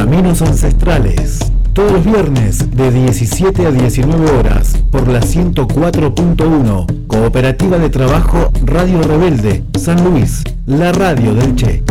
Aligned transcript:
Caminos 0.00 0.40
Ancestrales. 0.40 1.40
Todos 1.74 1.92
los 1.92 2.04
viernes 2.06 2.74
de 2.74 2.90
17 2.90 3.66
a 3.66 3.70
19 3.70 4.30
horas 4.30 4.82
por 4.90 5.06
la 5.06 5.20
104.1 5.20 7.06
Cooperativa 7.06 7.76
de 7.76 7.90
Trabajo 7.90 8.50
Radio 8.64 9.02
Rebelde 9.02 9.62
San 9.78 10.02
Luis, 10.02 10.42
la 10.64 10.92
radio 10.92 11.34
del 11.34 11.54
Che. 11.54 11.82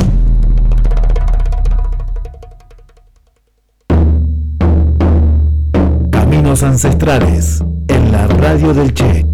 Caminos 6.10 6.64
Ancestrales 6.64 7.64
en 7.90 8.12
la 8.12 8.26
radio 8.26 8.74
del 8.74 8.92
Che. 8.96 9.29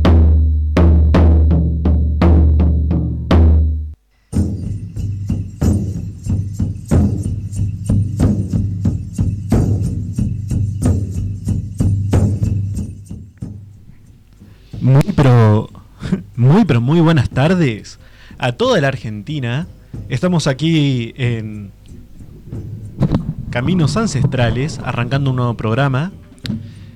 Muy, 16.35 16.65
pero 16.65 16.81
muy 16.81 16.99
buenas 16.99 17.29
tardes 17.29 17.99
a 18.37 18.51
toda 18.51 18.81
la 18.81 18.89
Argentina. 18.89 19.65
Estamos 20.09 20.45
aquí 20.45 21.13
en 21.15 21.71
Caminos 23.49 23.95
Ancestrales, 23.95 24.79
arrancando 24.79 25.29
un 25.29 25.37
nuevo 25.37 25.53
programa. 25.55 26.11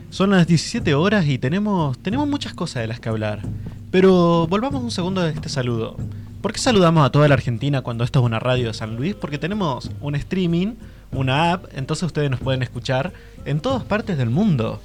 Son 0.09 0.31
las 0.31 0.47
17 0.47 0.93
horas 0.95 1.27
y 1.27 1.37
tenemos, 1.37 1.97
tenemos 1.99 2.27
muchas 2.27 2.53
cosas 2.53 2.81
de 2.81 2.87
las 2.87 2.99
que 2.99 3.07
hablar. 3.07 3.41
Pero 3.89 4.47
volvamos 4.47 4.83
un 4.83 4.91
segundo 4.91 5.21
de 5.21 5.31
este 5.31 5.47
saludo. 5.47 5.95
¿Por 6.41 6.51
qué 6.51 6.59
saludamos 6.59 7.05
a 7.05 7.11
toda 7.11 7.27
la 7.27 7.35
Argentina 7.35 7.81
cuando 7.81 8.03
esto 8.03 8.19
es 8.19 8.25
una 8.25 8.39
radio 8.39 8.67
de 8.67 8.73
San 8.73 8.97
Luis? 8.97 9.15
Porque 9.15 9.37
tenemos 9.37 9.91
un 10.01 10.15
streaming, 10.15 10.73
una 11.11 11.53
app, 11.53 11.65
entonces 11.73 12.03
ustedes 12.03 12.29
nos 12.29 12.41
pueden 12.41 12.63
escuchar 12.63 13.13
en 13.45 13.61
todas 13.61 13.83
partes 13.83 14.17
del 14.17 14.29
mundo. 14.29 14.81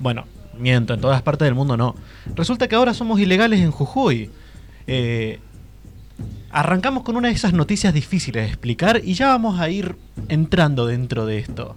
Bueno, 0.00 0.24
Miento, 0.58 0.94
en 0.94 1.00
todas 1.00 1.22
partes 1.22 1.46
del 1.46 1.54
mundo 1.54 1.76
no. 1.76 1.94
Resulta 2.34 2.68
que 2.68 2.74
ahora 2.74 2.94
somos 2.94 3.20
ilegales 3.20 3.60
en 3.60 3.70
Jujuy. 3.70 4.30
Eh, 4.86 5.40
arrancamos 6.50 7.02
con 7.02 7.16
una 7.16 7.28
de 7.28 7.34
esas 7.34 7.52
noticias 7.52 7.94
difíciles 7.94 8.44
de 8.44 8.48
explicar 8.48 9.00
y 9.04 9.14
ya 9.14 9.28
vamos 9.28 9.60
a 9.60 9.68
ir 9.70 9.96
entrando 10.28 10.86
dentro 10.86 11.26
de 11.26 11.38
esto. 11.38 11.76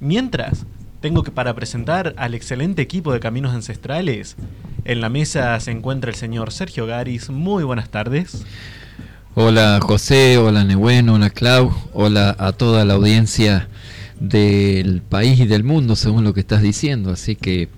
Mientras, 0.00 0.66
tengo 1.00 1.22
que 1.22 1.30
para 1.30 1.54
presentar 1.54 2.14
al 2.16 2.34
excelente 2.34 2.82
equipo 2.82 3.12
de 3.12 3.20
Caminos 3.20 3.54
Ancestrales. 3.54 4.36
En 4.84 5.00
la 5.00 5.08
mesa 5.08 5.58
se 5.60 5.70
encuentra 5.70 6.10
el 6.10 6.16
señor 6.16 6.52
Sergio 6.52 6.86
Garis. 6.86 7.30
Muy 7.30 7.64
buenas 7.64 7.90
tardes. 7.90 8.44
Hola 9.34 9.78
José, 9.82 10.38
hola 10.38 10.64
Nehuen, 10.64 11.10
hola 11.10 11.28
Clau, 11.28 11.70
hola 11.92 12.34
a 12.38 12.52
toda 12.52 12.86
la 12.86 12.94
audiencia 12.94 13.68
del 14.18 15.02
país 15.02 15.38
y 15.38 15.44
del 15.44 15.62
mundo 15.62 15.94
según 15.94 16.24
lo 16.24 16.32
que 16.32 16.40
estás 16.40 16.62
diciendo. 16.62 17.12
Así 17.12 17.36
que 17.36 17.68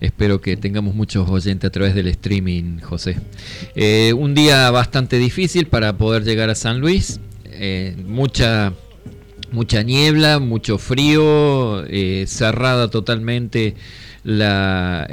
Espero 0.00 0.40
que 0.40 0.56
tengamos 0.56 0.94
muchos 0.94 1.28
oyentes 1.28 1.68
a 1.68 1.70
través 1.70 1.94
del 1.94 2.08
streaming, 2.08 2.80
José. 2.80 3.16
Eh, 3.74 4.12
un 4.12 4.34
día 4.34 4.70
bastante 4.70 5.18
difícil 5.18 5.66
para 5.66 5.96
poder 5.96 6.24
llegar 6.24 6.50
a 6.50 6.54
San 6.54 6.80
Luis. 6.80 7.20
Eh, 7.44 7.96
mucha 8.06 8.72
mucha 9.52 9.82
niebla, 9.82 10.38
mucho 10.38 10.76
frío, 10.76 11.84
eh, 11.86 12.24
cerrada 12.26 12.90
totalmente 12.90 13.74
la, 14.26 15.06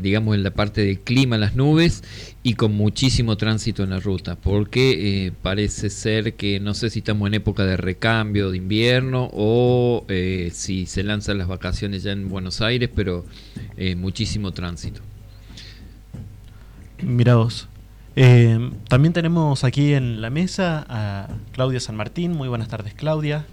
digamos, 0.00 0.36
en 0.36 0.44
la 0.44 0.52
parte 0.52 0.82
del 0.82 1.00
clima, 1.00 1.36
las 1.36 1.56
nubes, 1.56 2.04
y 2.44 2.54
con 2.54 2.72
muchísimo 2.72 3.36
tránsito 3.36 3.82
en 3.82 3.90
la 3.90 3.98
ruta, 3.98 4.36
porque 4.36 5.26
eh, 5.26 5.32
parece 5.42 5.90
ser 5.90 6.34
que 6.34 6.60
no 6.60 6.72
sé 6.72 6.88
si 6.88 7.00
estamos 7.00 7.26
en 7.26 7.34
época 7.34 7.64
de 7.64 7.76
recambio 7.76 8.52
de 8.52 8.58
invierno 8.58 9.28
o 9.32 10.04
eh, 10.08 10.50
si 10.52 10.86
se 10.86 11.02
lanzan 11.02 11.38
las 11.38 11.48
vacaciones 11.48 12.04
ya 12.04 12.12
en 12.12 12.28
Buenos 12.28 12.60
Aires, 12.60 12.90
pero 12.94 13.24
muchísimo 13.96 14.52
tránsito. 14.52 15.00
Mira 17.02 17.34
vos. 17.34 17.68
también 18.88 19.12
tenemos 19.12 19.64
aquí 19.64 19.94
en 19.94 20.20
la 20.20 20.30
mesa 20.30 20.86
a 20.88 21.28
Claudia 21.52 21.80
San 21.80 21.96
Martín. 21.96 22.32
Muy 22.32 22.48
buenas 22.48 22.68
tardes, 22.68 22.94
Claudia. 22.94 23.44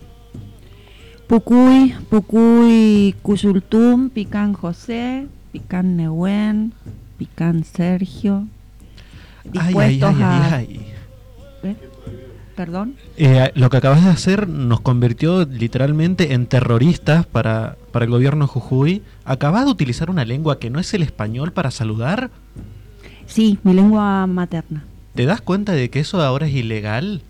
Pucuy, 1.32 1.96
Pucuy 2.10 3.16
Cuyultum, 3.22 4.10
Pican 4.10 4.52
José, 4.52 5.28
Pican 5.54 5.96
Nehuen, 5.96 6.74
Pican 7.18 7.64
Sergio. 7.64 8.50
Dispuestos 9.46 10.14
a... 10.20 10.62
¿Eh? 10.62 11.76
¿Perdón? 12.58 12.96
Eh, 13.16 13.50
lo 13.56 13.70
que 13.70 13.78
acabas 13.78 14.04
de 14.04 14.10
hacer 14.10 14.50
nos 14.50 14.82
convirtió 14.82 15.46
literalmente 15.46 16.34
en 16.34 16.48
terroristas 16.48 17.26
para, 17.26 17.78
para 17.94 18.04
el 18.04 18.12
gobierno 18.12 18.46
Jujuy. 18.46 19.02
¿Acabas 19.24 19.64
de 19.64 19.72
utilizar 19.72 20.10
una 20.10 20.26
lengua 20.26 20.60
que 20.60 20.70
no 20.70 20.82
es 20.82 20.94
el 20.94 21.02
español 21.02 21.54
para 21.54 21.72
saludar? 21.72 22.30
Sí, 23.26 23.58
mi 23.64 23.74
lengua 23.74 24.28
materna. 24.28 24.84
¿Te 25.16 25.26
das 25.26 25.40
cuenta 25.40 25.72
de 25.72 25.90
que 25.90 26.02
eso 26.02 26.22
ahora 26.22 26.48
es 26.48 26.54
ilegal? 26.54 27.22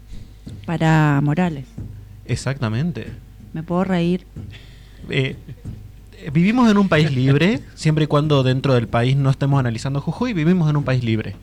Para 0.65 1.21
Morales. 1.21 1.67
Exactamente. 2.25 3.11
¿Me 3.53 3.63
puedo 3.63 3.83
reír? 3.83 4.25
Eh, 5.09 5.35
vivimos 6.31 6.69
en 6.69 6.77
un 6.77 6.87
país 6.87 7.11
libre, 7.11 7.59
siempre 7.75 8.05
y 8.05 8.07
cuando 8.07 8.43
dentro 8.43 8.73
del 8.73 8.87
país 8.87 9.17
no 9.17 9.29
estemos 9.29 9.59
analizando 9.59 10.01
Jujuy, 10.01 10.33
vivimos 10.33 10.69
en 10.69 10.77
un 10.77 10.83
país 10.83 11.03
libre. 11.03 11.35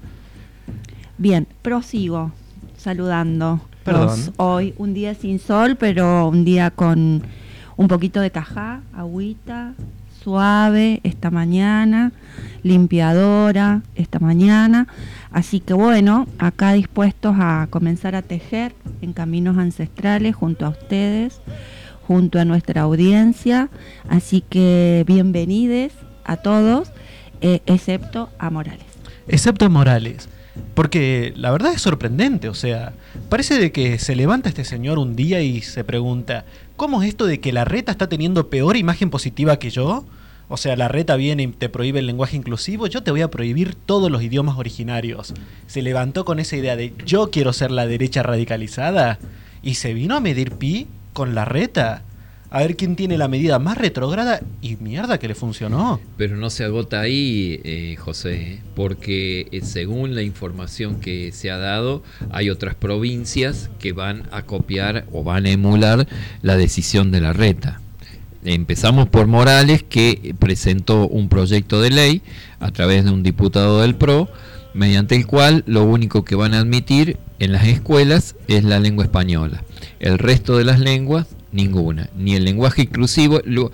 Bien, 1.18 1.46
prosigo 1.62 2.32
saludando. 2.76 3.60
Perdón. 3.84 4.18
hoy 4.36 4.74
un 4.76 4.92
día 4.92 5.14
sin 5.14 5.38
sol, 5.38 5.76
pero 5.76 6.28
un 6.28 6.44
día 6.44 6.70
con 6.70 7.22
un 7.76 7.88
poquito 7.88 8.20
de 8.20 8.30
cajá, 8.30 8.82
agüita, 8.92 9.72
suave 10.22 11.00
esta 11.04 11.30
mañana, 11.30 12.12
limpiadora 12.62 13.82
esta 13.94 14.18
mañana. 14.18 14.88
Así 15.30 15.60
que 15.60 15.72
bueno, 15.72 16.26
acá 16.38 16.72
dispuestos 16.72 17.36
a 17.38 17.66
comenzar 17.70 18.14
a 18.14 18.22
tejer 18.22 18.74
en 19.00 19.12
caminos 19.12 19.56
ancestrales 19.56 20.36
junto 20.36 20.66
a 20.66 20.70
ustedes 20.70 21.40
junto 22.08 22.40
a 22.40 22.46
nuestra 22.46 22.80
audiencia. 22.80 23.68
Así 24.08 24.40
que 24.40 25.04
bienvenidos 25.06 25.92
a 26.24 26.38
todos, 26.38 26.88
eh, 27.42 27.60
excepto 27.66 28.30
a 28.38 28.48
Morales. 28.48 28.86
Excepto 29.28 29.66
a 29.66 29.68
Morales. 29.68 30.30
Porque 30.74 31.34
la 31.36 31.52
verdad 31.52 31.74
es 31.74 31.82
sorprendente, 31.82 32.48
o 32.48 32.54
sea, 32.54 32.94
parece 33.28 33.58
de 33.58 33.72
que 33.72 33.98
se 33.98 34.16
levanta 34.16 34.48
este 34.48 34.64
señor 34.64 34.98
un 34.98 35.14
día 35.16 35.42
y 35.42 35.60
se 35.60 35.84
pregunta, 35.84 36.46
¿cómo 36.76 37.02
es 37.02 37.10
esto 37.10 37.26
de 37.26 37.40
que 37.40 37.52
la 37.52 37.66
reta 37.66 37.92
está 37.92 38.08
teniendo 38.08 38.48
peor 38.48 38.76
imagen 38.76 39.10
positiva 39.10 39.58
que 39.58 39.70
yo? 39.70 40.04
O 40.48 40.56
sea, 40.56 40.76
la 40.76 40.88
reta 40.88 41.14
viene 41.16 41.42
y 41.42 41.46
te 41.48 41.68
prohíbe 41.68 41.98
el 41.98 42.06
lenguaje 42.06 42.36
inclusivo, 42.36 42.86
yo 42.86 43.02
te 43.02 43.10
voy 43.10 43.20
a 43.20 43.30
prohibir 43.30 43.74
todos 43.74 44.10
los 44.10 44.22
idiomas 44.22 44.56
originarios. 44.56 45.34
Se 45.66 45.82
levantó 45.82 46.24
con 46.24 46.40
esa 46.40 46.56
idea 46.56 46.74
de 46.74 46.94
yo 47.04 47.30
quiero 47.30 47.52
ser 47.52 47.70
la 47.70 47.86
derecha 47.86 48.22
radicalizada 48.22 49.18
y 49.62 49.74
se 49.74 49.92
vino 49.92 50.16
a 50.16 50.20
medir 50.20 50.52
pi 50.52 50.88
con 51.18 51.34
la 51.34 51.44
reta. 51.44 52.02
A 52.48 52.60
ver 52.60 52.76
quién 52.76 52.94
tiene 52.94 53.18
la 53.18 53.26
medida 53.26 53.58
más 53.58 53.76
retrógrada 53.76 54.40
y 54.62 54.76
mierda 54.76 55.18
que 55.18 55.26
le 55.26 55.34
funcionó. 55.34 56.00
Pero 56.16 56.36
no 56.36 56.48
se 56.48 56.62
agota 56.62 57.00
ahí, 57.00 57.60
eh, 57.64 57.96
José, 57.98 58.60
porque 58.76 59.48
eh, 59.50 59.62
según 59.62 60.14
la 60.14 60.22
información 60.22 61.00
que 61.00 61.32
se 61.32 61.50
ha 61.50 61.58
dado, 61.58 62.04
hay 62.30 62.50
otras 62.50 62.76
provincias 62.76 63.68
que 63.80 63.92
van 63.92 64.28
a 64.30 64.42
copiar 64.42 65.06
o 65.10 65.24
van 65.24 65.46
a 65.46 65.50
emular 65.50 66.06
la 66.42 66.56
decisión 66.56 67.10
de 67.10 67.20
la 67.20 67.32
reta. 67.32 67.80
Empezamos 68.44 69.08
por 69.08 69.26
Morales, 69.26 69.82
que 69.82 70.36
presentó 70.38 71.08
un 71.08 71.28
proyecto 71.28 71.80
de 71.80 71.90
ley 71.90 72.22
a 72.60 72.70
través 72.70 73.04
de 73.04 73.10
un 73.10 73.24
diputado 73.24 73.80
del 73.80 73.96
PRO, 73.96 74.28
mediante 74.72 75.16
el 75.16 75.26
cual 75.26 75.64
lo 75.66 75.82
único 75.82 76.24
que 76.24 76.36
van 76.36 76.54
a 76.54 76.60
admitir 76.60 77.18
en 77.40 77.50
las 77.50 77.66
escuelas 77.66 78.36
es 78.46 78.62
la 78.62 78.78
lengua 78.78 79.04
española. 79.04 79.64
El 80.00 80.18
resto 80.18 80.56
de 80.56 80.64
las 80.64 80.80
lenguas, 80.80 81.26
ninguna. 81.52 82.10
Ni 82.16 82.34
el 82.34 82.44
lenguaje 82.44 82.82
inclusivo. 82.82 83.40
Lo, 83.44 83.70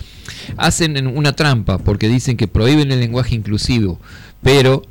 hacen 0.56 1.06
una 1.06 1.32
trampa 1.32 1.78
porque 1.78 2.08
dicen 2.08 2.36
que 2.36 2.48
prohíben 2.48 2.92
el 2.92 3.00
lenguaje 3.00 3.34
inclusivo, 3.34 4.00
pero 4.42 4.82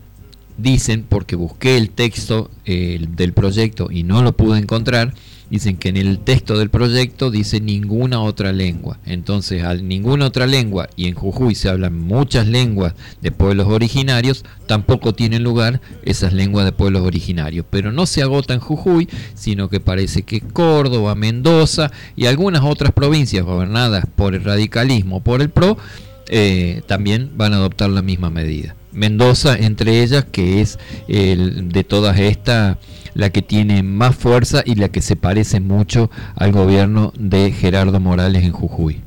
dicen, 0.58 1.06
porque 1.08 1.36
busqué 1.36 1.78
el 1.78 1.90
texto 1.90 2.52
eh, 2.66 3.06
del 3.10 3.34
proyecto 3.34 3.90
y 3.92 4.04
no 4.04 4.22
lo 4.24 4.36
pude 4.36 4.60
encontrar, 4.60 5.14
dicen 5.54 5.78
que 5.78 5.90
en 5.90 5.98
el 5.98 6.18
texto 6.18 6.58
del 6.58 6.72
proyecto 6.72 7.30
dice 7.30 7.62
ninguna 7.62 8.20
otra 8.22 8.52
lengua. 8.52 8.98
Entonces, 9.06 9.64
al 9.64 9.88
ninguna 9.88 10.26
otra 10.26 10.48
lengua, 10.48 10.90
y 10.96 11.06
en 11.08 11.14
Jujuy 11.14 11.54
se 11.54 11.70
hablan 11.70 11.96
muchas 11.96 12.48
lenguas 12.48 12.96
de 13.22 13.30
pueblos 13.30 13.68
originarios, 13.68 14.44
tampoco 14.66 15.14
tienen 15.14 15.44
lugar 15.44 15.80
esas 16.02 16.34
lenguas 16.34 16.66
de 16.66 16.72
pueblos 16.72 17.04
originarios. 17.04 17.68
Pero 17.70 17.92
no 17.92 18.08
se 18.08 18.24
agota 18.24 18.56
en 18.56 18.62
Jujuy, 18.62 19.08
sino 19.36 19.70
que 19.70 19.80
parece 19.80 20.24
que 20.24 20.42
Córdoba, 20.42 21.14
Mendoza 21.14 21.92
y 22.16 22.26
algunas 22.26 22.64
otras 22.64 22.92
provincias 22.92 23.46
gobernadas 23.46 24.08
por 24.16 24.34
el 24.34 24.44
radicalismo, 24.44 25.24
por 25.24 25.44
el 25.44 25.52
PRO, 25.52 25.78
eh, 26.30 26.82
también 26.88 27.30
van 27.36 27.54
a 27.54 27.58
adoptar 27.58 27.92
la 27.92 28.02
misma 28.02 28.32
medida. 28.32 28.76
Mendoza, 28.92 29.56
entre 29.56 30.02
ellas, 30.02 30.26
que 30.32 30.62
es 30.62 30.80
el, 31.08 31.70
de 31.70 31.84
todas 31.84 32.18
estas 32.18 32.78
la 33.14 33.30
que 33.30 33.42
tiene 33.42 33.84
más 33.84 34.16
fuerza 34.16 34.64
y 34.66 34.76
la 34.76 34.90
que 34.90 35.02
se 35.02 35.16
parece 35.16 35.60
mucho 35.60 36.10
al 36.36 36.52
gobierno 36.52 37.14
de 37.18 37.52
Gerardo 37.52 38.00
Morales 38.00 38.44
en 38.44 38.52
Jujuy. 38.52 39.02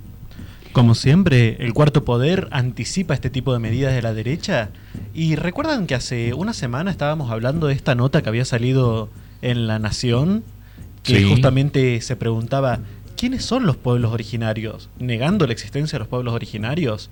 Como 0.72 0.94
siempre, 0.94 1.56
el 1.64 1.72
cuarto 1.72 2.04
poder 2.04 2.48
anticipa 2.50 3.14
este 3.14 3.30
tipo 3.30 3.52
de 3.54 3.58
medidas 3.58 3.94
de 3.94 4.02
la 4.02 4.12
derecha. 4.12 4.68
Y 5.14 5.34
recuerdan 5.36 5.86
que 5.86 5.94
hace 5.94 6.34
una 6.34 6.52
semana 6.52 6.90
estábamos 6.90 7.30
hablando 7.30 7.66
de 7.68 7.74
esta 7.74 7.94
nota 7.94 8.20
que 8.22 8.28
había 8.28 8.44
salido 8.44 9.08
en 9.40 9.66
La 9.66 9.78
Nación, 9.78 10.44
que 11.02 11.20
Sí. 11.20 11.28
justamente 11.30 11.98
se 12.02 12.14
preguntaba, 12.16 12.80
¿quiénes 13.16 13.42
son 13.44 13.64
los 13.64 13.76
pueblos 13.76 14.12
originarios? 14.12 14.90
Negando 14.98 15.46
la 15.46 15.54
existencia 15.54 15.96
de 15.96 16.00
los 16.00 16.08
pueblos 16.08 16.34
originarios. 16.34 17.08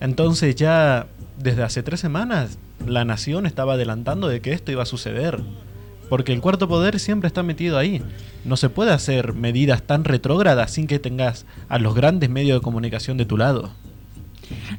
Entonces 0.00 0.54
ya 0.54 1.08
desde 1.36 1.64
hace 1.64 1.82
tres 1.82 1.98
semanas 2.00 2.58
La 2.86 3.04
Nación 3.04 3.44
estaba 3.44 3.74
adelantando 3.74 4.28
de 4.28 4.40
que 4.40 4.52
esto 4.52 4.70
iba 4.72 4.84
a 4.84 4.86
suceder. 4.86 5.40
Porque 6.10 6.34
el 6.34 6.42
cuarto 6.42 6.68
poder 6.68 7.00
siempre 7.00 7.28
está 7.28 7.42
metido 7.42 7.78
ahí. 7.78 8.02
No 8.44 8.56
se 8.56 8.68
puede 8.68 8.90
hacer 8.90 9.32
medidas 9.32 9.82
tan 9.82 10.04
retrógradas 10.04 10.72
sin 10.72 10.86
que 10.86 10.98
tengas 10.98 11.46
a 11.70 11.78
los 11.78 11.94
grandes 11.94 12.28
medios 12.28 12.60
de 12.60 12.62
comunicación 12.62 13.16
de 13.16 13.24
tu 13.24 13.38
lado. 13.38 13.70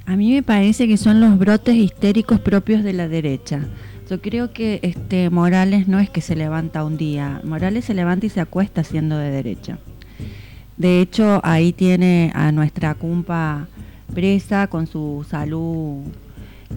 A 0.06 0.16
mí 0.16 0.34
me 0.34 0.44
parece 0.44 0.88
que 0.88 0.98
son 0.98 1.22
los 1.22 1.40
brotes 1.40 1.76
histéricos 1.76 2.40
propios 2.40 2.84
de 2.84 2.94
la 2.94 3.08
derecha. 3.08 3.62
Yo 4.10 4.22
creo 4.22 4.52
que 4.52 4.80
este 4.84 5.30
Morales 5.30 5.88
no 5.88 6.00
es 6.00 6.10
que 6.10 6.20
se 6.20 6.36
levanta 6.36 6.84
un 6.84 6.98
día, 6.98 7.40
Morales 7.46 7.86
se 7.86 7.94
levanta 7.94 8.26
y 8.26 8.30
se 8.30 8.42
acuesta 8.42 8.84
siendo 8.84 9.18
de 9.18 9.32
derecha. 9.32 9.80
De 10.76 11.00
hecho, 11.00 11.40
ahí 11.44 11.72
tiene 11.72 12.32
a 12.36 12.52
nuestra 12.52 12.94
cumpa 12.96 13.68
presa 14.14 14.68
con 14.68 14.88
su 14.88 15.26
salud 15.30 16.04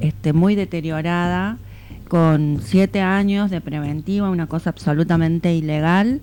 este, 0.00 0.32
muy 0.32 0.54
deteriorada, 0.54 1.58
con 2.14 2.60
siete 2.62 3.00
años 3.00 3.50
de 3.50 3.60
preventiva, 3.60 4.30
una 4.30 4.46
cosa 4.46 4.70
absolutamente 4.70 5.52
ilegal, 5.52 6.20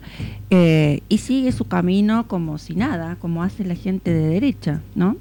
eh, 0.49 1.01
y 1.09 1.17
sigue 1.17 1.51
su 1.51 1.65
camino 1.65 2.29
como 2.29 2.57
si 2.59 2.75
nada, 2.75 3.17
como 3.19 3.43
hace 3.43 3.65
la 3.65 3.75
gente 3.75 4.13
de 4.13 4.29
derecha, 4.29 4.79
¿no? 4.95 5.17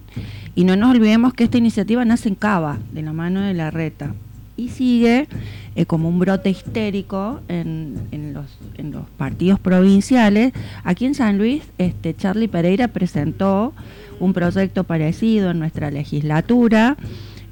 Y 0.54 0.62
no 0.62 0.76
nos 0.76 0.94
olvidemos 0.94 1.34
que 1.34 1.42
esta 1.42 1.58
iniciativa 1.58 2.04
nace 2.04 2.28
en 2.28 2.36
Cava, 2.36 2.78
de 2.92 3.02
la 3.02 3.12
mano 3.12 3.40
de 3.40 3.52
la 3.52 3.72
reta, 3.72 4.14
y 4.56 4.68
sigue 4.68 5.26
eh, 5.74 5.86
como 5.86 6.08
un 6.08 6.20
brote 6.20 6.50
histérico 6.50 7.40
en, 7.48 7.96
en 8.12 8.32
los, 8.32 8.46
en 8.78 8.92
los 8.92 9.10
partidos 9.16 9.58
provinciales. 9.58 10.52
Aquí 10.84 11.04
en 11.04 11.16
San 11.16 11.36
Luis, 11.36 11.64
este, 11.78 12.14
Charlie 12.14 12.46
Pereira 12.46 12.86
presentó 12.86 13.72
un 14.20 14.32
proyecto 14.32 14.84
parecido 14.84 15.50
en 15.50 15.58
nuestra 15.58 15.90
legislatura, 15.90 16.96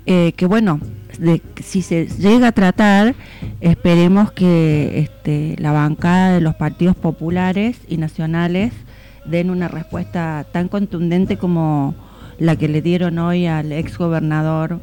eh, 0.06 0.35
que 0.37 0.47
bueno, 0.47 0.79
de- 1.19 1.43
si 1.65 1.82
se 1.82 2.06
llega 2.06 2.49
a 2.49 2.53
tratar, 2.53 3.15
esperemos 3.61 4.32
que 4.32 5.00
este, 5.00 5.56
la 5.59 5.73
bancada 5.73 6.32
de 6.32 6.41
los 6.41 6.55
partidos 6.55 6.97
populares 6.97 7.76
y 7.88 7.97
nacionales 7.97 8.73
den 9.25 9.50
una 9.50 9.69
respuesta 9.69 10.47
tan 10.53 10.69
contundente 10.69 11.37
como 11.37 11.94
la 12.38 12.56
que 12.56 12.69
le 12.69 12.81
dieron 12.82 13.19
hoy 13.19 13.47
al 13.47 13.73
ex 13.73 13.99
gobernador, 13.99 14.81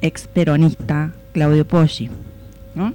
ex 0.00 0.26
peronista, 0.28 1.12
Claudio 1.32 1.66
Poggi. 1.66 2.08
¿no? 2.74 2.94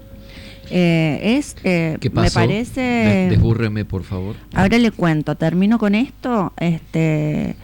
Eh, 0.72 1.38
es, 1.38 1.56
eh, 1.66 1.98
¿Qué 2.00 2.10
me 2.10 2.16
pasó? 2.24 2.40
parece... 2.40 2.82
Des- 2.82 3.30
Desbúrreme, 3.32 3.84
por 3.86 4.04
favor. 4.04 4.36
Ahora 4.56 4.78
le 4.78 4.92
cuento, 4.92 5.36
termino 5.36 5.78
con 5.78 5.94
esto. 5.94 6.54
Este, 6.58 7.56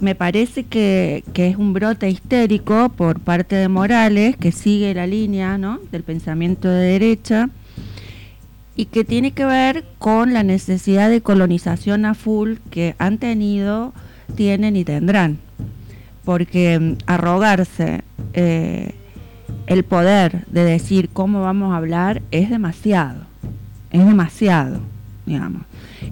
me 0.00 0.14
parece 0.14 0.64
que, 0.64 1.24
que 1.32 1.48
es 1.48 1.56
un 1.56 1.72
brote 1.72 2.08
histérico 2.10 2.88
por 2.88 3.20
parte 3.20 3.56
de 3.56 3.68
Morales, 3.68 4.36
que 4.36 4.52
sigue 4.52 4.94
la 4.94 5.06
línea 5.06 5.58
¿no? 5.58 5.78
del 5.90 6.02
pensamiento 6.02 6.68
de 6.68 6.86
derecha 6.86 7.48
y 8.74 8.86
que 8.86 9.04
tiene 9.04 9.32
que 9.32 9.44
ver 9.44 9.84
con 9.98 10.32
la 10.32 10.42
necesidad 10.42 11.10
de 11.10 11.20
colonización 11.20 12.04
a 12.04 12.14
full 12.14 12.54
que 12.70 12.94
han 12.98 13.18
tenido, 13.18 13.92
tienen 14.34 14.76
y 14.76 14.84
tendrán. 14.84 15.38
Porque 16.24 16.78
mm, 16.78 16.96
arrogarse 17.06 18.02
eh, 18.32 18.94
el 19.66 19.84
poder 19.84 20.46
de 20.46 20.64
decir 20.64 21.10
cómo 21.12 21.42
vamos 21.42 21.72
a 21.72 21.76
hablar 21.76 22.22
es 22.30 22.50
demasiado, 22.50 23.20
es 23.90 24.04
demasiado, 24.04 24.80
digamos. 25.26 25.62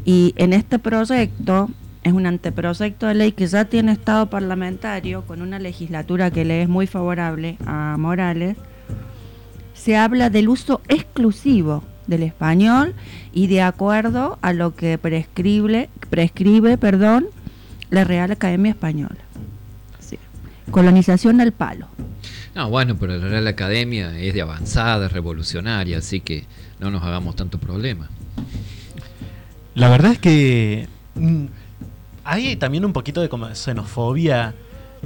Y 0.04 0.34
en 0.36 0.52
este 0.52 0.78
proyecto, 0.78 1.70
es 2.02 2.12
un 2.12 2.26
anteproyecto 2.26 3.06
de 3.06 3.14
ley 3.14 3.32
que 3.32 3.46
ya 3.46 3.66
tiene 3.66 3.92
estado 3.92 4.30
parlamentario, 4.30 5.22
con 5.26 5.42
una 5.42 5.58
legislatura 5.58 6.30
que 6.30 6.44
le 6.44 6.62
es 6.62 6.68
muy 6.68 6.86
favorable 6.86 7.58
a 7.66 7.96
Morales, 7.98 8.56
se 9.74 9.96
habla 9.96 10.30
del 10.30 10.48
uso 10.48 10.80
exclusivo 10.88 11.82
del 12.06 12.22
español 12.22 12.94
y 13.32 13.46
de 13.46 13.62
acuerdo 13.62 14.38
a 14.42 14.52
lo 14.52 14.74
que 14.74 14.98
prescribe, 14.98 15.88
prescribe 16.10 16.76
perdón, 16.76 17.28
la 17.90 18.04
Real 18.04 18.30
Academia 18.30 18.70
Española. 18.70 19.16
Sí. 20.00 20.18
Colonización 20.70 21.40
al 21.40 21.52
palo. 21.52 21.88
No, 22.54 22.68
bueno, 22.68 22.96
pero 22.98 23.16
la 23.16 23.28
Real 23.28 23.46
Academia 23.46 24.18
es 24.18 24.34
de 24.34 24.42
avanzada, 24.42 25.06
es 25.06 25.12
revolucionaria, 25.12 25.98
así 25.98 26.20
que 26.20 26.44
no 26.80 26.90
nos 26.90 27.02
hagamos 27.02 27.36
tanto 27.36 27.58
problema. 27.58 28.08
La 29.74 29.88
verdad 29.88 30.12
es 30.12 30.18
que 30.18 30.88
mm, 31.14 31.44
hay 32.24 32.56
también 32.56 32.84
un 32.84 32.92
poquito 32.92 33.20
de 33.20 33.54
xenofobia. 33.54 34.54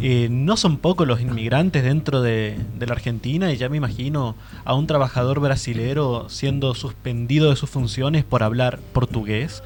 Eh, 0.00 0.28
no 0.28 0.56
son 0.56 0.78
pocos 0.78 1.06
los 1.06 1.20
inmigrantes 1.20 1.84
dentro 1.84 2.20
de, 2.20 2.58
la 2.80 2.92
Argentina 2.92 3.52
y 3.52 3.56
ya 3.56 3.68
me 3.68 3.76
imagino 3.76 4.34
a 4.64 4.74
un 4.74 4.88
trabajador 4.88 5.38
brasilero 5.38 6.28
siendo 6.28 6.74
suspendido 6.74 7.50
de 7.50 7.56
sus 7.56 7.70
funciones 7.70 8.24
por 8.24 8.42
hablar 8.42 8.80
portugués. 8.92 9.62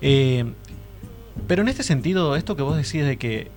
Eh, 0.00 0.44
pero 1.48 1.62
en 1.62 1.68
este 1.68 1.82
sentido, 1.82 2.36
esto 2.36 2.54
que 2.54 2.62
vos 2.62 2.76
decís 2.76 3.04
de 3.04 3.16
que, 3.16 3.50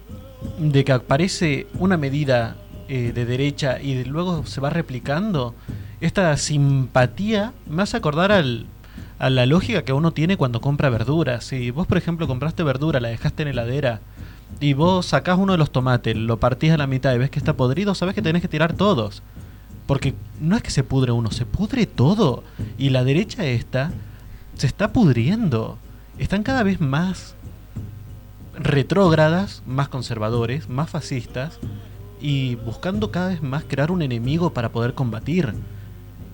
de 0.57 0.83
que 0.83 0.91
aparece 0.91 1.67
una 1.75 1.97
medida 1.97 2.55
eh, 2.87 3.11
de 3.13 3.25
derecha 3.25 3.79
y 3.79 4.03
luego 4.03 4.45
se 4.45 4.59
va 4.59 4.69
replicando, 4.69 5.53
esta 5.99 6.35
simpatía 6.37 7.53
me 7.69 7.83
hace 7.83 7.97
acordar 7.97 8.31
al, 8.31 8.65
a 9.21 9.29
la 9.29 9.45
lógica 9.45 9.83
que 9.83 9.93
uno 9.93 10.13
tiene 10.13 10.35
cuando 10.35 10.61
compra 10.61 10.89
verduras. 10.89 11.43
Si 11.43 11.69
vos, 11.69 11.85
por 11.85 11.99
ejemplo, 11.99 12.27
compraste 12.27 12.63
verdura, 12.63 12.99
la 12.99 13.09
dejaste 13.09 13.43
en 13.43 13.49
heladera 13.49 14.01
y 14.59 14.73
vos 14.73 15.05
sacás 15.05 15.37
uno 15.37 15.51
de 15.51 15.59
los 15.59 15.71
tomates, 15.71 16.15
lo 16.17 16.39
partís 16.39 16.71
a 16.71 16.77
la 16.77 16.87
mitad 16.87 17.13
y 17.13 17.19
ves 17.19 17.29
que 17.29 17.37
está 17.37 17.53
podrido, 17.53 17.93
sabes 17.93 18.15
que 18.15 18.23
tenés 18.23 18.41
que 18.41 18.47
tirar 18.47 18.73
todos. 18.73 19.21
Porque 19.85 20.15
no 20.39 20.55
es 20.55 20.63
que 20.63 20.71
se 20.71 20.83
pudre 20.83 21.11
uno, 21.11 21.29
se 21.29 21.45
pudre 21.45 21.85
todo. 21.85 22.43
Y 22.79 22.89
la 22.89 23.03
derecha 23.03 23.45
esta 23.45 23.91
se 24.55 24.65
está 24.65 24.91
pudriendo. 24.91 25.77
Están 26.17 26.41
cada 26.41 26.63
vez 26.63 26.81
más 26.81 27.35
retrógradas, 28.57 29.61
más 29.67 29.87
conservadores, 29.87 30.67
más 30.67 30.89
fascistas 30.89 31.59
y 32.19 32.55
buscando 32.55 33.11
cada 33.11 33.27
vez 33.27 33.43
más 33.43 33.65
crear 33.65 33.91
un 33.91 34.01
enemigo 34.01 34.51
para 34.51 34.69
poder 34.69 34.95
combatir. 34.95 35.53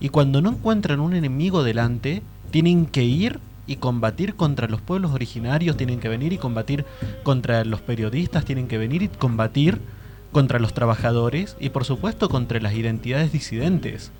Y 0.00 0.08
cuando 0.08 0.40
no 0.40 0.48
encuentran 0.48 1.00
un 1.00 1.14
enemigo 1.14 1.62
delante, 1.62 2.22
tienen 2.50 2.86
que 2.86 3.04
ir 3.04 3.40
y 3.66 3.76
combatir 3.76 4.34
contra 4.34 4.66
los 4.66 4.80
pueblos 4.80 5.12
originarios, 5.12 5.76
tienen 5.76 6.00
que 6.00 6.08
venir 6.08 6.32
y 6.32 6.38
combatir 6.38 6.84
contra 7.22 7.64
los 7.64 7.80
periodistas, 7.80 8.44
tienen 8.44 8.66
que 8.66 8.78
venir 8.78 9.02
y 9.02 9.08
combatir 9.08 9.78
contra 10.32 10.58
los 10.58 10.74
trabajadores 10.74 11.56
y 11.60 11.70
por 11.70 11.84
supuesto 11.84 12.28
contra 12.28 12.60
las 12.60 12.74
identidades 12.74 13.32
disidentes. 13.32 14.10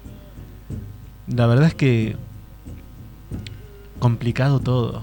La 1.27 1.47
verdad 1.47 1.67
es 1.69 1.75
que 1.75 2.17
complicado 3.99 4.61
todo. 4.61 5.03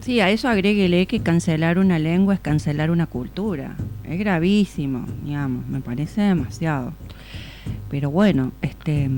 Sí, 0.00 0.20
a 0.20 0.30
eso 0.30 0.48
agréguele 0.48 1.06
que 1.06 1.20
cancelar 1.20 1.78
una 1.78 1.98
lengua 1.98 2.34
es 2.34 2.40
cancelar 2.40 2.90
una 2.90 3.06
cultura. 3.06 3.76
Es 4.08 4.18
gravísimo, 4.18 5.06
digamos, 5.24 5.66
me 5.66 5.80
parece 5.80 6.22
demasiado. 6.22 6.92
Pero 7.90 8.10
bueno, 8.10 8.52
este 8.62 9.08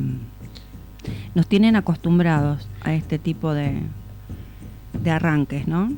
nos 1.34 1.46
tienen 1.46 1.76
acostumbrados 1.76 2.68
a 2.82 2.94
este 2.94 3.18
tipo 3.18 3.54
de, 3.54 3.80
de 5.02 5.10
arranques, 5.10 5.66
¿no? 5.66 5.92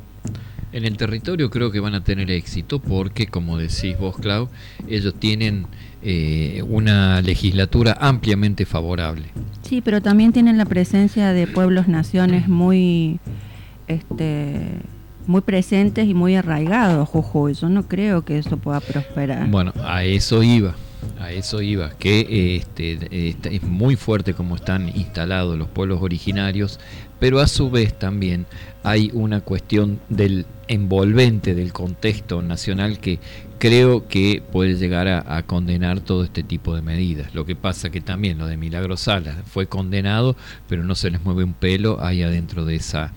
En 0.70 0.84
el 0.84 0.96
territorio 0.96 1.48
creo 1.48 1.70
que 1.70 1.80
van 1.80 1.94
a 1.94 2.04
tener 2.04 2.30
éxito 2.30 2.78
porque, 2.78 3.26
como 3.26 3.56
decís 3.56 3.98
vos, 3.98 4.16
Clau, 4.18 4.48
ellos 4.86 5.14
tienen 5.18 5.66
eh, 6.02 6.62
una 6.68 7.22
legislatura 7.22 7.96
ampliamente 7.98 8.66
favorable. 8.66 9.24
Sí, 9.62 9.80
pero 9.80 10.02
también 10.02 10.32
tienen 10.32 10.58
la 10.58 10.66
presencia 10.66 11.32
de 11.32 11.46
pueblos, 11.46 11.88
naciones 11.88 12.48
muy, 12.48 13.18
este, 13.86 14.60
muy 15.26 15.40
presentes 15.40 16.06
y 16.06 16.12
muy 16.12 16.36
arraigados, 16.36 17.08
Jujuy. 17.08 17.54
Yo 17.54 17.70
no 17.70 17.88
creo 17.88 18.22
que 18.22 18.38
eso 18.38 18.58
pueda 18.58 18.80
prosperar. 18.80 19.48
Bueno, 19.48 19.72
a 19.82 20.04
eso 20.04 20.42
iba, 20.42 20.74
a 21.20 21.32
eso 21.32 21.62
iba, 21.62 21.90
que 21.90 22.56
este, 22.56 23.36
es 23.54 23.62
muy 23.62 23.96
fuerte 23.96 24.34
como 24.34 24.56
están 24.56 24.88
instalados 24.94 25.56
los 25.58 25.68
pueblos 25.68 26.00
originarios, 26.02 26.78
pero 27.18 27.40
a 27.40 27.46
su 27.46 27.70
vez 27.70 27.98
también 27.98 28.46
hay 28.82 29.10
una 29.12 29.40
cuestión 29.40 30.00
del 30.08 30.46
envolvente 30.68 31.54
del 31.54 31.72
contexto 31.72 32.42
nacional 32.42 33.00
que 33.00 33.18
creo 33.58 34.06
que 34.06 34.42
puede 34.52 34.74
llegar 34.74 35.08
a, 35.08 35.42
condenar 35.42 36.00
todo 36.00 36.22
este 36.22 36.42
tipo 36.42 36.76
de 36.76 36.82
medidas. 36.82 37.34
Lo 37.34 37.44
que 37.44 37.56
pasa 37.56 37.90
que 37.90 38.00
también 38.00 38.38
lo 38.38 38.46
de 38.46 38.56
Milagro 38.56 38.96
Salas 38.96 39.36
fue 39.46 39.66
condenado, 39.66 40.36
pero 40.68 40.84
no 40.84 40.94
se 40.94 41.10
les 41.10 41.22
mueve 41.24 41.44
un 41.44 41.54
pelo 41.54 42.02
ahí 42.04 42.22
adentro 42.22 42.64
de 42.64 42.76
esa, 42.76 43.12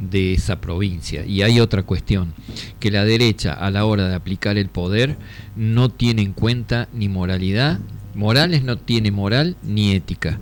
de 0.00 0.32
esa 0.32 0.60
provincia. 0.60 1.24
Y 1.24 1.42
hay 1.42 1.60
otra 1.60 1.84
cuestión, 1.84 2.34
que 2.80 2.90
la 2.90 3.04
derecha 3.04 3.52
a 3.52 3.70
la 3.70 3.84
hora 3.84 4.08
de 4.08 4.14
aplicar 4.14 4.58
el 4.58 4.68
poder 4.68 5.16
no 5.54 5.88
tiene 5.88 6.22
en 6.22 6.32
cuenta 6.32 6.88
ni 6.92 7.08
moralidad, 7.08 7.78
Morales 8.14 8.64
no 8.64 8.78
tiene 8.78 9.10
moral 9.10 9.56
ni 9.62 9.92
ética 9.92 10.40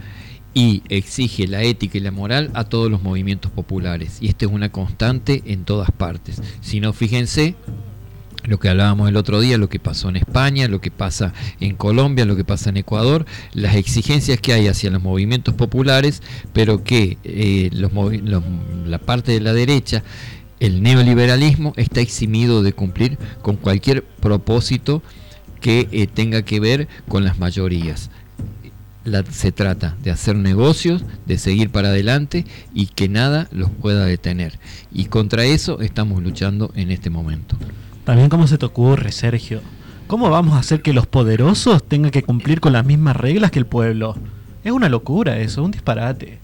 y 0.54 0.82
exige 0.88 1.49
la 1.49 1.62
ética 1.62 1.99
y 1.99 2.00
la 2.00 2.12
moral 2.12 2.50
a 2.54 2.64
todos 2.64 2.90
los 2.90 3.02
movimientos 3.02 3.50
populares. 3.50 4.18
Y 4.20 4.28
esta 4.28 4.46
es 4.46 4.52
una 4.52 4.70
constante 4.70 5.42
en 5.46 5.64
todas 5.64 5.90
partes. 5.90 6.40
Si 6.61 6.80
no, 6.80 6.92
fíjense 6.92 7.56
lo 8.44 8.58
que 8.61 8.68
hablábamos 8.68 9.08
el 9.08 9.16
otro 9.16 9.40
día, 9.40 9.58
lo 9.58 9.68
que 9.68 9.80
pasó 9.80 10.08
en 10.08 10.16
España, 10.16 10.68
lo 10.68 10.80
que 10.80 10.90
pasa 10.90 11.32
en 11.61 11.76
Colombia, 11.76 12.25
lo 12.25 12.37
que 12.37 12.44
pasa 12.44 12.70
en 12.70 12.76
Ecuador, 12.76 13.26
las 13.52 13.75
exigencias 13.75 14.40
que 14.40 14.52
hay 14.52 14.68
hacia 14.68 14.90
los 14.90 15.02
movimientos 15.02 15.54
populares, 15.54 16.23
pero 16.52 16.84
que 16.84 17.18
eh, 17.25 17.70
la 17.73 18.99
parte 18.99 19.32
de 19.32 19.40
la 19.40 19.52
derecha, 19.54 20.04
el 20.61 20.82
neoliberalismo, 20.82 21.73
está 21.76 22.00
eximido 22.00 22.62
de 22.62 22.73
cumplir 22.73 23.18
con 23.42 23.56
cualquier 23.56 24.04
propósito 24.04 25.02
que 25.61 25.88
eh, 25.90 26.06
tenga 26.06 26.42
que 26.42 26.61
ver 26.61 26.88
con 27.08 27.25
las 27.25 27.38
mayorías 27.38 28.11
se 29.30 29.52
trata 29.52 29.96
de 30.02 30.11
hacer 30.11 30.37
negocios, 30.37 31.04
de 31.26 31.38
seguir 31.38 31.70
para 31.70 31.88
adelante 31.88 32.44
y 32.73 32.87
que 32.87 33.08
nada 33.08 33.49
los 33.50 33.70
pueda 33.70 34.04
detener. 34.04 34.58
Y 34.92 35.06
contra 35.06 35.44
eso 35.44 35.80
estamos 35.80 36.23
luchando 36.23 36.73
en 36.75 36.90
este 36.90 37.11
momento. 37.11 37.56
También 38.04 38.28
cómo 38.28 38.46
se 38.46 38.58
te 38.58 38.66
ocurre, 38.66 39.12
Sergio. 39.12 39.61
¿Cómo 40.06 40.28
vamos 40.28 40.54
a 40.54 40.58
hacer 40.58 40.82
que 40.82 40.92
los 40.92 41.06
poderosos 41.06 41.82
tengan 41.82 42.11
que 42.11 42.23
cumplir 42.23 42.61
con 42.61 42.73
las 42.73 42.84
mismas 42.84 43.16
reglas 43.16 43.50
que 43.50 43.58
el 43.58 43.66
pueblo? 43.66 44.16
Es 44.62 44.73
una 44.73 44.88
locura 44.88 45.38
eso, 45.38 45.62
un 45.62 45.70
disparate. 45.70 46.38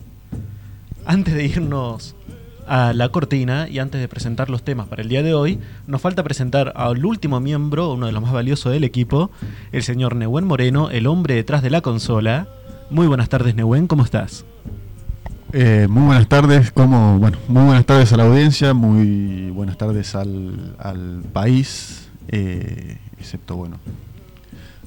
Antes 1.05 1.35
de 1.35 1.45
irnos 1.45 2.15
a 2.71 2.93
la 2.93 3.09
cortina 3.09 3.69
y 3.69 3.81
antes 3.81 4.01
de 4.01 4.07
presentar 4.07 4.49
los 4.49 4.63
temas 4.63 4.87
para 4.87 5.03
el 5.03 5.09
día 5.09 5.25
de 5.25 5.35
hoy, 5.35 5.59
nos 5.89 6.01
falta 6.01 6.23
presentar 6.23 6.73
al 6.77 7.05
último 7.05 7.41
miembro, 7.41 7.93
uno 7.95 8.07
de 8.07 8.13
los 8.13 8.23
más 8.23 8.33
valiosos 8.33 8.73
del 8.73 8.85
equipo, 8.85 9.33
el 9.73 9.83
señor 9.83 10.15
Nehuen 10.15 10.47
Moreno, 10.47 10.89
el 10.89 11.09
hombre 11.09 11.35
detrás 11.35 11.63
de 11.63 11.71
la 11.71 11.81
consola. 11.81 12.47
Muy 12.89 13.09
buenas 13.09 13.29
tardes, 13.29 13.57
Nehuen, 13.57 13.89
¿cómo 13.89 14.05
estás? 14.05 14.45
Eh, 15.53 15.89
muy 15.91 16.05
buenas 16.05 16.29
tardes, 16.29 16.71
como, 16.71 17.19
bueno, 17.19 17.39
muy 17.49 17.65
buenas 17.65 17.85
tardes 17.85 18.13
a 18.13 18.17
la 18.17 18.23
audiencia, 18.23 18.73
muy 18.73 19.51
buenas 19.51 19.77
tardes 19.77 20.15
al, 20.15 21.25
país, 21.33 22.09
eh, 22.29 22.99
excepto, 23.19 23.57
bueno, 23.57 23.81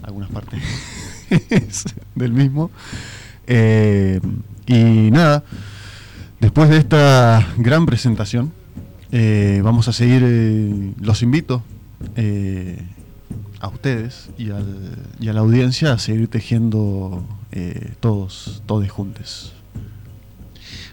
algunas 0.04 0.30
partes 0.30 0.64
del 2.16 2.32
mismo. 2.32 2.72
Eh, 3.46 4.22
y 4.68 5.12
nada, 5.12 5.44
Después 6.44 6.70
de 6.70 6.76
esta 6.76 7.54
gran 7.56 7.86
presentación, 7.86 8.52
eh, 9.14 9.62
vamos 9.64 9.88
a 9.88 9.94
seguir, 9.94 10.24
eh, 10.26 10.92
los 11.00 11.24
invito 11.24 11.64
eh, 12.18 12.80
a 13.62 13.70
ustedes 13.70 14.30
y, 14.38 14.50
a 14.50 14.60
la 15.22 15.40
audiencia 15.40 15.94
a 15.94 16.00
seguir 16.00 16.28
tejiendo 16.28 17.26
todos, 18.02 18.62
todos 18.66 18.92
juntos. 18.92 19.54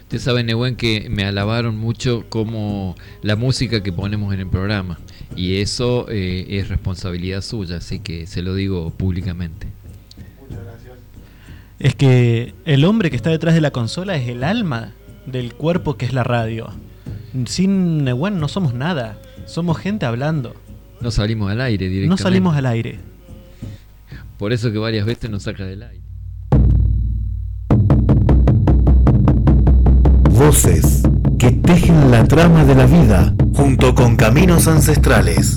Usted 0.03 0.19
sabe, 0.19 0.45
Nehuen, 0.45 0.77
que 0.77 1.09
me 1.09 1.25
alabaron 1.25 1.77
mucho 1.77 2.23
como 2.29 2.95
la 3.21 3.35
música 3.35 3.83
que 3.83 3.91
ponemos 3.91 4.33
en 4.33 4.39
el 4.39 4.47
programa. 4.47 4.99
Y 5.35 5.57
eso 5.57 6.07
es 6.07 6.69
responsabilidad 6.69 7.41
suya, 7.41 7.75
así 7.75 7.99
que 7.99 8.25
se 8.25 8.41
lo 8.41 8.55
digo 8.55 8.91
públicamente. 8.91 9.67
Muchas 10.39 10.63
gracias. 10.63 10.93
Es 11.77 11.93
que 11.93 12.55
el 12.63 12.85
hombre 12.85 13.09
que 13.09 13.17
está 13.17 13.31
detrás 13.31 13.53
de 13.53 13.59
la 13.59 13.71
consola 13.71 14.15
es 14.15 14.29
el 14.29 14.45
alma 14.45 14.93
del 15.31 15.53
cuerpo 15.53 15.97
que 15.97 16.05
es 16.05 16.13
la 16.13 16.23
radio. 16.23 16.69
Sin 17.45 18.03
Nehuen 18.03 18.39
no 18.39 18.47
somos 18.47 18.73
nada, 18.73 19.17
somos 19.45 19.77
gente 19.77 20.05
hablando. 20.05 20.55
No 20.99 21.11
salimos 21.11 21.51
al 21.51 21.61
aire 21.61 21.87
directamente. 21.87 22.09
No 22.09 22.17
salimos 22.17 22.55
al 22.55 22.65
aire. 22.65 22.99
Por 24.37 24.53
eso 24.53 24.71
que 24.71 24.77
varias 24.77 25.05
veces 25.05 25.29
nos 25.29 25.43
saca 25.43 25.65
del 25.65 25.83
aire. 25.83 26.01
Voces 30.31 31.03
que 31.37 31.51
tejen 31.51 32.11
la 32.11 32.25
trama 32.25 32.65
de 32.65 32.75
la 32.75 32.85
vida 32.85 33.33
junto 33.53 33.95
con 33.95 34.15
caminos 34.15 34.67
ancestrales. 34.67 35.55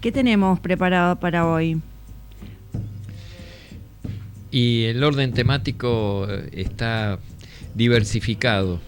¿Qué 0.00 0.12
tenemos 0.12 0.60
preparado 0.60 1.16
para 1.16 1.44
hoy? 1.44 1.80
Y 4.52 4.84
el 4.84 5.02
orden 5.02 5.32
temático 5.32 6.28
eh, 6.30 6.50
está 6.52 7.18
diversificado. 7.74 8.80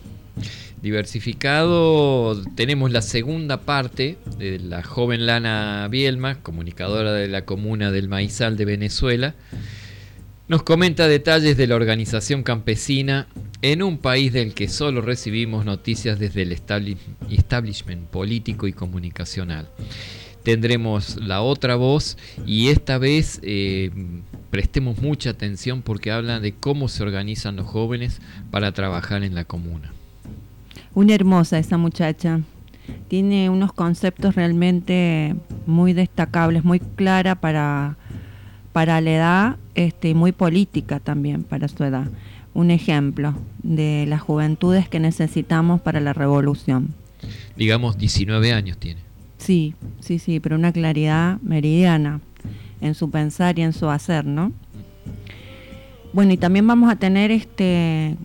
Diversificado, 0.81 2.41
tenemos 2.55 2.93
la 2.93 3.03
segunda 3.03 3.61
parte 3.63 4.19
de 4.39 4.61
la 4.61 4.85
joven 4.85 5.27
Lana 5.27 5.89
Bielma, 5.91 6.37
comunicadora 6.37 7.13
de 7.13 7.27
la 7.27 7.45
comuna 7.45 7.91
del 7.91 8.09
Maizal 8.09 8.57
de 8.57 8.65
Venezuela. 8.67 9.35
Nos 10.47 10.63
comenta 10.63 11.09
detalles 11.09 11.57
de 11.57 11.67
la 11.67 11.75
organización 11.75 12.45
campesina 12.45 13.27
en 13.63 13.83
un 13.83 13.99
país 13.99 14.33
del 14.33 14.55
que 14.55 14.69
solo 14.69 15.01
recibimos 15.01 15.65
noticias 15.65 16.21
desde 16.21 16.43
el 16.43 16.53
establishment 16.53 18.07
político 18.07 18.69
y 18.69 18.73
comunicacional 18.73 19.69
tendremos 20.43 21.17
la 21.21 21.43
otra 21.43 21.77
voz 21.77 22.17
y 22.47 22.69
esta 22.69 22.99
vez 22.99 23.41
eh, 23.43 23.91
prestemos 24.51 24.99
mucha 24.99 25.31
atención 25.31 25.83
porque 25.83 26.11
habla 26.11 26.41
de 26.41 26.53
cómo 26.53 26.89
se 26.89 27.03
organizan 27.03 27.57
los 27.57 27.67
jóvenes 27.67 28.21
para 28.51 28.73
trabajar 28.73 29.23
en 29.23 29.35
la 29.35 29.45
comuna. 29.45 29.93
Una 30.95 31.15
hermosa 31.15 31.59
esa 31.59 31.77
muchacha. 31.77 32.41
Tiene 33.09 33.51
unos 33.51 33.73
conceptos 33.73 34.35
realmente 34.35 35.37
muy 35.67 35.93
destacables, 35.93 36.65
muy 36.65 36.81
clara 36.81 37.37
para, 37.37 37.97
para 38.73 39.01
la 39.01 39.11
edad 39.11 39.57
este, 39.77 40.09
y 40.09 40.15
muy 40.15 40.33
política 40.33 40.99
también 40.99 41.45
para 41.45 41.69
su 41.69 41.85
edad. 41.85 42.09
Un 42.53 42.73
ejemplo 42.73 43.35
de 43.63 44.07
las 44.09 44.21
juventudes 44.21 44.89
que 44.89 44.99
necesitamos 44.99 45.81
para 45.81 46.01
la 46.01 46.13
revolución. 46.13 46.95
Digamos, 47.57 47.97
19 47.97 48.53
años 48.53 48.77
tiene. 48.79 49.10
Sí, 49.41 49.75
sí, 50.01 50.19
sí, 50.19 50.39
pero 50.39 50.57
una 50.57 50.71
claridad 50.71 51.41
meridiana 51.41 52.21
en 52.81 52.95
su 52.95 53.11
pensar 53.11 53.59
y 53.59 53.63
en 53.63 53.73
su 53.73 53.89
hacer, 53.89 54.27
¿no? 54.27 54.53
Bueno, 56.13 56.33
y 56.33 56.37
también 56.37 56.67
vamos 56.67 56.93
a 56.93 56.97
tener 56.97 57.31
este 57.31 58.17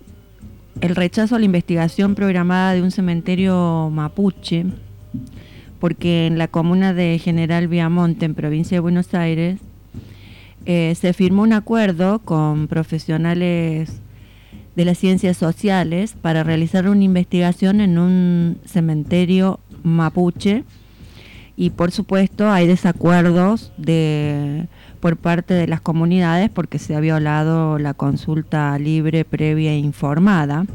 el 0.81 0.95
rechazo 0.95 1.35
a 1.35 1.39
la 1.39 1.45
investigación 1.45 2.15
programada 2.15 2.73
de 2.73 2.81
un 2.81 2.91
cementerio 2.91 3.89
mapuche, 3.93 4.65
porque 5.79 6.27
en 6.27 6.37
la 6.37 6.49
comuna 6.49 6.93
de 6.93 7.17
General 7.17 7.69
Viamonte, 7.69 8.25
en 8.25 8.35
provincia 8.35 8.75
de 8.75 8.81
Buenos 8.81 9.13
Aires, 9.13 9.59
eh, 10.65 10.95
se 10.99 11.13
firmó 11.13 11.43
un 11.43 11.53
acuerdo 11.53 12.19
con 12.19 12.67
profesionales 12.67 14.01
de 14.75 14.83
las 14.83 14.97
ciencias 14.97 15.37
sociales 15.37 16.13
para 16.21 16.43
realizar 16.43 16.89
una 16.89 17.03
investigación 17.03 17.79
en 17.79 17.97
un 17.97 18.57
cementerio 18.65 19.61
mapuche 19.83 20.65
y 21.57 21.69
por 21.69 21.91
supuesto 21.91 22.49
hay 22.49 22.67
desacuerdos 22.67 23.71
de, 23.77 24.67
por 24.99 25.17
parte 25.17 25.53
de 25.53 25.67
las 25.67 25.81
comunidades 25.81 26.49
porque 26.49 26.79
se 26.79 26.95
ha 26.95 26.99
violado 26.99 27.79
la 27.79 27.93
consulta 27.93 28.77
libre, 28.77 29.23
previa 29.23 29.71
e 29.71 29.77
informada 29.77 30.65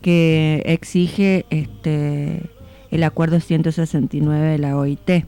que 0.00 0.62
exige 0.66 1.44
este, 1.50 2.42
el 2.90 3.02
acuerdo 3.02 3.40
169 3.40 4.46
de 4.46 4.58
la 4.58 4.76
OIT. 4.76 5.24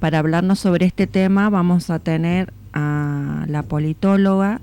Para 0.00 0.18
hablarnos 0.18 0.58
sobre 0.58 0.86
este 0.86 1.06
tema 1.06 1.50
vamos 1.50 1.90
a 1.90 1.98
tener 1.98 2.52
a 2.72 3.44
la 3.48 3.62
politóloga 3.62 4.60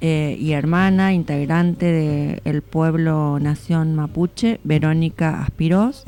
eh, 0.00 0.36
y 0.38 0.52
hermana 0.52 1.14
integrante 1.14 2.40
del 2.44 2.62
pueblo 2.62 3.38
Nación 3.40 3.94
Mapuche, 3.94 4.60
Verónica 4.64 5.42
Aspiros, 5.42 6.04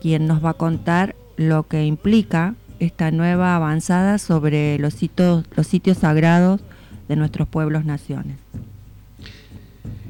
quien 0.00 0.26
nos 0.26 0.44
va 0.44 0.50
a 0.50 0.54
contar 0.54 1.14
lo 1.48 1.66
que 1.68 1.84
implica 1.84 2.54
esta 2.78 3.10
nueva 3.10 3.54
avanzada 3.56 4.18
sobre 4.18 4.78
los 4.78 4.94
sitios, 4.94 5.44
los 5.56 5.66
sitios 5.66 5.98
sagrados 5.98 6.60
de 7.08 7.16
nuestros 7.16 7.48
pueblos 7.48 7.84
naciones. 7.84 8.36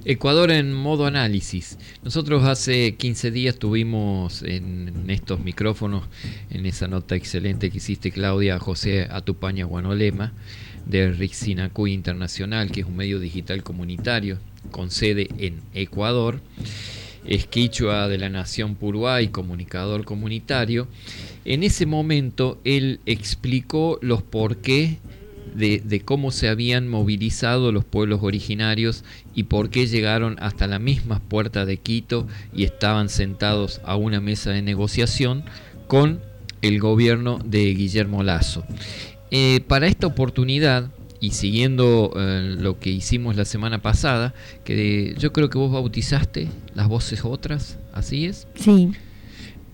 Ecuador 0.04 0.50
en 0.50 0.72
modo 0.72 1.06
análisis. 1.06 1.78
Nosotros 2.02 2.44
hace 2.44 2.96
15 2.96 3.30
días 3.30 3.56
tuvimos 3.56 4.42
en 4.42 5.04
estos 5.08 5.38
micrófonos, 5.38 6.04
en 6.50 6.66
esa 6.66 6.88
nota 6.88 7.14
excelente 7.14 7.70
que 7.70 7.76
hiciste 7.76 8.10
Claudia, 8.10 8.58
José 8.58 9.06
Atupaña 9.08 9.64
Guanolema, 9.64 10.32
de 10.86 11.12
Rixinacu 11.12 11.86
Internacional, 11.86 12.72
que 12.72 12.80
es 12.80 12.86
un 12.86 12.96
medio 12.96 13.20
digital 13.20 13.62
comunitario 13.62 14.38
con 14.72 14.90
sede 14.90 15.28
en 15.38 15.60
Ecuador. 15.72 16.40
Es 17.24 17.46
quichua 17.46 18.08
de 18.08 18.18
la 18.18 18.28
Nación 18.28 18.74
Puruay, 18.74 19.28
comunicador 19.28 20.04
comunitario. 20.04 20.88
En 21.44 21.62
ese 21.62 21.86
momento 21.86 22.60
él 22.64 23.00
explicó 23.06 23.98
los 24.02 24.22
por 24.22 24.56
qué 24.56 24.98
de, 25.54 26.02
cómo 26.04 26.30
se 26.30 26.48
habían 26.48 26.88
movilizado 26.88 27.72
los 27.72 27.84
pueblos 27.84 28.20
originarios 28.22 29.04
y 29.34 29.44
por 29.44 29.70
qué 29.70 29.86
llegaron 29.86 30.36
hasta 30.40 30.66
la 30.66 30.78
misma 30.78 31.20
puerta 31.20 31.64
de 31.64 31.76
Quito 31.76 32.26
y 32.54 32.64
estaban 32.64 33.08
sentados 33.08 33.80
a 33.84 33.96
una 33.96 34.20
mesa 34.20 34.50
de 34.50 34.62
negociación 34.62 35.44
con 35.86 36.20
el 36.62 36.78
gobierno 36.78 37.38
de 37.44 37.74
Guillermo 37.74 38.22
Lazo. 38.22 38.64
Eh, 39.30 39.60
para 39.66 39.86
esta 39.86 40.06
oportunidad, 40.06 40.90
y 41.22 41.30
siguiendo 41.30 42.12
eh, 42.16 42.56
lo 42.58 42.80
que 42.80 42.90
hicimos 42.90 43.36
la 43.36 43.44
semana 43.44 43.80
pasada, 43.80 44.34
que 44.64 45.14
yo 45.16 45.32
creo 45.32 45.48
que 45.48 45.56
vos 45.56 45.70
bautizaste 45.70 46.48
las 46.74 46.88
voces 46.88 47.24
otras, 47.24 47.78
¿así 47.94 48.26
es? 48.26 48.48
Sí. 48.56 48.90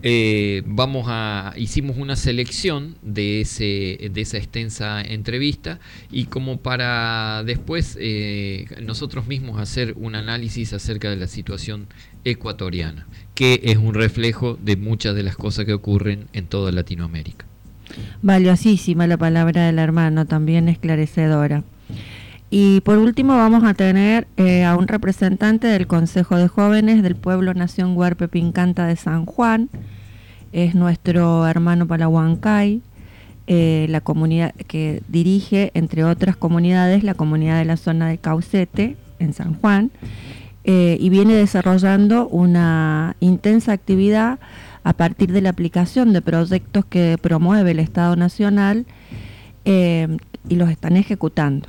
Eh, 0.02 0.62
vamos 0.66 1.06
a 1.08 1.54
hicimos 1.56 1.96
una 1.96 2.16
selección 2.16 2.96
de 3.02 3.40
ese 3.40 4.10
de 4.12 4.20
esa 4.20 4.36
extensa 4.36 5.00
entrevista 5.00 5.80
y 6.12 6.26
como 6.26 6.60
para 6.60 7.42
después 7.44 7.98
eh, 8.00 8.66
nosotros 8.80 9.26
mismos 9.26 9.58
hacer 9.58 9.94
un 9.96 10.14
análisis 10.14 10.72
acerca 10.72 11.10
de 11.10 11.16
la 11.16 11.26
situación 11.26 11.88
ecuatoriana 12.22 13.08
que 13.34 13.60
es 13.64 13.76
un 13.76 13.94
reflejo 13.94 14.56
de 14.62 14.76
muchas 14.76 15.16
de 15.16 15.24
las 15.24 15.34
cosas 15.34 15.64
que 15.64 15.72
ocurren 15.72 16.28
en 16.32 16.46
toda 16.46 16.70
Latinoamérica 16.70 17.47
valiosísima 18.22 19.06
la 19.06 19.16
palabra 19.16 19.66
del 19.66 19.78
hermano 19.78 20.26
también 20.26 20.68
esclarecedora. 20.68 21.62
Y 22.50 22.80
por 22.80 22.98
último 22.98 23.36
vamos 23.36 23.64
a 23.64 23.74
tener 23.74 24.26
eh, 24.36 24.64
a 24.64 24.76
un 24.76 24.88
representante 24.88 25.66
del 25.66 25.86
Consejo 25.86 26.36
de 26.36 26.48
Jóvenes 26.48 27.02
del 27.02 27.14
Pueblo 27.14 27.52
Nación 27.52 27.96
Huarpe 27.96 28.26
Pincanta 28.28 28.86
de 28.86 28.96
San 28.96 29.26
Juan, 29.26 29.68
es 30.52 30.74
nuestro 30.74 31.46
hermano 31.46 31.86
Palahuancay, 31.86 32.80
eh, 33.46 33.86
la 33.90 34.00
comunidad 34.00 34.54
que 34.66 35.02
dirige, 35.08 35.70
entre 35.74 36.04
otras 36.04 36.36
comunidades, 36.36 37.02
la 37.04 37.14
comunidad 37.14 37.58
de 37.58 37.66
la 37.66 37.76
zona 37.76 38.08
de 38.08 38.18
Caucete, 38.18 38.96
en 39.18 39.32
San 39.32 39.54
Juan, 39.54 39.90
eh, 40.64 40.96
y 41.00 41.08
viene 41.08 41.34
desarrollando 41.34 42.28
una 42.28 43.16
intensa 43.20 43.72
actividad 43.72 44.38
a 44.85 44.92
partir 44.92 45.32
de 45.32 45.40
la 45.40 45.50
aplicación 45.50 46.12
de 46.12 46.23
proyectos 46.23 46.85
que 46.85 47.18
promueve 47.20 47.73
el 47.73 47.78
Estado 47.78 48.16
Nacional 48.16 48.87
eh, 49.64 50.08
y 50.49 50.56
los 50.56 50.70
están 50.70 50.97
ejecutando. 50.97 51.68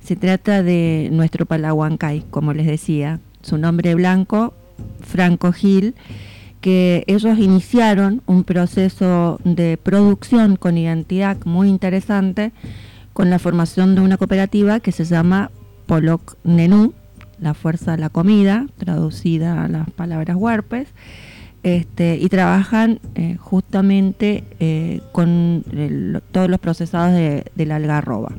Se 0.00 0.16
trata 0.16 0.62
de 0.62 1.08
nuestro 1.12 1.46
Palahuancay, 1.46 2.24
como 2.30 2.52
les 2.52 2.66
decía, 2.66 3.20
su 3.42 3.58
nombre 3.58 3.94
blanco, 3.94 4.54
Franco 5.00 5.52
Gil, 5.52 5.94
que 6.60 7.04
ellos 7.06 7.38
iniciaron 7.38 8.22
un 8.26 8.44
proceso 8.44 9.38
de 9.44 9.76
producción 9.76 10.56
con 10.56 10.78
identidad 10.78 11.36
muy 11.44 11.68
interesante 11.68 12.52
con 13.12 13.30
la 13.30 13.38
formación 13.38 13.94
de 13.94 14.00
una 14.00 14.16
cooperativa 14.16 14.80
que 14.80 14.92
se 14.92 15.04
llama 15.04 15.50
Polok 15.86 16.36
Nenú, 16.44 16.94
la 17.38 17.54
fuerza 17.54 17.92
de 17.92 17.98
la 17.98 18.08
comida, 18.08 18.66
traducida 18.78 19.64
a 19.64 19.68
las 19.68 19.90
palabras 19.90 20.36
huarpes, 20.36 20.88
este, 21.64 22.18
y 22.20 22.28
trabajan 22.28 23.00
eh, 23.14 23.38
justamente 23.40 24.44
eh, 24.60 25.00
con 25.12 25.64
todos 26.30 26.50
los 26.50 26.60
procesados 26.60 27.14
de, 27.14 27.66
la 27.66 27.76
algarroba. 27.76 28.32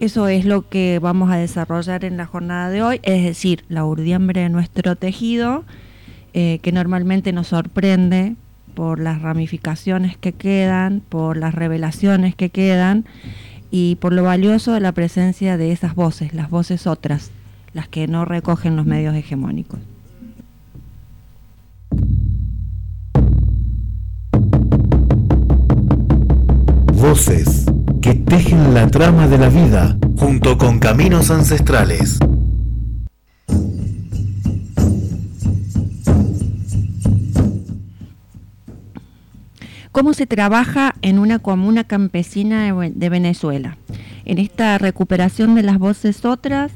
Eso 0.00 0.28
es 0.28 0.46
lo 0.46 0.66
que 0.70 0.98
vamos 0.98 1.30
a 1.30 1.36
desarrollar 1.36 2.06
en 2.06 2.16
la 2.16 2.24
jornada 2.24 2.70
de 2.70 2.82
hoy, 2.82 3.00
es 3.02 3.22
decir, 3.22 3.64
la 3.68 3.84
urdiembre 3.84 4.40
de 4.40 4.48
nuestro 4.48 4.96
tejido, 4.96 5.64
eh, 6.32 6.58
que 6.62 6.72
normalmente 6.72 7.34
nos 7.34 7.48
sorprende 7.48 8.36
por 8.74 8.98
las 8.98 9.20
ramificaciones 9.20 10.16
que 10.16 10.32
quedan, 10.32 11.02
por 11.06 11.36
las 11.36 11.54
revelaciones 11.54 12.34
que 12.34 12.48
quedan 12.48 13.04
y 13.70 13.96
por 13.96 14.14
lo 14.14 14.22
valioso 14.22 14.72
de 14.72 14.80
la 14.80 14.92
presencia 14.92 15.58
de 15.58 15.70
esas 15.72 15.94
voces, 15.94 16.32
las 16.32 16.48
voces 16.48 16.86
otras, 16.86 17.30
las 17.74 17.88
que 17.88 18.06
no 18.06 18.24
recogen 18.24 18.76
los 18.76 18.86
medios 18.86 19.14
hegemónicos. 19.14 19.80
Voces 26.94 27.66
que 28.02 28.14
tejen 28.14 28.74
la 28.74 28.88
trama 28.88 29.28
de 29.28 29.38
la 29.38 29.48
vida 29.48 29.96
junto 30.16 30.58
con 30.58 30.78
caminos 30.78 31.30
ancestrales. 31.30 32.18
¿Cómo 39.98 40.14
se 40.14 40.26
trabaja 40.26 40.94
en 41.02 41.18
una 41.18 41.40
comuna 41.40 41.82
campesina 41.84 42.72
de 42.72 43.08
Venezuela? 43.08 43.78
En 44.24 44.38
esta 44.38 44.78
recuperación 44.78 45.54
de 45.54 45.64
las 45.64 45.78
voces 45.78 46.24
otras 46.24 46.70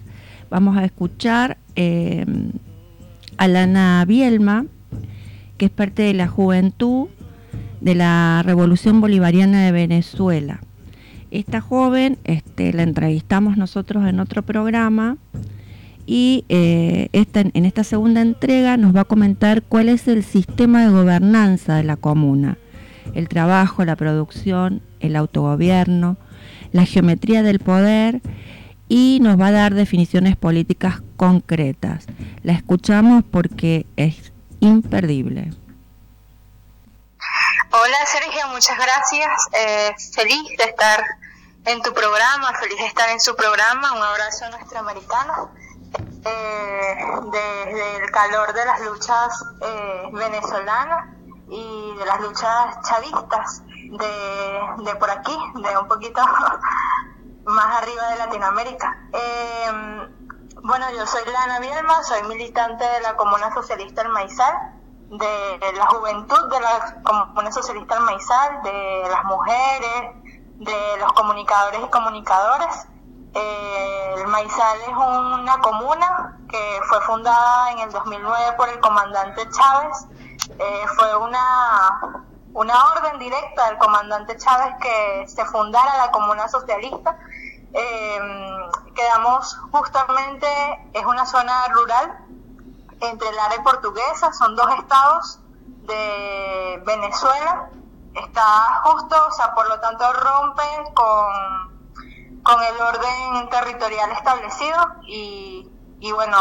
vamos 0.51 0.77
a 0.77 0.85
escuchar 0.85 1.57
eh, 1.77 2.27
a 3.37 3.46
Lana 3.46 4.05
Bielma, 4.07 4.66
que 5.62 5.66
es 5.66 5.70
parte 5.70 6.03
de 6.03 6.12
la 6.12 6.27
juventud 6.27 7.07
de 7.81 7.94
la 7.94 8.42
Revolución 8.44 9.01
Bolivariana 9.01 9.64
de 9.64 9.70
Venezuela. 9.70 10.59
Esta 11.31 11.61
joven 11.61 12.18
este, 12.25 12.72
la 12.72 12.83
entrevistamos 12.83 13.57
nosotros 13.57 14.09
en 14.09 14.18
otro 14.18 14.42
programa 14.42 15.18
y 16.05 16.44
eh, 16.48 17.11
en 17.12 17.64
esta 17.64 17.85
segunda 17.85 18.22
entrega 18.22 18.77
nos 18.77 18.92
va 18.92 19.03
a 19.03 19.05
comentar 19.05 19.62
cuál 19.62 19.88
es 19.88 20.09
el 20.09 20.25
sistema 20.25 20.83
de 20.83 20.90
gobernanza 20.90 21.77
de 21.77 21.85
la 21.85 21.94
comuna, 21.94 22.59
el 23.14 23.29
trabajo, 23.29 23.85
la 23.85 23.94
producción, 23.94 24.83
el 24.98 25.14
autogobierno, 25.14 26.16
la 26.72 26.87
geometría 26.87 27.44
del 27.44 27.61
poder 27.61 28.20
y 28.88 29.20
nos 29.22 29.40
va 29.40 29.46
a 29.46 29.53
dar 29.53 29.75
definiciones 29.75 30.35
políticas 30.35 31.05
concretas. 31.16 32.07
La 32.42 32.53
escuchamos 32.53 33.22
porque 33.22 33.87
es 33.94 34.32
imperdible. 34.62 35.53
Hola 37.72 38.07
Sergio, 38.07 38.48
muchas 38.48 38.77
gracias. 38.79 39.31
Eh, 39.53 39.94
feliz 40.14 40.57
de 40.57 40.64
estar 40.64 41.05
en 41.64 41.83
tu 41.83 41.92
programa, 41.92 42.53
feliz 42.61 42.79
de 42.79 42.87
estar 42.87 43.09
en 43.11 43.20
su 43.20 43.35
programa. 43.35 43.92
Un 43.92 44.03
abrazo 44.03 44.44
a 44.44 44.51
nuestro 44.51 44.79
americano. 44.79 45.51
Eh, 46.25 46.96
desde 47.33 48.05
el 48.05 48.11
calor 48.12 48.53
de 48.55 48.64
las 48.64 48.81
luchas 48.83 49.44
eh, 49.62 50.03
venezolanas 50.12 51.09
y 51.51 51.94
de 51.98 52.07
las 52.07 52.20
luchas 52.20 52.79
chavistas 52.88 53.62
de, 53.66 54.94
por 54.94 55.11
aquí, 55.11 55.37
de 55.57 55.77
un 55.77 55.88
poquito 55.88 56.22
más 57.44 57.83
arriba 57.83 58.11
de 58.11 58.16
Latinoamérica. 58.18 58.96
Em, 59.12 60.21
bueno, 60.62 60.87
yo 60.92 61.05
soy 61.07 61.22
Lana 61.33 61.59
Bielma, 61.59 62.03
soy 62.05 62.22
militante 62.29 62.85
de 62.85 63.01
la 63.01 63.16
Comuna 63.16 63.53
Socialista 63.53 64.03
El 64.03 64.11
Maizal, 64.11 64.55
de 65.11 65.72
la 65.77 65.87
juventud 65.87 66.48
de 66.51 66.61
la 66.61 67.03
Comuna 67.03 67.51
Socialista 67.51 67.96
El 67.96 68.03
Maizal, 68.03 68.62
de 68.62 69.03
las 69.11 69.25
mujeres, 69.25 70.14
de 70.57 70.96
los 71.01 71.12
comunicadores 71.14 71.81
y 71.85 71.90
comunicadoras. 71.90 72.87
Eh, 73.35 74.14
el 74.18 74.27
Maizal 74.29 74.79
es 74.83 74.96
una 74.96 75.59
comuna 75.59 76.38
que 76.48 76.81
fue 76.88 77.01
fundada 77.01 77.72
en 77.72 77.81
el 77.81 77.90
2009 77.90 78.53
por 78.57 78.68
el 78.68 78.79
comandante 78.79 79.42
Chávez. 79.51 80.07
Eh, 80.59 80.87
fue 80.94 81.16
una, 81.16 82.22
una 82.53 82.75
orden 82.92 83.18
directa 83.18 83.66
del 83.66 83.79
comandante 83.79 84.37
Chávez 84.37 84.77
que 84.81 85.27
se 85.27 85.44
fundara 85.46 86.07
la 86.07 86.12
comuna 86.12 86.46
socialista. 86.46 87.18
Eh, 87.75 88.20
quedamos 88.94 89.59
justamente, 89.70 90.46
es 90.92 91.05
una 91.05 91.26
zona 91.26 91.68
rural 91.68 92.18
entre 93.00 93.33
Lara 93.33 93.57
y 93.57 93.62
Portuguesa, 93.62 94.33
son 94.33 94.55
dos 94.57 94.68
estados 94.78 95.40
de 95.87 96.83
Venezuela 96.87 97.68
está 98.14 98.83
justo, 98.85 99.16
o 99.26 99.31
sea, 99.33 99.55
por 99.55 99.68
lo 99.68 99.81
tanto 99.81 100.05
rompe 100.12 100.62
con, 100.94 102.42
con 102.42 102.62
el 102.62 102.81
orden 102.81 103.48
territorial 103.50 104.12
establecido 104.12 104.78
y, 105.02 105.70
y 106.00 106.12
bueno, 106.12 106.38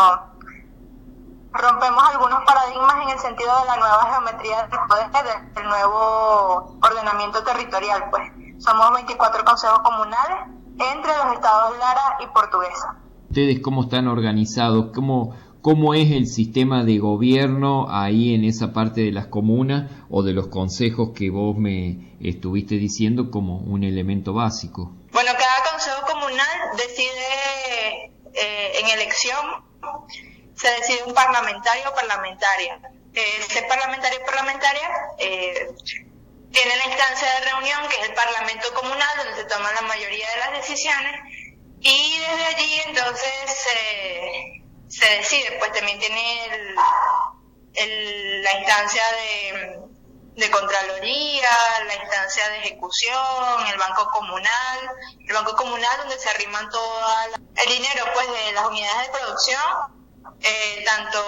rompemos 1.54 2.04
algunos 2.10 2.44
paradigmas 2.44 2.96
en 3.04 3.10
el 3.10 3.20
sentido 3.20 3.60
de 3.60 3.66
la 3.66 3.78
nueva 3.78 4.06
geometría 4.12 4.68
del 4.68 4.80
poder, 4.88 5.10
del 5.54 5.68
nuevo 5.68 6.78
ordenamiento 6.82 7.44
territorial, 7.44 8.10
pues. 8.10 8.32
Somos 8.60 8.94
24 8.94 9.44
consejos 9.44 9.80
comunales 9.80 10.61
entre 10.94 11.12
los 11.16 11.34
estados 11.36 11.78
Lara 11.78 12.18
y 12.22 12.28
Portuguesa. 12.28 12.98
ustedes 13.30 13.60
cómo 13.60 13.84
están 13.84 14.08
organizados, 14.08 14.92
cómo, 14.94 15.36
cómo 15.62 15.94
es 15.94 16.12
el 16.12 16.28
sistema 16.28 16.84
de 16.84 16.98
gobierno 16.98 17.88
ahí 17.90 18.34
en 18.34 18.44
esa 18.44 18.74
parte 18.74 19.02
de 19.02 19.12
las 19.12 19.28
comunas 19.28 19.92
o 20.10 20.24
de 20.24 20.34
los 20.34 20.48
consejos 20.48 21.12
que 21.16 21.30
vos 21.30 21.58
me 21.58 22.16
estuviste 22.20 22.76
diciendo 22.76 23.32
como 23.32 23.58
un 23.60 23.84
elemento 23.84 24.34
básico. 24.34 24.92
Bueno, 25.14 25.32
cada 25.38 25.72
consejo 25.72 26.02
comunal 26.12 26.58
decide 26.78 28.12
eh, 28.34 28.72
en 28.82 29.00
elección, 29.00 29.46
se 30.56 30.68
decide 30.72 31.04
un 31.08 31.14
parlamentario 31.14 31.84
o 31.90 31.96
parlamentaria. 31.96 32.80
Este 33.14 33.64
parlamentario 33.68 34.20
o 34.22 34.26
parlamentaria 34.26 34.88
eh, 35.20 35.68
tiene 36.52 36.76
la 36.76 36.86
instancia 36.86 37.28
de 37.34 37.52
reunión, 37.52 37.88
que 37.88 38.02
es 38.02 38.10
el 38.10 38.14
Parlamento 38.14 38.74
Comunal, 38.74 39.10
donde 39.18 39.36
se 39.36 39.46
toman 39.46 39.74
la 39.76 39.82
mayoría 39.82 40.28
de 40.30 40.40
las 40.40 40.52
decisiones, 40.54 41.22
y 41.80 42.20
desde 42.20 42.46
allí 42.46 42.82
entonces 42.88 43.68
se 44.88 45.10
decide, 45.18 45.58
pues 45.60 45.72
también 45.74 46.00
tiene 46.00 46.46
el, 47.74 48.44
la 48.44 48.54
instancia 48.60 49.04
de, 49.12 49.80
de 50.36 50.52
Contraloría, 50.52 51.50
la 51.86 51.96
instancia 51.96 52.50
de 52.50 52.58
ejecución, 52.60 53.68
el 53.72 53.78
Banco 53.78 54.08
Comunal, 54.12 54.80
el 55.28 55.34
Banco 55.34 55.56
Comunal 55.56 55.98
donde 55.98 56.20
se 56.20 56.30
arriman 56.30 56.70
todo 56.70 57.02
el 57.34 57.72
dinero 57.72 58.06
pues 58.14 58.28
de 58.28 58.52
las 58.54 58.66
unidades 58.66 59.08
de 59.08 59.18
producción, 59.18 60.01
eh, 60.44 60.84
tanto 60.86 61.20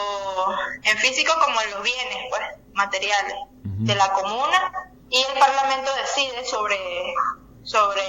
en 0.83 0.97
físico 0.97 1.33
como 1.43 1.61
en 1.61 1.71
los 1.71 1.83
bienes 1.83 2.17
pues 2.29 2.41
materiales 2.73 3.35
de 3.63 3.95
la 3.95 4.11
comuna. 4.13 4.71
Y 5.09 5.21
el 5.21 5.39
Parlamento 5.39 5.91
decide 5.95 6.43
sobre, 6.45 6.77
sobre 7.63 8.03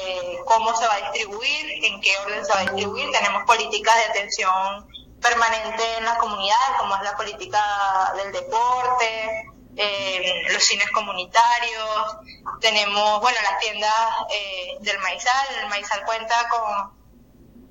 cómo 0.46 0.74
se 0.74 0.86
va 0.86 0.94
a 0.94 1.12
distribuir, 1.12 1.84
en 1.84 2.00
qué 2.00 2.10
orden 2.24 2.44
se 2.44 2.52
va 2.52 2.60
a 2.60 2.62
distribuir. 2.62 3.10
Tenemos 3.10 3.44
políticas 3.44 3.94
de 3.96 4.04
atención 4.04 4.88
permanente 5.20 5.82
en 5.98 6.04
las 6.04 6.18
comunidades, 6.18 6.78
como 6.78 6.96
es 6.96 7.02
la 7.02 7.16
política 7.16 8.12
del 8.16 8.32
deporte, 8.32 9.50
eh, 9.76 10.42
los 10.50 10.62
cines 10.62 10.88
comunitarios, 10.92 12.16
tenemos, 12.60 13.20
bueno, 13.20 13.38
las 13.50 13.58
tiendas 13.60 13.94
eh, 14.32 14.76
del 14.80 14.98
maizal, 15.00 15.46
el 15.62 15.68
maizal 15.68 16.04
cuenta 16.04 16.34
con, 16.48 17.03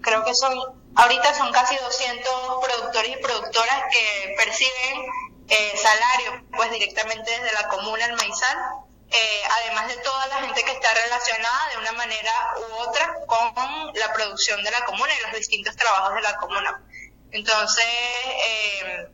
creo 0.04 0.24
que 0.24 0.36
son, 0.36 0.54
ahorita 0.96 1.34
son 1.34 1.52
casi 1.52 1.76
200 1.76 2.32
productores 2.64 3.12
y 3.12 3.22
productoras 3.22 3.84
que 3.92 4.36
perciben 4.38 5.06
eh, 5.50 5.74
salarios, 5.78 6.44
pues 6.56 6.72
directamente 6.72 7.32
desde 7.32 7.52
la 7.54 7.68
comuna 7.70 8.06
el 8.06 8.14
maizal, 8.14 8.58
eh, 9.10 9.42
además 9.62 9.88
de 9.88 9.98
toda 9.98 10.28
la 10.28 10.42
gente 10.42 10.64
que 10.64 10.72
está 10.72 10.94
relacionada 11.04 11.70
de 11.72 11.78
una 11.80 11.92
manera 11.94 12.32
u 12.58 12.74
otra 12.88 13.16
con 13.26 13.94
la 13.94 14.14
producción 14.14 14.64
de 14.64 14.72
la 14.72 14.86
comuna 14.86 15.12
y 15.14 15.24
los 15.24 15.34
distintos 15.40 15.76
trabajos 15.76 16.16
de 16.16 16.22
la 16.22 16.38
comuna. 16.38 16.82
Entonces, 17.32 17.86
eh, 18.48 19.10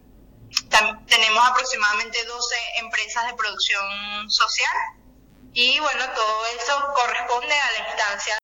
tenemos 1.07 1.47
aproximadamente 1.47 2.23
12 2.25 2.55
empresas 2.79 3.27
de 3.27 3.33
producción 3.33 4.29
social 4.29 4.75
y 5.53 5.79
bueno, 5.79 6.05
todo 6.13 6.45
eso 6.57 6.93
corresponde 6.93 7.53
a 7.53 7.71
la 7.71 7.89
instancia 7.89 8.39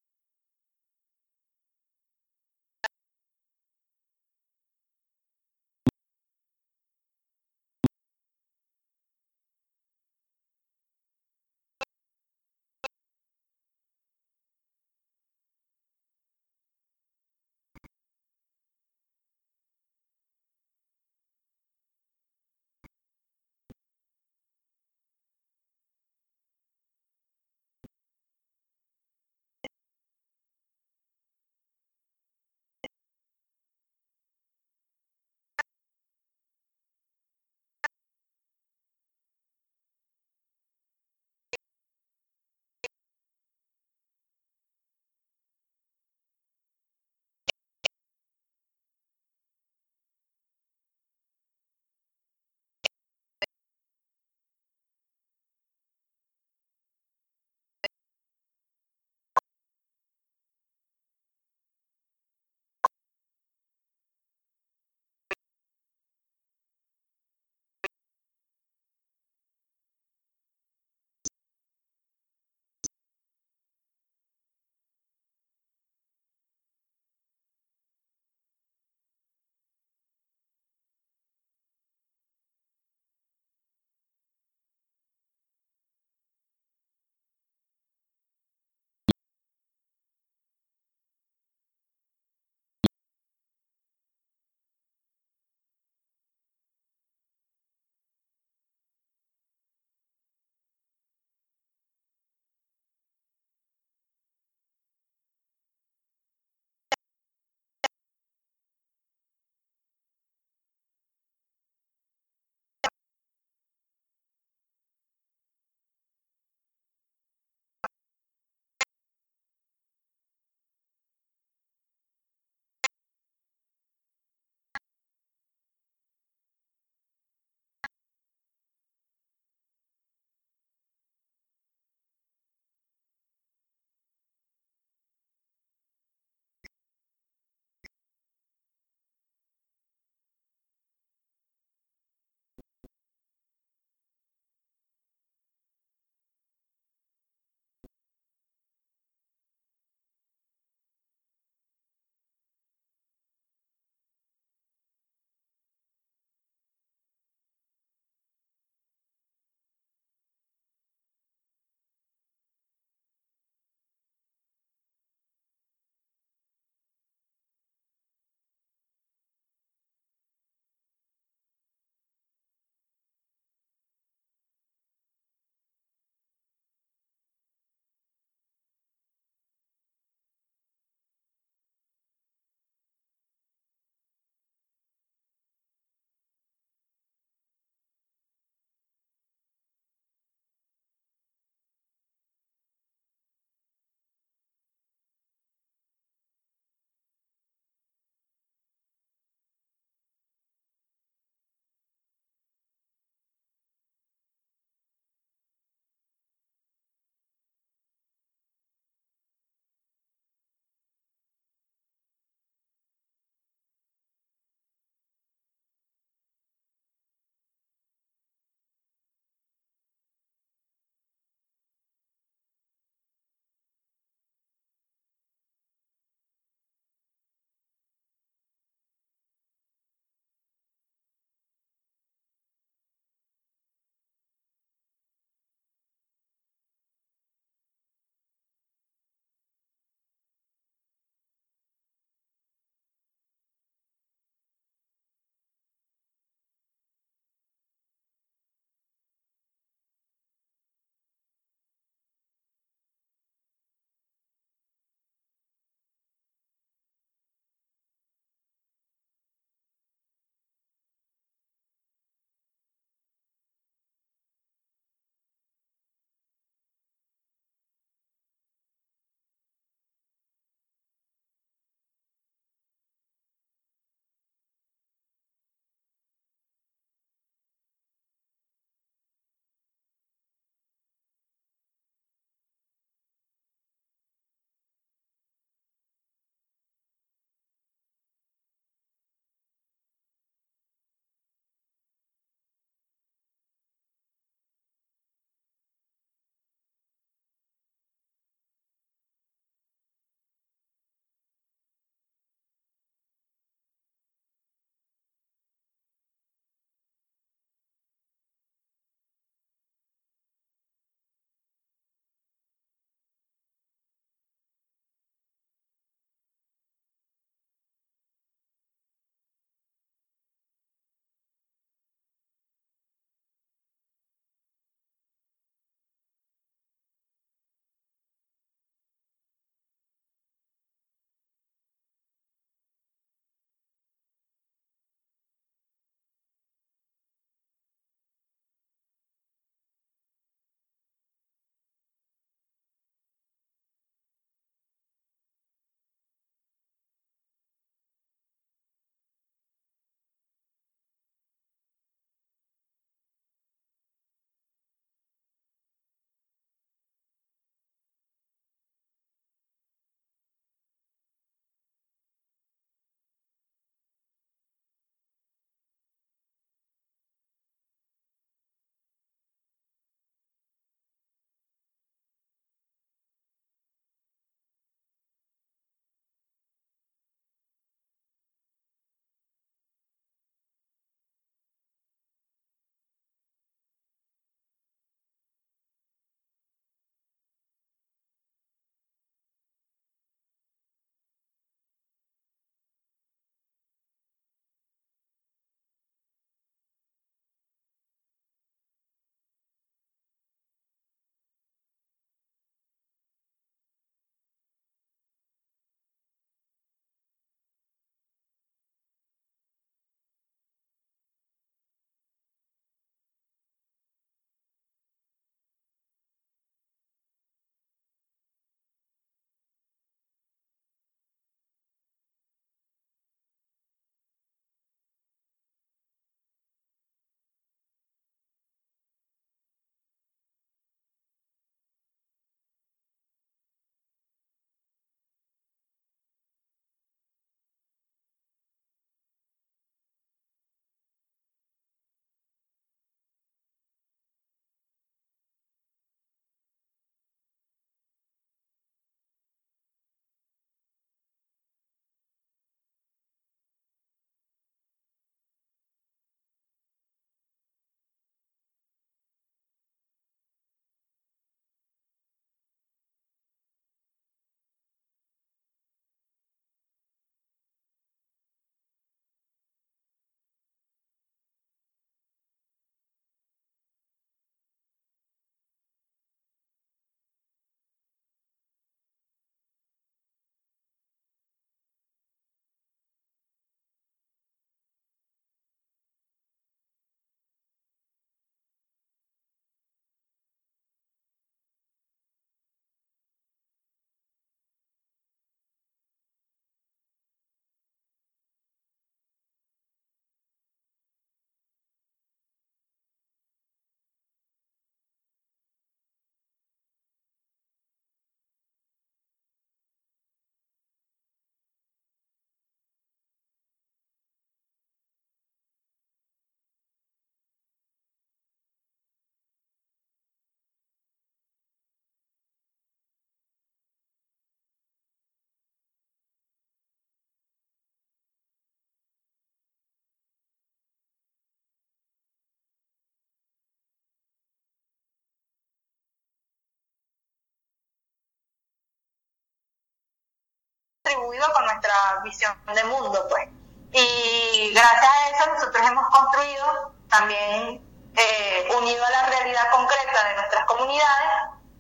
contribuido 540.96 541.26
con 541.34 541.46
nuestra 541.46 541.74
visión 542.04 542.34
de 542.54 542.64
mundo, 542.64 543.08
pues. 543.10 543.28
Y 543.72 544.54
gracias 544.54 544.84
a 544.84 545.10
eso 545.10 545.34
nosotros 545.34 545.68
hemos 545.68 545.88
construido 545.90 546.74
también, 546.90 547.62
eh, 547.96 548.50
unido 548.58 548.86
a 548.86 548.90
la 548.90 549.06
realidad 549.08 549.52
concreta 549.52 550.08
de 550.08 550.16
nuestras 550.16 550.46
comunidades, 550.46 551.12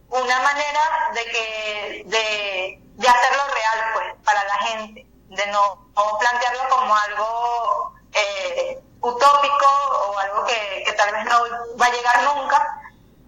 una 0.10 0.40
manera 0.40 0.82
de 1.14 1.26
que 1.26 2.04
de, 2.06 2.80
de 2.82 3.08
hacerlo 3.08 3.44
real, 3.54 3.92
pues, 3.94 4.14
para 4.24 4.44
la 4.44 4.56
gente, 4.60 5.06
de 5.30 5.48
no, 5.48 5.90
no 5.96 6.18
plantearlo 6.18 6.70
como 6.70 6.96
algo 6.96 7.94
eh, 8.14 8.82
utópico 9.02 9.68
o 10.08 10.18
algo 10.18 10.46
que, 10.46 10.84
que 10.86 10.94
tal 10.94 11.12
vez 11.12 11.26
no 11.26 11.42
va 11.78 11.86
a 11.86 11.92
llegar 11.92 12.24
nunca, 12.24 12.82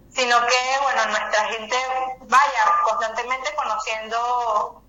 sino 0.10 0.40
que, 0.48 0.78
bueno, 0.82 1.06
nuestra 1.08 1.46
gente 1.46 1.76
vaya 2.22 2.82
constantemente 2.84 3.54
conociendo 3.56 4.82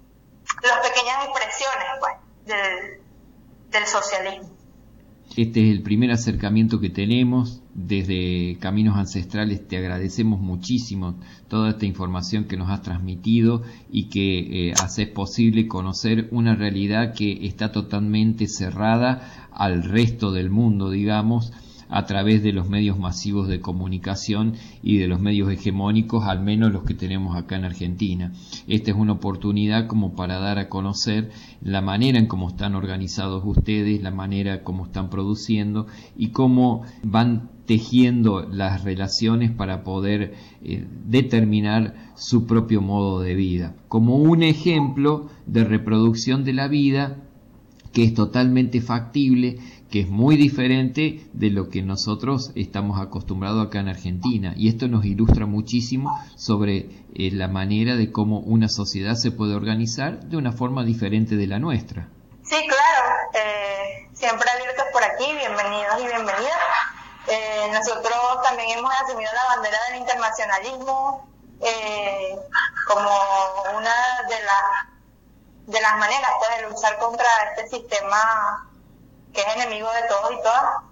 las 0.62 0.88
pequeñas 0.88 1.24
expresiones, 1.24 1.88
pues, 2.00 2.14
del, 2.46 3.00
del 3.70 3.86
socialismo. 3.86 4.58
Este 5.36 5.60
es 5.60 5.70
el 5.70 5.82
primer 5.82 6.10
acercamiento 6.10 6.80
que 6.80 6.90
tenemos 6.90 7.62
desde 7.74 8.56
Caminos 8.58 8.96
Ancestrales. 8.96 9.68
Te 9.68 9.76
agradecemos 9.76 10.40
muchísimo 10.40 11.14
toda 11.48 11.70
esta 11.70 11.86
información 11.86 12.46
que 12.46 12.56
nos 12.56 12.70
has 12.70 12.82
transmitido 12.82 13.62
y 13.90 14.08
que 14.08 14.70
eh, 14.70 14.72
haces 14.82 15.06
posible 15.08 15.68
conocer 15.68 16.28
una 16.32 16.56
realidad 16.56 17.14
que 17.14 17.46
está 17.46 17.70
totalmente 17.70 18.48
cerrada 18.48 19.48
al 19.52 19.84
resto 19.84 20.32
del 20.32 20.50
mundo, 20.50 20.90
digamos, 20.90 21.52
a 21.88 22.04
través 22.06 22.42
de 22.42 22.52
los 22.52 22.68
medios 22.68 22.98
masivos 22.98 23.48
de 23.48 23.60
comunicación 23.60 24.54
y 24.82 24.98
de 24.98 25.08
los 25.08 25.20
medios 25.20 25.50
hegemónicos, 25.50 26.24
al 26.24 26.40
menos 26.40 26.72
los 26.72 26.84
que 26.84 26.94
tenemos 26.94 27.36
acá 27.36 27.56
en 27.56 27.64
Argentina. 27.64 28.32
Esta 28.66 28.90
es 28.90 28.96
una 28.96 29.14
oportunidad 29.14 29.86
como 29.86 30.14
para 30.14 30.38
dar 30.38 30.58
a 30.58 30.68
conocer 30.68 31.30
la 31.62 31.80
manera 31.80 32.18
en 32.18 32.26
cómo 32.26 32.48
están 32.48 32.74
organizados 32.74 33.42
ustedes, 33.44 34.02
la 34.02 34.10
manera 34.10 34.62
como 34.62 34.86
están 34.86 35.10
produciendo 35.10 35.86
y 36.16 36.28
cómo 36.28 36.82
van 37.02 37.50
tejiendo 37.66 38.48
las 38.50 38.82
relaciones 38.82 39.50
para 39.50 39.84
poder 39.84 40.34
eh, 40.64 40.86
determinar 41.06 42.12
su 42.16 42.46
propio 42.46 42.80
modo 42.80 43.20
de 43.20 43.34
vida. 43.34 43.74
Como 43.88 44.16
un 44.16 44.42
ejemplo 44.42 45.28
de 45.46 45.64
reproducción 45.64 46.44
de 46.44 46.54
la 46.54 46.68
vida 46.68 47.18
que 47.92 48.04
es 48.04 48.14
totalmente 48.14 48.80
factible 48.80 49.58
que 49.90 50.00
es 50.00 50.08
muy 50.08 50.36
diferente 50.36 51.26
de 51.32 51.50
lo 51.50 51.70
que 51.70 51.82
nosotros 51.82 52.52
estamos 52.54 53.00
acostumbrados 53.00 53.66
acá 53.66 53.80
en 53.80 53.88
Argentina. 53.88 54.52
Y 54.56 54.68
esto 54.68 54.86
nos 54.86 55.04
ilustra 55.04 55.46
muchísimo 55.46 56.18
sobre 56.36 56.88
eh, 57.14 57.30
la 57.32 57.48
manera 57.48 57.96
de 57.96 58.12
cómo 58.12 58.40
una 58.40 58.68
sociedad 58.68 59.14
se 59.14 59.30
puede 59.30 59.54
organizar 59.54 60.20
de 60.20 60.36
una 60.36 60.52
forma 60.52 60.84
diferente 60.84 61.36
de 61.36 61.46
la 61.46 61.58
nuestra. 61.58 62.08
Sí, 62.42 62.56
claro. 62.66 63.16
Eh, 63.32 64.08
siempre 64.12 64.48
abiertos 64.54 64.84
por 64.92 65.02
aquí, 65.02 65.24
bienvenidos 65.24 66.00
y 66.00 66.06
bienvenidas. 66.06 66.58
Eh, 67.28 67.70
nosotros 67.72 68.16
también 68.46 68.78
hemos 68.78 68.92
asumido 69.02 69.30
la 69.32 69.56
bandera 69.56 69.78
del 69.90 70.00
internacionalismo 70.00 71.28
como 72.86 73.10
una 73.76 73.90
de 74.28 74.40
las 74.44 74.98
de 75.66 75.80
las 75.82 75.98
maneras 75.98 76.30
pues, 76.38 76.62
de 76.62 76.68
luchar 76.68 76.98
contra 76.98 77.26
este 77.50 77.76
sistema 77.76 78.67
que 79.32 79.40
es 79.40 79.56
enemigo 79.56 79.90
de 79.92 80.02
todos 80.02 80.32
y 80.32 80.42
todas. 80.42 80.82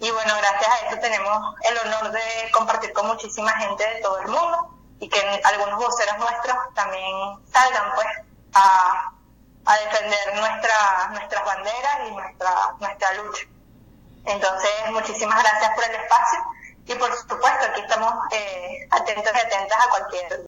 Y 0.00 0.10
bueno, 0.10 0.34
gracias 0.36 0.68
a 0.68 0.86
esto 0.86 1.00
tenemos 1.00 1.54
el 1.70 1.78
honor 1.78 2.12
de 2.12 2.50
compartir 2.52 2.92
con 2.92 3.06
muchísima 3.06 3.50
gente 3.52 3.82
de 3.88 4.00
todo 4.02 4.18
el 4.18 4.28
mundo 4.28 4.70
y 5.00 5.08
que 5.08 5.40
algunos 5.44 5.78
voceros 5.78 6.18
nuestros 6.18 6.56
también 6.74 7.14
salgan 7.50 7.94
pues 7.94 8.06
a, 8.54 9.12
a 9.64 9.76
defender 9.78 10.34
nuestra, 10.34 11.08
nuestras 11.12 11.44
banderas 11.44 11.98
y 12.08 12.10
nuestra, 12.12 12.50
nuestra 12.78 13.14
lucha. 13.14 13.46
Entonces, 14.24 14.70
muchísimas 14.90 15.42
gracias 15.42 15.74
por 15.74 15.84
el 15.84 15.94
espacio 15.94 16.38
y 16.86 16.94
por 16.94 17.14
supuesto 17.16 17.66
aquí 17.70 17.80
estamos 17.80 18.12
eh, 18.32 18.86
atentos 18.90 19.32
y 19.34 19.38
atentas 19.38 19.86
a 19.86 19.90
cualquier 19.90 20.46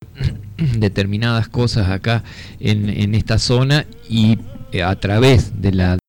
determinadas 0.78 1.48
cosas 1.48 1.88
acá 1.88 2.22
en, 2.58 3.14
esta 3.14 3.38
zona 3.38 3.86
y 4.08 4.38
eh, 4.72 4.82
a 4.82 4.94
través 4.98 5.60
de 5.60 5.72
la 5.72 5.99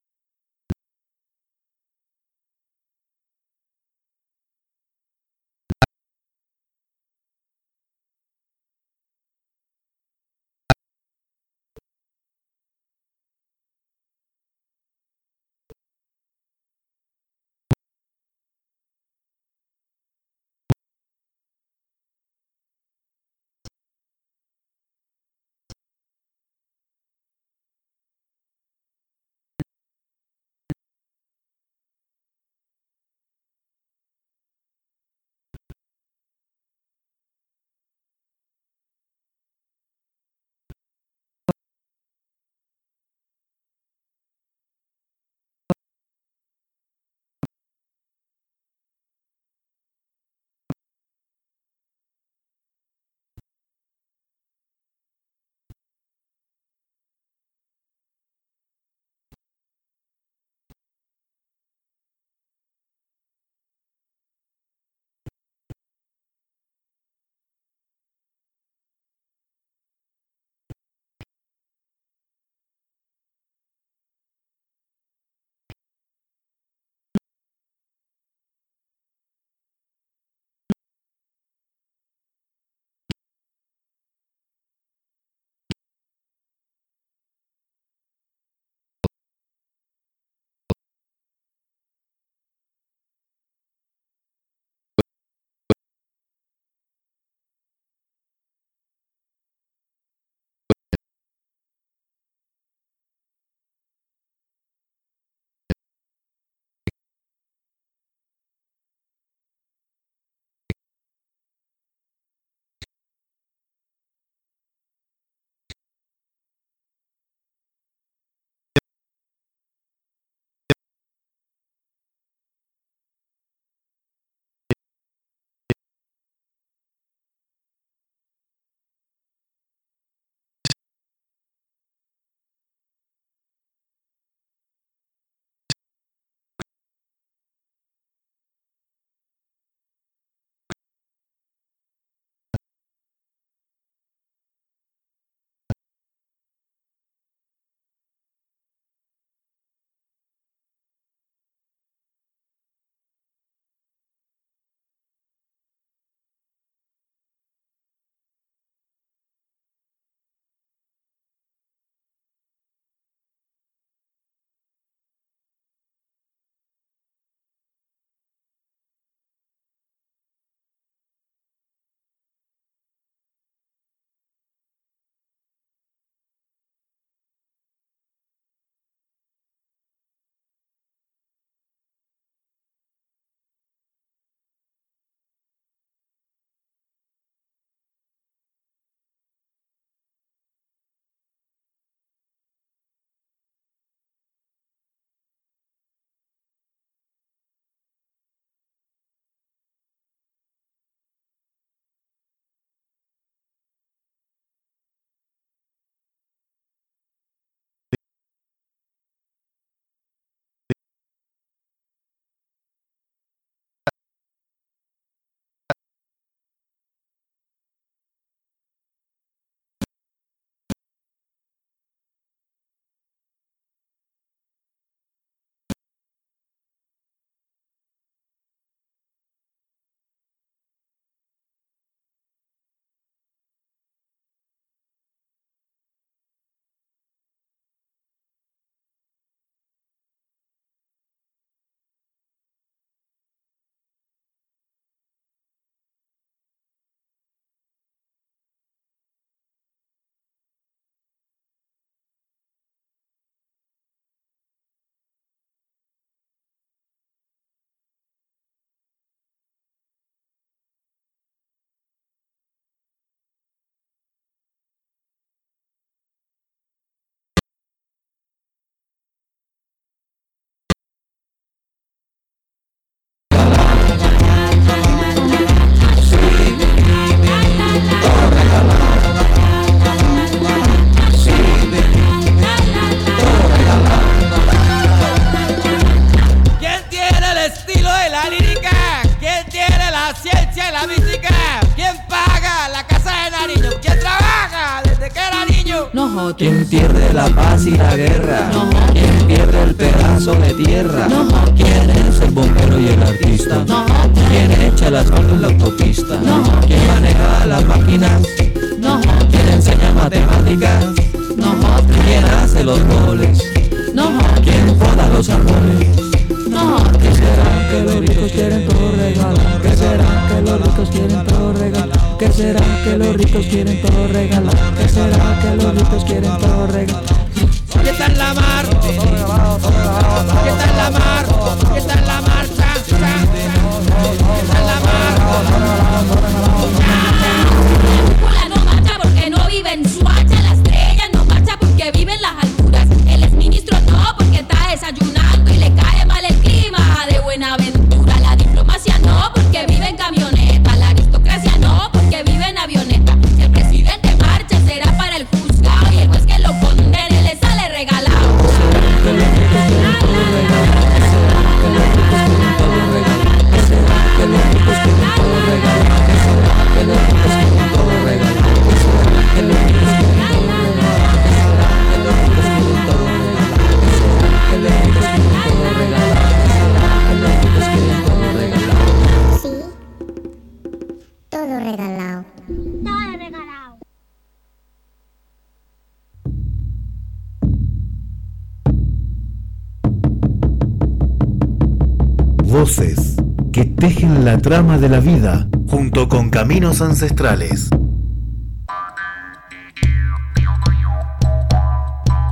la 394.42 394.50
trama 394.50 394.78
de 394.80 394.90
la 394.90 395.00
vida 395.00 395.48
junto 395.70 396.10
con 396.10 396.32
caminos 396.32 396.82
ancestrales. 396.82 397.70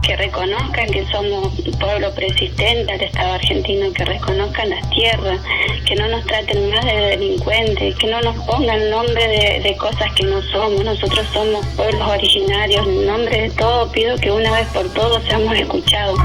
que 0.01 0.15
reconozcan 0.15 0.89
que 0.89 1.05
somos 1.11 1.59
un 1.59 1.79
pueblo 1.79 2.11
persistente 2.15 2.91
al 2.91 3.01
Estado 3.01 3.33
argentino, 3.33 3.93
que 3.93 4.05
reconozcan 4.05 4.71
las 4.71 4.89
tierras, 4.89 5.39
que 5.85 5.95
no 5.97 6.07
nos 6.09 6.25
traten 6.25 6.71
más 6.71 6.83
de 6.83 6.93
delincuentes, 6.93 7.95
que 7.97 8.07
no 8.07 8.19
nos 8.21 8.35
pongan 8.47 8.89
nombre 8.89 9.27
de, 9.27 9.61
de 9.61 9.77
cosas 9.77 10.11
que 10.15 10.25
no 10.25 10.41
somos. 10.51 10.83
Nosotros 10.83 11.27
somos 11.31 11.63
pueblos 11.75 12.09
originarios. 12.09 12.87
En 12.87 13.05
nombre 13.05 13.41
de 13.41 13.49
todo 13.51 13.91
pido 13.91 14.17
que 14.17 14.31
una 14.31 14.51
vez 14.53 14.67
por 14.69 14.89
todos 14.93 15.23
seamos 15.25 15.55
escuchados. 15.55 16.17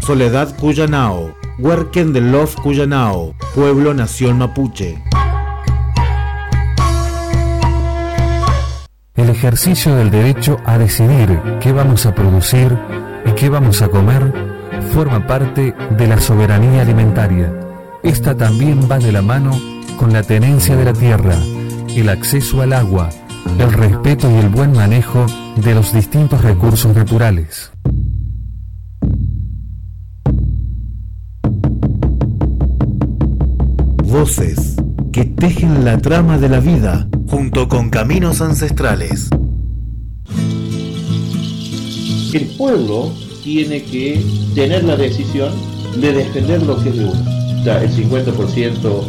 Soledad 0.00 0.56
Cuyanao, 0.56 1.32
Huerquen 1.58 2.12
de 2.12 2.20
Love 2.20 2.56
Cuyanao, 2.56 3.35
Pueblo 3.56 3.94
Nación 3.94 4.36
Mapuche. 4.36 5.02
El 9.14 9.30
ejercicio 9.30 9.96
del 9.96 10.10
derecho 10.10 10.58
a 10.66 10.76
decidir 10.76 11.40
qué 11.62 11.72
vamos 11.72 12.04
a 12.04 12.14
producir 12.14 12.76
y 13.24 13.30
qué 13.30 13.48
vamos 13.48 13.80
a 13.80 13.88
comer 13.88 14.30
forma 14.92 15.26
parte 15.26 15.74
de 15.96 16.06
la 16.06 16.20
soberanía 16.20 16.82
alimentaria. 16.82 17.50
Esta 18.02 18.36
también 18.36 18.90
va 18.92 18.98
de 18.98 19.10
la 19.10 19.22
mano 19.22 19.58
con 19.98 20.12
la 20.12 20.22
tenencia 20.22 20.76
de 20.76 20.84
la 20.84 20.92
tierra, 20.92 21.36
el 21.96 22.10
acceso 22.10 22.60
al 22.60 22.74
agua, 22.74 23.08
el 23.58 23.72
respeto 23.72 24.30
y 24.30 24.34
el 24.34 24.50
buen 24.50 24.72
manejo 24.72 25.24
de 25.56 25.74
los 25.74 25.94
distintos 25.94 26.42
recursos 26.42 26.94
naturales. 26.94 27.72
Voces 34.18 34.76
que 35.12 35.26
tejen 35.26 35.84
la 35.84 35.98
trama 35.98 36.38
de 36.38 36.48
la 36.48 36.58
vida 36.58 37.06
junto 37.28 37.68
con 37.68 37.90
caminos 37.90 38.40
ancestrales. 38.40 39.28
El 42.32 42.46
pueblo 42.56 43.10
tiene 43.44 43.82
que 43.82 44.24
tener 44.54 44.84
la 44.84 44.96
decisión 44.96 45.50
de 46.00 46.14
defender 46.14 46.62
lo 46.62 46.82
que 46.82 46.88
es 46.88 46.96
de 46.96 47.04
uno. 47.04 47.30
El 47.66 47.90
50% 47.90 49.02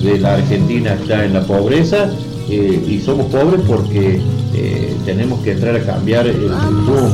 de 0.00 0.18
la 0.20 0.34
Argentina 0.34 0.92
está 0.94 1.24
en 1.24 1.32
la 1.34 1.42
pobreza 1.44 2.08
eh, 2.48 2.84
y 2.88 3.00
somos 3.00 3.26
pobres 3.32 3.62
porque 3.66 4.20
eh, 4.54 4.94
tenemos 5.04 5.40
que 5.40 5.52
entrar 5.52 5.74
a 5.74 5.84
cambiar 5.84 6.28
el, 6.28 6.36
el 6.36 6.50
rumbo. 6.50 7.10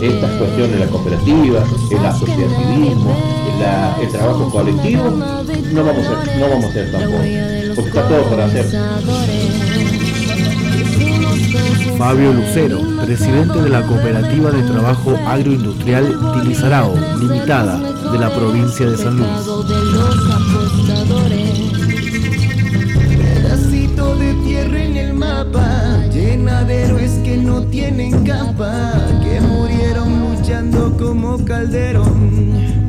Estas 0.00 0.30
cuestiones, 0.38 0.80
la 0.80 0.86
cooperativa, 0.86 1.62
el 1.90 2.06
asociativismo, 2.06 3.14
la- 3.60 3.96
el 4.02 4.08
trabajo 4.10 4.50
colectivo, 4.50 5.04
no 5.76 5.84
vamos 5.84 6.06
a, 6.06 6.38
no 6.38 6.48
vamos 6.48 6.64
a 6.64 6.68
hacer 6.68 6.90
tampoco, 6.90 7.18
porque 7.74 7.88
está 7.88 8.08
todo 8.08 8.22
por 8.30 8.40
hacer. 8.40 8.64
Fabio 11.98 12.32
Lucero, 12.32 12.80
presidente 13.04 13.60
de 13.60 13.68
la 13.68 13.82
Cooperativa 13.82 14.50
de 14.52 14.62
Trabajo 14.62 15.18
Agroindustrial 15.26 16.18
Tilizarao, 16.32 16.94
limitada, 17.20 17.78
de 17.78 18.18
la 18.18 18.34
provincia 18.34 18.86
de 18.86 18.96
San 18.96 19.18
Luis. 19.18 19.28
Pedacito 23.34 24.16
de 24.16 24.34
tierra 24.46 24.82
en 24.82 24.96
el 24.96 25.12
mapa, 25.12 26.06
llena 26.10 26.64
de 26.64 26.84
héroes 26.84 27.12
que 27.22 27.36
no 27.36 27.62
tienen 27.64 28.24
capa, 28.24 28.94
que 29.22 29.42
murieron 29.42 30.36
luchando 30.36 30.96
como 30.96 31.44
Calderón. 31.44 32.85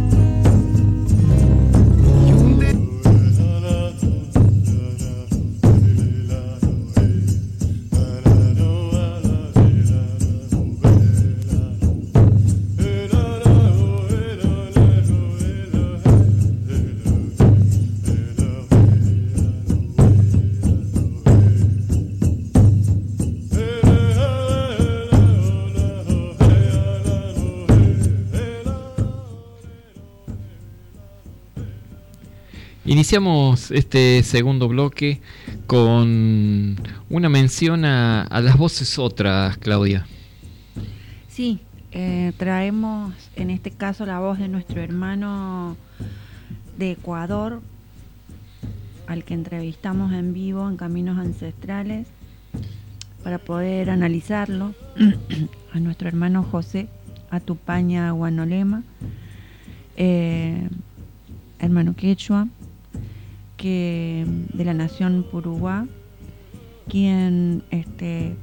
Iniciamos 33.08 33.72
este 33.72 34.22
segundo 34.22 34.68
bloque 34.68 35.22
con 35.66 36.76
una 37.10 37.30
mención 37.30 37.86
a, 37.86 38.28
las 38.42 38.58
voces 38.58 39.00
otras, 39.00 39.58
Claudia. 39.60 40.06
Sí, 41.30 41.62
eh, 41.94 42.34
traemos 42.36 43.14
en 43.38 43.50
este 43.50 43.72
caso 43.72 44.06
la 44.06 44.20
voz 44.20 44.40
de 44.40 44.50
nuestro 44.50 44.82
hermano 44.82 45.78
de 46.78 46.92
Ecuador, 46.92 47.62
al 49.08 49.24
que 49.24 49.36
entrevistamos 49.36 50.12
en 50.12 50.34
vivo 50.34 50.68
en 50.68 50.76
Caminos 50.76 51.18
Ancestrales, 51.18 52.08
para 53.24 53.38
poder 53.38 53.90
analizarlo, 53.90 54.76
a 55.74 55.80
nuestro 55.80 56.10
hermano 56.10 56.44
José 56.44 56.90
Atupaña 57.30 58.12
Guanolema, 58.12 58.84
eh, 59.96 60.68
hermano 61.60 61.96
quechua, 61.96 62.50
de 63.64 64.64
la 64.66 64.74
nación 64.74 65.26
Puruguá, 65.30 65.88
quien 66.88 67.64
este, 67.72 68.36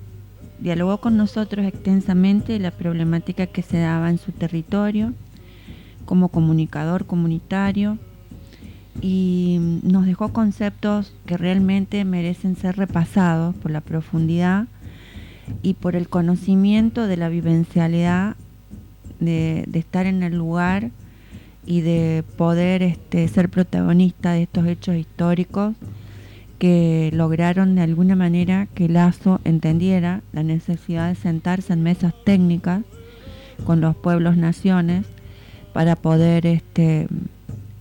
dialogó 0.58 0.98
con 0.98 1.16
nosotros 1.16 1.66
extensamente 1.66 2.58
la 2.58 2.72
problemática 2.72 3.46
que 3.46 3.62
se 3.62 3.78
daba 3.78 4.10
en 4.10 4.18
su 4.18 4.32
territorio 4.32 5.12
como 6.04 6.28
comunicador 6.28 7.06
comunitario 7.06 7.98
y 9.00 9.58
nos 9.82 10.06
dejó 10.06 10.32
conceptos 10.32 11.14
que 11.26 11.36
realmente 11.36 12.04
merecen 12.04 12.56
ser 12.56 12.76
repasados 12.76 13.54
por 13.56 13.70
la 13.70 13.80
profundidad 13.80 14.66
y 15.62 15.74
por 15.74 15.96
el 15.96 16.08
conocimiento 16.08 17.06
de 17.06 17.16
la 17.16 17.28
vivencialidad 17.28 18.36
de, 19.20 19.64
de 19.66 19.78
estar 19.78 20.06
en 20.06 20.22
el 20.22 20.36
lugar 20.36 20.90
y 21.66 21.80
de 21.80 22.24
poder 22.36 22.82
este, 22.82 23.26
ser 23.28 23.48
protagonista 23.48 24.32
de 24.32 24.42
estos 24.42 24.66
hechos 24.66 24.96
históricos 24.96 25.74
que 26.58 27.10
lograron 27.12 27.74
de 27.74 27.82
alguna 27.82 28.16
manera 28.16 28.68
que 28.74 28.88
Lazo 28.88 29.40
entendiera 29.44 30.22
la 30.32 30.42
necesidad 30.42 31.08
de 31.08 31.14
sentarse 31.14 31.72
en 31.72 31.82
mesas 31.82 32.14
técnicas 32.24 32.82
con 33.64 33.80
los 33.80 33.96
pueblos 33.96 34.36
naciones 34.36 35.06
para 35.72 35.96
poder 35.96 36.46
este, 36.46 37.08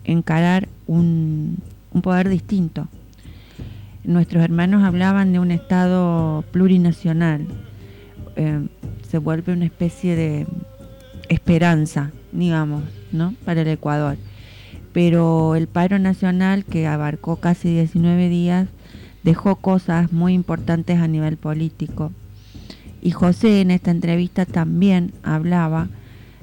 encarar 0.04 0.68
un, 0.88 1.58
poder 2.02 2.30
distinto. 2.30 2.88
Nuestros 4.04 4.44
hermanos 4.44 4.84
hablaban 4.84 5.32
de 5.32 5.40
un 5.40 5.52
Estado 5.52 6.44
plurinacional, 6.52 7.46
eh, 8.36 8.68
se 9.10 9.18
vuelve 9.18 9.54
una 9.54 9.66
especie 9.66 10.16
de 10.16 10.48
esperanza, 11.30 12.12
digamos, 12.32 12.84
¿no? 13.14 13.34
para 13.46 13.62
el 13.62 13.68
Ecuador. 13.68 14.18
Pero 14.92 15.56
el 15.56 15.68
paro 15.68 15.98
nacional, 16.00 16.66
que 16.66 16.88
abarcó 16.88 17.38
casi 17.38 17.74
19 17.74 18.30
días, 18.30 18.68
dejó 19.24 19.56
cosas 19.56 20.12
muy 20.12 20.34
importantes 20.34 21.00
a 21.00 21.08
nivel 21.08 21.38
político. 21.38 22.12
Y 23.02 23.12
José 23.12 23.62
en 23.62 23.72
esta 23.72 23.92
entrevista 23.92 24.46
también 24.46 25.14
hablaba 25.24 25.90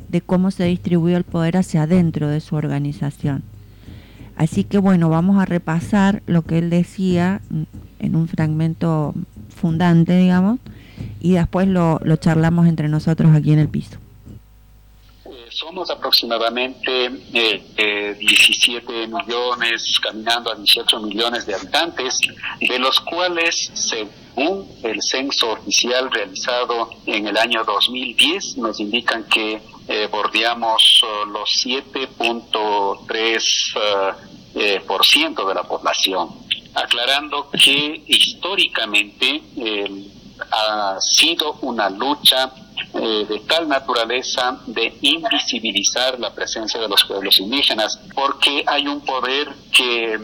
de 0.09 0.21
cómo 0.21 0.51
se 0.51 0.65
distribuyó 0.65 1.17
el 1.17 1.25
poder 1.25 1.57
hacia 1.57 1.85
adentro 1.85 2.29
de 2.29 2.41
su 2.41 2.57
organización. 2.57 3.43
Así 4.37 4.65
que 4.65 4.79
bueno, 4.79 5.09
vamos 5.11 5.41
a 5.41 5.45
repasar 5.45 6.23
lo 6.27 6.43
que 6.43 6.59
él 6.59 6.71
decía 6.71 7.41
en 7.99 8.17
un 8.17 8.27
fragmento 8.27 9.15
fundante, 9.55 10.17
digamos, 10.17 10.59
y 11.21 11.33
después 11.33 11.69
lo, 11.69 12.01
lo 12.03 12.17
charlamos 12.17 12.67
entre 12.67 12.89
nosotros 12.89 13.35
aquí 13.35 13.53
en 13.53 13.59
el 13.59 13.69
piso. 13.69 13.99
Somos 15.61 15.91
aproximadamente 15.91 17.11
eh, 17.35 17.63
eh, 17.77 18.17
17 18.19 19.09
millones, 19.09 20.01
caminando 20.03 20.51
a 20.51 20.55
18 20.55 21.01
millones 21.01 21.45
de 21.45 21.55
habitantes, 21.55 22.19
de 22.61 22.79
los 22.79 22.99
cuales, 23.01 23.71
según 23.75 24.67
el 24.83 25.03
censo 25.03 25.53
oficial 25.53 26.11
realizado 26.11 26.89
en 27.05 27.27
el 27.27 27.37
año 27.37 27.63
2010, 27.65 28.57
nos 28.57 28.81
indican 28.81 29.25
que 29.25 29.61
eh, 29.87 30.09
bordeamos 30.11 31.03
uh, 31.03 31.27
los 31.29 31.51
7.3% 31.63 34.17
eh, 34.55 34.81
por 34.87 35.05
ciento 35.05 35.47
de 35.47 35.55
la 35.55 35.65
población, 35.65 36.31
aclarando 36.75 37.51
que 37.51 38.03
históricamente 38.07 39.43
ha 40.51 40.97
sido 41.01 41.59
una 41.61 41.91
lucha 41.91 42.51
eh, 42.95 43.27
de 43.29 43.39
tal 43.41 43.69
naturaleza 43.69 44.59
de 44.67 44.93
invisibilizar 45.03 46.19
la 46.19 46.35
presencia 46.35 46.81
de 46.81 46.89
los 46.89 47.05
pueblos 47.05 47.39
indígenas, 47.39 48.01
porque 48.15 48.65
hay 48.67 48.87
un 48.87 49.01
poder 49.03 49.49
que 49.73 50.19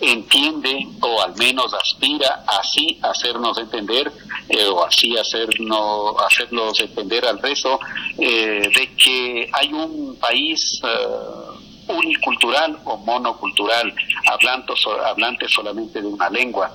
entiende 0.00 0.86
o 1.00 1.22
al 1.22 1.34
menos 1.36 1.72
aspira 1.74 2.44
así 2.46 2.98
a 3.02 3.10
hacernos 3.10 3.58
entender 3.58 4.12
eh, 4.48 4.66
o 4.66 4.84
así 4.84 5.16
hacernos, 5.16 6.14
hacerlos 6.26 6.80
entender 6.80 7.24
al 7.26 7.40
resto 7.40 7.78
eh, 8.18 8.70
de 8.74 8.94
que 8.96 9.50
hay 9.52 9.72
un 9.72 10.16
país 10.16 10.80
eh, 10.84 11.92
unicultural 11.92 12.78
o 12.84 12.96
monocultural, 12.98 13.94
hablando, 14.30 14.74
hablante 15.04 15.48
solamente 15.48 16.00
de 16.00 16.06
una 16.06 16.28
lengua. 16.30 16.74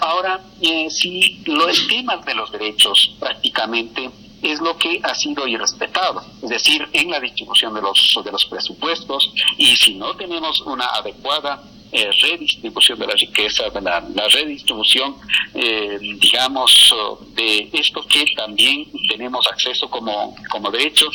Ahora, 0.00 0.40
eh, 0.60 0.88
si 0.90 1.42
los 1.46 1.86
temas 1.88 2.24
de 2.24 2.34
los 2.34 2.50
derechos 2.50 3.14
prácticamente 3.18 4.10
es 4.42 4.60
lo 4.60 4.76
que 4.76 5.00
ha 5.02 5.14
sido 5.14 5.46
irrespetado, 5.46 6.22
es 6.42 6.50
decir, 6.50 6.86
en 6.92 7.10
la 7.10 7.18
distribución 7.18 7.72
de 7.74 7.80
los, 7.80 8.18
de 8.22 8.30
los 8.30 8.44
presupuestos 8.44 9.32
y 9.56 9.74
si 9.76 9.94
no 9.94 10.14
tenemos 10.16 10.60
una 10.62 10.84
adecuada 10.86 11.62
eh, 11.94 12.10
redistribución 12.20 12.98
de 12.98 13.06
la 13.06 13.14
riqueza, 13.14 13.70
de 13.70 13.80
la, 13.80 14.28
redistribución, 14.28 15.14
eh, 15.54 15.96
digamos, 16.18 16.92
de 17.36 17.68
esto 17.72 18.04
que 18.06 18.24
también 18.36 18.86
tenemos 19.08 19.46
acceso 19.46 19.88
como, 19.88 20.34
como 20.50 20.70
derecho, 20.72 21.06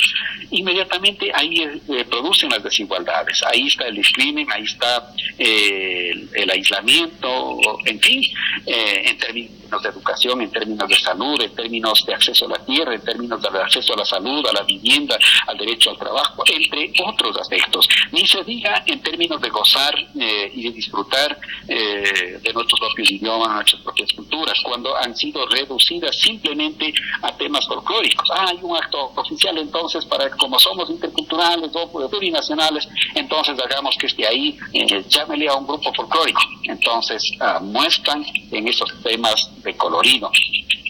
inmediatamente 0.51 1.31
ahí 1.33 1.63
eh, 1.63 2.05
producen 2.09 2.49
las 2.49 2.63
desigualdades. 2.63 3.43
Ahí 3.43 3.67
está 3.67 3.87
el 3.87 3.95
discrimen, 3.95 4.47
ahí 4.51 4.63
está 4.63 5.13
eh, 5.37 6.11
el, 6.11 6.29
el, 6.33 6.49
aislamiento, 6.49 7.59
en 7.85 7.99
fin, 7.99 8.23
eh, 8.65 9.03
en 9.05 9.17
términos 9.17 9.58
de 9.77 9.89
educación, 9.89 10.41
en 10.41 10.51
términos 10.51 10.87
de 10.87 10.95
salud, 10.95 11.41
en 11.41 11.53
términos 11.53 12.03
de 12.05 12.13
acceso 12.13 12.45
a 12.45 12.49
la 12.49 12.65
tierra, 12.65 12.95
en 12.95 13.01
términos 13.01 13.41
del 13.41 13.55
acceso 13.57 13.93
a 13.93 13.97
la 13.97 14.05
salud, 14.05 14.45
a 14.47 14.53
la 14.53 14.63
vivienda, 14.63 15.17
al 15.47 15.57
derecho 15.57 15.91
al 15.91 15.97
trabajo, 15.97 16.43
entre 16.51 16.91
otros 17.05 17.37
aspectos. 17.37 17.87
Ni 18.11 18.25
se 18.25 18.43
diga 18.43 18.83
en 18.85 19.01
términos 19.01 19.39
de 19.41 19.49
gozar 19.49 19.93
eh, 20.19 20.51
y 20.53 20.63
de 20.63 20.71
disfrutar 20.71 21.37
eh, 21.67 22.39
de 22.41 22.53
nuestros 22.53 22.79
propios 22.79 23.11
idiomas, 23.11 23.53
nuestras 23.53 23.81
propias 23.81 24.11
culturas, 24.13 24.59
cuando 24.63 24.95
han 24.95 25.15
sido 25.15 25.45
reducidas 25.47 26.19
simplemente 26.19 26.93
a 27.21 27.31
temas 27.37 27.67
folclóricos. 27.67 28.29
Ah, 28.31 28.47
hay 28.49 28.59
un 28.61 28.75
acto 28.75 29.11
oficial 29.15 29.57
entonces 29.57 30.05
para 30.05 30.29
como 30.31 30.59
somos 30.59 30.89
interculturales 30.89 31.69
o 31.73 32.09
plurinacionales, 32.09 32.87
entonces 33.15 33.57
hagamos 33.63 33.95
que 33.99 34.07
esté 34.07 34.27
ahí, 34.27 34.57
eh, 34.73 35.03
llámele 35.07 35.47
a 35.47 35.55
un 35.55 35.67
grupo 35.67 35.93
folclórico. 35.93 36.41
Entonces 36.63 37.23
uh, 37.39 37.63
muestran 37.63 38.25
en 38.51 38.67
esos 38.67 38.89
temas 39.01 39.49
de 39.63 39.75
colorido. 39.75 40.31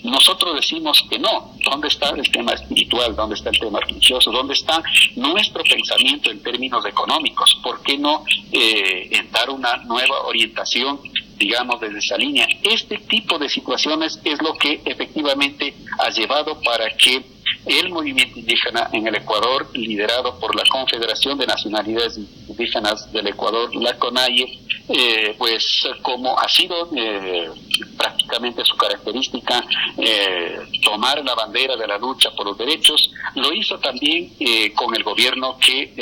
Nosotros 0.03 0.55
decimos 0.55 1.03
que 1.09 1.19
no. 1.19 1.53
¿Dónde 1.69 1.87
está 1.89 2.09
el 2.09 2.29
tema 2.31 2.53
espiritual? 2.53 3.15
¿Dónde 3.15 3.35
está 3.35 3.49
el 3.49 3.59
tema 3.59 3.79
religioso? 3.81 4.31
¿Dónde 4.31 4.53
está 4.53 4.81
nuestro 5.15 5.63
pensamiento 5.63 6.31
en 6.31 6.41
términos 6.41 6.85
económicos? 6.85 7.59
¿Por 7.61 7.81
qué 7.83 7.97
no 7.97 8.23
eh, 8.51 9.27
dar 9.31 9.49
una 9.49 9.77
nueva 9.77 10.21
orientación, 10.25 10.99
digamos, 11.37 11.81
desde 11.81 11.99
esa 11.99 12.17
línea? 12.17 12.47
Este 12.63 12.97
tipo 12.97 13.37
de 13.37 13.49
situaciones 13.49 14.19
es 14.23 14.41
lo 14.41 14.53
que 14.53 14.81
efectivamente 14.85 15.75
ha 15.99 16.09
llevado 16.09 16.59
para 16.61 16.89
que 16.95 17.21
el 17.65 17.89
movimiento 17.89 18.39
indígena 18.39 18.89
en 18.93 19.07
el 19.07 19.15
Ecuador, 19.15 19.69
liderado 19.73 20.39
por 20.39 20.55
la 20.55 20.63
Confederación 20.69 21.37
de 21.37 21.45
Nacionalidades 21.45 22.17
Indígenas 22.47 23.11
del 23.11 23.27
Ecuador, 23.27 23.73
la 23.75 23.97
CONAIE, 23.97 24.59
eh, 24.89 25.35
pues 25.37 25.87
como 26.01 26.37
ha 26.37 26.47
sido 26.49 26.89
eh, 26.95 27.49
prácticamente 27.95 28.65
su 28.65 28.75
característica 28.75 29.63
eh, 29.97 30.59
tomar 30.81 31.23
la 31.23 31.35
bandera 31.35 31.75
de 31.75 31.87
la 31.87 31.97
lucha 31.97 32.31
por 32.31 32.47
los 32.47 32.57
derechos, 32.57 33.11
lo 33.35 33.53
hizo 33.53 33.77
también 33.79 34.31
con 34.75 34.95
el 34.95 35.03
gobierno 35.03 35.57
que 35.59 35.93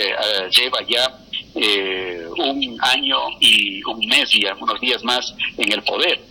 lleva 0.51 0.79
ya 0.87 1.19
un 2.37 2.77
año 2.81 3.17
y 3.39 3.83
un 3.83 3.99
mes 4.07 4.33
y 4.35 4.45
algunos 4.45 4.79
días 4.79 5.03
más 5.03 5.35
en 5.57 5.71
el 5.71 5.83
poder 5.83 6.21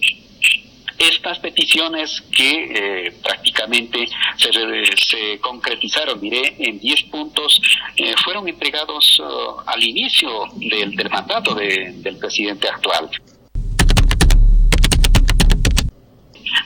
estas 0.98 1.38
peticiones 1.38 2.22
que 2.34 3.06
eh, 3.06 3.12
prácticamente 3.22 4.06
se, 4.36 4.50
se, 4.96 5.38
concretizaron, 5.40 6.20
diré, 6.20 6.56
en 6.58 6.78
10 6.78 7.02
puntos, 7.04 7.60
eh, 7.96 8.14
fueron 8.24 8.48
entregados 8.48 9.20
uh, 9.20 9.60
al 9.66 9.82
inicio 9.82 10.28
del, 10.56 10.94
del 10.96 11.10
mandato 11.10 11.54
de, 11.54 11.92
del 11.96 12.16
presidente 12.18 12.68
actual. 12.68 13.10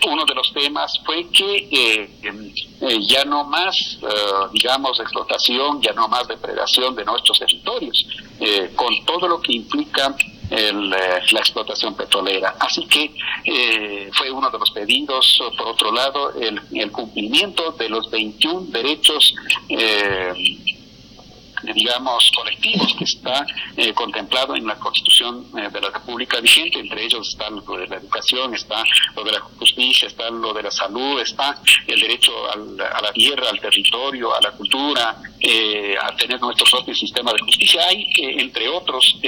uno 0.09 0.25
de 0.25 0.35
los 0.35 0.53
temas 0.53 0.99
fue 1.05 1.29
que 1.31 1.69
eh, 1.71 2.11
eh, 2.23 2.99
ya 3.07 3.25
no 3.25 3.45
más, 3.45 3.99
uh, 4.03 4.51
digamos, 4.53 4.99
explotación, 4.99 5.81
ya 5.83 5.93
no 5.93 6.09
más 6.09 6.27
depredación 6.27 6.95
de 6.95 7.05
nuestros 7.05 7.39
territorios, 7.39 8.07
con 8.77 9.05
todo 9.05 9.29
lo 9.29 9.41
que 9.41 9.53
implica 9.53 10.17
el, 10.51 10.91
la 10.91 11.39
explotación 11.39 11.95
petrolera. 11.95 12.57
Así 12.59 12.87
que 12.87 13.13
eh, 13.45 14.11
fue 14.13 14.31
uno 14.31 14.51
de 14.51 14.59
los 14.59 14.71
pedidos. 14.71 15.41
Por 15.57 15.69
otro 15.69 15.93
lado, 15.93 16.33
el, 16.35 16.91
cumplimiento 16.91 17.73
de 17.73 17.89
los 17.89 18.11
21 18.11 18.67
derechos. 18.71 19.35
Eh, 19.69 20.33
digamos, 21.75 22.31
colectivos 22.35 22.95
que 22.97 23.05
está 23.05 23.47
eh, 23.77 23.93
contemplado 23.93 24.57
en 24.57 24.67
la 24.67 24.77
Constitución 24.77 25.47
eh, 25.57 25.69
de 25.71 25.81
la 25.81 25.91
República 25.91 26.41
vigente. 26.41 26.79
Entre 26.79 27.05
ellos 27.05 27.29
está 27.29 27.51
lo 27.51 27.61
de 27.61 27.87
la 27.87 27.97
educación, 27.97 28.55
está 28.55 28.83
lo 29.15 29.25
de 29.25 29.33
la 29.33 29.41
justicia, 29.41 30.09
está 30.09 30.31
lo 30.31 30.53
de 30.53 30.63
la 30.63 30.71
salud, 30.71 31.21
está 31.21 31.61
el 31.87 32.01
derecho 32.01 32.33
a 32.51 33.03
la 33.03 33.13
tierra, 33.13 33.51
al 33.51 33.61
territorio, 33.61 34.35
a 34.35 34.41
la 34.41 34.53
cultura, 34.53 35.17
eh, 35.41 35.95
a 36.01 36.15
tener 36.17 36.41
nuestro 36.41 36.67
propio 36.71 36.95
sistema 36.95 37.33
de 37.33 37.41
justicia. 37.41 37.83
Hay, 37.89 38.07
entre 38.19 38.69
otros, 38.69 39.19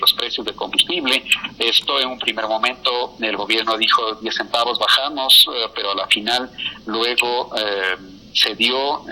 los 0.00 0.12
precios 0.14 0.46
de 0.46 0.52
combustible. 0.54 1.22
Esto 1.58 2.00
en 2.00 2.08
un 2.08 2.18
primer 2.18 2.46
momento 2.46 3.14
el 3.20 3.36
gobierno 3.36 3.76
dijo 3.76 4.14
10 4.14 4.34
centavos 4.34 4.78
bajamos, 4.78 5.46
eh, 5.54 5.68
pero 5.74 5.92
a 5.92 5.94
la 5.94 6.06
final 6.06 6.50
luego 6.86 7.50
eh, 7.56 7.96
se 8.32 8.54
dio 8.54 9.04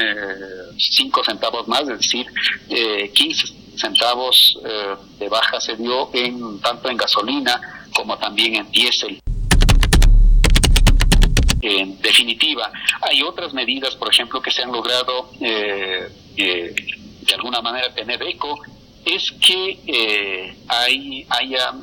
5 0.77 1.25
centavos 1.25 1.67
más, 1.67 1.83
es 1.83 1.99
decir, 1.99 2.27
15 3.13 3.47
centavos 3.77 4.59
de 5.19 5.29
baja 5.29 5.61
se 5.61 5.75
dio 5.77 6.11
en 6.15 6.61
tanto 6.61 6.89
en 6.89 6.97
gasolina 6.97 7.61
como 7.93 8.17
también 8.17 8.55
en 8.55 8.71
diésel. 8.71 9.21
En 11.61 12.01
definitiva, 12.01 12.71
hay 13.03 13.23
otras 13.23 13.53
medidas, 13.53 13.97
por 13.97 14.13
ejemplo, 14.13 14.41
que 14.41 14.51
se 14.51 14.63
han 14.63 14.71
logrado 14.71 15.31
eh, 15.41 16.09
eh, 16.37 16.75
de 17.23 17.35
alguna 17.35 17.61
manera 17.61 17.93
tener 17.95 18.23
eco, 18.23 18.61
es 19.15 19.33
que 19.41 19.79
eh, 19.87 20.57
hay, 20.69 21.27
haya 21.29 21.75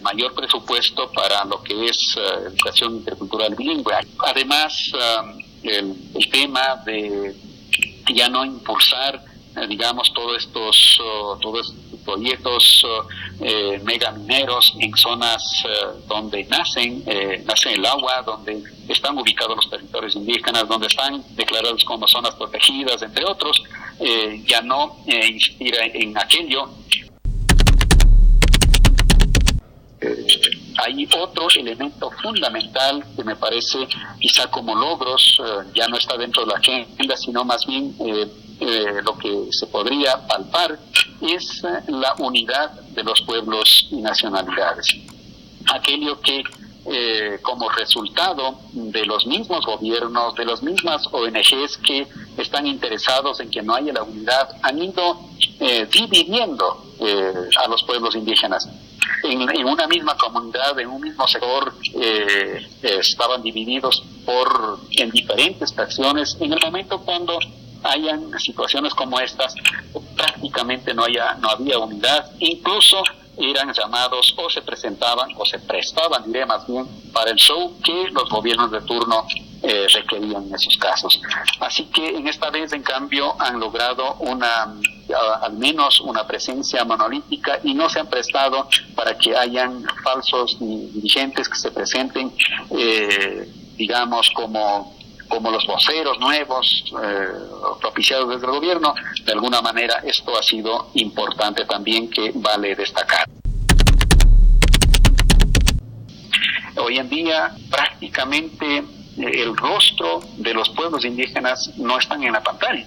mayor 0.00 0.34
presupuesto 0.34 1.10
para 1.12 1.44
lo 1.44 1.62
que 1.62 1.86
es 1.86 2.16
educación 2.46 2.96
intercultural 2.96 3.54
bilingüe. 3.54 3.94
Además, 4.18 4.92
el, 5.62 5.94
el 6.14 6.30
tema 6.30 6.76
de 6.84 7.34
ya 8.14 8.28
no 8.28 8.44
impulsar 8.44 9.31
digamos, 9.68 10.12
todos 10.14 10.44
estos, 10.44 10.98
todos 11.40 11.68
estos 11.68 11.92
proyectos 12.04 12.84
eh, 13.40 13.80
megamineros 13.84 14.74
en 14.78 14.94
zonas 14.96 15.42
eh, 15.64 15.98
donde 16.06 16.44
nacen, 16.44 17.02
eh, 17.06 17.42
nace 17.46 17.72
el 17.72 17.84
agua, 17.84 18.22
donde 18.24 18.62
están 18.88 19.16
ubicados 19.18 19.56
los 19.56 19.70
territorios 19.70 20.16
indígenas, 20.16 20.68
donde 20.68 20.86
están 20.86 21.22
declarados 21.34 21.84
como 21.84 22.06
zonas 22.06 22.34
protegidas, 22.34 23.02
entre 23.02 23.24
otros, 23.24 23.62
eh, 24.00 24.42
ya 24.46 24.60
no 24.62 24.96
insistir 25.06 25.74
en 25.94 26.16
aquello. 26.16 26.68
hay 30.84 31.08
otro 31.16 31.46
elemento 31.54 32.10
fundamental 32.22 33.04
que 33.14 33.22
me 33.22 33.36
parece 33.36 33.78
quizá 34.18 34.50
como 34.50 34.74
logros 34.74 35.40
ya 35.74 35.86
no 35.86 35.96
está 35.96 36.16
dentro 36.16 36.44
de 36.44 36.48
la 36.48 36.58
agenda, 36.58 37.16
sino 37.16 37.44
más 37.44 37.64
bien 37.66 37.94
eh, 38.00 38.26
lo 39.02 39.16
que 39.18 39.48
se 39.50 39.66
podría 39.66 40.26
palpar 40.26 40.78
es 41.20 41.62
eh, 41.64 41.82
la 41.88 42.14
unidad 42.18 42.70
de 42.70 43.02
los 43.02 43.20
pueblos 43.22 43.88
y 43.90 43.96
nacionalidades. 43.96 44.86
Aquello 45.72 46.20
que 46.20 46.42
eh, 46.84 47.38
como 47.42 47.68
resultado 47.68 48.58
de 48.72 49.04
los 49.06 49.26
mismos 49.26 49.64
gobiernos, 49.64 50.34
de 50.34 50.44
las 50.44 50.62
mismas 50.62 51.06
ONGs 51.12 51.78
que 51.78 52.08
están 52.36 52.66
interesados 52.66 53.38
en 53.40 53.50
que 53.50 53.62
no 53.62 53.74
haya 53.74 53.92
la 53.92 54.02
unidad, 54.02 54.48
han 54.62 54.82
ido 54.82 55.20
dividiendo 55.92 56.82
a 57.62 57.68
los 57.68 57.84
pueblos 57.84 58.16
indígenas. 58.16 58.68
En, 59.22 59.42
en, 59.42 59.64
una 59.64 59.86
misma 59.86 60.16
comunidad, 60.16 60.76
en 60.80 60.88
un 60.88 61.00
mismo 61.00 61.28
sector, 61.28 61.72
estaban 62.82 63.42
divididos 63.42 64.02
por 64.26 64.80
en 64.96 65.10
diferentes 65.12 65.72
fracciones. 65.72 66.36
En 66.40 66.52
el 66.52 66.60
momento 66.60 66.98
cuando 66.98 67.38
hayan 67.82 68.38
situaciones 68.38 68.94
como 68.94 69.18
estas, 69.20 69.54
prácticamente 70.16 70.94
no, 70.94 71.04
haya, 71.04 71.34
no 71.34 71.50
había 71.50 71.78
unidad, 71.78 72.30
incluso 72.38 73.02
eran 73.38 73.72
llamados 73.72 74.34
o 74.36 74.50
se 74.50 74.62
presentaban 74.62 75.30
o 75.36 75.44
se 75.44 75.58
prestaban, 75.58 76.24
diré 76.26 76.44
más 76.44 76.66
bien, 76.66 76.86
para 77.12 77.30
el 77.30 77.36
show 77.36 77.76
que 77.82 78.10
los 78.10 78.28
gobiernos 78.28 78.70
de 78.70 78.80
turno 78.82 79.26
eh, 79.62 79.86
requerían 79.92 80.44
en 80.48 80.54
esos 80.54 80.76
casos. 80.76 81.20
Así 81.60 81.84
que 81.86 82.08
en 82.08 82.28
esta 82.28 82.50
vez, 82.50 82.72
en 82.72 82.82
cambio, 82.82 83.34
han 83.40 83.58
logrado 83.58 84.16
una 84.20 84.74
al 85.42 85.52
menos 85.54 86.00
una 86.00 86.26
presencia 86.26 86.84
monolítica 86.84 87.60
y 87.62 87.74
no 87.74 87.88
se 87.88 88.00
han 88.00 88.06
prestado 88.06 88.68
para 88.94 89.16
que 89.18 89.36
hayan 89.36 89.84
falsos 90.02 90.58
dirigentes 90.58 91.48
que 91.48 91.56
se 91.56 91.70
presenten, 91.70 92.32
eh, 92.70 93.52
digamos, 93.76 94.30
como 94.30 94.96
como 95.32 95.50
los 95.50 95.66
voceros 95.66 96.18
nuevos 96.18 96.84
eh, 97.02 97.26
propiciados 97.80 98.28
desde 98.28 98.44
el 98.44 98.52
gobierno, 98.52 98.94
de 99.24 99.32
alguna 99.32 99.62
manera 99.62 99.94
esto 100.04 100.38
ha 100.38 100.42
sido 100.42 100.90
importante 100.92 101.64
también 101.64 102.10
que 102.10 102.32
vale 102.34 102.74
destacar. 102.74 103.24
Hoy 106.76 106.98
en 106.98 107.08
día 107.08 107.50
prácticamente 107.70 108.76
eh, 108.76 108.82
el 109.16 109.56
rostro 109.56 110.20
de 110.36 110.52
los 110.52 110.68
pueblos 110.68 111.02
indígenas 111.06 111.78
no 111.78 111.98
están 111.98 112.22
en 112.22 112.34
la 112.34 112.42
pantalla. 112.42 112.86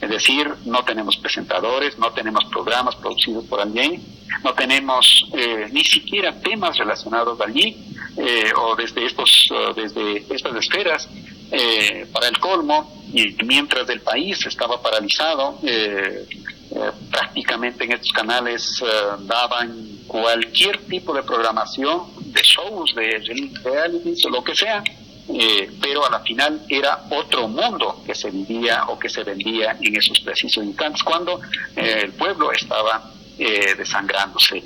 Es 0.00 0.10
decir, 0.10 0.52
no 0.64 0.82
tenemos 0.84 1.16
presentadores, 1.18 1.96
no 1.98 2.10
tenemos 2.10 2.44
programas 2.46 2.96
producidos 2.96 3.44
por 3.44 3.60
alguien, 3.60 4.02
no 4.42 4.52
tenemos 4.54 5.24
eh, 5.34 5.68
ni 5.70 5.84
siquiera 5.84 6.34
temas 6.40 6.76
relacionados 6.78 7.40
allí 7.40 7.76
o 8.56 8.74
desde 8.74 9.04
estos 9.04 9.50
desde 9.76 10.24
estas 10.34 10.56
esferas 10.56 11.06
eh, 11.50 12.06
para 12.12 12.28
el 12.28 12.38
colmo, 12.38 13.04
y 13.12 13.36
mientras 13.44 13.88
el 13.88 14.00
país 14.00 14.44
estaba 14.46 14.82
paralizado, 14.82 15.58
eh, 15.62 16.26
eh, 16.28 16.90
prácticamente 17.10 17.84
en 17.84 17.92
estos 17.92 18.12
canales 18.12 18.82
daban 19.20 20.00
cualquier 20.06 20.78
tipo 20.86 21.14
de 21.14 21.22
programación, 21.22 22.02
de 22.32 22.42
shows, 22.42 22.94
de 22.94 23.50
realities 23.62 24.24
o 24.26 24.30
lo 24.30 24.42
que 24.42 24.54
sea, 24.54 24.82
pero 25.80 26.06
a 26.06 26.10
la 26.10 26.20
final 26.20 26.64
era 26.68 27.04
otro 27.10 27.48
mundo 27.48 28.02
que 28.04 28.14
se 28.14 28.30
vivía 28.30 28.84
o 28.88 28.98
que 28.98 29.08
se 29.08 29.24
vendía 29.24 29.76
en 29.80 29.96
esos 29.96 30.20
precisos 30.20 30.64
instantes 30.64 31.02
cuando 31.02 31.40
el 31.74 32.12
pueblo 32.12 32.52
estaba 32.52 33.10
desangrándose. 33.36 34.62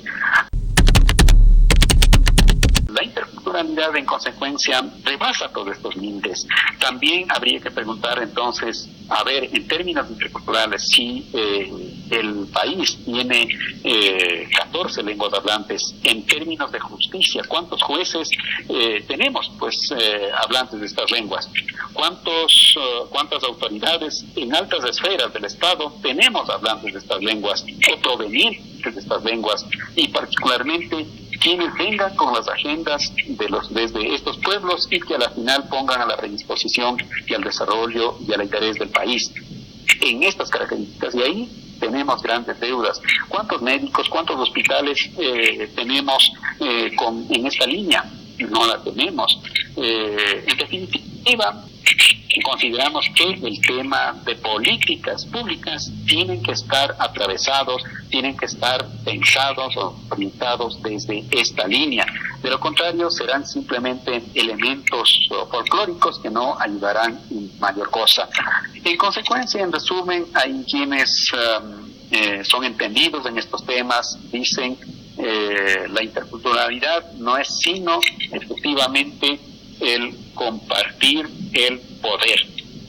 La 2.89 3.03
interculturalidad, 3.51 3.95
en 3.95 4.05
consecuencia, 4.05 4.83
rebasa 5.03 5.49
todos 5.49 5.75
estos 5.75 5.95
límites. 5.95 6.47
También 6.79 7.25
habría 7.29 7.59
que 7.59 7.71
preguntar 7.71 8.21
entonces, 8.21 8.89
a 9.09 9.23
ver, 9.23 9.49
en 9.51 9.67
términos 9.67 10.09
interculturales, 10.09 10.87
si 10.87 11.29
eh, 11.33 11.91
el 12.11 12.47
país 12.53 12.97
tiene 13.05 13.47
eh, 13.83 14.47
14 14.55 15.03
lenguas 15.03 15.33
hablantes, 15.33 15.95
en 16.03 16.25
términos 16.25 16.71
de 16.71 16.79
justicia, 16.79 17.41
¿cuántos 17.47 17.81
jueces 17.81 18.29
eh, 18.69 19.03
tenemos, 19.07 19.51
pues, 19.59 19.75
eh, 19.97 20.29
hablantes 20.43 20.79
de 20.79 20.85
estas 20.85 21.09
lenguas? 21.11 21.49
¿Cuántos, 21.93 22.77
¿Cuántas 23.09 23.43
autoridades 23.43 24.25
en 24.35 24.55
altas 24.55 24.85
esferas 24.85 25.33
del 25.33 25.45
Estado 25.45 25.93
tenemos 26.01 26.49
hablantes 26.49 26.93
de 26.93 26.99
estas 26.99 27.21
lenguas 27.21 27.65
o 27.91 27.99
provenientes 27.99 28.95
de 28.95 29.01
estas 29.01 29.23
lenguas? 29.23 29.65
Y 29.95 30.07
particularmente, 30.07 31.05
quienes 31.41 31.73
vengan 31.73 32.15
con 32.15 32.33
las 32.33 32.47
agendas 32.47 33.11
de 33.27 33.49
los 33.49 33.73
desde 33.73 34.13
estos 34.13 34.37
pueblos 34.37 34.87
y 34.89 34.99
que 34.99 35.15
a 35.15 35.17
la 35.17 35.29
final 35.31 35.67
pongan 35.67 36.01
a 36.01 36.05
la 36.05 36.15
predisposición 36.15 36.97
y 37.27 37.33
al 37.33 37.43
desarrollo 37.43 38.17
y 38.25 38.33
al 38.33 38.43
interés 38.43 38.77
del 38.77 38.89
país. 38.89 39.31
En 40.01 40.23
estas 40.23 40.49
características, 40.49 41.15
y 41.15 41.21
ahí 41.21 41.49
tenemos 41.79 42.21
grandes 42.21 42.59
deudas. 42.59 43.01
¿Cuántos 43.27 43.61
médicos, 43.61 44.07
cuántos 44.09 44.39
hospitales 44.39 45.09
eh, 45.17 45.69
tenemos 45.75 46.31
eh, 46.59 46.95
con, 46.95 47.25
en 47.29 47.47
esta 47.47 47.65
línea? 47.65 48.03
No 48.49 48.65
la 48.65 48.81
tenemos. 48.81 49.39
Eh, 49.75 50.45
en 50.47 50.57
definitiva, 50.57 51.65
consideramos 52.43 53.05
que 53.15 53.33
el 53.47 53.61
tema 53.61 54.15
de 54.25 54.35
políticas 54.35 55.25
públicas 55.25 55.91
tienen 56.07 56.41
que 56.41 56.51
estar 56.51 56.95
atravesados, 56.99 57.83
tienen 58.09 58.37
que 58.37 58.45
estar 58.45 58.85
pensados 59.03 59.75
o 59.77 59.99
orientados 60.09 60.81
desde 60.81 61.25
esta 61.31 61.67
línea. 61.67 62.05
De 62.41 62.49
lo 62.49 62.59
contrario, 62.59 63.09
serán 63.09 63.45
simplemente 63.45 64.23
elementos 64.33 65.27
folclóricos 65.49 66.19
que 66.19 66.29
no 66.29 66.59
ayudarán 66.59 67.19
en 67.29 67.51
mayor 67.59 67.89
cosa. 67.89 68.27
En 68.83 68.97
consecuencia, 68.97 69.61
en 69.61 69.71
resumen, 69.71 70.25
hay 70.33 70.63
quienes 70.69 71.27
um, 71.33 71.91
eh, 72.11 72.43
son 72.43 72.63
entendidos 72.63 73.25
en 73.25 73.37
estos 73.37 73.65
temas, 73.65 74.17
dicen 74.31 74.77
eh, 75.17 75.87
la 75.89 76.03
interculturalidad 76.03 77.13
no 77.13 77.37
es 77.37 77.47
sino 77.59 77.99
efectivamente 78.31 79.39
el 79.81 80.15
compartir 80.33 81.27
el 81.53 81.79
poder. 82.01 82.39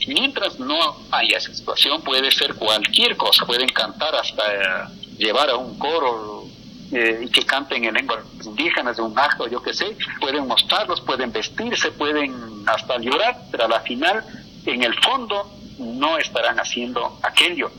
Mientras 0.08 0.58
no 0.58 0.96
haya 1.10 1.38
situación, 1.40 2.02
puede 2.02 2.30
ser 2.30 2.54
cualquier 2.54 3.16
cosa, 3.16 3.46
pueden 3.46 3.68
cantar 3.68 4.14
hasta 4.16 4.42
eh, 4.52 4.88
llevar 5.18 5.50
a 5.50 5.56
un 5.56 5.78
coro 5.78 6.44
eh, 6.90 7.28
que 7.32 7.46
canten 7.46 7.84
en 7.84 7.94
lenguas 7.94 8.24
indígenas 8.44 8.96
de 8.96 9.02
un 9.02 9.18
acto, 9.18 9.48
yo 9.48 9.62
qué 9.62 9.72
sé, 9.72 9.96
pueden 10.20 10.46
mostrarlos, 10.46 11.00
pueden 11.00 11.32
vestirse, 11.32 11.92
pueden 11.92 12.34
hasta 12.66 12.98
llorar, 12.98 13.36
pero 13.50 13.64
a 13.64 13.68
la 13.68 13.80
final, 13.80 14.24
en 14.66 14.82
el 14.82 14.94
fondo, 15.00 15.50
no 15.78 16.18
estarán 16.18 16.58
haciendo 16.58 17.18
aquello. 17.22 17.70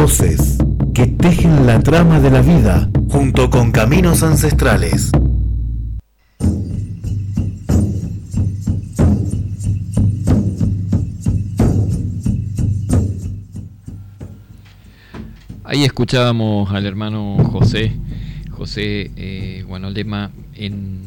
voces 0.00 0.56
que 0.94 1.06
tejen 1.06 1.66
la 1.66 1.78
trama 1.80 2.20
de 2.20 2.30
la 2.30 2.40
vida 2.40 2.88
junto 3.10 3.50
con 3.50 3.70
caminos 3.70 4.22
ancestrales. 4.22 5.10
Ahí 15.64 15.84
escuchábamos 15.84 16.70
al 16.72 16.86
hermano 16.86 17.36
José, 17.52 17.92
José 18.52 19.10
eh, 19.16 19.64
Guanolema, 19.68 20.30
en 20.54 21.00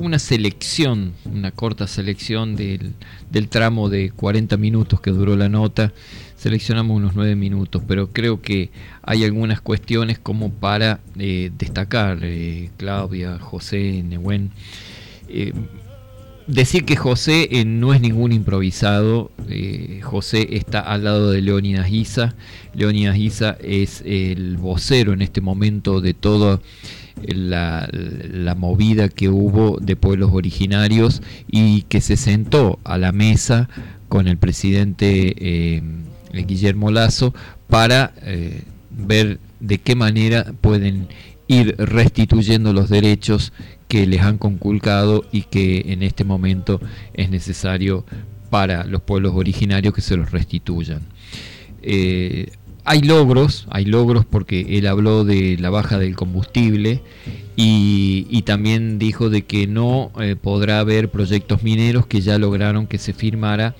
una 0.00 0.18
selección, 0.18 1.12
una 1.26 1.52
corta 1.52 1.86
selección 1.86 2.56
del, 2.56 2.94
del 3.30 3.48
tramo 3.48 3.88
de 3.88 4.10
40 4.10 4.56
minutos 4.56 5.00
que 5.00 5.12
duró 5.12 5.36
la 5.36 5.48
nota 5.48 5.92
Seleccionamos 6.44 6.98
unos 6.98 7.14
9 7.14 7.36
minutos, 7.36 7.82
pero 7.88 8.12
creo 8.12 8.42
que 8.42 8.68
hay 9.00 9.24
algunas 9.24 9.62
cuestiones 9.62 10.18
como 10.18 10.50
para 10.52 11.00
eh, 11.18 11.50
destacar, 11.56 12.18
eh, 12.20 12.68
Claudia, 12.76 13.38
José, 13.38 14.02
Nehuen. 14.06 14.50
Eh, 15.30 15.54
Decir 16.46 16.84
que 16.84 16.96
José 16.96 17.48
eh, 17.50 17.64
no 17.64 17.94
es 17.94 18.02
ningún 18.02 18.32
improvisado, 18.32 19.30
José 20.02 20.48
está 20.50 20.80
al 20.80 21.04
lado 21.04 21.30
de 21.30 21.40
Leónidas 21.40 21.86
Giza, 21.86 22.34
Leónidas 22.74 23.16
Giza 23.16 23.56
es 23.62 24.02
el 24.04 24.58
vocero 24.58 25.14
en 25.14 25.22
este 25.22 25.40
momento 25.40 26.02
de 26.02 26.12
toda 26.12 26.60
la, 27.26 28.54
movida 28.58 29.08
que 29.08 29.30
hubo 29.30 29.78
de 29.80 29.96
pueblos 29.96 30.32
originarios 30.34 31.22
y 31.50 31.82
que 31.84 32.02
se 32.02 32.18
sentó 32.18 32.78
a 32.84 32.98
la 32.98 33.12
mesa 33.12 33.70
con 34.10 34.28
el 34.28 34.36
presidente 34.36 35.82
Guillermo 36.42 36.90
Lazo 36.90 37.34
para 37.68 38.12
eh, 38.22 38.62
ver 38.90 39.38
de 39.60 39.78
qué 39.78 39.94
manera 39.94 40.52
pueden 40.60 41.08
ir 41.46 41.74
restituyendo 41.78 42.72
los 42.72 42.88
derechos 42.88 43.52
que 43.88 44.06
les 44.06 44.22
han 44.22 44.38
conculcado 44.38 45.24
y 45.30 45.42
que 45.42 45.92
en 45.92 46.02
este 46.02 46.24
momento 46.24 46.80
es 47.12 47.30
necesario 47.30 48.04
para 48.50 48.84
los 48.84 49.02
pueblos 49.02 49.32
originarios 49.34 49.94
que 49.94 50.00
se 50.00 50.16
los 50.16 50.30
restituyan. 50.30 51.02
Eh, 51.82 52.50
hay 52.84 53.00
logros, 53.00 53.66
hay 53.70 53.86
logros 53.86 54.26
porque 54.26 54.78
él 54.78 54.86
habló 54.86 55.24
de 55.24 55.56
la 55.58 55.70
baja 55.70 55.98
del 55.98 56.16
combustible 56.16 57.00
y, 57.56 58.42
también 58.42 58.98
dijo 58.98 59.30
de 59.30 59.42
que 59.42 59.66
no 59.66 60.12
eh, 60.20 60.36
podrá 60.36 60.80
haber 60.80 61.10
proyectos 61.10 61.62
mineros 61.62 62.06
que 62.06 62.20
ya 62.20 62.36
lograron 62.36 62.86
que 62.86 62.98
se 62.98 63.14
firmara 63.14 63.74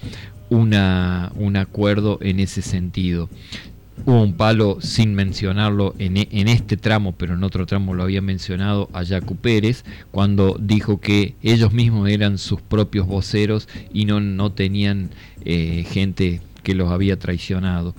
un 0.54 1.56
acuerdo 1.56 2.18
en 2.20 2.40
ese 2.40 2.62
sentido. 2.62 3.28
Hubo 4.06 4.22
un 4.22 4.34
palo 4.34 4.78
sin 4.80 5.14
mencionarlo 5.14 5.94
en, 5.98 6.16
e- 6.16 6.28
este 6.30 6.76
tramo, 6.76 7.12
pero 7.12 7.34
en 7.34 7.44
otro 7.44 7.64
tramo 7.64 7.94
lo 7.94 8.02
había 8.02 8.20
mencionado 8.20 8.90
a 8.92 9.02
Yacu 9.02 9.36
Pérez, 9.36 9.84
cuando 10.10 10.56
dijo 10.60 11.00
que 11.00 11.36
ellos 11.42 11.72
mismos 11.72 12.10
eran 12.10 12.38
sus 12.38 12.60
propios 12.60 13.06
voceros 13.06 13.68
y 13.92 14.04
no, 14.04 14.20
no 14.20 14.52
tenían 14.52 15.10
eh, 15.44 15.86
gente 15.88 16.42
que 16.64 16.74
los 16.74 16.90
había 16.90 17.18
traicionado. 17.18 17.94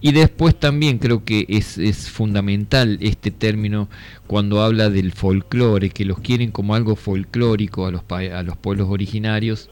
Y 0.00 0.12
después 0.12 0.58
también 0.58 0.98
creo 0.98 1.24
que 1.24 1.46
es, 1.48 1.78
es 1.78 2.10
fundamental 2.10 2.98
este 3.00 3.30
término 3.30 3.88
cuando 4.26 4.62
habla 4.62 4.90
del 4.90 5.12
folclore, 5.12 5.90
que 5.90 6.04
los 6.04 6.18
quieren 6.18 6.50
como 6.50 6.74
algo 6.74 6.96
folclórico 6.96 7.86
a 7.86 7.92
los, 7.92 8.02
a 8.10 8.42
los 8.42 8.56
pueblos 8.56 8.88
originarios 8.90 9.68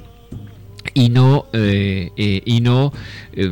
y 0.97 1.11
no, 1.11 1.45
eh, 1.53 2.11
eh, 2.17 2.41
y 2.47 2.61
no 2.63 2.93
eh, 3.35 3.51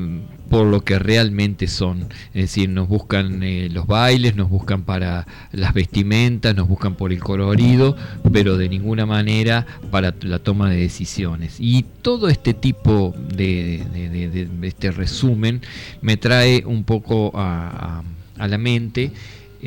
por 0.49 0.67
lo 0.67 0.83
que 0.83 0.99
realmente 0.99 1.67
son. 1.69 2.09
Es 2.33 2.43
decir, 2.43 2.69
nos 2.71 2.89
buscan 2.89 3.43
eh, 3.43 3.69
los 3.71 3.87
bailes, 3.87 4.35
nos 4.37 4.49
buscan 4.49 4.83
para 4.83 5.27
las 5.53 5.75
vestimentas, 5.75 6.55
nos 6.55 6.69
buscan 6.69 6.95
por 6.95 7.13
el 7.13 7.21
colorido, 7.21 7.97
pero 8.33 8.57
de 8.57 8.69
ninguna 8.69 9.05
manera 9.05 9.67
para 9.91 10.15
la 10.23 10.39
toma 10.39 10.71
de 10.71 10.77
decisiones. 10.77 11.57
Y 11.59 11.85
todo 12.03 12.29
este 12.29 12.55
tipo 12.55 13.15
de, 13.37 13.83
este 14.63 14.91
resumen 14.91 15.61
me 16.01 16.17
trae 16.17 16.63
un 16.65 16.85
poco 16.85 17.33
a- 17.35 18.03
a 18.39 18.49
la 18.49 18.59
mente 18.59 19.11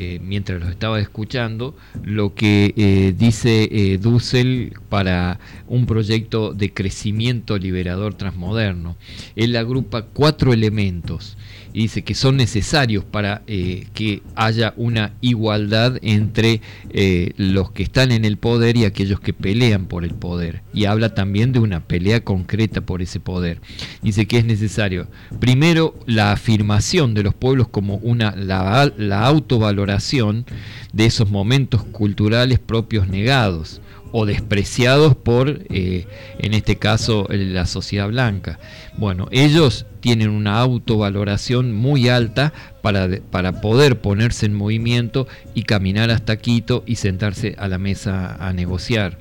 eh, 0.00 0.20
mientras 0.22 0.60
los 0.60 0.70
estaba 0.70 1.00
escuchando, 1.00 1.74
lo 2.04 2.32
que 2.32 2.72
eh, 2.76 3.12
dice 3.18 3.68
eh, 3.72 3.98
Dussel 3.98 4.74
para 4.88 5.40
un 5.66 5.86
proyecto 5.86 6.54
de 6.54 6.72
crecimiento 6.72 7.58
liberador 7.58 8.14
transmoderno. 8.14 8.96
Él 9.34 9.56
agrupa 9.56 10.02
cuatro 10.02 10.52
elementos 10.52 11.36
dice 11.72 12.02
que 12.02 12.14
son 12.14 12.36
necesarios 12.36 13.04
para 13.04 13.42
eh, 13.46 13.86
que 13.94 14.22
haya 14.34 14.74
una 14.76 15.12
igualdad 15.20 15.98
entre 16.02 16.60
eh, 16.90 17.32
los 17.36 17.70
que 17.72 17.82
están 17.82 18.12
en 18.12 18.24
el 18.24 18.36
poder 18.36 18.76
y 18.76 18.84
aquellos 18.84 19.20
que 19.20 19.32
pelean 19.32 19.86
por 19.86 20.04
el 20.04 20.14
poder. 20.14 20.62
Y 20.72 20.84
habla 20.84 21.14
también 21.14 21.52
de 21.52 21.60
una 21.60 21.80
pelea 21.80 22.20
concreta 22.20 22.80
por 22.80 23.02
ese 23.02 23.20
poder. 23.20 23.60
Dice 24.02 24.26
que 24.26 24.38
es 24.38 24.44
necesario, 24.44 25.08
primero, 25.40 25.94
la 26.06 26.32
afirmación 26.32 27.14
de 27.14 27.22
los 27.22 27.34
pueblos 27.34 27.68
como 27.68 27.96
una 27.96 28.34
la, 28.36 28.92
la 28.96 29.24
autovaloración 29.24 30.46
de 30.92 31.06
esos 31.06 31.30
momentos 31.30 31.84
culturales 31.84 32.58
propios 32.58 33.08
negados 33.08 33.80
o 34.12 34.26
despreciados 34.26 35.14
por, 35.14 35.64
eh, 35.70 36.06
en 36.38 36.54
este 36.54 36.76
caso, 36.76 37.26
la 37.30 37.66
sociedad 37.66 38.08
blanca. 38.08 38.58
Bueno, 38.96 39.28
ellos 39.30 39.86
tienen 40.00 40.30
una 40.30 40.58
autovaloración 40.60 41.74
muy 41.74 42.08
alta 42.08 42.52
para, 42.82 43.08
para 43.30 43.60
poder 43.60 44.00
ponerse 44.00 44.46
en 44.46 44.54
movimiento 44.54 45.26
y 45.54 45.64
caminar 45.64 46.10
hasta 46.10 46.36
Quito 46.36 46.84
y 46.86 46.96
sentarse 46.96 47.54
a 47.58 47.68
la 47.68 47.78
mesa 47.78 48.36
a 48.38 48.52
negociar. 48.52 49.18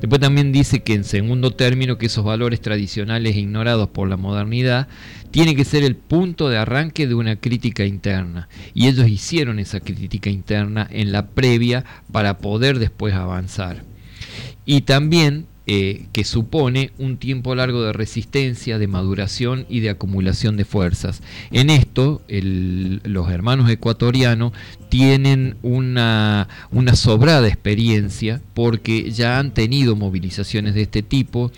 Después 0.00 0.20
también 0.20 0.52
dice 0.52 0.82
que 0.82 0.94
en 0.94 1.04
segundo 1.04 1.50
término 1.50 1.98
que 1.98 2.06
esos 2.06 2.24
valores 2.24 2.60
tradicionales 2.60 3.36
ignorados 3.36 3.88
por 3.88 4.08
la 4.08 4.16
modernidad 4.16 4.88
tiene 5.30 5.56
que 5.56 5.64
ser 5.64 5.82
el 5.82 5.96
punto 5.96 6.48
de 6.48 6.58
arranque 6.58 7.06
de 7.06 7.14
una 7.14 7.36
crítica 7.36 7.84
interna. 7.84 8.48
Y 8.74 8.88
ellos 8.88 9.08
hicieron 9.08 9.58
esa 9.58 9.80
crítica 9.80 10.30
interna 10.30 10.86
en 10.90 11.12
la 11.12 11.26
previa 11.28 11.84
para 12.12 12.38
poder 12.38 12.78
después 12.78 13.14
avanzar 13.14 13.87
y 14.68 14.82
también 14.82 15.46
eh, 15.70 16.06
que 16.14 16.24
supone 16.24 16.92
un 16.96 17.18
tiempo 17.18 17.54
largo 17.54 17.82
de 17.82 17.92
resistencia, 17.92 18.78
de 18.78 18.86
maduración 18.86 19.66
y 19.68 19.80
de 19.80 19.90
acumulación 19.90 20.56
de 20.56 20.64
fuerzas. 20.64 21.22
En 21.50 21.68
esto, 21.68 22.22
los 22.26 23.30
hermanos 23.30 23.68
ecuatorianos 23.68 24.54
tienen 24.88 25.56
una, 25.60 26.48
sobrada 26.94 27.48
experiencia 27.48 28.40
porque 28.54 29.10
ya 29.10 29.38
han 29.38 29.52
tenido 29.52 29.94
movilizaciones 29.94 30.74
de 30.74 30.80
este 30.80 31.02
tipo. 31.02 31.52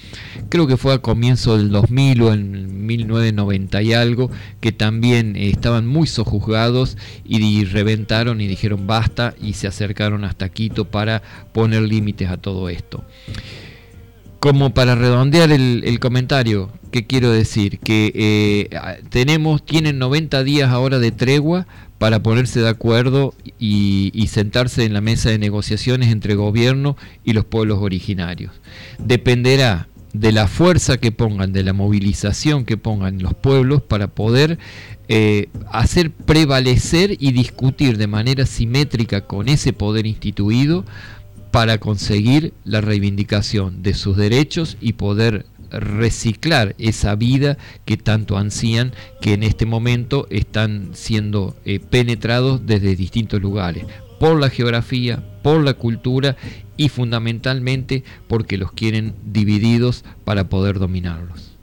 Creo 0.48 0.66
que 0.66 0.76
fue 0.76 0.92
a 0.92 0.98
comienzo 0.98 1.56
del 1.56 1.70
2000 1.70 2.22
o 2.22 2.32
en 2.32 2.86
1990 2.86 3.80
y 3.80 3.92
algo, 3.92 4.28
que 4.60 4.72
también 4.72 5.36
estaban 5.36 5.86
muy 5.86 6.08
sojuzgados 6.08 6.98
y 7.24 7.64
reventaron 7.64 8.40
y 8.40 8.48
dijeron 8.48 8.88
basta 8.88 9.34
y 9.40 9.52
se 9.52 9.68
acercaron 9.68 10.24
hasta 10.24 10.48
Quito 10.48 10.86
para 10.86 11.22
poner 11.52 11.82
límites 11.82 12.28
a 12.28 12.38
todo 12.38 12.68
esto. 12.68 13.04
Como 14.40 14.72
para 14.72 14.94
redondear 14.94 15.52
el, 15.52 16.00
comentario, 16.00 16.70
¿qué 16.90 17.06
quiero 17.06 17.30
decir? 17.30 17.78
Que 17.78 18.10
eh, 18.14 19.02
tenemos, 19.10 19.64
tienen 19.64 19.98
90 19.98 20.42
días 20.44 20.70
ahora 20.70 20.98
de 20.98 21.12
tregua 21.12 21.66
para 21.98 22.22
ponerse 22.22 22.60
de 22.60 22.68
acuerdo 22.68 23.34
y, 23.58 24.10
y 24.14 24.28
sentarse 24.28 24.84
en 24.84 24.94
la 24.94 25.02
mesa 25.02 25.28
de 25.28 25.38
negociaciones 25.38 26.08
entre 26.08 26.34
gobierno 26.34 26.96
y 27.22 27.34
los 27.34 27.44
pueblos 27.44 27.80
originarios. 27.80 28.52
Dependerá 28.98 29.88
de 30.12 30.32
la 30.32 30.48
fuerza 30.48 30.96
que 30.96 31.12
pongan, 31.12 31.52
de 31.52 31.62
la 31.62 31.72
movilización 31.72 32.64
que 32.64 32.76
pongan 32.76 33.22
los 33.22 33.34
pueblos 33.34 33.82
para 33.82 34.08
poder 34.08 34.58
eh, 35.08 35.48
hacer 35.70 36.10
prevalecer 36.10 37.16
y 37.20 37.32
discutir 37.32 37.96
de 37.96 38.06
manera 38.06 38.46
simétrica 38.46 39.26
con 39.26 39.48
ese 39.48 39.72
poder 39.72 40.06
instituido 40.06 40.84
para 41.50 41.78
conseguir 41.78 42.52
la 42.64 42.80
reivindicación 42.80 43.82
de 43.82 43.94
sus 43.94 44.16
derechos 44.16 44.76
y 44.80 44.94
poder 44.94 45.46
reciclar 45.70 46.74
esa 46.78 47.14
vida 47.14 47.56
que 47.84 47.96
tanto 47.96 48.36
ansían 48.36 48.92
que 49.20 49.34
en 49.34 49.42
este 49.42 49.66
momento 49.66 50.26
están 50.30 50.90
siendo 50.92 51.56
eh, 51.64 51.78
penetrados 51.78 52.66
desde 52.66 52.96
distintos 52.96 53.40
lugares 53.40 53.84
por 54.18 54.38
la 54.38 54.50
geografía, 54.50 55.22
por 55.42 55.64
la 55.64 55.74
cultura 55.74 56.36
y 56.76 56.88
fundamentalmente 56.88 58.04
porque 58.28 58.58
los 58.58 58.72
quieren 58.72 59.14
divididos 59.24 60.04
para 60.24 60.48
poder 60.48 60.78
dominarlos. 60.78 61.56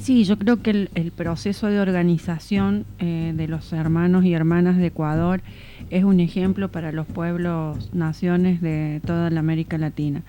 Sí, 0.00 0.24
yo 0.24 0.36
creo 0.38 0.60
que 0.60 0.88
el, 0.92 1.12
proceso 1.12 1.68
de 1.68 1.80
organización 1.80 2.84
eh, 2.98 3.32
de 3.34 3.48
los 3.48 3.72
hermanos 3.72 4.24
y 4.24 4.34
hermanas 4.34 4.76
de 4.76 4.86
Ecuador 4.86 5.40
es 5.90 6.04
un 6.04 6.20
ejemplo 6.20 6.70
para 6.70 6.92
los 6.92 7.06
pueblos, 7.06 7.90
naciones 7.92 8.60
de 8.60 9.00
toda 9.06 9.30
la 9.30 9.40
América 9.40 9.78
Latina. 9.78 10.22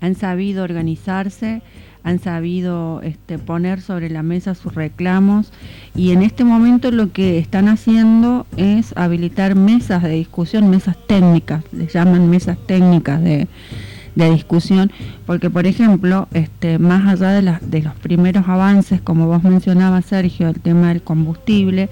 Han 0.00 0.14
sabido 0.14 0.64
organizarse, 0.64 1.62
han 2.02 2.18
sabido 2.18 3.02
este, 3.02 3.38
poner 3.38 3.80
sobre 3.80 4.08
la 4.08 4.22
mesa 4.22 4.54
sus 4.54 4.74
reclamos 4.74 5.52
y 5.94 6.12
en 6.12 6.22
este 6.22 6.44
momento 6.44 6.90
lo 6.90 7.12
que 7.12 7.38
están 7.38 7.68
haciendo 7.68 8.46
es 8.56 8.96
habilitar 8.96 9.54
mesas 9.54 10.02
de 10.02 10.10
discusión, 10.10 10.70
mesas 10.70 10.96
técnicas, 11.06 11.62
les 11.72 11.92
llaman 11.92 12.30
mesas 12.30 12.56
técnicas 12.66 13.22
de, 13.22 13.48
de 14.14 14.30
discusión, 14.30 14.90
porque 15.26 15.50
por 15.50 15.66
ejemplo, 15.66 16.28
este, 16.32 16.78
más 16.78 17.06
allá 17.06 17.40
de, 17.40 17.58
de 17.60 17.82
los 17.82 17.94
primeros 17.96 18.48
avances, 18.48 19.00
como 19.00 19.26
vos 19.26 19.42
mencionabas 19.42 20.06
Sergio, 20.06 20.48
el 20.48 20.60
tema 20.60 20.88
del 20.88 21.02
combustible, 21.02 21.90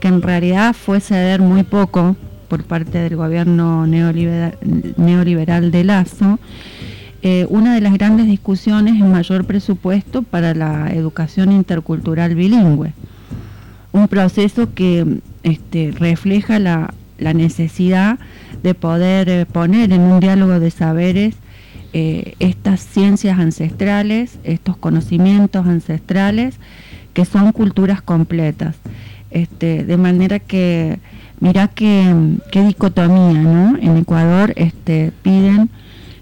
que 0.00 0.08
en 0.08 0.22
realidad 0.22 0.74
fue 0.74 1.00
ceder 1.00 1.40
muy 1.40 1.62
poco 1.62 2.16
por 2.50 2.64
parte 2.64 2.98
del 2.98 3.14
gobierno 3.14 3.86
neoliberal, 3.86 4.58
neoliberal 4.96 5.70
de 5.70 5.84
Lazo, 5.84 6.40
eh, 7.22 7.46
una 7.48 7.74
de 7.74 7.80
las 7.80 7.92
grandes 7.94 8.26
discusiones 8.26 8.94
es 8.94 9.06
mayor 9.06 9.44
presupuesto 9.44 10.22
para 10.22 10.52
la 10.52 10.92
educación 10.92 11.52
intercultural 11.52 12.34
bilingüe. 12.34 12.92
Un 13.92 14.08
proceso 14.08 14.74
que 14.74 15.20
este, 15.44 15.92
refleja 15.96 16.58
la, 16.58 16.92
la, 17.18 17.34
necesidad 17.34 18.18
de 18.64 18.74
poder 18.74 19.28
eh, 19.28 19.46
poner 19.46 19.92
en 19.92 20.00
un 20.00 20.18
diálogo 20.18 20.58
de 20.58 20.70
saberes 20.72 21.36
eh, 21.92 22.34
estas 22.40 22.80
ciencias 22.80 23.38
ancestrales, 23.38 24.38
estos 24.42 24.76
conocimientos 24.76 25.66
ancestrales, 25.66 26.56
que 27.14 27.24
son 27.24 27.52
culturas 27.52 28.02
completas. 28.02 28.74
Este, 29.30 29.84
de 29.84 29.96
manera 29.96 30.40
que, 30.40 30.98
qué, 31.74 32.14
qué 32.50 32.62
dicotomía, 32.62 33.32
¿no? 33.32 33.78
En 33.78 33.96
Ecuador 33.96 34.52
este, 34.56 35.12
piden 35.22 35.70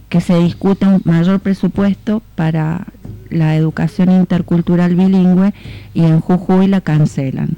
que 0.08 0.20
se 0.20 0.38
discuta 0.38 0.88
un 0.88 1.02
mayor 1.04 1.40
presupuesto 1.40 2.22
para 2.34 2.86
la 3.30 3.56
educación 3.56 4.10
intercultural 4.10 4.94
bilingüe 4.94 5.52
y 5.92 6.04
en 6.04 6.20
Jujuy 6.20 6.66
la 6.66 6.80
cancelan. 6.80 7.56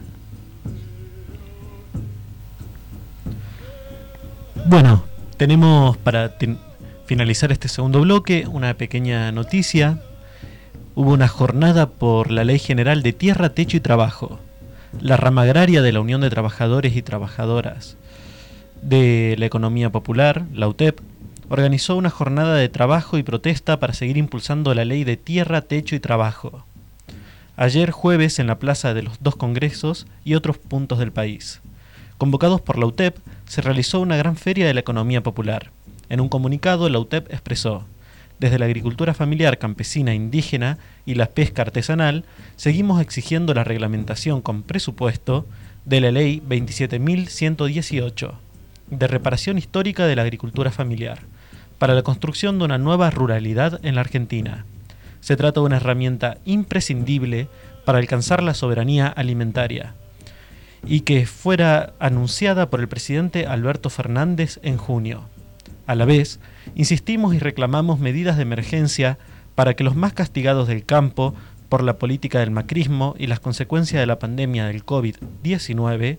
Bueno, 4.66 5.04
tenemos 5.36 5.96
para 5.96 6.34
finalizar 7.06 7.52
este 7.52 7.68
segundo 7.68 8.00
bloque 8.00 8.46
una 8.50 8.74
pequeña 8.74 9.32
noticia. 9.32 10.00
Hubo 10.94 11.12
una 11.12 11.28
jornada 11.28 11.88
por 11.88 12.30
la 12.30 12.44
Ley 12.44 12.58
General 12.58 13.02
de 13.02 13.12
Tierra, 13.12 13.50
Techo 13.50 13.76
y 13.76 13.80
Trabajo. 13.80 14.38
La 14.98 15.16
rama 15.16 15.42
agraria 15.42 15.82
de 15.82 15.92
la 15.92 16.00
Unión 16.00 16.20
de 16.20 16.30
Trabajadores 16.30 16.96
y 16.96 17.02
Trabajadoras 17.02 17.96
de 18.82 19.36
la 19.38 19.46
Economía 19.46 19.90
Popular, 19.90 20.44
la 20.52 20.66
UTEP, 20.66 21.00
organizó 21.48 21.96
una 21.96 22.10
jornada 22.10 22.56
de 22.56 22.68
trabajo 22.68 23.16
y 23.16 23.22
protesta 23.22 23.78
para 23.78 23.94
seguir 23.94 24.16
impulsando 24.16 24.74
la 24.74 24.84
ley 24.84 25.04
de 25.04 25.16
tierra, 25.16 25.62
techo 25.62 25.94
y 25.94 26.00
trabajo. 26.00 26.64
Ayer 27.56 27.92
jueves 27.92 28.38
en 28.38 28.48
la 28.48 28.58
plaza 28.58 28.92
de 28.92 29.02
los 29.02 29.22
dos 29.22 29.36
congresos 29.36 30.06
y 30.24 30.34
otros 30.34 30.58
puntos 30.58 30.98
del 30.98 31.12
país. 31.12 31.60
Convocados 32.18 32.60
por 32.60 32.78
la 32.78 32.86
UTEP, 32.86 33.16
se 33.46 33.62
realizó 33.62 34.00
una 34.00 34.16
gran 34.16 34.36
feria 34.36 34.66
de 34.66 34.74
la 34.74 34.80
economía 34.80 35.22
popular. 35.22 35.70
En 36.08 36.20
un 36.20 36.28
comunicado, 36.28 36.88
la 36.88 36.98
UTEP 36.98 37.32
expresó, 37.32 37.84
desde 38.40 38.58
la 38.58 38.66
agricultura 38.66 39.14
familiar 39.14 39.58
campesina 39.58 40.14
indígena 40.14 40.78
y 41.10 41.14
la 41.16 41.26
pesca 41.26 41.62
artesanal, 41.62 42.24
seguimos 42.54 43.00
exigiendo 43.02 43.52
la 43.52 43.64
reglamentación 43.64 44.40
con 44.42 44.62
presupuesto 44.62 45.44
de 45.84 46.00
la 46.00 46.12
Ley 46.12 46.40
27.118 46.48 48.34
de 48.90 49.06
reparación 49.08 49.58
histórica 49.58 50.06
de 50.06 50.14
la 50.14 50.22
agricultura 50.22 50.70
familiar 50.70 51.18
para 51.78 51.94
la 51.94 52.02
construcción 52.02 52.58
de 52.58 52.64
una 52.66 52.78
nueva 52.78 53.10
ruralidad 53.10 53.84
en 53.84 53.96
la 53.96 54.02
Argentina. 54.02 54.66
Se 55.20 55.36
trata 55.36 55.58
de 55.58 55.66
una 55.66 55.78
herramienta 55.78 56.38
imprescindible 56.44 57.48
para 57.84 57.98
alcanzar 57.98 58.40
la 58.40 58.54
soberanía 58.54 59.08
alimentaria 59.08 59.94
y 60.86 61.00
que 61.00 61.26
fuera 61.26 61.92
anunciada 61.98 62.70
por 62.70 62.78
el 62.78 62.86
presidente 62.86 63.46
Alberto 63.46 63.90
Fernández 63.90 64.60
en 64.62 64.76
junio. 64.76 65.24
A 65.88 65.96
la 65.96 66.04
vez, 66.04 66.38
insistimos 66.76 67.34
y 67.34 67.40
reclamamos 67.40 67.98
medidas 67.98 68.36
de 68.36 68.42
emergencia 68.42 69.18
para 69.60 69.74
que 69.74 69.84
los 69.84 69.94
más 69.94 70.14
castigados 70.14 70.68
del 70.68 70.86
campo 70.86 71.34
por 71.68 71.82
la 71.82 71.98
política 71.98 72.38
del 72.38 72.50
macrismo 72.50 73.14
y 73.18 73.26
las 73.26 73.40
consecuencias 73.40 74.00
de 74.00 74.06
la 74.06 74.18
pandemia 74.18 74.64
del 74.64 74.86
COVID-19, 74.86 76.16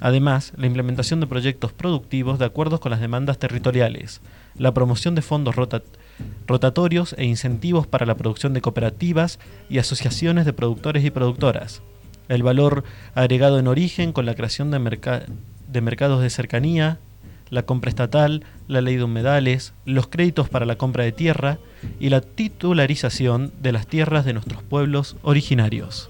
además 0.00 0.54
la 0.56 0.68
implementación 0.68 1.20
de 1.20 1.26
proyectos 1.26 1.74
productivos 1.74 2.38
de 2.38 2.46
acuerdo 2.46 2.80
con 2.80 2.90
las 2.90 3.02
demandas 3.02 3.38
territoriales, 3.38 4.22
la 4.56 4.72
promoción 4.72 5.14
de 5.14 5.20
fondos 5.20 5.54
rotatorios 6.46 7.14
e 7.18 7.26
incentivos 7.26 7.86
para 7.86 8.06
la 8.06 8.16
producción 8.16 8.54
de 8.54 8.62
cooperativas 8.62 9.38
y 9.68 9.76
asociaciones 9.76 10.46
de 10.46 10.54
productores 10.54 11.04
y 11.04 11.10
productoras, 11.10 11.82
el 12.30 12.42
valor 12.42 12.84
agregado 13.14 13.58
en 13.58 13.68
origen 13.68 14.14
con 14.14 14.24
la 14.24 14.34
creación 14.34 14.70
de, 14.70 15.28
de 15.68 15.80
mercados 15.82 16.22
de 16.22 16.30
cercanía, 16.30 17.00
la 17.52 17.64
compra 17.64 17.90
estatal, 17.90 18.44
la 18.66 18.80
ley 18.80 18.96
de 18.96 19.04
humedales, 19.04 19.74
los 19.84 20.08
créditos 20.08 20.48
para 20.48 20.64
la 20.64 20.76
compra 20.76 21.04
de 21.04 21.12
tierra 21.12 21.58
y 22.00 22.08
la 22.08 22.22
titularización 22.22 23.52
de 23.60 23.72
las 23.72 23.86
tierras 23.86 24.24
de 24.24 24.32
nuestros 24.32 24.62
pueblos 24.62 25.16
originarios. 25.22 26.08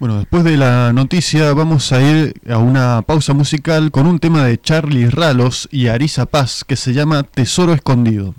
Bueno, 0.00 0.18
después 0.18 0.44
de 0.44 0.56
la 0.56 0.94
noticia 0.94 1.52
vamos 1.52 1.92
a 1.92 2.00
ir 2.00 2.34
a 2.48 2.56
una 2.56 3.02
pausa 3.02 3.34
musical 3.34 3.90
con 3.90 4.06
un 4.06 4.18
tema 4.18 4.44
de 4.46 4.58
Charlie 4.58 5.10
Ralos 5.10 5.68
y 5.70 5.88
Arisa 5.88 6.24
Paz 6.24 6.64
que 6.66 6.76
se 6.76 6.94
llama 6.94 7.22
Tesoro 7.22 7.74
Escondido. 7.74 8.34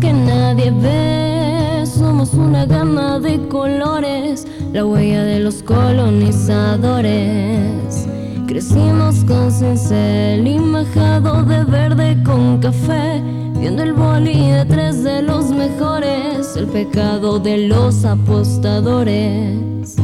Que 0.00 0.12
nadie 0.12 0.70
ve, 0.70 1.84
somos 1.86 2.34
una 2.34 2.66
gama 2.66 3.18
de 3.18 3.38
colores 3.48 4.46
la 4.72 4.84
huella 4.84 5.24
de 5.24 5.40
los 5.40 5.62
colonizadores. 5.62 8.06
Crecimos 8.46 9.24
con 9.24 9.50
cincel 9.50 10.46
y 10.46 10.58
majado 10.58 11.42
de 11.42 11.64
verde 11.64 12.22
con 12.24 12.58
café, 12.58 13.22
viendo 13.58 13.82
el 13.82 13.92
boli 13.92 14.50
de 14.50 14.64
tres 14.66 15.02
de 15.02 15.22
los 15.22 15.50
mejores, 15.50 16.56
el 16.56 16.66
pecado 16.66 17.38
de 17.38 17.68
los 17.68 18.04
apostadores. 18.04 19.96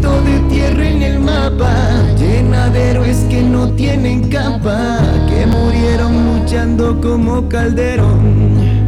Pedacito 0.00 0.22
de 0.22 0.40
tierra 0.48 0.88
en 0.88 1.02
el 1.02 1.20
mapa, 1.20 1.74
llena 2.18 2.68
de 2.70 2.90
héroes 2.90 3.24
que 3.28 3.42
no 3.42 3.68
tienen 3.70 4.28
capa, 4.28 4.98
que 5.28 5.46
murieron 5.46 6.40
luchando 6.40 7.00
como 7.00 7.48
Calderón. 7.48 8.78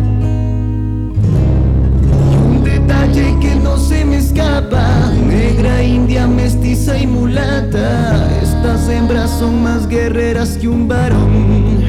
que 3.40 3.54
no 3.56 3.76
se 3.76 4.04
me 4.04 4.18
escapa 4.18 5.10
Negra, 5.26 5.82
india, 5.82 6.26
mestiza 6.26 6.96
y 6.96 7.06
mulata 7.06 8.28
Estas 8.42 8.88
hembras 8.88 9.30
son 9.30 9.62
más 9.62 9.88
guerreras 9.88 10.56
que 10.58 10.68
un 10.68 10.86
varón 10.88 11.79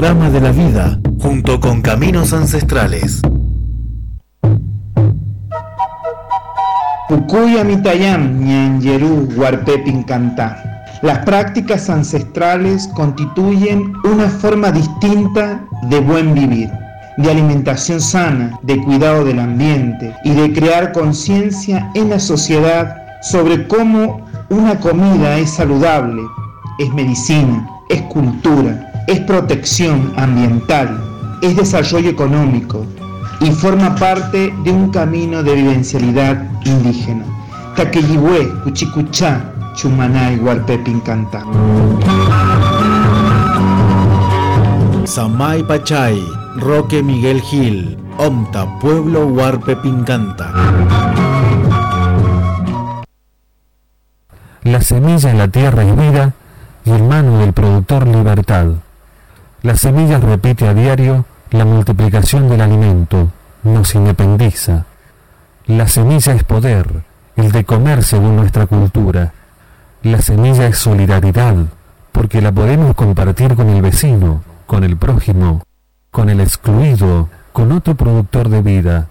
trama 0.00 0.30
de 0.30 0.40
la 0.40 0.50
vida, 0.50 0.98
junto 1.20 1.60
con 1.60 1.82
caminos 1.82 2.32
ancestrales. 2.32 3.20
Huarpepin. 9.36 10.06
Las 11.02 11.18
prácticas 11.26 11.90
ancestrales 11.90 12.88
constituyen 12.96 13.92
una 14.04 14.30
forma 14.30 14.72
distinta 14.72 15.62
de 15.90 16.00
buen 16.00 16.32
vivir, 16.32 16.70
de 17.18 17.30
alimentación 17.30 18.00
sana, 18.00 18.58
de 18.62 18.82
cuidado 18.82 19.26
del 19.26 19.38
ambiente 19.38 20.16
y 20.24 20.30
de 20.30 20.50
crear 20.50 20.92
conciencia 20.92 21.90
en 21.94 22.08
la 22.08 22.18
sociedad 22.18 22.96
sobre 23.20 23.68
cómo 23.68 24.26
una 24.48 24.80
comida 24.80 25.36
es 25.36 25.50
saludable, 25.50 26.22
es 26.78 26.90
medicina, 26.94 27.68
es 27.90 28.00
cultura, 28.04 28.89
es 29.10 29.18
protección 29.22 30.12
ambiental, 30.16 31.02
es 31.42 31.56
desarrollo 31.56 32.08
económico 32.08 32.86
y 33.40 33.50
forma 33.50 33.96
parte 33.96 34.54
de 34.62 34.70
un 34.70 34.90
camino 34.90 35.42
de 35.42 35.56
vivencialidad 35.56 36.48
indígena. 36.64 37.24
Taqueyihue, 37.74 38.48
Cuchicuchá, 38.62 39.52
Chumaná 39.74 40.32
y 40.32 40.36
Huarpepincantá. 40.36 41.42
Samay 45.06 45.64
Pachay, 45.64 46.24
Roque 46.58 47.02
Miguel 47.02 47.40
Gil, 47.40 47.98
Omta, 48.16 48.78
Pueblo 48.78 49.26
Huarpe 49.26 49.74
Pincanta. 49.74 50.52
La 54.62 54.80
semilla 54.80 55.32
en 55.32 55.38
la 55.38 55.48
tierra 55.48 55.82
es 55.82 55.96
vida 55.96 56.34
y 56.84 56.92
el 56.92 57.02
mano 57.02 57.38
del 57.38 57.52
productor 57.52 58.06
libertad. 58.06 58.66
La 59.62 59.76
semilla 59.76 60.18
repite 60.18 60.66
a 60.66 60.72
diario 60.72 61.26
la 61.50 61.66
multiplicación 61.66 62.48
del 62.48 62.62
alimento, 62.62 63.30
nos 63.62 63.94
independiza. 63.94 64.86
La 65.66 65.86
semilla 65.86 66.32
es 66.32 66.44
poder, 66.44 67.02
el 67.36 67.52
de 67.52 67.66
comer 67.66 68.02
según 68.02 68.36
nuestra 68.36 68.66
cultura. 68.66 69.34
La 70.02 70.22
semilla 70.22 70.66
es 70.66 70.78
solidaridad, 70.78 71.56
porque 72.10 72.40
la 72.40 72.52
podemos 72.52 72.94
compartir 72.94 73.54
con 73.54 73.68
el 73.68 73.82
vecino, 73.82 74.42
con 74.66 74.82
el 74.82 74.96
prójimo, 74.96 75.62
con 76.10 76.30
el 76.30 76.40
excluido, 76.40 77.28
con 77.52 77.70
otro 77.72 77.96
productor 77.96 78.48
de 78.48 78.62
vida. 78.62 79.08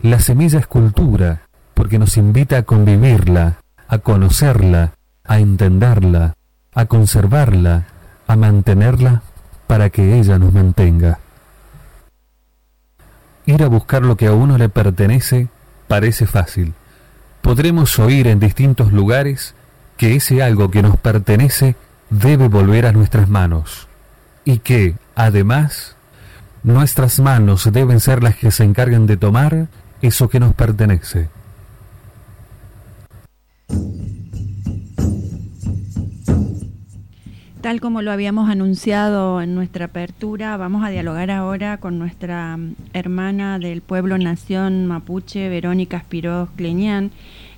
La 0.00 0.20
semilla 0.20 0.58
es 0.58 0.66
cultura, 0.66 1.42
porque 1.74 1.98
nos 1.98 2.16
invita 2.16 2.56
a 2.56 2.62
convivirla, 2.62 3.56
a 3.88 3.98
conocerla, 3.98 4.92
a 5.22 5.38
entenderla, 5.38 6.32
a 6.74 6.86
conservarla, 6.86 7.84
a 8.26 8.36
mantenerla 8.36 9.22
para 9.66 9.90
que 9.90 10.18
ella 10.18 10.38
nos 10.38 10.52
mantenga. 10.52 11.18
Ir 13.46 13.62
a 13.62 13.68
buscar 13.68 14.02
lo 14.02 14.16
que 14.16 14.26
a 14.26 14.32
uno 14.32 14.58
le 14.58 14.68
pertenece 14.68 15.48
parece 15.88 16.26
fácil. 16.26 16.74
Podremos 17.42 17.98
oír 17.98 18.26
en 18.26 18.40
distintos 18.40 18.92
lugares 18.92 19.54
que 19.96 20.16
ese 20.16 20.42
algo 20.42 20.70
que 20.70 20.82
nos 20.82 20.96
pertenece 20.96 21.76
debe 22.10 22.48
volver 22.48 22.86
a 22.86 22.92
nuestras 22.92 23.28
manos 23.28 23.88
y 24.44 24.58
que, 24.58 24.94
además, 25.14 25.96
nuestras 26.62 27.20
manos 27.20 27.70
deben 27.72 28.00
ser 28.00 28.22
las 28.22 28.36
que 28.36 28.50
se 28.50 28.64
encarguen 28.64 29.06
de 29.06 29.16
tomar 29.16 29.68
eso 30.02 30.28
que 30.28 30.40
nos 30.40 30.54
pertenece. 30.54 31.28
Tal 37.66 37.80
como 37.80 38.00
lo 38.00 38.12
habíamos 38.12 38.48
anunciado 38.48 39.42
en 39.42 39.56
nuestra 39.56 39.86
apertura, 39.86 40.56
vamos 40.56 40.84
a 40.84 40.90
dialogar 40.90 41.32
ahora 41.32 41.78
con 41.78 41.98
nuestra 41.98 42.56
mm, 42.56 42.76
hermana 42.92 43.58
del 43.58 43.80
pueblo 43.80 44.16
Nación 44.18 44.86
Mapuche, 44.86 45.48
Verónica 45.48 45.96
Espiroz 45.96 46.48
Cleñán. 46.54 47.10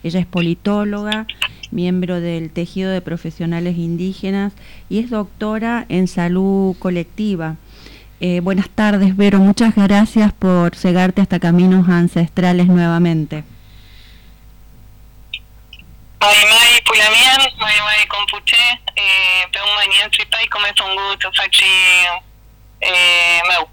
Ella 0.02 0.20
es 0.20 0.24
politóloga, 0.24 1.26
miembro 1.70 2.22
del 2.22 2.48
tejido 2.48 2.90
de 2.90 3.02
profesionales 3.02 3.76
indígenas 3.76 4.54
y 4.88 5.00
es 5.00 5.10
doctora 5.10 5.84
en 5.90 6.08
salud 6.08 6.74
colectiva. 6.78 7.56
Eh, 8.20 8.40
buenas 8.40 8.70
tardes, 8.70 9.14
Vero. 9.14 9.40
Muchas 9.40 9.74
gracias 9.74 10.32
por 10.32 10.74
cegarte 10.74 11.20
hasta 11.20 11.38
caminos 11.38 11.86
ancestrales 11.86 12.66
nuevamente. 12.68 13.44
Marimai 16.20 16.82
Pulamian, 16.84 17.40
Compuche, 18.08 18.56
eh, 18.96 19.46
Manian 19.76 20.10
Tripa 20.10 20.42
y 20.42 20.48
come 20.48 20.68
un 20.84 20.96
gusto, 20.96 21.30
Fachi 21.32 21.64
eh, 22.80 23.40
Meu. 23.48 23.68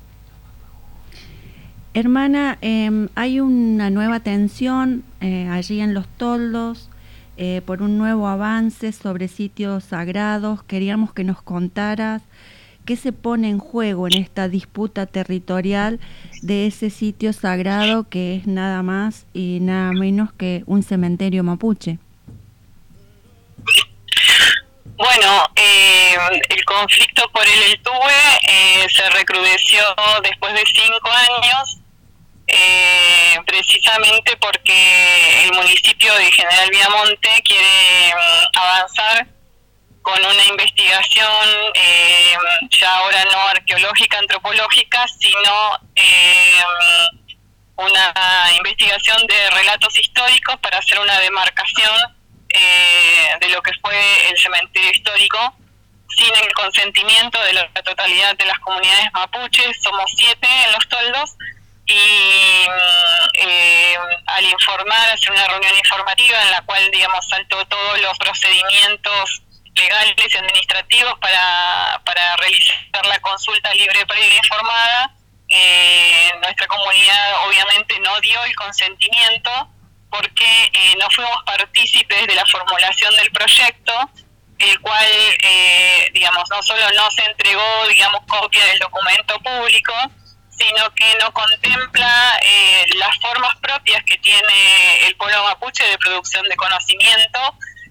Hermana, 1.95 2.57
eh, 2.61 3.07
hay 3.15 3.40
una 3.40 3.90
nueva 3.90 4.19
tensión 4.19 5.03
eh, 5.22 5.48
allí 5.49 5.80
en 5.80 5.94
los 5.94 6.07
toldos 6.07 6.90
eh, 7.38 7.61
por 7.65 7.82
un 7.82 7.98
nuevo 7.98 8.28
avance 8.28 8.91
sobre 8.91 9.28
sitios 9.28 9.86
sagrados. 9.86 10.61
Queríamos 10.61 11.14
que 11.14 11.24
nos 11.24 11.41
contaras 11.41 12.22
qué 12.86 12.95
se 12.95 13.11
pone 13.11 13.49
en 13.49 13.57
juego 13.57 14.07
en 14.07 14.18
esta 14.18 14.49
disputa 14.49 15.07
territorial 15.07 15.99
de 16.44 16.68
ese 16.68 16.91
sitio 16.91 17.34
sagrado 17.34 18.07
que 18.07 18.36
es 18.36 18.45
nada 18.45 18.84
más 18.84 19.26
y 19.34 19.60
nada 19.61 19.91
menos 19.94 20.32
que 20.32 20.64
un 20.68 20.84
cementerio 20.84 21.44
mapuche. 21.44 21.98
Bueno, 24.97 25.51
eh, 25.57 26.15
el 26.49 26.63
conflicto 26.63 27.30
por 27.31 27.45
el 27.45 27.63
Eltube 27.63 28.39
eh, 28.43 28.88
se 28.89 29.09
recrudeció 29.09 29.84
después 30.23 30.53
de 30.53 30.63
cinco 30.65 31.11
años, 31.11 31.80
eh, 32.47 33.38
precisamente 33.45 34.38
porque 34.38 35.43
el 35.43 35.53
municipio 35.53 36.13
de 36.15 36.31
General 36.31 36.69
Viamonte 36.69 37.41
quiere 37.43 38.13
mm, 38.15 38.57
avanzar 38.57 39.27
con 40.01 40.23
una 40.23 40.45
investigación 40.45 41.47
eh, 41.73 42.38
ya 42.69 42.95
ahora 42.95 43.26
no 43.26 43.39
arqueológica, 43.49 44.19
antropológica, 44.19 45.05
sino 45.07 45.80
eh, 45.95 46.63
una 47.76 48.13
investigación 48.55 49.26
de 49.27 49.49
relatos 49.49 49.99
históricos 49.99 50.55
para 50.61 50.77
hacer 50.77 50.99
una 50.99 51.19
demarcación 51.19 52.15
eh, 52.56 53.38
de 53.40 53.49
lo 53.49 53.61
que 53.61 53.72
fue 53.82 54.30
el 54.30 54.38
cementerio 54.38 54.91
histórico 54.91 55.56
sin 56.18 56.34
el 56.34 56.53
consentimiento 56.53 57.41
de 57.44 57.53
la 57.53 57.68
totalidad 57.84 58.36
de 58.38 58.45
las 58.45 58.57
comunidades 58.60 59.11
mapuches, 59.14 59.77
somos 59.84 60.10
siete 60.15 60.48
en 60.65 60.72
los 60.72 60.88
toldos, 60.88 61.36
y 61.88 62.68
eh, 63.34 63.98
al 64.26 64.45
informar, 64.45 65.10
hacer 65.10 65.32
una 65.32 65.48
reunión 65.48 65.77
informativa 65.77 66.41
en 66.41 66.52
la 66.52 66.61
cual, 66.61 66.90
digamos, 66.91 67.27
saltó 67.27 67.65
todos 67.68 67.99
los 67.99 68.18
procedimientos 68.18 69.44
legales 69.76 70.15
y 70.18 70.38
administrativos 70.38 71.19
para, 71.19 72.02
para 72.06 72.36
realizar 72.38 73.06
la 73.07 73.19
consulta 73.19 73.73
libre, 73.73 74.06
previa 74.06 74.34
e 74.34 74.38
informada, 74.38 75.15
eh, 75.49 76.32
nuestra 76.41 76.65
comunidad 76.68 77.45
obviamente 77.45 77.99
no 77.99 78.19
dio 78.22 78.44
el 78.45 78.56
consentimiento 78.56 79.69
porque 80.16 80.72
eh, 80.74 80.96
no 81.00 81.10
fuimos 81.10 81.44
partícipes 81.46 82.28
de 82.28 82.36
la 82.36 82.46
formulación 82.46 83.16
del 83.16 83.32
proyecto, 83.32 83.94
el 84.58 84.80
cual, 84.80 85.06
eh, 85.44 86.10
digamos, 86.14 86.50
no 86.50 86.62
solo 86.64 86.84
no 86.96 87.12
se 87.12 87.26
entregó, 87.26 87.88
digamos, 87.90 88.22
copia 88.28 88.66
del 88.66 88.80
documento 88.80 89.40
público, 89.40 89.94
sino 90.50 90.90
que 90.94 91.18
no 91.22 91.34
contempla 91.34 92.40
eh, 92.42 92.86
las 92.96 93.18
formas 93.20 93.56
propias 93.58 94.04
que 94.06 94.18
tiene 94.20 95.08
el 95.08 95.16
pueblo 95.18 95.44
mapuche 95.44 95.84
de 95.86 95.98
producción 95.98 96.48
de 96.48 96.56
conocimiento 96.56 97.40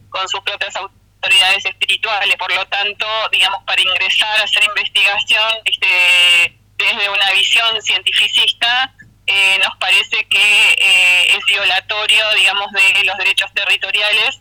con 0.08 0.26
sus 0.28 0.40
propias 0.40 0.74
autoridades 0.76 1.64
espirituales. 1.66 2.36
Por 2.36 2.54
lo 2.54 2.66
tanto, 2.68 3.06
digamos, 3.32 3.62
para 3.64 3.82
ingresar 3.82 4.40
a 4.40 4.44
hacer 4.44 4.64
investigación 4.64 5.52
este, 5.66 6.58
desde 6.78 7.10
una 7.10 7.30
visión 7.32 7.82
cientificista, 7.82 8.94
eh, 9.26 9.58
nos 9.62 9.76
parece 9.78 10.24
que 10.28 10.72
eh, 10.78 11.36
es 11.36 11.44
violatorio, 11.46 12.24
digamos, 12.36 12.70
de 12.72 13.04
los 13.04 13.16
derechos 13.16 13.52
territoriales, 13.54 14.40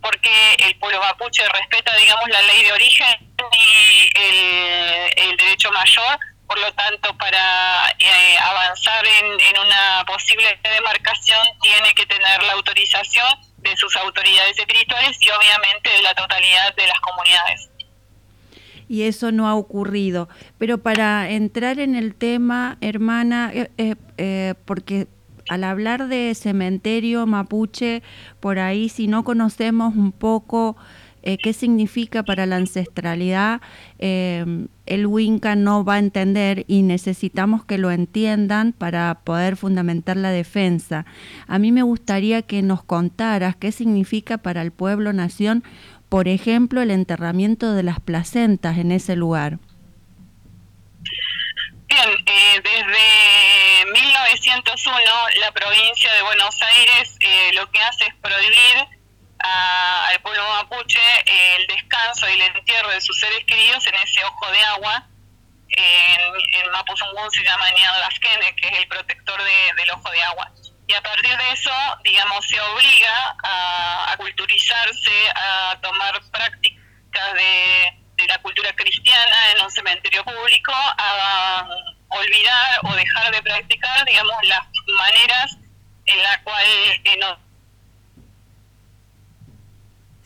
porque 0.00 0.54
el 0.58 0.76
pueblo 0.78 1.00
mapuche 1.00 1.42
respeta, 1.48 1.94
digamos, 1.96 2.28
la 2.28 2.42
ley 2.42 2.62
de 2.64 2.72
origen 2.72 3.34
y 3.52 4.10
el, 4.14 5.12
el 5.16 5.36
derecho 5.36 5.70
mayor, 5.70 6.18
por 6.46 6.58
lo 6.58 6.72
tanto, 6.74 7.16
para 7.16 7.90
eh, 7.98 8.36
avanzar 8.38 9.06
en, 9.06 9.40
en 9.40 9.58
una 9.60 10.04
posible 10.06 10.58
demarcación 10.62 11.40
tiene 11.62 11.94
que 11.94 12.04
tener 12.06 12.42
la 12.42 12.52
autorización 12.52 13.40
de 13.58 13.76
sus 13.76 13.96
autoridades 13.96 14.58
espirituales 14.58 15.16
y 15.20 15.30
obviamente 15.30 15.90
de 15.90 16.02
la 16.02 16.14
totalidad 16.14 16.74
de 16.74 16.86
las 16.86 17.00
comunidades 17.00 17.70
y 18.88 19.02
eso 19.02 19.32
no 19.32 19.48
ha 19.48 19.54
ocurrido. 19.54 20.28
Pero 20.58 20.78
para 20.78 21.30
entrar 21.30 21.78
en 21.78 21.94
el 21.94 22.14
tema, 22.14 22.78
hermana, 22.80 23.50
eh, 23.52 23.70
eh, 23.78 23.94
eh, 24.18 24.54
porque 24.64 25.08
al 25.48 25.64
hablar 25.64 26.08
de 26.08 26.34
cementerio 26.34 27.26
mapuche, 27.26 28.02
por 28.40 28.58
ahí 28.58 28.88
si 28.88 29.08
no 29.08 29.24
conocemos 29.24 29.94
un 29.94 30.12
poco 30.12 30.76
qué 31.42 31.54
significa 31.54 32.22
para 32.22 32.44
la 32.44 32.56
ancestralidad, 32.56 33.62
el 33.98 35.06
Winca 35.06 35.56
no 35.56 35.82
va 35.82 35.94
a 35.94 35.98
entender 35.98 36.66
y 36.68 36.82
necesitamos 36.82 37.64
que 37.64 37.78
lo 37.78 37.90
entiendan 37.90 38.72
para 38.72 39.20
poder 39.24 39.56
fundamentar 39.56 40.18
la 40.18 40.30
defensa. 40.30 41.06
A 41.46 41.58
mí 41.58 41.72
me 41.72 41.82
gustaría 41.82 42.42
que 42.42 42.60
nos 42.60 42.84
contaras 42.84 43.56
qué 43.56 43.72
significa 43.72 44.36
para 44.36 44.60
el 44.60 44.70
pueblo 44.70 45.14
nación, 45.14 45.64
por 46.14 46.28
ejemplo, 46.28 46.80
el 46.80 46.92
enterramiento 46.92 47.72
de 47.74 47.82
las 47.82 47.98
placentas 47.98 48.78
en 48.78 48.92
ese 48.92 49.16
lugar. 49.16 49.58
Bien, 51.88 52.08
eh, 52.24 52.60
desde 52.62 53.92
1901 53.92 55.00
la 55.40 55.50
provincia 55.50 56.14
de 56.14 56.22
Buenos 56.22 56.54
Aires 56.62 57.16
eh, 57.18 57.50
lo 57.54 57.68
que 57.72 57.80
hace 57.80 58.04
es 58.06 58.14
prohibir 58.22 58.76
a- 59.40 60.06
al 60.06 60.20
pueblo 60.22 60.40
mapuche 60.50 61.00
eh, 61.26 61.56
el 61.58 61.66
descanso 61.66 62.28
y 62.28 62.34
el 62.34 62.42
entierro 62.42 62.90
de 62.90 63.00
sus 63.00 63.18
seres 63.18 63.44
queridos 63.44 63.84
en 63.88 63.96
ese 63.96 64.22
ojo 64.24 64.48
de 64.52 64.60
agua. 64.66 65.08
En, 65.70 66.20
en 66.62 66.70
Mapuzungún 66.70 67.28
se 67.32 67.42
llama 67.42 67.68
Nian 67.76 67.98
Lasquene, 67.98 68.54
que 68.54 68.68
es 68.68 68.78
el 68.78 68.86
protector 68.86 69.42
de- 69.42 69.74
del 69.82 69.90
ojo 69.90 70.08
de 70.12 70.22
agua. 70.22 70.48
Y 70.86 70.92
a 70.94 71.02
partir 71.02 71.36
de 71.36 71.50
eso, 71.52 71.70
digamos, 72.04 72.46
se 72.46 72.60
obliga 72.60 73.36
a, 73.42 74.12
a 74.12 74.16
culturizarse, 74.18 75.30
a 75.34 75.78
tomar 75.80 76.20
prácticas 76.30 77.34
de, 77.34 77.98
de 78.16 78.26
la 78.26 78.38
cultura 78.38 78.70
cristiana 78.76 79.52
en 79.52 79.62
un 79.62 79.70
cementerio 79.70 80.22
público, 80.24 80.72
a 80.74 81.66
olvidar 82.08 82.80
o 82.84 82.94
dejar 82.94 83.32
de 83.32 83.42
practicar, 83.42 84.04
digamos, 84.04 84.34
las 84.44 84.66
maneras 84.98 85.56
en 86.06 86.22
las 86.22 86.38
cuales 86.42 87.00
eh, 87.04 87.16
nos 87.18 87.38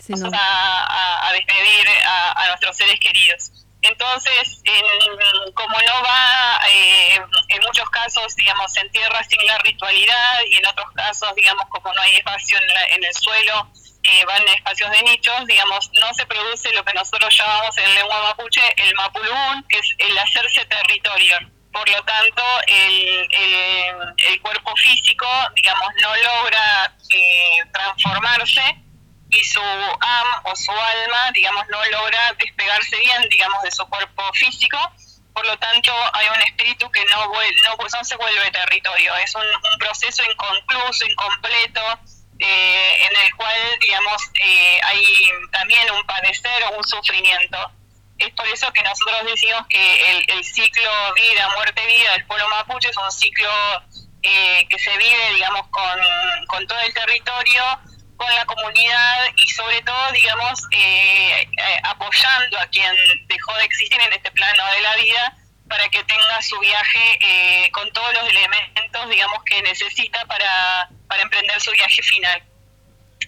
Si 0.00 0.12
no- 0.14 0.30
a, 0.34 0.38
a- 0.86 1.28
a 1.28 1.32
despedir 1.32 1.86
a, 2.04 2.32
a 2.32 2.46
nuestros 2.48 2.76
seres 2.76 2.98
queridos. 2.98 3.50
Entonces, 3.82 4.60
en- 4.64 5.52
como 5.52 5.78
no 5.80 6.02
va, 6.02 6.60
eh, 6.68 7.20
en 7.48 7.62
muchos 7.62 7.88
casos, 7.90 8.34
digamos, 8.36 8.72
se 8.72 8.80
entierra 8.80 9.22
sin 9.24 9.44
la 9.46 9.56
ritualidad 9.58 10.40
y 10.50 10.56
en 10.56 10.66
otros 10.66 10.90
casos, 10.94 11.34
digamos, 11.36 11.64
como 11.68 11.92
no 11.94 12.00
hay 12.02 12.16
espacio 12.16 12.58
en, 12.58 12.66
la- 12.68 12.86
en 12.86 13.04
el 13.04 13.14
suelo, 13.14 13.70
eh, 14.02 14.24
van 14.26 14.42
en 14.42 14.48
espacios 14.54 14.90
de 14.90 15.02
nichos, 15.02 15.46
digamos, 15.46 15.90
no 16.00 16.12
se 16.14 16.26
produce 16.26 16.72
lo 16.72 16.84
que 16.84 16.94
nosotros 16.94 17.36
llamamos 17.36 17.76
en 17.78 17.94
lengua 17.94 18.22
mapuche 18.22 18.62
el 18.76 18.94
mapulún, 18.94 19.64
que 19.68 19.78
es 19.78 19.94
el 19.98 20.18
hacerse 20.18 20.64
territorio. 20.66 21.36
Por 21.72 21.88
lo 21.88 22.02
tanto, 22.04 22.42
el, 22.66 23.28
el- 23.30 24.14
el 24.26 24.40
cuerpo 24.40 24.74
físico, 24.76 25.26
digamos, 25.54 25.88
no 26.02 26.16
logra 26.16 26.96
eh, 27.10 27.58
transformarse 27.72 28.76
y 29.30 29.44
su 29.44 29.60
am 29.60 30.26
o 30.44 30.56
su 30.56 30.72
alma, 30.72 31.30
digamos, 31.32 31.66
no 31.68 31.84
logra 31.86 32.32
despegarse 32.38 32.96
bien, 32.98 33.28
digamos, 33.28 33.62
de 33.62 33.70
su 33.70 33.86
cuerpo 33.88 34.22
físico. 34.34 34.78
Por 35.32 35.46
lo 35.46 35.56
tanto, 35.58 35.92
hay 36.14 36.28
un 36.28 36.40
espíritu 36.42 36.90
que 36.90 37.04
no, 37.04 37.26
no, 37.26 37.76
pues 37.76 37.92
no 37.92 38.04
se 38.04 38.16
vuelve 38.16 38.50
territorio. 38.50 39.14
Es 39.16 39.34
un, 39.34 39.42
proceso 39.78 40.22
inconcluso, 40.24 41.06
incompleto, 41.06 41.82
eh, 42.40 43.06
en 43.06 43.24
el 43.24 43.34
cual, 43.36 43.56
digamos, 43.80 44.22
eh, 44.42 44.80
hay 44.82 45.28
también 45.52 45.90
un 45.92 46.04
padecer 46.06 46.64
o 46.64 46.78
un 46.78 46.84
sufrimiento. 46.84 47.58
Es 48.18 48.30
por 48.34 48.48
eso 48.48 48.72
que 48.72 48.82
nosotros 48.82 49.24
decimos 49.26 49.64
que 49.68 50.10
el, 50.10 50.30
el 50.30 50.44
ciclo 50.44 50.90
vida, 51.14 51.48
muerte, 51.54 51.86
vida 51.86 52.12
del 52.12 52.26
pueblo 52.26 52.48
mapuche 52.48 52.88
es 52.88 52.96
un 52.96 53.12
ciclo 53.12 53.50
eh, 54.22 54.66
que 54.68 54.78
se 54.78 54.90
vive, 54.96 55.34
digamos, 55.34 55.68
con, 55.68 56.00
con 56.48 56.66
todo 56.66 56.80
el 56.80 56.92
territorio, 56.92 57.62
con 58.18 58.34
la 58.34 58.44
comunidad 58.44 59.26
y 59.36 59.48
sobre 59.50 59.80
todo, 59.82 60.12
digamos, 60.12 60.60
eh, 60.72 61.42
eh, 61.42 61.80
apoyando 61.84 62.58
a 62.58 62.66
quien 62.66 62.92
dejó 63.28 63.54
de 63.54 63.64
existir 63.64 63.98
en 64.00 64.12
este 64.12 64.30
plano 64.32 64.62
de 64.74 64.80
la 64.82 64.96
vida 64.96 65.36
para 65.68 65.88
que 65.88 66.02
tenga 66.04 66.42
su 66.42 66.58
viaje 66.58 67.18
eh, 67.20 67.70
con 67.70 67.90
todos 67.92 68.12
los 68.14 68.28
elementos, 68.28 69.08
digamos, 69.08 69.42
que 69.44 69.62
necesita 69.62 70.24
para, 70.26 70.88
para 71.06 71.22
emprender 71.22 71.60
su 71.60 71.70
viaje 71.70 72.02
final. 72.02 72.42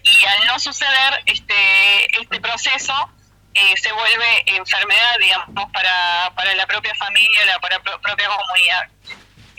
Y 0.03 0.25
al 0.25 0.47
no 0.47 0.59
suceder 0.59 1.23
este, 1.27 2.21
este 2.21 2.41
proceso, 2.41 3.11
eh, 3.55 3.77
se 3.77 3.93
vuelve 3.93 4.43
enfermedad, 4.47 5.19
digamos, 5.21 5.71
para, 5.73 6.33
para 6.35 6.55
la 6.55 6.67
propia 6.67 6.95
familia, 6.95 7.47
la 7.47 7.59
para 7.61 7.79
la 7.79 8.01
propia 8.01 8.29
comunidad. 8.29 8.89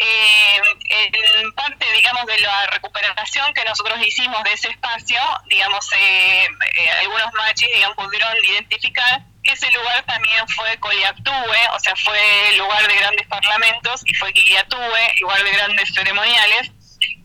Eh, 0.04 0.62
en 0.90 1.54
parte, 1.54 1.86
digamos, 1.94 2.26
de 2.26 2.40
la 2.40 2.66
recuperación 2.68 3.54
que 3.54 3.64
nosotros 3.64 4.00
hicimos 4.04 4.44
de 4.44 4.54
ese 4.54 4.70
espacio, 4.70 5.20
digamos, 5.48 5.88
eh, 5.94 6.48
eh, 6.76 6.92
algunos 7.02 7.32
machis, 7.34 7.70
digamos, 7.76 7.96
pudieron 7.98 8.36
identificar 8.44 9.22
que 9.44 9.52
ese 9.52 9.70
lugar 9.72 10.04
también 10.06 10.48
fue 10.50 10.76
Coliactúe, 10.80 11.74
o 11.74 11.80
sea, 11.80 11.96
fue 11.96 12.20
lugar 12.58 12.88
de 12.88 12.96
grandes 12.96 13.28
parlamentos, 13.28 14.02
y 14.06 14.14
fue 14.16 14.34
Quiliatúe, 14.34 15.20
lugar 15.20 15.44
de 15.44 15.52
grandes 15.52 15.94
ceremoniales, 15.94 16.72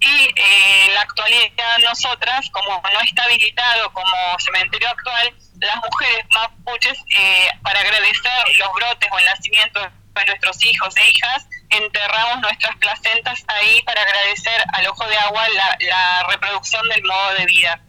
y 0.00 0.24
eh, 0.36 0.86
en 0.86 0.94
la 0.94 1.02
actualidad 1.02 1.78
nosotras, 1.82 2.48
como 2.50 2.82
no 2.92 3.00
está 3.00 3.24
habilitado 3.24 3.92
como 3.92 4.38
cementerio 4.38 4.88
actual, 4.88 5.34
las 5.60 5.76
mujeres 5.76 6.26
mapuches, 6.30 6.98
eh, 7.16 7.48
para 7.62 7.80
agradecer 7.80 8.58
los 8.58 8.72
brotes 8.74 9.08
o 9.10 9.18
el 9.18 9.24
nacimiento 9.24 9.80
de 9.80 10.26
nuestros 10.26 10.64
hijos 10.64 10.96
e 10.96 11.10
hijas, 11.10 11.46
enterramos 11.70 12.40
nuestras 12.40 12.76
placentas 12.76 13.44
ahí 13.48 13.82
para 13.82 14.02
agradecer 14.02 14.64
al 14.72 14.86
ojo 14.86 15.06
de 15.06 15.16
agua 15.16 15.48
la, 15.48 15.76
la 15.80 16.26
reproducción 16.28 16.88
del 16.88 17.02
modo 17.05 17.34
de 17.34 17.47
vida. 17.47 17.80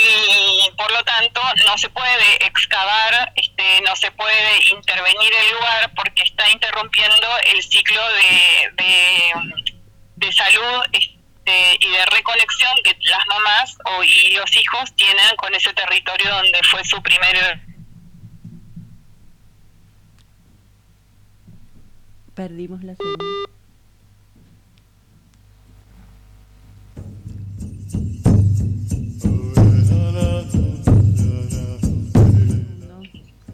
Y 0.00 0.70
por 0.76 0.90
lo 0.92 1.02
tanto 1.02 1.40
no 1.66 1.76
se 1.76 1.88
puede 1.88 2.46
excavar, 2.46 3.32
este, 3.34 3.80
no 3.82 3.96
se 3.96 4.10
puede 4.12 4.70
intervenir 4.70 5.32
el 5.34 5.52
lugar 5.54 5.92
porque 5.94 6.22
está 6.22 6.48
interrumpiendo 6.50 7.26
el 7.52 7.62
ciclo 7.62 8.00
de, 8.12 8.70
de, 10.16 10.32
salud 10.32 10.82
este, 10.92 11.78
y 11.80 11.90
de 11.90 12.06
reconexión 12.06 12.72
que 12.84 12.96
las 13.00 13.26
mamás 13.26 13.76
o, 13.86 14.04
y 14.04 14.32
los 14.32 14.56
hijos 14.56 14.94
tienen 14.94 15.34
con 15.36 15.52
ese 15.54 15.72
territorio 15.72 16.30
donde 16.30 16.60
fue 16.64 16.84
su 16.84 17.02
primer 17.02 17.60
Perdimos 22.38 22.84
la 22.84 22.94
señal. 22.94 23.16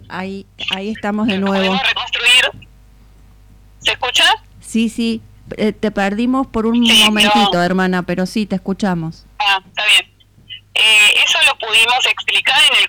Ahí, 0.09 0.47
ahí 0.75 0.91
estamos 0.91 1.27
de 1.27 1.39
nuevo. 1.39 1.75
reconstruir. 1.75 2.69
¿Se 3.81 3.93
escucha? 3.93 4.25
Sí, 4.61 4.89
sí, 4.89 5.21
eh, 5.57 5.73
te 5.73 5.91
perdimos 5.91 6.47
por 6.47 6.67
un 6.67 6.87
Sí, 6.87 7.05
momentito, 7.05 7.51
no. 7.55 7.63
hermana, 7.63 8.03
pero 8.03 8.27
sí, 8.27 8.47
te 8.47 8.55
escuchamos. 8.57 9.27
Ah, 9.39 9.61
está 9.67 9.83
bien. 9.87 10.11
Eh, 10.75 11.13
eso 11.25 11.39
lo 11.47 11.59
pudimos 11.59 12.05
explicar 12.11 12.59
en 12.71 12.79
el 12.81 12.87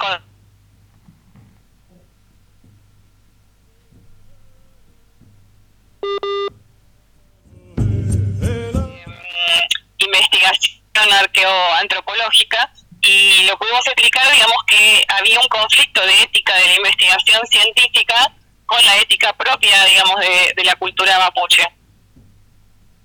investigación 10.18 11.14
arqueoantropológica 11.14 12.72
y 13.02 13.44
lo 13.46 13.58
pudimos 13.58 13.86
explicar, 13.88 14.32
digamos, 14.32 14.58
que 14.68 15.06
había 15.08 15.40
un 15.40 15.48
conflicto 15.48 16.02
de 16.06 16.24
ética 16.24 16.56
de 16.56 16.68
la 16.68 16.76
investigación 16.78 17.42
científica 17.48 18.32
con 18.66 18.84
la 18.84 18.98
ética 18.98 19.34
propia, 19.34 19.84
digamos, 19.86 20.20
de, 20.22 20.54
de 20.56 20.64
la 20.64 20.76
cultura 20.76 21.20
mapuche. 21.20 21.64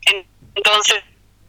En- 0.07 0.27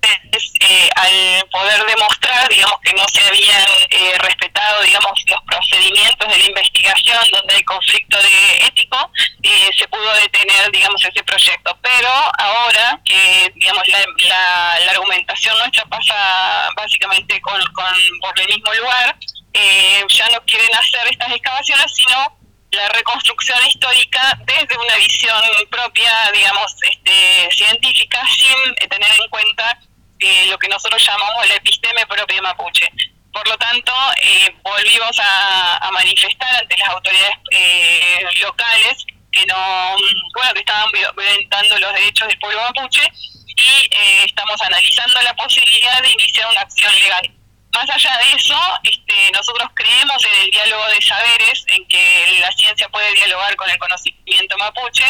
Eh, 0.04 0.90
al 0.96 1.50
poder 1.50 1.86
demostrar, 1.86 2.48
digamos, 2.50 2.80
que 2.82 2.94
no 2.94 3.06
se 3.08 3.22
habían 3.28 3.68
eh, 3.90 4.14
respetado, 4.20 4.82
digamos, 4.82 5.12
los 5.28 5.42
procedimientos 5.42 6.28
de 6.28 6.38
la 6.38 6.46
investigación 6.46 7.20
donde 7.32 7.56
hay 7.56 7.64
conflicto 7.64 8.18
de 8.22 8.66
ético, 8.68 9.12
eh, 9.44 9.70
se 9.78 9.88
pudo 9.88 10.14
detener, 10.14 10.72
digamos, 10.72 11.04
ese 11.04 11.24
proyecto. 11.24 11.78
Pero 11.82 12.10
ahora 12.38 13.00
que, 13.06 13.52
digamos, 13.56 13.88
la, 13.88 14.00
la, 14.00 14.80
la 14.86 14.92
argumentación 14.92 15.58
nuestra 15.58 15.86
pasa 15.86 16.70
básicamente 16.76 17.40
con, 17.42 17.62
por 17.74 18.40
el 18.40 18.48
mismo 18.48 18.74
lugar, 18.74 19.16
eh, 19.54 20.04
ya 20.08 20.30
no 20.30 20.42
quieren 20.46 20.74
hacer 20.74 21.08
estas 21.12 21.32
excavaciones, 21.32 21.94
sino 21.94 22.38
la 22.72 22.88
reconstrucción 22.90 23.60
histórica 23.68 24.40
desde 24.46 24.78
una 24.78 24.96
visión 24.96 25.44
propia, 25.70 26.32
digamos, 26.32 26.74
este, 26.82 27.50
científica, 27.52 28.26
sin 28.28 28.90
tener 28.90 29.12
en 29.20 29.30
cuenta 29.30 29.78
eh, 30.22 30.48
lo 30.48 30.58
que 30.58 30.68
nosotros 30.68 31.06
llamamos 31.06 31.48
la 31.48 31.56
episteme 31.56 32.06
propia 32.06 32.42
mapuche. 32.42 32.90
Por 33.34 33.48
lo 33.48 33.58
tanto, 33.58 33.94
eh, 34.22 34.54
volvimos 34.62 35.18
a, 35.20 35.78
a 35.78 35.92
manifestar 35.92 36.54
ante 36.56 36.78
las 36.78 36.90
autoridades 36.90 37.36
eh, 37.52 38.26
locales 38.42 39.06
que 39.32 39.46
no, 39.46 39.96
bueno, 40.36 40.54
que 40.54 40.60
estaban 40.60 40.92
violentando 40.92 41.80
los 41.80 41.94
derechos 41.94 42.28
del 42.28 42.40
pueblo 42.40 42.62
mapuche 42.62 43.02
y 43.48 43.88
eh, 43.92 44.24
estamos 44.26 44.62
analizando 44.62 45.22
la 45.22 45.34
posibilidad 45.36 46.02
de 46.02 46.12
iniciar 46.12 46.50
una 46.50 46.62
acción 46.62 46.94
legal. 46.96 47.32
más 47.74 47.90
allá 47.90 48.18
de 48.18 48.36
eso, 48.36 48.60
este, 48.84 49.32
nosotros 49.32 49.70
creemos 49.76 50.26
en 50.26 50.42
el 50.42 50.52
diálogo 50.52 50.86
de 50.88 51.02
saberes, 51.02 51.64
en 51.68 51.88
que 51.88 52.38
la 52.40 52.52
ciencia 52.54 52.90
puede 52.90 53.14
dialogar 53.14 53.56
con 53.56 53.70
el 53.70 53.78
conocimiento 53.78 54.58
mapuche, 54.58 55.06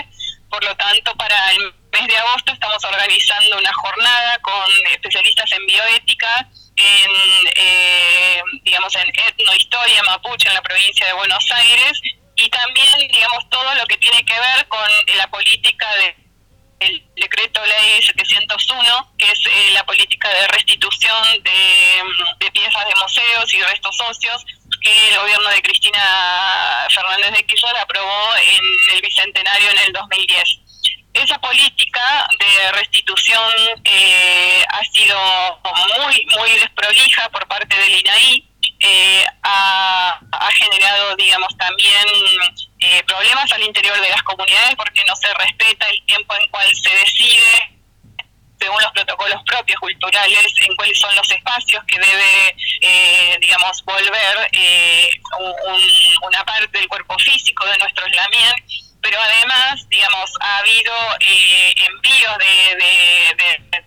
por 0.52 0.64
lo 0.64 0.76
tanto, 0.76 1.16
para 1.16 1.52
el 1.52 1.74
mes 1.94 2.08
de 2.08 2.18
agosto 2.18 2.52
estamos 2.52 2.84
organizando 2.84 3.58
una 3.58 3.74
jornada 3.74 4.38
con 4.40 4.70
especialistas 4.92 5.50
en 5.54 5.66
bioética, 5.66 6.50
en, 6.76 7.12
eh, 7.56 8.44
digamos, 8.64 8.94
en 8.96 9.08
etnohistoria 9.10 10.04
mapuche 10.04 10.50
en 10.50 10.54
la 10.54 10.62
provincia 10.62 11.08
de 11.08 11.14
Buenos 11.14 11.50
Aires 11.52 12.02
y 12.36 12.50
también, 12.50 13.08
digamos, 13.14 13.50
todo 13.50 13.74
lo 13.76 13.86
que 13.86 13.98
tiene 13.98 14.24
que 14.26 14.34
ver 14.34 14.68
con 14.68 14.90
la 15.18 15.28
política 15.30 15.88
de 15.96 16.22
el 16.82 17.06
decreto 17.16 17.64
ley 17.64 18.02
701, 18.02 19.14
que 19.18 19.32
es 19.32 19.40
eh, 19.46 19.72
la 19.74 19.86
política 19.86 20.28
de 20.30 20.48
restitución 20.48 21.44
de, 21.44 22.02
de, 22.40 22.52
piezas 22.52 22.86
de 22.88 22.96
museos 23.00 23.54
y 23.54 23.62
restos 23.62 23.96
socios 23.96 24.44
que 24.82 25.10
el 25.10 25.20
gobierno 25.20 25.50
de 25.50 25.62
Cristina 25.62 26.88
Fernández 26.90 27.32
de 27.32 27.46
Kirchner 27.46 27.78
aprobó 27.78 28.36
en 28.36 28.96
el 28.96 29.02
Bicentenario 29.02 29.70
en 29.70 29.78
el 29.78 29.94
2010. 29.94 30.44
Esa 31.14 31.38
política 31.40 32.28
de 32.40 32.72
restitución 32.72 33.54
eh, 33.84 34.64
ha 34.70 34.84
sido 34.86 35.62
muy, 35.98 36.26
muy 36.38 36.52
desprolija 36.52 37.30
por 37.30 37.48
parte 37.48 37.76
del 37.76 38.00
INAI, 38.00 38.48
eh, 38.80 39.26
ha, 39.44 40.20
generado, 40.54 41.16
digamos, 41.16 41.56
también 41.58 42.06
eh, 42.80 43.04
problemas 43.04 43.52
al 43.52 43.64
interior 43.64 44.00
de 44.00 44.10
las 44.10 44.24
comunidades 44.24 44.76
porque 44.76 45.04
no 45.08 45.16
se 45.16 45.34
respeta 45.34 45.88
el 45.90 46.04
tiempo 46.06 46.34
en 46.36 46.48
cual 46.48 46.68
se 46.76 46.90
decide 46.90 47.81
según 48.62 48.82
los 48.82 48.92
protocolos 48.92 49.42
propios 49.46 49.80
culturales 49.80 50.54
en 50.62 50.76
cuáles 50.76 51.00
son 51.00 51.16
los 51.16 51.30
espacios 51.32 51.84
que 51.86 51.98
debe, 51.98 52.56
eh, 52.82 53.38
digamos, 53.42 53.84
volver 53.84 54.50
una 56.22 56.46
parte 56.46 56.78
del 56.78 56.88
cuerpo 56.88 57.18
físico 57.18 57.66
de 57.66 57.78
nuestro 57.80 58.06
eslamien 58.06 58.56
pero 59.02 59.20
además, 59.20 59.88
digamos, 59.90 60.32
ha 60.40 60.60
habido 60.60 60.94
eh, 61.20 61.74
envíos 61.88 62.38
de, 62.38 63.36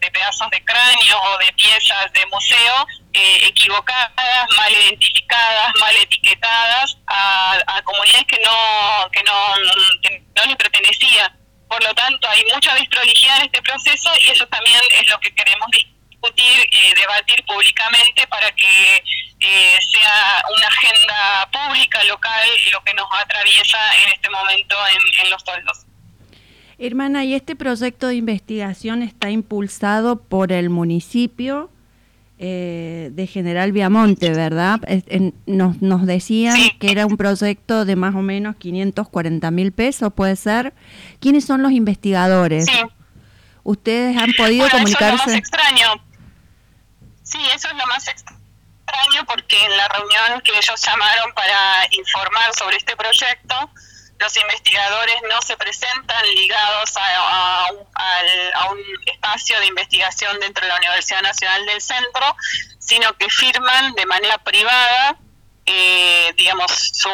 de, 0.00 0.10
pedazos 0.10 0.50
de 0.50 0.62
cráneo 0.64 1.22
o 1.22 1.38
de 1.38 1.52
piezas 1.52 2.12
de 2.12 2.26
museo 2.26 2.86
eh, 3.12 3.46
equivocadas, 3.46 4.46
mal 4.56 4.72
identificadas, 4.72 5.72
mal 5.80 5.96
etiquetadas 5.96 6.96
a, 7.06 7.80
comunidades 7.84 8.26
que 8.26 8.40
no, 8.44 9.10
que 9.12 9.22
no, 9.22 9.54
que 10.02 10.22
no 10.36 10.46
les 10.46 10.56
pertenecía. 10.56 11.32
Por 11.74 11.82
lo 11.82 11.94
tanto, 11.94 12.28
hay 12.28 12.40
mucha 12.54 12.72
desprolijidad 12.76 13.38
en 13.38 13.46
este 13.46 13.60
proceso 13.60 14.08
y 14.24 14.30
eso 14.30 14.46
también 14.46 14.78
es 14.92 15.10
lo 15.10 15.18
que 15.18 15.34
queremos 15.34 15.68
discutir, 15.72 16.60
eh, 16.70 16.94
debatir 16.96 17.44
públicamente 17.46 18.24
para 18.28 18.48
que 18.52 19.02
eh, 19.40 19.76
sea 19.90 20.44
una 20.56 20.68
agenda 20.68 21.50
pública, 21.50 22.04
local, 22.04 22.48
lo 22.72 22.84
que 22.84 22.94
nos 22.94 23.08
atraviesa 23.18 23.78
en 24.04 24.12
este 24.12 24.30
momento 24.30 24.76
en, 25.20 25.30
los 25.30 25.42
toldos. 25.42 25.84
Hermana, 26.78 27.24
¿y 27.24 27.34
este 27.34 27.56
proyecto 27.56 28.06
de 28.06 28.14
investigación 28.14 29.02
está 29.02 29.30
impulsado 29.30 30.22
por 30.22 30.52
el 30.52 30.70
municipio 30.70 31.70
eh, 32.38 33.08
de 33.10 33.26
General 33.26 33.72
Viamonte, 33.72 34.30
verdad? 34.30 34.78
nos, 35.46 35.82
nos 35.82 36.06
decían 36.06 36.56
que 36.78 36.92
era 36.92 37.04
un 37.04 37.16
proyecto 37.16 37.84
de 37.84 37.96
más 37.96 38.14
o 38.14 38.22
menos 38.22 38.54
540 38.54 39.50
mil 39.50 39.72
pesos, 39.72 40.12
¿puede 40.12 40.36
ser? 40.36 40.72
¿Quiénes 41.24 41.46
son 41.46 41.62
los 41.62 41.72
investigadores? 41.72 42.66
Sí. 42.66 42.82
¿Ustedes 43.62 44.14
han 44.18 44.34
podido 44.34 44.68
comunicarse? 44.68 45.14
Eso 45.14 45.22
es 45.22 45.26
lo 45.26 45.32
más 45.32 45.38
extraño. 45.38 45.88
Sí, 47.22 47.38
eso 47.54 47.68
es 47.68 47.74
lo 47.76 47.86
más 47.86 48.08
extraño 48.08 49.24
porque 49.26 49.56
en 49.64 49.74
la 49.74 49.88
reunión 49.88 50.42
que 50.42 50.52
ellos 50.52 50.82
llamaron 50.82 51.32
para 51.32 51.86
informar 51.92 52.54
sobre 52.54 52.76
este 52.76 52.94
proyecto, 52.94 53.70
los 54.18 54.36
investigadores 54.36 55.16
no 55.30 55.40
se 55.40 55.56
presentan 55.56 56.26
ligados 56.34 56.92
a, 56.98 57.70
un 58.70 58.78
espacio 59.06 59.58
de 59.60 59.66
investigación 59.68 60.38
dentro 60.40 60.62
de 60.62 60.68
la 60.68 60.76
Universidad 60.76 61.22
Nacional 61.22 61.64
del 61.64 61.80
Centro, 61.80 62.36
sino 62.78 63.16
que 63.16 63.30
firman 63.30 63.94
de 63.94 64.04
manera 64.04 64.36
privada, 64.44 65.16
eh, 65.64 66.34
digamos, 66.36 66.70
su, 66.92 67.08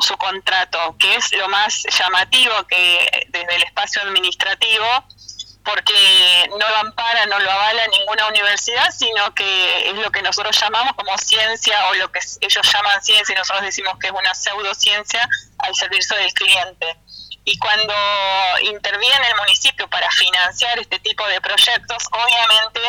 su 0.00 0.16
contrato, 0.16 0.96
que 0.98 1.16
es 1.16 1.32
lo 1.32 1.48
más 1.48 1.82
llamativo 1.98 2.54
que 2.66 3.26
desde 3.28 3.56
el 3.56 3.62
espacio 3.62 4.02
administrativo 4.02 4.86
porque 5.64 6.48
no 6.50 6.58
lo 6.58 6.76
ampara, 6.76 7.26
no 7.26 7.38
lo 7.38 7.50
avala 7.50 7.86
ninguna 7.88 8.28
universidad, 8.28 8.90
sino 8.90 9.34
que 9.34 9.90
es 9.90 9.94
lo 9.94 10.10
que 10.10 10.22
nosotros 10.22 10.58
llamamos 10.58 10.94
como 10.94 11.16
ciencia 11.18 11.88
o 11.88 11.94
lo 11.94 12.10
que 12.10 12.20
ellos 12.40 12.72
llaman 12.72 13.02
ciencia 13.02 13.34
y 13.34 13.38
nosotros 13.38 13.64
decimos 13.64 13.94
que 14.00 14.08
es 14.08 14.12
una 14.12 14.34
pseudociencia 14.34 15.28
al 15.58 15.74
servicio 15.74 16.16
del 16.16 16.32
cliente. 16.32 16.96
Y 17.44 17.58
cuando 17.58 17.94
interviene 18.62 19.28
el 19.28 19.36
municipio 19.36 19.88
para 19.88 20.10
financiar 20.10 20.78
este 20.78 20.98
tipo 21.00 21.26
de 21.26 21.40
proyectos, 21.40 22.04
obviamente 22.12 22.80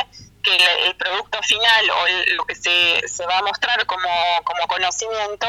que 0.41 0.57
el, 0.85 0.95
producto 0.95 1.41
final 1.43 1.89
o 1.89 2.35
lo 2.35 2.45
que 2.45 2.55
se, 2.55 3.07
se, 3.07 3.25
va 3.25 3.39
a 3.39 3.41
mostrar 3.41 3.85
como, 3.85 4.09
como 4.43 4.67
conocimiento 4.67 5.47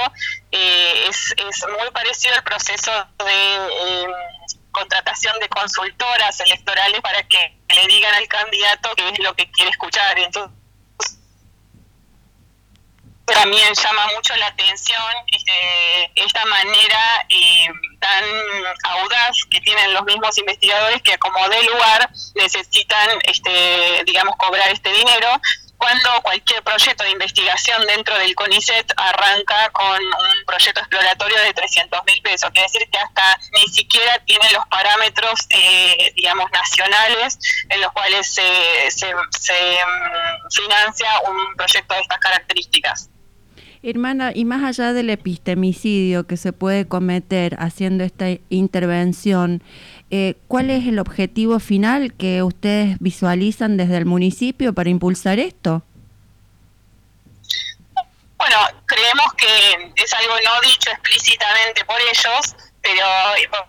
eh, 0.50 1.06
es, 1.08 1.34
es 1.36 1.66
muy 1.68 1.90
parecido 1.90 2.34
al 2.34 2.42
proceso 2.42 2.90
de... 3.18 3.56
Eh, 3.56 4.06
contratación 4.72 5.38
de 5.38 5.48
consultoras 5.50 6.40
electorales 6.40 7.00
para 7.02 7.22
que 7.24 7.58
le 7.68 7.86
digan 7.86 8.14
al 8.14 8.26
candidato 8.26 8.88
qué 8.96 9.08
es 9.10 9.18
lo 9.20 9.34
que 9.34 9.50
quiere 9.50 9.70
escuchar. 9.70 10.18
Entonces, 10.18 10.50
también 13.24 13.72
llama 13.74 14.06
mucho 14.14 14.34
la 14.36 14.48
atención 14.48 15.02
este, 15.26 16.10
esta 16.16 16.44
manera 16.44 17.26
eh, 17.28 17.68
tan 18.00 18.24
audaz 18.84 19.36
que 19.50 19.60
tienen 19.60 19.94
los 19.94 20.04
mismos 20.04 20.36
investigadores 20.38 21.02
que 21.02 21.16
como 21.18 21.48
de 21.48 21.62
lugar 21.64 22.10
necesitan, 22.34 23.08
este, 23.24 24.02
digamos, 24.06 24.34
cobrar 24.36 24.70
este 24.70 24.92
dinero 24.92 25.40
cuando 25.82 26.22
cualquier 26.22 26.62
proyecto 26.62 27.02
de 27.02 27.10
investigación 27.10 27.84
dentro 27.88 28.16
del 28.16 28.36
CONICET 28.36 28.92
arranca 28.96 29.68
con 29.72 30.00
un 30.00 30.44
proyecto 30.46 30.78
exploratorio 30.78 31.36
de 31.40 31.52
300 31.52 32.00
mil 32.06 32.22
pesos. 32.22 32.50
Quiere 32.50 32.68
decir 32.72 32.88
que 32.88 32.98
hasta 32.98 33.40
ni 33.52 33.66
siquiera 33.72 34.16
tiene 34.24 34.44
los 34.52 34.64
parámetros, 34.66 35.40
eh, 35.50 36.12
digamos, 36.14 36.48
nacionales 36.52 37.36
en 37.68 37.80
los 37.80 37.90
cuales 37.90 38.32
se, 38.32 38.42
se, 38.90 39.12
mm, 39.12 40.50
financia 40.52 41.08
un 41.28 41.56
proyecto 41.56 41.94
de 41.94 42.00
estas 42.00 42.18
características. 42.18 43.10
Hermana, 43.82 44.30
y 44.32 44.44
más 44.44 44.62
allá 44.62 44.92
del 44.92 45.10
epistemicidio 45.10 46.28
que 46.28 46.36
se 46.36 46.52
puede 46.52 46.86
cometer 46.86 47.56
haciendo 47.58 48.04
esta 48.04 48.26
intervención, 48.50 49.64
eh, 50.14 50.36
¿cuál 50.46 50.68
es 50.68 50.86
el 50.86 50.98
objetivo 50.98 51.58
final 51.58 52.12
que 52.12 52.42
ustedes 52.42 52.98
visualizan 53.00 53.78
desde 53.78 53.96
el 53.96 54.04
municipio 54.04 54.74
para 54.74 54.90
impulsar 54.90 55.38
esto? 55.38 55.82
Bueno, 58.36 58.58
creemos 58.84 59.32
que 59.38 59.92
es 59.96 60.12
algo 60.12 60.34
no 60.44 60.68
dicho 60.68 60.90
explícitamente 60.90 61.82
por 61.86 61.98
ellos, 61.98 62.54
pero 62.82 63.06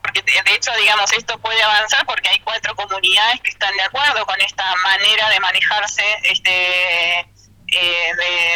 porque 0.02 0.22
de 0.22 0.53
hecho, 0.53 0.72
digamos, 0.82 1.14
esto 1.14 1.38
puede 1.38 1.64
avanzar 1.64 2.06
porque 2.06 2.28
hay 2.28 2.40
cuatro 2.40 2.76
comunidades 2.76 3.40
que 3.40 3.52
están 3.52 3.74
de 3.78 3.84
acuerdo 3.84 4.26
con 4.26 4.41
esta 4.41 4.65
manera 4.84 5.30
de 5.30 5.40
manejarse 5.40 6.03
este 6.24 7.20
eh, 7.20 8.11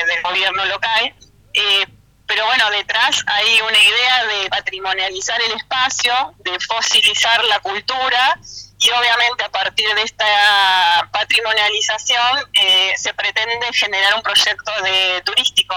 del 0.08 0.22
gobierno 0.24 0.66
local. 0.66 1.16
Eh, 1.54 1.86
pero 2.28 2.46
bueno, 2.46 2.70
detrás 2.72 3.24
hay 3.26 3.62
una 3.62 3.82
idea 3.82 4.26
de 4.26 4.50
patrimonializar 4.50 5.42
el 5.42 5.54
espacio, 5.54 6.14
de 6.40 6.60
fosilizar 6.60 7.44
la 7.46 7.60
cultura 7.62 8.38
y 8.80 8.90
obviamente 8.92 9.44
a 9.46 9.50
partir 9.50 9.88
de 9.96 10.04
esta 10.04 11.10
patrimonialización 11.12 12.52
eh, 12.54 12.94
se 12.98 13.14
pretende 13.14 13.68
generar 13.74 14.14
un 14.16 14.22
proyecto 14.22 14.72
de 14.84 15.22
turístico, 15.26 15.74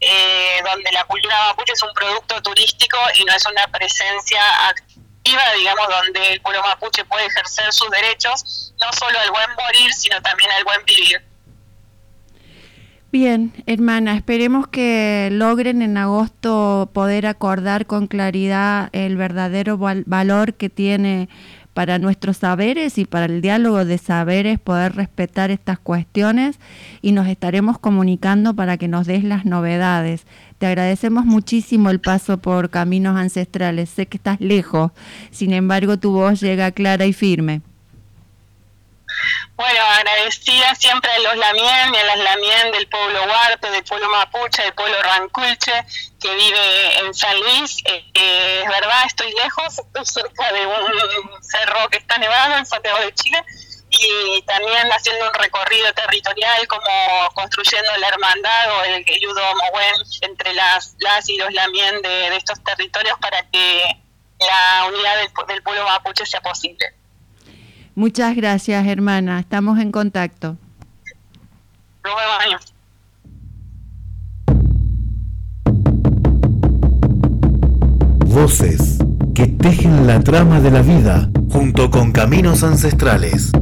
eh, 0.00 0.62
donde 0.64 0.90
la 0.92 1.04
cultura 1.04 1.38
mapuche 1.48 1.74
es 1.74 1.82
un 1.82 1.92
producto 1.92 2.42
turístico 2.42 2.98
y 3.18 3.24
no 3.24 3.34
es 3.34 3.44
una 3.46 3.66
presencia 3.68 4.68
activa, 4.68 5.52
digamos, 5.52 5.88
donde 5.88 6.32
el 6.32 6.40
pueblo 6.40 6.62
mapuche 6.62 7.04
puede 7.04 7.26
ejercer 7.26 7.70
sus 7.72 7.90
derechos, 7.90 8.72
no 8.80 8.92
solo 8.94 9.20
al 9.20 9.30
buen 9.30 9.54
morir, 9.54 9.92
sino 9.92 10.20
también 10.22 10.50
al 10.52 10.64
buen 10.64 10.84
vivir. 10.84 11.31
Bien, 13.12 13.52
hermana, 13.66 14.16
esperemos 14.16 14.68
que 14.68 15.28
logren 15.30 15.82
en 15.82 15.98
agosto 15.98 16.88
poder 16.94 17.26
acordar 17.26 17.84
con 17.84 18.06
claridad 18.06 18.88
el 18.92 19.18
verdadero 19.18 19.76
valor 19.76 20.54
que 20.54 20.70
tiene 20.70 21.28
para 21.74 21.98
nuestros 21.98 22.38
saberes 22.38 22.96
y 22.96 23.04
para 23.04 23.26
el 23.26 23.42
diálogo 23.42 23.84
de 23.84 23.98
saberes 23.98 24.58
poder 24.58 24.94
respetar 24.94 25.50
estas 25.50 25.78
cuestiones 25.78 26.58
y 27.02 27.12
nos 27.12 27.28
estaremos 27.28 27.78
comunicando 27.78 28.54
para 28.54 28.78
que 28.78 28.88
nos 28.88 29.06
des 29.06 29.24
las 29.24 29.44
novedades. 29.44 30.26
Te 30.56 30.64
agradecemos 30.64 31.26
muchísimo 31.26 31.90
el 31.90 32.00
paso 32.00 32.38
por 32.38 32.70
caminos 32.70 33.18
ancestrales. 33.18 33.90
Sé 33.90 34.06
que 34.06 34.16
estás 34.16 34.40
lejos, 34.40 34.90
sin 35.30 35.52
embargo 35.52 35.98
tu 35.98 36.12
voz 36.12 36.40
llega 36.40 36.72
clara 36.72 37.04
y 37.04 37.12
firme. 37.12 37.60
Bueno, 39.54 39.80
agradecida 39.84 40.74
siempre 40.74 41.10
a 41.12 41.18
los 41.18 41.36
Lamien 41.36 41.94
y 41.94 41.98
a 41.98 42.04
las 42.04 42.18
Lamien 42.18 42.72
del 42.72 42.88
pueblo 42.88 43.22
Huarte, 43.24 43.70
del 43.70 43.84
pueblo 43.84 44.08
Mapuche, 44.08 44.62
del 44.62 44.72
pueblo 44.74 45.00
Ranculche, 45.02 45.72
que 46.20 46.34
vive 46.34 46.98
en 46.98 47.14
San 47.14 47.38
Luis. 47.38 47.76
Eh, 47.84 48.04
eh, 48.14 48.62
es 48.64 48.68
verdad, 48.68 49.04
estoy 49.06 49.32
lejos, 49.32 49.78
estoy 49.78 50.06
cerca 50.06 50.52
de 50.52 50.66
un 50.66 51.42
cerro 51.42 51.88
que 51.90 51.98
está 51.98 52.18
nevado 52.18 52.56
en 52.56 52.66
Santiago 52.66 52.98
de 53.00 53.14
Chile 53.14 53.44
y 53.90 54.42
también 54.42 54.90
haciendo 54.90 55.26
un 55.26 55.34
recorrido 55.34 55.92
territorial 55.92 56.66
como 56.66 57.28
construyendo 57.34 57.94
la 57.98 58.08
hermandad 58.08 58.78
o 58.78 58.84
el 58.84 59.04
ayudo 59.06 59.42
Mohuen 59.54 60.02
entre 60.22 60.54
las, 60.54 60.96
las 60.98 61.28
y 61.28 61.36
los 61.36 61.52
Lamien 61.52 62.00
de, 62.00 62.30
de 62.30 62.36
estos 62.36 62.62
territorios 62.64 63.18
para 63.20 63.42
que 63.50 64.02
la 64.40 64.86
unidad 64.86 65.16
del, 65.18 65.28
del 65.46 65.62
pueblo 65.62 65.84
mapuche 65.84 66.24
sea 66.24 66.40
posible. 66.40 67.01
Muchas 67.94 68.34
gracias, 68.34 68.86
hermana. 68.86 69.40
Estamos 69.40 69.78
en 69.78 69.92
contacto. 69.92 70.56
Voces 78.26 78.98
que 79.34 79.46
tejen 79.46 80.06
la 80.06 80.20
trama 80.20 80.60
de 80.60 80.70
la 80.70 80.82
vida 80.82 81.30
junto 81.50 81.90
con 81.90 82.12
caminos 82.12 82.62
ancestrales. 82.62 83.52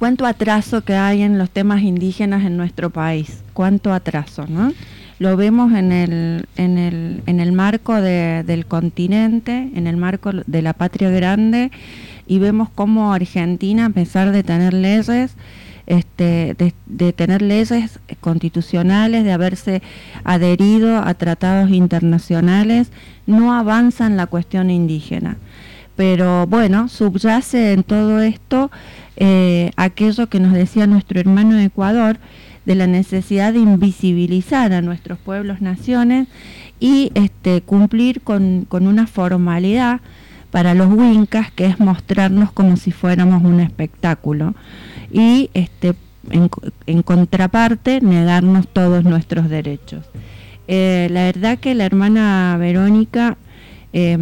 Cuánto 0.00 0.24
atraso 0.24 0.80
que 0.82 0.94
hay 0.94 1.20
en 1.20 1.36
los 1.36 1.50
temas 1.50 1.82
indígenas 1.82 2.46
en 2.46 2.56
nuestro 2.56 2.88
país, 2.88 3.42
cuánto 3.52 3.92
atraso, 3.92 4.46
¿no? 4.48 4.72
Lo 5.18 5.36
vemos 5.36 5.74
en 5.74 5.92
el, 5.92 6.46
en 6.56 6.78
el, 6.78 7.22
en 7.26 7.38
el 7.38 7.52
marco 7.52 8.00
de, 8.00 8.42
del 8.42 8.64
continente, 8.64 9.68
en 9.74 9.86
el 9.86 9.98
marco 9.98 10.30
de 10.32 10.62
la 10.62 10.72
patria 10.72 11.10
grande, 11.10 11.70
y 12.26 12.38
vemos 12.38 12.70
cómo 12.74 13.12
Argentina, 13.12 13.84
a 13.84 13.90
pesar 13.90 14.32
de 14.32 14.42
tener 14.42 14.72
leyes, 14.72 15.32
este, 15.86 16.56
de, 16.86 17.12
tener 17.12 17.42
leyes 17.42 18.00
constitucionales, 18.20 19.22
de 19.22 19.32
haberse 19.32 19.82
adherido 20.24 20.96
a 20.96 21.12
tratados 21.12 21.68
internacionales, 21.72 22.90
no 23.26 23.52
avanza 23.52 24.06
en 24.06 24.16
la 24.16 24.26
cuestión 24.26 24.70
indígena. 24.70 25.36
Pero 25.94 26.46
bueno, 26.46 26.88
subyace 26.88 27.74
en 27.74 27.82
todo 27.82 28.22
esto 28.22 28.70
eh, 29.22 29.70
aquello 29.76 30.28
que 30.28 30.40
nos 30.40 30.54
decía 30.54 30.86
nuestro 30.86 31.20
hermano 31.20 31.54
de 31.54 31.64
Ecuador, 31.64 32.16
de 32.64 32.74
la 32.74 32.86
necesidad 32.86 33.52
de 33.52 33.58
invisibilizar 33.58 34.72
a 34.72 34.80
nuestros 34.80 35.18
pueblos, 35.18 35.60
naciones 35.60 36.26
y 36.80 37.12
este, 37.14 37.60
cumplir 37.60 38.22
con, 38.22 38.66
una 38.70 39.06
formalidad 39.06 40.00
para 40.50 40.72
los 40.72 40.90
wincas, 40.90 41.52
que 41.52 41.66
es 41.66 41.78
mostrarnos 41.78 42.50
como 42.50 42.78
si 42.78 42.92
fuéramos 42.92 43.44
un 43.44 43.60
espectáculo. 43.60 44.54
Y 45.12 45.50
este, 45.52 45.92
en, 46.30 47.02
contraparte, 47.02 48.00
negarnos 48.00 48.68
todos 48.68 49.04
nuestros 49.04 49.50
derechos. 49.50 50.06
Eh, 50.66 51.08
la 51.10 51.24
verdad 51.24 51.58
que 51.58 51.74
la 51.74 51.84
hermana 51.84 52.56
Verónica 52.58 53.36
eh, 53.92 54.16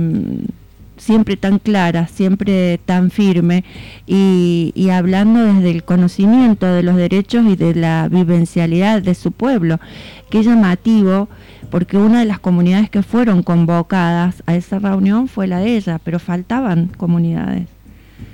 siempre 1.08 1.38
tan 1.38 1.58
clara, 1.58 2.06
siempre 2.06 2.78
tan 2.84 3.10
firme 3.10 3.64
y, 4.06 4.72
y, 4.74 4.90
hablando 4.90 5.42
desde 5.42 5.70
el 5.70 5.82
conocimiento 5.82 6.66
de 6.66 6.82
los 6.82 6.96
derechos 6.96 7.46
y 7.46 7.56
de 7.56 7.74
la 7.74 8.10
vivencialidad 8.10 9.00
de 9.00 9.14
su 9.14 9.32
pueblo. 9.32 9.80
Qué 10.28 10.42
llamativo, 10.42 11.30
porque 11.70 11.96
una 11.96 12.18
de 12.18 12.26
las 12.26 12.40
comunidades 12.40 12.90
que 12.90 13.02
fueron 13.02 13.42
convocadas 13.42 14.42
a 14.44 14.54
esa 14.54 14.80
reunión 14.80 15.28
fue 15.28 15.46
la 15.46 15.60
de 15.60 15.78
ella, 15.78 15.98
pero 15.98 16.18
faltaban 16.18 16.88
comunidades. 16.88 17.68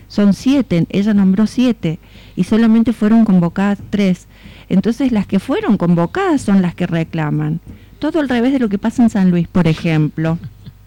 Son 0.08 0.34
siete, 0.34 0.84
ella 0.88 1.14
nombró 1.14 1.46
siete 1.46 2.00
y 2.34 2.42
solamente 2.42 2.92
fueron 2.92 3.24
convocadas 3.24 3.78
tres. 3.90 4.26
Entonces 4.68 5.12
las 5.12 5.28
que 5.28 5.38
fueron 5.38 5.76
convocadas 5.76 6.42
son 6.42 6.60
las 6.60 6.74
que 6.74 6.88
reclaman. 6.88 7.60
Todo 8.00 8.18
al 8.18 8.28
revés 8.28 8.52
de 8.52 8.58
lo 8.58 8.68
que 8.68 8.78
pasa 8.78 9.04
en 9.04 9.10
San 9.10 9.30
Luis, 9.30 9.46
por 9.46 9.68
ejemplo. 9.68 10.38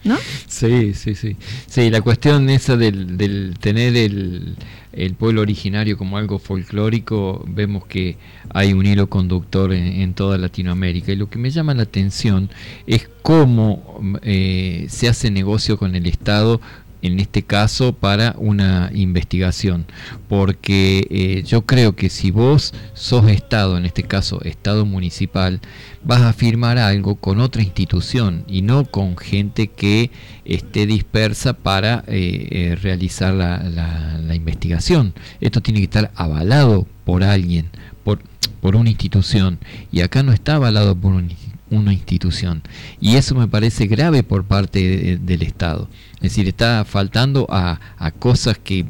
¿No? 0.04 0.16
Sí, 0.46 0.94
sí, 0.94 1.14
sí. 1.14 1.36
Sí, 1.66 1.90
la 1.90 2.00
cuestión 2.00 2.48
esa 2.50 2.76
del, 2.76 3.16
del 3.16 3.56
tener 3.58 3.96
el, 3.96 4.56
el, 4.92 5.14
pueblo 5.14 5.40
originario 5.40 5.98
como 5.98 6.16
algo 6.16 6.38
folclórico, 6.38 7.44
vemos 7.48 7.86
que 7.86 8.16
hay 8.50 8.72
un 8.72 8.86
hilo 8.86 9.08
conductor 9.08 9.72
en, 9.72 10.14
toda 10.14 10.38
Latinoamérica. 10.38 11.12
Y 11.12 11.16
lo 11.16 11.28
que 11.28 11.38
me 11.38 11.50
llama 11.50 11.74
la 11.74 11.82
atención 11.82 12.48
es 12.86 13.08
cómo 13.22 14.00
eh, 14.22 14.86
se 14.88 15.08
hace 15.08 15.30
negocio 15.30 15.78
con 15.78 15.94
el 15.94 16.06
Estado 16.06 16.60
en 17.02 17.20
este 17.20 17.42
caso 17.42 17.92
para 17.92 18.34
una 18.38 18.90
investigación 18.92 19.86
porque 20.28 21.06
eh, 21.10 21.42
yo 21.44 21.64
creo 21.64 21.94
que 21.94 22.10
si 22.10 22.30
vos 22.30 22.74
sos 22.94 23.30
estado 23.30 23.78
en 23.78 23.86
este 23.86 24.02
caso 24.02 24.42
estado 24.42 24.84
municipal 24.84 25.60
vas 26.08 26.22
a 26.22 26.32
firmar 26.32 26.78
algo 26.78 27.16
con 27.16 27.38
otra 27.38 27.60
institución 27.60 28.44
y 28.48 28.62
no 28.62 28.86
con 28.86 29.18
gente 29.18 29.68
que 29.68 30.10
esté 30.46 30.86
dispersa 30.86 31.52
para 31.52 32.02
eh, 32.06 32.48
eh, 32.50 32.78
realizar 32.80 33.34
la, 33.34 33.62
la, 33.62 34.18
la, 34.18 34.34
investigación 34.34 35.12
esto 35.42 35.60
tiene 35.60 35.80
que 35.80 35.84
estar 35.84 36.10
avalado 36.14 36.86
por 37.04 37.22
alguien 37.22 37.68
por, 38.04 38.20
por 38.62 38.74
una 38.74 38.88
institución 38.88 39.58
y 39.92 40.00
acá 40.00 40.22
no 40.22 40.32
está 40.32 40.54
avalado 40.54 40.96
por 40.96 41.12
un 41.12 41.28
una 41.70 41.92
institución. 41.92 42.62
Y 42.98 43.16
eso 43.16 43.34
me 43.34 43.46
parece 43.46 43.86
grave 43.88 44.22
por 44.22 44.44
parte 44.44 44.78
de, 44.78 45.18
del 45.18 45.42
Estado. 45.42 45.86
Es 46.14 46.22
decir, 46.22 46.48
está 46.48 46.86
faltando 46.86 47.46
a, 47.50 47.78
a 47.98 48.10
cosas 48.10 48.56
que 48.56 48.86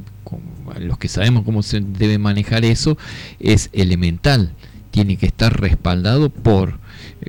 los 0.78 0.96
que 0.96 1.08
sabemos 1.08 1.42
cómo 1.44 1.64
se 1.64 1.80
debe 1.80 2.18
manejar 2.18 2.64
eso 2.64 2.96
es 3.40 3.70
elemental. 3.72 4.54
Tiene 4.98 5.16
que 5.16 5.26
estar 5.26 5.60
respaldado 5.60 6.28
por 6.28 6.80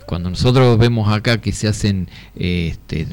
cuando 0.07 0.31
nosotros 0.31 0.75
vemos 0.79 1.13
acá 1.13 1.39
que 1.39 1.51
se 1.51 1.67
hacen 1.67 2.09
este, 2.35 3.05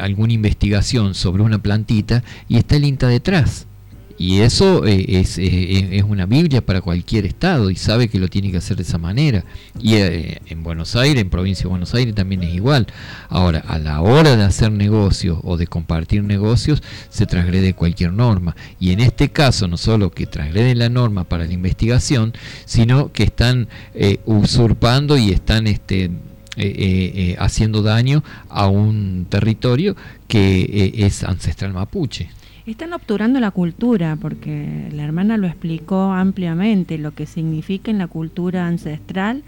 alguna 0.00 0.32
investigación 0.32 1.14
sobre 1.14 1.42
una 1.42 1.58
plantita 1.58 2.24
y 2.48 2.56
está 2.56 2.76
el 2.76 2.86
INTA 2.86 3.08
detrás 3.08 3.67
y 4.18 4.40
eso 4.40 4.84
eh, 4.84 5.04
es, 5.08 5.38
eh, 5.38 5.88
es, 5.92 6.02
una 6.02 6.26
Biblia 6.26 6.64
para 6.64 6.80
cualquier 6.80 7.24
estado 7.24 7.70
y 7.70 7.76
sabe 7.76 8.08
que 8.08 8.18
lo 8.18 8.28
tiene 8.28 8.50
que 8.50 8.56
hacer 8.58 8.76
de 8.76 8.82
esa 8.82 8.98
manera. 8.98 9.44
Y 9.80 9.94
eh, 9.94 10.40
en 10.46 10.62
Buenos 10.62 10.96
Aires, 10.96 11.22
en 11.22 11.30
provincia 11.30 11.64
de 11.64 11.68
Buenos 11.68 11.94
Aires 11.94 12.14
también 12.14 12.42
es 12.42 12.54
igual. 12.54 12.86
Ahora, 13.28 13.60
a 13.66 13.78
la 13.78 14.00
hora 14.00 14.36
de 14.36 14.42
hacer 14.44 14.72
negocios 14.72 15.38
o 15.44 15.56
de 15.56 15.66
compartir 15.66 16.24
negocios, 16.24 16.82
se 17.10 17.26
transgrede 17.26 17.74
cualquier 17.74 18.12
norma. 18.12 18.56
Y 18.80 18.90
en 18.92 19.00
este 19.00 19.30
caso, 19.30 19.68
no 19.68 19.76
solo 19.76 20.10
que 20.10 20.26
transgreden 20.26 20.78
la 20.78 20.88
norma 20.88 21.24
para 21.24 21.46
la 21.46 21.52
investigación, 21.52 22.32
sino 22.64 23.12
que 23.12 23.22
están 23.22 23.68
usurpando 24.26 25.16
y 25.16 25.30
están 25.30 25.66
este, 25.66 26.10
eh, 26.60 27.12
eh, 27.14 27.36
haciendo 27.38 27.82
daño 27.82 28.24
a 28.48 28.66
un 28.66 29.28
territorio 29.30 29.94
que 30.26 30.62
eh, 30.62 31.06
es 31.06 31.22
ancestral 31.22 31.72
mapuche. 31.72 32.30
Están 32.72 32.92
obturando 32.92 33.40
la 33.40 33.50
cultura, 33.50 34.16
porque 34.20 34.90
la 34.92 35.02
hermana 35.02 35.38
lo 35.38 35.46
explicó 35.46 36.12
ampliamente, 36.12 36.98
lo 36.98 37.12
que 37.12 37.24
significa 37.24 37.90
en 37.90 37.96
la 37.98 38.08
cultura 38.08 38.66
ancestral 38.66 39.42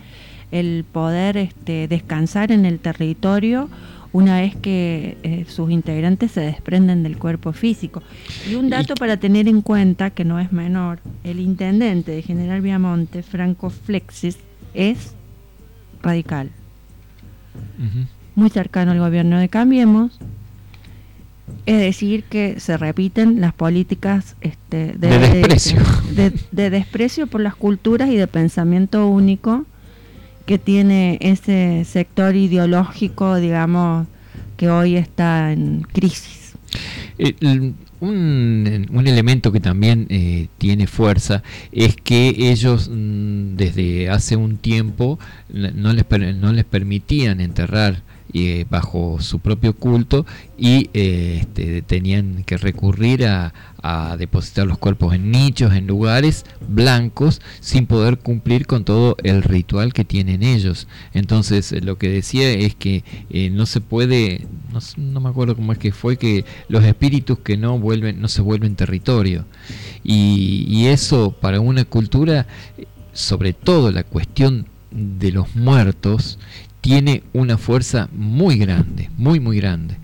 el 0.51 0.85
poder 0.91 1.37
este, 1.37 1.87
descansar 1.87 2.51
en 2.51 2.65
el 2.65 2.79
territorio 2.79 3.69
una 4.13 4.41
vez 4.41 4.57
que 4.57 5.19
eh, 5.23 5.45
sus 5.47 5.71
integrantes 5.71 6.33
se 6.33 6.41
desprenden 6.41 7.03
del 7.03 7.19
cuerpo 7.19 7.53
físico. 7.53 8.03
Y 8.51 8.55
un 8.55 8.71
dato 8.71 8.95
para 8.95 9.19
tener 9.19 9.49
en 9.49 9.61
cuenta, 9.61 10.11
que 10.11 10.25
no 10.25 10.41
es 10.41 10.51
menor, 10.51 10.99
el 11.23 11.41
intendente 11.41 12.13
de 12.13 12.23
General 12.23 12.61
Viamonte, 12.63 13.23
Franco 13.23 13.71
Flexis, 13.71 14.39
es 14.73 15.15
radical. 16.03 16.51
Uh 17.79 17.83
-huh. 17.83 18.07
Muy 18.35 18.51
cercano 18.51 18.93
al 18.93 18.99
gobierno 18.99 19.39
de 19.39 19.49
Cambiemos, 19.49 20.19
es 21.67 21.79
decir, 21.79 22.25
que 22.25 22.61
se 22.61 22.77
repiten 22.77 23.41
las 23.41 23.53
políticas 23.53 24.37
este, 24.41 24.95
de, 24.97 25.09
de, 25.09 25.19
desprecio. 25.19 25.79
De, 26.15 26.33
de, 26.53 26.71
desprecio 26.71 27.27
por 27.27 27.41
las 27.41 27.55
culturas 27.55 28.09
y 28.11 28.17
de 28.17 28.27
pensamiento 28.27 29.07
único 29.09 29.67
que 30.47 30.59
tiene 30.59 31.19
ese 31.21 31.85
sector 31.85 32.35
ideológico, 32.35 33.37
digamos, 33.37 34.07
que 34.57 34.69
hoy 34.69 34.97
está 34.97 35.53
en 35.53 35.83
crisis. 35.93 36.55
El, 37.19 37.75
un, 38.01 38.87
un, 38.91 39.07
elemento 39.07 39.53
que 39.53 39.61
también 39.61 40.07
eh, 40.09 40.49
tiene 40.59 40.87
fuerza 40.87 41.43
es 41.71 41.97
que 41.97 42.51
ellos 42.51 42.89
mmm, 42.93 43.57
desde 43.57 44.09
hace 44.09 44.37
un 44.37 44.57
tiempo 44.57 45.19
no 45.51 45.93
les, 45.93 46.05
no 46.37 46.53
les 46.53 46.65
permitían 46.65 47.41
enterrar 47.41 48.03
eh, 48.33 48.67
bajo 48.71 49.19
su 49.21 49.41
propio 49.41 49.73
culto 49.75 50.27
y 50.57 50.91
eh, 50.95 51.39
este, 51.41 51.83
tenían 51.83 52.45
que 52.45 52.57
recurrir 52.57 53.27
a, 53.27 53.53
a 53.83 54.17
depositar 54.17 54.67
los 54.67 54.79
cuerpos 54.79 55.15
en 55.15 55.31
nichos, 55.31 55.75
en 55.75 55.87
lugares 55.87 56.45
blancos, 56.69 57.41
sin 57.61 57.87
poder 57.87 58.19
cumplir 58.19 58.67
con 58.67 58.85
todo 58.85 59.17
el 59.23 59.43
ritual 59.43 59.93
que 59.93 60.05
tienen 60.05 60.43
ellos. 60.43 60.87
Entonces, 61.13 61.73
eh, 61.73 61.81
lo 61.81 61.99
que 61.99 62.09
decía 62.09 62.51
es 62.51 62.75
que 62.75 63.05
no 63.53 63.67
se 63.67 63.81
puede, 63.81 64.47
no, 64.73 64.81
no 64.97 65.21
me 65.21 65.29
acuerdo 65.29 65.57
cómo 65.57 65.73
es 65.73 65.79
que 65.79 65.93
fue, 65.93 66.17
que 66.17 66.45
los 66.69 66.85
espíritus 66.85 67.39
que 67.41 67.57
no 67.57 67.79
vuelven, 67.79 68.21
no 68.21 68.29
se 68.29 68.43
vuelven 68.43 68.77
territorio. 68.77 69.45
Y, 70.05 70.67
y 70.69 70.87
eso 70.87 71.33
para 71.33 71.61
una 71.61 71.85
cultura, 71.85 72.47
sobre 73.13 73.53
todo 73.53 73.91
la 73.91 74.05
cuestión 74.05 74.67
de 74.91 75.33
los 75.33 75.55
muertos, 75.55 76.39
tiene 76.81 77.23
una 77.33 77.59
fuerza 77.59 78.09
muy 78.13 78.59
grande, 78.59 79.11
muy, 79.17 79.41
muy 79.41 79.59
grande. 79.59 79.97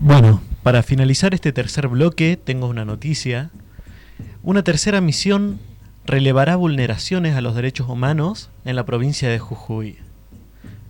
Bueno, 0.00 0.40
para 0.62 0.82
finalizar 0.82 1.34
este 1.34 1.52
tercer 1.52 1.88
bloque, 1.88 2.36
tengo 2.42 2.66
una 2.66 2.84
noticia. 2.84 3.50
Una 4.42 4.62
tercera 4.62 5.00
misión 5.00 5.60
relevará 6.06 6.56
vulneraciones 6.56 7.36
a 7.36 7.40
los 7.40 7.54
derechos 7.54 7.88
humanos 7.88 8.50
en 8.64 8.76
la 8.76 8.86
provincia 8.86 9.28
de 9.28 9.38
Jujuy. 9.38 9.98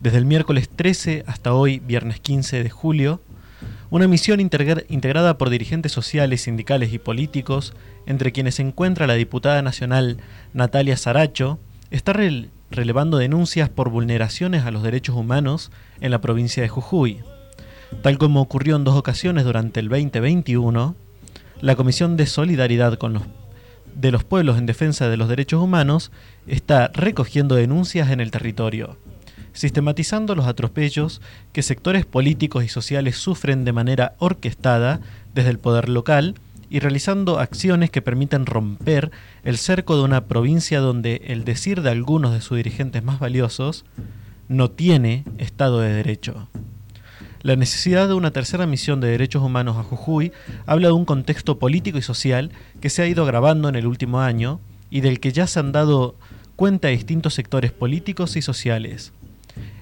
Desde 0.00 0.18
el 0.18 0.24
miércoles 0.24 0.68
13 0.68 1.24
hasta 1.26 1.52
hoy, 1.52 1.80
viernes 1.80 2.20
15 2.20 2.62
de 2.62 2.70
julio, 2.70 3.20
una 3.90 4.06
misión 4.08 4.40
integra- 4.40 4.84
integrada 4.88 5.36
por 5.36 5.50
dirigentes 5.50 5.92
sociales, 5.92 6.42
sindicales 6.42 6.92
y 6.92 6.98
políticos, 6.98 7.74
entre 8.06 8.32
quienes 8.32 8.56
se 8.56 8.62
encuentra 8.62 9.06
la 9.06 9.14
diputada 9.14 9.62
nacional 9.62 10.18
Natalia 10.54 10.96
Saracho, 10.96 11.58
está 11.90 12.12
rel- 12.12 12.48
relevando 12.70 13.18
denuncias 13.18 13.68
por 13.68 13.90
vulneraciones 13.90 14.64
a 14.64 14.70
los 14.70 14.82
derechos 14.82 15.16
humanos 15.16 15.70
en 16.00 16.12
la 16.12 16.20
provincia 16.20 16.62
de 16.62 16.68
Jujuy. 16.68 17.18
Tal 18.02 18.18
como 18.18 18.40
ocurrió 18.40 18.76
en 18.76 18.84
dos 18.84 18.94
ocasiones 18.96 19.44
durante 19.44 19.80
el 19.80 19.88
2021, 19.88 20.94
la 21.60 21.74
Comisión 21.74 22.16
de 22.16 22.26
Solidaridad 22.26 22.96
con 22.96 23.12
los, 23.12 23.22
de 23.96 24.12
los 24.12 24.22
Pueblos 24.22 24.56
en 24.56 24.66
Defensa 24.66 25.08
de 25.08 25.16
los 25.16 25.28
Derechos 25.28 25.60
Humanos 25.60 26.12
está 26.46 26.88
recogiendo 26.94 27.56
denuncias 27.56 28.10
en 28.10 28.20
el 28.20 28.30
territorio, 28.30 28.96
sistematizando 29.52 30.34
los 30.34 30.46
atropellos 30.46 31.20
que 31.52 31.62
sectores 31.62 32.06
políticos 32.06 32.64
y 32.64 32.68
sociales 32.68 33.16
sufren 33.16 33.64
de 33.64 33.72
manera 33.72 34.14
orquestada 34.18 35.00
desde 35.34 35.50
el 35.50 35.58
poder 35.58 35.88
local 35.88 36.34
y 36.70 36.78
realizando 36.78 37.40
acciones 37.40 37.90
que 37.90 38.00
permiten 38.00 38.46
romper 38.46 39.10
el 39.44 39.58
cerco 39.58 39.96
de 39.96 40.04
una 40.04 40.26
provincia 40.26 40.80
donde 40.80 41.22
el 41.26 41.44
decir 41.44 41.82
de 41.82 41.90
algunos 41.90 42.32
de 42.32 42.40
sus 42.40 42.56
dirigentes 42.56 43.02
más 43.02 43.18
valiosos 43.18 43.84
no 44.48 44.70
tiene 44.70 45.24
Estado 45.38 45.80
de 45.80 45.92
Derecho. 45.92 46.48
La 47.42 47.56
necesidad 47.56 48.06
de 48.06 48.14
una 48.14 48.32
tercera 48.32 48.66
misión 48.66 49.00
de 49.00 49.08
derechos 49.08 49.42
humanos 49.42 49.76
a 49.78 49.82
Jujuy 49.82 50.30
habla 50.66 50.88
de 50.88 50.94
un 50.94 51.06
contexto 51.06 51.58
político 51.58 51.98
y 51.98 52.02
social 52.02 52.50
que 52.80 52.90
se 52.90 53.02
ha 53.02 53.06
ido 53.06 53.24
agravando 53.24 53.68
en 53.68 53.76
el 53.76 53.86
último 53.86 54.20
año 54.20 54.60
y 54.90 55.00
del 55.00 55.20
que 55.20 55.32
ya 55.32 55.46
se 55.46 55.58
han 55.58 55.72
dado 55.72 56.16
cuenta 56.54 56.88
distintos 56.88 57.34
sectores 57.34 57.72
políticos 57.72 58.36
y 58.36 58.42
sociales. 58.42 59.12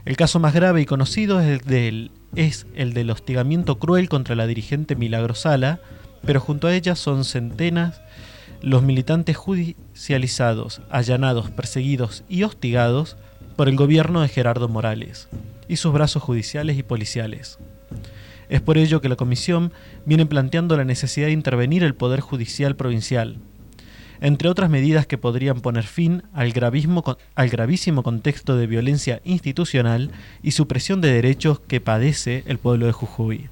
El 0.04 0.16
caso 0.16 0.38
más 0.40 0.54
grave 0.54 0.80
y 0.80 0.86
conocido 0.86 1.40
es 1.40 2.66
el 2.74 2.94
del, 2.94 3.10
hostigamiento 3.10 3.78
cruel 3.78 4.08
contra 4.08 4.34
la 4.34 4.46
dirigente 4.46 4.96
Milagro 4.96 5.34
Sala, 5.34 5.80
pero 6.24 6.40
junto 6.40 6.66
a 6.66 6.74
ella 6.74 6.94
son 6.96 7.24
centenas 7.24 8.00
los 8.60 8.82
militantes 8.82 9.36
judicializados, 9.36 10.80
allanados, 10.90 11.50
perseguidos 11.50 12.24
y 12.28 12.42
hostigados 12.42 13.16
por 13.56 13.68
el 13.68 13.76
gobierno 13.76 14.22
de 14.22 14.28
Gerardo 14.28 14.68
Morales 14.68 15.28
y 15.68 15.76
sus 15.76 15.92
brazos 15.92 16.22
judiciales 16.22 16.78
y 16.78 16.82
policiales. 16.82 17.58
Es 18.48 18.60
por 18.60 18.78
ello 18.78 19.00
que 19.00 19.08
la 19.08 19.16
Comisión 19.16 19.72
viene 20.06 20.26
planteando 20.26 20.76
la 20.76 20.84
necesidad 20.84 21.26
de 21.26 21.32
intervenir 21.32 21.84
el 21.84 21.94
Poder 21.94 22.20
Judicial 22.20 22.76
Provincial, 22.76 23.36
entre 24.20 24.48
otras 24.48 24.70
medidas 24.70 25.06
que 25.06 25.18
podrían 25.18 25.60
poner 25.60 25.84
fin 25.84 26.22
al, 26.32 26.52
gravísimo 26.52 28.02
contexto 28.02 28.56
de 28.56 28.66
violencia 28.66 29.20
institucional 29.24 30.10
y 30.42 30.52
supresión 30.52 31.00
de 31.00 31.12
derechos 31.12 31.60
que 31.60 31.80
padece 31.80 32.44
el 32.46 32.58
pueblo 32.58 32.86
de 32.86 32.92
Jujuy. 32.92 33.48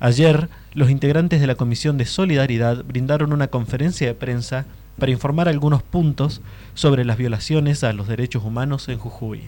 Ayer, 0.00 0.48
los 0.74 0.90
integrantes 0.90 1.40
de 1.40 1.46
la 1.46 1.56
Comisión 1.56 1.98
de 1.98 2.06
Solidaridad 2.06 2.84
brindaron 2.84 3.32
una 3.32 3.48
conferencia 3.48 4.06
de 4.06 4.14
prensa 4.14 4.64
para 4.98 5.12
informar 5.12 5.48
algunos 5.48 5.82
puntos 5.82 6.40
sobre 6.74 7.04
las 7.04 7.16
violaciones 7.16 7.82
a 7.84 7.92
los 7.92 8.08
derechos 8.08 8.44
humanos 8.44 8.88
en 8.88 8.98
Jujuy. 8.98 9.42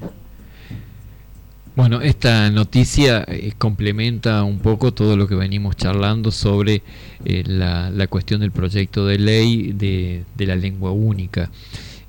Bueno, 1.76 2.00
esta 2.02 2.50
noticia 2.50 3.24
eh, 3.28 3.52
complementa 3.56 4.42
un 4.42 4.58
poco 4.58 4.92
todo 4.92 5.16
lo 5.16 5.28
que 5.28 5.36
venimos 5.36 5.76
charlando 5.76 6.30
sobre 6.32 6.82
eh, 7.24 7.44
la, 7.46 7.90
la 7.90 8.06
cuestión 8.08 8.40
del 8.40 8.50
proyecto 8.50 9.06
de 9.06 9.18
ley 9.18 9.72
de, 9.72 10.24
de 10.36 10.46
la 10.46 10.56
lengua 10.56 10.90
única. 10.90 11.50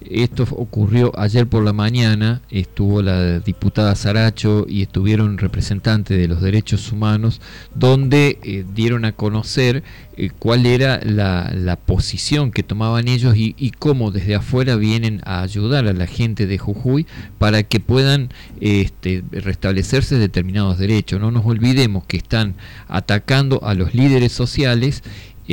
Esto 0.10 0.48
ocurrió 0.52 1.12
ayer 1.18 1.48
por 1.48 1.64
la 1.64 1.74
mañana, 1.74 2.42
estuvo 2.50 3.02
la 3.02 3.40
diputada 3.40 3.96
Saracho 3.96 4.66
y 4.68 4.82
estuvieron 4.82 5.38
representantes 5.38 6.18
de 6.18 6.28
los 6.28 6.42
derechos 6.42 6.92
humanos, 6.92 7.40
donde 7.76 8.40
eh, 8.44 8.66
dieron 8.74 9.06
a 9.06 9.12
conocer 9.12 9.84
eh, 10.18 10.30
cuál 10.38 10.66
era 10.66 11.00
la, 11.04 11.52
la 11.56 11.76
posición 11.76 12.52
que 12.52 12.64
tomaban 12.64 13.08
ellos 13.08 13.38
y, 13.38 13.56
y 13.58 13.72
cómo 13.72 14.12
desde 14.12 14.36
afuera 14.36 14.76
vienen 14.76 15.22
a 15.24 15.42
ayudar 15.42 15.88
a 15.88 15.94
la 15.94 16.08
gente 16.08 16.48
de 16.48 16.58
Jujuy 16.58 17.06
para 17.38 17.64
que 17.64 17.80
puedan 17.80 18.30
este, 18.60 19.24
restablecerse 19.32 20.18
determinados 20.18 20.80
derechos. 20.80 21.22
No 21.22 21.32
nos 21.32 21.46
olvidemos 21.46 22.06
que 22.06 22.18
están 22.18 22.56
atacando 22.88 23.64
a 23.64 23.74
los 23.76 23.94
líderes 23.94 24.32
sociales 24.32 25.04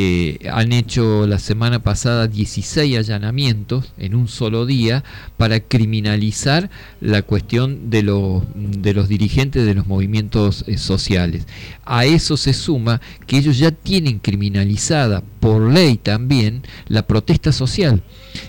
eh, 0.01 0.49
han 0.53 0.73
hecho 0.73 1.27
la 1.27 1.41
semana 1.41 1.83
pasada 1.83 2.29
16 2.29 2.97
allanamientos 2.97 3.95
en 3.99 4.15
un 4.15 4.29
solo 4.29 4.65
día 4.65 5.03
para 5.37 5.59
criminalizar 5.59 6.71
la 7.01 7.23
cuestión 7.23 7.91
de 7.91 8.05
los, 8.05 8.45
de 8.55 8.95
los 8.95 9.09
dirigentes 9.09 9.67
de 9.67 9.75
los 9.75 9.89
movimientos 9.89 10.63
eh, 10.69 10.79
sociales. 10.79 11.49
A 11.85 12.05
eso 12.05 12.37
se 12.37 12.53
suma 12.53 13.01
que 13.27 13.39
ellos 13.39 13.59
ya 13.59 13.73
tienen 13.73 14.21
criminalizada 14.21 15.25
por 15.41 15.69
ley 15.69 15.97
también 15.97 16.63
la 16.87 17.05
protesta 17.05 17.51
social. 17.51 18.01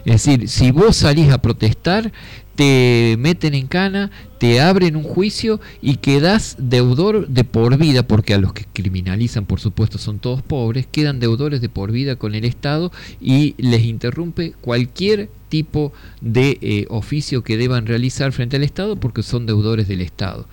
Es 0.05 0.23
decir, 0.23 0.47
si 0.49 0.69
vos 0.69 0.97
salís 0.97 1.31
a 1.31 1.41
protestar, 1.41 2.11
te 2.59 3.15
meten 3.17 3.53
en 3.53 3.67
cana, 3.67 4.11
te 4.37 4.59
abren 4.59 4.97
un 4.97 5.03
juicio 5.03 5.61
y 5.81 5.95
quedás 5.95 6.57
deudor 6.59 7.29
de 7.29 7.45
por 7.45 7.77
vida, 7.77 8.03
porque 8.03 8.33
a 8.33 8.37
los 8.37 8.51
que 8.51 8.65
criminalizan, 8.65 9.45
por 9.45 9.61
supuesto, 9.61 9.97
son 9.97 10.19
todos 10.19 10.41
pobres, 10.41 10.85
quedan 10.85 11.21
deudores 11.21 11.61
de 11.61 11.69
por 11.69 11.93
vida 11.93 12.17
con 12.17 12.35
el 12.35 12.43
Estado 12.43 12.91
y 13.21 13.55
les 13.59 13.85
interrumpe 13.85 14.55
cualquier 14.59 15.29
tipo 15.47 15.93
de 16.19 16.57
eh, 16.59 16.85
oficio 16.89 17.45
que 17.45 17.55
deban 17.55 17.85
realizar 17.85 18.33
frente 18.33 18.57
al 18.57 18.63
Estado 18.65 18.97
porque 18.97 19.23
son 19.23 19.45
deudores 19.45 19.87
del 19.87 20.01
Estado. 20.01 20.45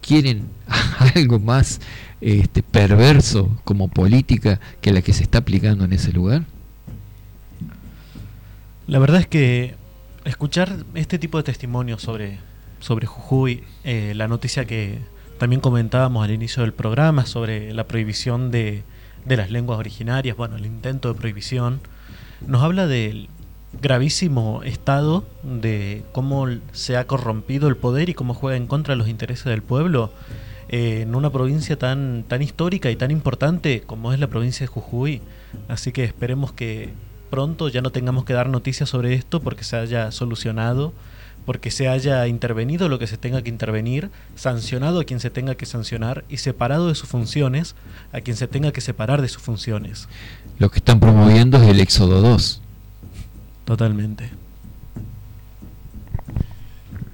¿Quieren 0.00 0.48
algo 1.14 1.38
más 1.38 1.80
este, 2.20 2.64
perverso 2.64 3.56
como 3.62 3.86
política 3.86 4.58
que 4.80 4.92
la 4.92 5.00
que 5.00 5.12
se 5.12 5.22
está 5.22 5.38
aplicando 5.38 5.84
en 5.84 5.92
ese 5.92 6.12
lugar? 6.12 6.44
La 8.88 8.98
verdad 8.98 9.20
es 9.20 9.28
que 9.28 9.76
escuchar 10.26 10.84
este 10.94 11.18
tipo 11.18 11.38
de 11.38 11.44
testimonios 11.44 12.02
sobre, 12.02 12.38
sobre 12.80 13.06
Jujuy, 13.06 13.64
eh, 13.84 14.12
la 14.14 14.28
noticia 14.28 14.64
que 14.64 14.98
también 15.38 15.60
comentábamos 15.60 16.24
al 16.24 16.30
inicio 16.30 16.62
del 16.62 16.72
programa 16.72 17.26
sobre 17.26 17.72
la 17.72 17.84
prohibición 17.84 18.50
de, 18.50 18.82
de 19.24 19.36
las 19.36 19.50
lenguas 19.50 19.78
originarias, 19.78 20.36
bueno, 20.36 20.56
el 20.56 20.66
intento 20.66 21.12
de 21.12 21.18
prohibición, 21.18 21.80
nos 22.46 22.62
habla 22.62 22.86
del 22.86 23.28
gravísimo 23.80 24.62
estado 24.62 25.24
de 25.42 26.04
cómo 26.12 26.46
se 26.72 26.96
ha 26.96 27.06
corrompido 27.06 27.68
el 27.68 27.76
poder 27.76 28.08
y 28.08 28.14
cómo 28.14 28.34
juega 28.34 28.56
en 28.56 28.66
contra 28.66 28.94
de 28.94 28.98
los 28.98 29.08
intereses 29.08 29.44
del 29.46 29.62
pueblo 29.62 30.12
eh, 30.68 31.02
en 31.02 31.14
una 31.14 31.30
provincia 31.30 31.78
tan, 31.78 32.24
tan 32.26 32.42
histórica 32.42 32.90
y 32.90 32.96
tan 32.96 33.10
importante 33.10 33.82
como 33.82 34.12
es 34.12 34.18
la 34.18 34.26
provincia 34.26 34.64
de 34.64 34.68
Jujuy. 34.68 35.22
Así 35.68 35.92
que 35.92 36.04
esperemos 36.04 36.52
que 36.52 36.90
pronto 37.36 37.68
ya 37.68 37.82
no 37.82 37.92
tengamos 37.92 38.24
que 38.24 38.32
dar 38.32 38.48
noticias 38.48 38.88
sobre 38.88 39.12
esto 39.12 39.42
porque 39.42 39.62
se 39.62 39.76
haya 39.76 40.10
solucionado, 40.10 40.94
porque 41.44 41.70
se 41.70 41.86
haya 41.86 42.26
intervenido 42.28 42.88
lo 42.88 42.98
que 42.98 43.06
se 43.06 43.18
tenga 43.18 43.42
que 43.42 43.50
intervenir, 43.50 44.08
sancionado 44.36 45.00
a 45.00 45.04
quien 45.04 45.20
se 45.20 45.28
tenga 45.28 45.54
que 45.54 45.66
sancionar 45.66 46.24
y 46.30 46.38
separado 46.38 46.88
de 46.88 46.94
sus 46.94 47.10
funciones 47.10 47.74
a 48.14 48.22
quien 48.22 48.38
se 48.38 48.48
tenga 48.48 48.72
que 48.72 48.80
separar 48.80 49.20
de 49.20 49.28
sus 49.28 49.42
funciones. 49.42 50.08
Lo 50.58 50.70
que 50.70 50.78
están 50.78 50.98
promoviendo 50.98 51.58
es 51.62 51.68
el 51.68 51.78
Éxodo 51.80 52.22
2. 52.22 52.62
Totalmente. 53.66 54.30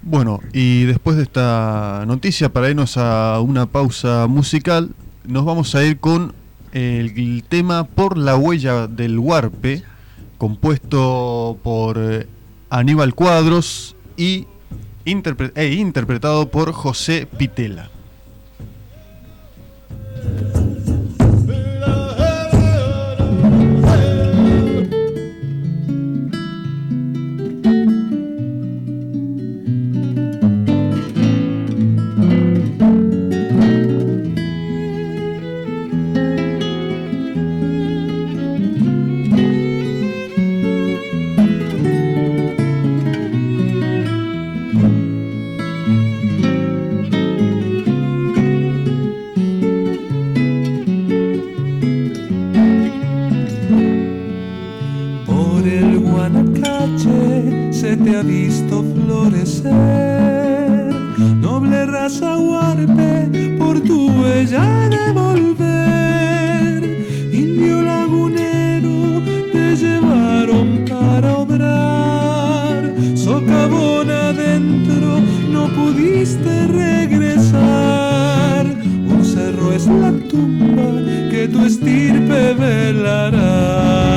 Bueno, 0.02 0.38
y 0.52 0.84
después 0.84 1.16
de 1.16 1.24
esta 1.24 2.04
noticia, 2.06 2.48
para 2.48 2.70
irnos 2.70 2.96
a 2.96 3.40
una 3.40 3.66
pausa 3.66 4.28
musical, 4.28 4.90
nos 5.26 5.44
vamos 5.44 5.74
a 5.74 5.82
ir 5.82 5.98
con 5.98 6.32
el, 6.70 7.10
el 7.18 7.42
tema 7.42 7.82
Por 7.82 8.16
la 8.16 8.36
huella 8.36 8.86
del 8.86 9.18
Huarpe, 9.18 9.82
compuesto 10.42 11.56
por 11.62 11.98
eh, 11.98 12.26
Aníbal 12.68 13.14
Cuadros 13.14 13.94
y 14.16 14.48
e 15.04 15.72
interpretado 15.74 16.50
por 16.50 16.72
José 16.72 17.28
Pitela. 17.28 17.92
Estirpe 81.66 82.54
velará 82.54 84.11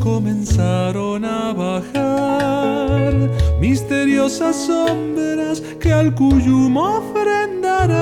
comenzaron 0.00 1.24
a 1.24 1.52
bajar 1.52 3.12
misteriosas 3.60 4.56
sombras 4.56 5.60
que 5.80 5.92
al 5.92 6.14
Cuyumo 6.14 6.98
ofrendarán. 6.98 7.92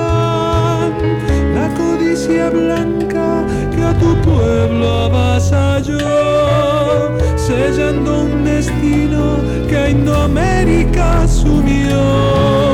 La 1.55 1.73
codicia 1.75 2.49
blanca 2.49 3.45
que 3.75 3.83
a 3.83 3.93
tu 3.99 4.15
pueblo 4.21 4.87
avasalló, 5.07 5.97
sellando 7.35 8.21
un 8.21 8.45
destino 8.45 9.37
que 9.67 9.77
a 9.77 9.89
Indoamérica 9.89 11.27
sumió. 11.27 12.70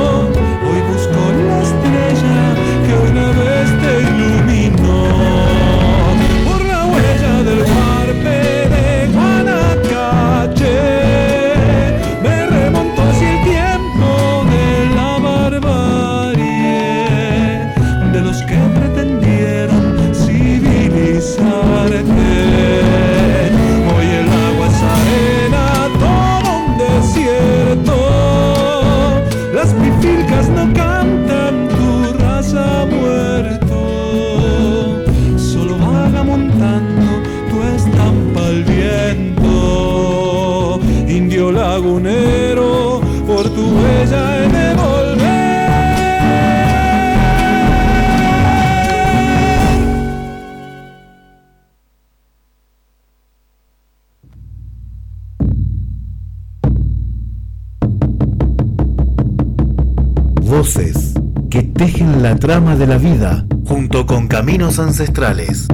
Trama 62.48 62.78
de 62.78 62.88
la 62.88 62.98
vida 62.98 63.46
junto 63.66 64.06
con 64.06 64.30
caminos 64.30 64.80
ancestrales. 64.80 65.68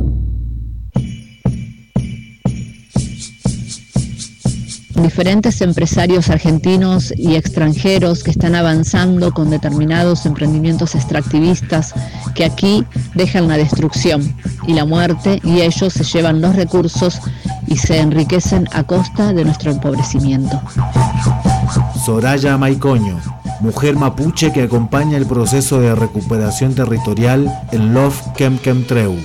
diferentes 4.95 5.62
empresarios 5.62 6.30
argentinos 6.30 7.14
y 7.16 7.36
extranjeros 7.36 8.24
que 8.24 8.32
están 8.32 8.56
avanzando 8.56 9.34
con 9.34 9.52
determinados 9.52 10.26
emprendimientos 10.26 10.95
extractivistas 10.95 11.94
que 12.34 12.45
aquí 12.45 12.86
dejan 13.14 13.48
la 13.48 13.58
destrucción 13.58 14.36
y 14.66 14.74
la 14.74 14.86
muerte 14.86 15.41
y 15.44 15.62
ellos 15.62 15.94
se 15.94 16.04
llevan 16.04 16.41
los 16.41 16.56
recursos 16.56 17.20
y 17.68 17.78
se 17.78 18.00
enriquecen 18.00 18.68
a 18.72 18.84
costa 18.84 19.34
de 19.34 19.45
nuestro 19.45 19.70
empobrecimiento. 19.70 20.60
Soraya 22.04 22.58
Maicoño, 22.58 23.20
mujer 23.64 23.95
mapuche 23.95 24.52
que 24.52 24.64
acompaña 24.64 25.15
el 25.15 25.26
proceso 25.26 25.80
de 25.80 25.95
recuperación 25.95 26.76
territorial 26.76 27.49
en 27.72 27.94
Love 27.94 28.22
Kem 28.35 28.57
Kem 28.57 28.84
Treu. 28.84 29.15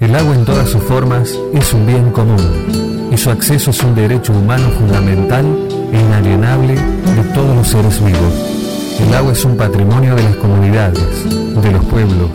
El 0.00 0.14
agua 0.16 0.34
en 0.34 0.46
todas 0.46 0.70
sus 0.70 0.82
formas 0.84 1.38
es 1.52 1.74
un 1.74 1.86
bien 1.86 2.10
común 2.10 3.10
y 3.12 3.18
su 3.18 3.28
acceso 3.28 3.72
es 3.72 3.82
un 3.82 3.94
derecho 3.94 4.32
humano 4.32 4.70
fundamental 4.70 5.44
e 5.92 6.00
inalienable 6.00 6.76
de 6.76 7.22
todos 7.34 7.54
los 7.54 7.68
seres 7.68 8.02
vivos. 8.02 8.32
El 9.06 9.14
agua 9.14 9.32
es 9.32 9.44
un 9.44 9.58
patrimonio 9.58 10.14
de 10.14 10.22
las 10.22 10.36
comunidades, 10.36 11.24
de 11.28 11.72
los 11.72 11.84
pueblos, 11.84 12.30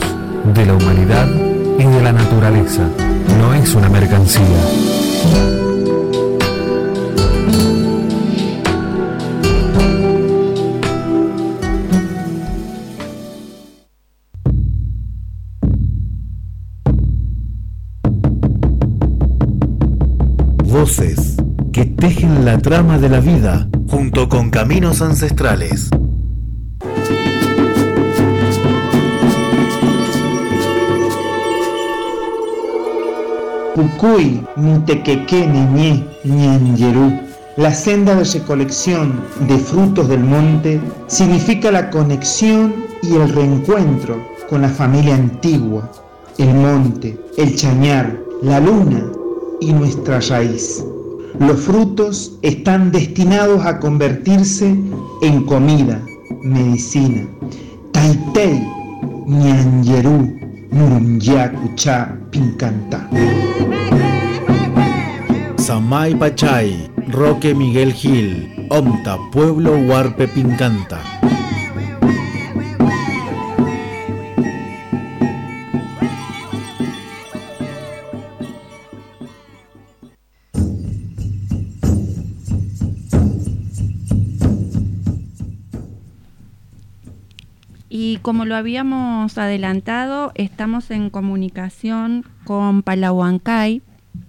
de 0.54 0.66
la 0.68 0.74
humanidad 0.76 1.28
y 1.80 1.84
de 1.84 2.02
la 2.04 2.14
naturaleza. 2.14 2.84
No 3.40 3.56
es 3.56 3.74
una 3.74 3.90
mercancía. 3.90 5.63
La 22.44 22.58
trama 22.58 23.00
de 23.00 23.08
la 23.08 23.22
vida, 23.22 23.70
junto 23.88 24.28
con 24.28 24.50
Caminos 24.50 25.02
Ancestrales. 25.02 25.90
Cucuy, 33.74 34.46
Mitequeque, 34.58 35.48
Niñé, 35.48 36.04
La 37.56 37.74
senda 37.74 38.14
de 38.14 38.26
recolección 38.26 39.22
de 39.48 39.58
frutos 39.58 40.10
del 40.10 40.26
monte 40.26 40.82
significa 41.08 41.72
la 41.72 41.90
conexión 41.90 42.76
y 43.04 43.16
el 43.16 43.30
reencuentro 43.30 44.22
con 44.50 44.64
la 44.64 44.70
familia 44.70 45.16
antigua, 45.16 45.90
el 46.38 46.54
monte, 46.54 47.18
el 47.38 47.56
chañar, 47.56 48.20
la 48.42 48.60
luna 48.60 49.06
y 49.62 49.72
nuestra 49.72 50.20
raíz. 50.20 50.84
Los 51.40 51.60
frutos 51.62 52.38
están 52.42 52.92
destinados 52.92 53.66
a 53.66 53.80
convertirse 53.80 54.76
en 55.22 55.44
comida, 55.46 56.04
medicina. 56.42 57.28
Taitei, 57.92 58.62
Ñanjerú, 59.28 60.38
Murunyacuchá, 60.72 62.18
Pincanta. 62.32 63.10
Samay 65.58 66.16
Pachay, 66.16 66.90
Roque 67.10 67.56
Miguel 67.56 67.94
Gil, 67.94 68.68
Omta, 68.70 69.18
Pueblo 69.32 69.78
Huarpe 69.78 70.28
Pincanta. 70.28 71.13
Y 87.96 88.18
como 88.24 88.46
lo 88.46 88.56
habíamos 88.56 89.38
adelantado, 89.38 90.32
estamos 90.34 90.90
en 90.90 91.12
comunicación 91.12 92.26
con 92.44 92.82
Palahuancay, 92.82 93.84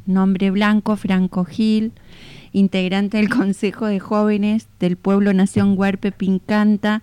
nombre 0.04 0.50
blanco 0.50 0.96
Franco 0.96 1.46
Gil, 1.46 1.94
integrante 2.52 3.16
del 3.16 3.30
Consejo 3.34 3.86
de 3.86 4.00
Jóvenes 4.00 4.68
del 4.78 4.98
Pueblo 4.98 5.32
Nación 5.32 5.78
Huarpe 5.78 6.12
Pincanta, 6.12 7.00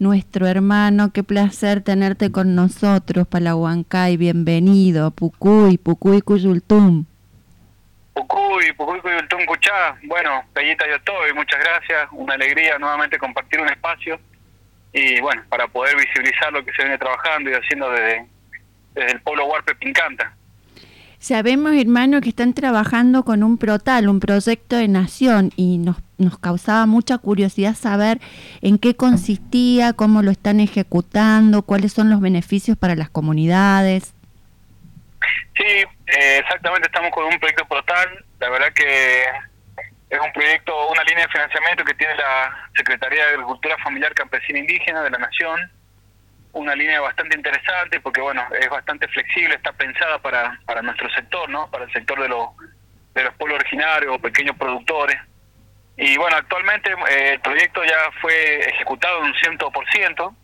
nuestro 0.00 0.48
hermano, 0.48 1.12
qué 1.12 1.22
placer 1.22 1.80
tenerte 1.80 2.32
con 2.32 2.56
nosotros, 2.56 3.28
Palahuancay, 3.28 4.16
bienvenido, 4.16 5.12
Pucuy, 5.12 5.78
Pucuy 5.78 6.22
Cuyultum. 6.22 7.04
Pucuy, 8.14 8.72
Pucuy 8.76 9.00
Cuyultum 9.00 9.46
Cuchá, 9.46 9.96
bueno, 10.08 10.42
Bellita 10.56 10.88
yo 10.88 10.96
estoy, 10.96 11.32
muchas 11.34 11.60
gracias, 11.60 12.08
una 12.10 12.34
alegría 12.34 12.80
nuevamente 12.80 13.16
compartir 13.16 13.60
un 13.60 13.68
espacio 13.68 14.18
y 14.92 15.20
bueno, 15.20 15.42
para 15.48 15.68
poder 15.68 15.96
visibilizar 15.96 16.52
lo 16.52 16.64
que 16.64 16.72
se 16.72 16.82
viene 16.82 16.98
trabajando 16.98 17.50
y 17.50 17.54
haciendo 17.54 17.90
desde, 17.90 18.26
desde 18.94 19.12
el 19.12 19.20
pueblo 19.20 19.46
Huarpe 19.46 19.74
Pincanta. 19.76 20.34
Sabemos, 21.20 21.74
hermano, 21.74 22.22
que 22.22 22.30
están 22.30 22.54
trabajando 22.54 23.24
con 23.24 23.42
un 23.42 23.58
PROTAL, 23.58 24.08
un 24.08 24.20
proyecto 24.20 24.76
de 24.76 24.88
nación, 24.88 25.52
y 25.54 25.76
nos, 25.76 25.98
nos 26.16 26.38
causaba 26.38 26.86
mucha 26.86 27.18
curiosidad 27.18 27.74
saber 27.74 28.20
en 28.62 28.78
qué 28.78 28.96
consistía, 28.96 29.92
cómo 29.92 30.22
lo 30.22 30.30
están 30.30 30.60
ejecutando, 30.60 31.60
cuáles 31.60 31.92
son 31.92 32.08
los 32.08 32.22
beneficios 32.22 32.78
para 32.78 32.94
las 32.94 33.10
comunidades. 33.10 34.14
Sí, 35.54 35.62
eh, 36.06 36.38
exactamente, 36.38 36.86
estamos 36.86 37.10
con 37.10 37.26
un 37.26 37.38
proyecto 37.38 37.66
PROTAL, 37.66 38.24
la 38.40 38.48
verdad 38.48 38.72
que 38.72 39.24
es 40.10 40.18
un 40.18 40.32
proyecto, 40.32 40.88
una 40.88 41.04
línea 41.04 41.24
de 41.24 41.32
financiamiento 41.32 41.84
que 41.84 41.94
tiene 41.94 42.16
la 42.16 42.68
Secretaría 42.76 43.26
de 43.26 43.32
Agricultura 43.34 43.76
Familiar 43.78 44.12
Campesina 44.12 44.58
Indígena 44.58 45.02
de 45.02 45.10
la 45.10 45.18
Nación, 45.18 45.70
una 46.52 46.74
línea 46.74 47.00
bastante 47.00 47.36
interesante 47.36 48.00
porque 48.00 48.20
bueno 48.20 48.44
es 48.58 48.68
bastante 48.68 49.06
flexible 49.06 49.54
está 49.54 49.72
pensada 49.72 50.18
para, 50.18 50.58
para 50.66 50.82
nuestro 50.82 51.08
sector 51.10 51.48
no 51.48 51.70
para 51.70 51.84
el 51.84 51.92
sector 51.92 52.20
de 52.20 52.28
los 52.28 52.48
de 53.14 53.22
los 53.22 53.34
pueblos 53.34 53.60
originarios 53.60 54.18
pequeños 54.18 54.56
productores. 54.56 55.16
Y 55.96 56.16
bueno 56.16 56.36
actualmente 56.36 56.90
eh, 57.08 57.34
el 57.34 57.40
proyecto 57.40 57.84
ya 57.84 58.10
fue 58.20 58.68
ejecutado 58.68 59.20
en 59.20 59.26
un 59.26 59.34
ciento 59.34 59.70
por 59.70 59.88
ciento. 59.90 60.34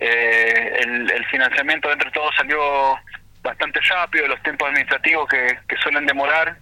Eh, 0.00 0.80
el, 0.80 1.24
financiamiento 1.26 1.90
entre 1.90 2.10
todos 2.10 2.34
salió 2.36 2.98
bastante 3.42 3.80
rápido 3.80 4.26
los 4.26 4.42
tiempos 4.42 4.68
administrativos 4.68 5.28
que 5.28 5.76
suelen 5.82 6.04
demorar 6.04 6.56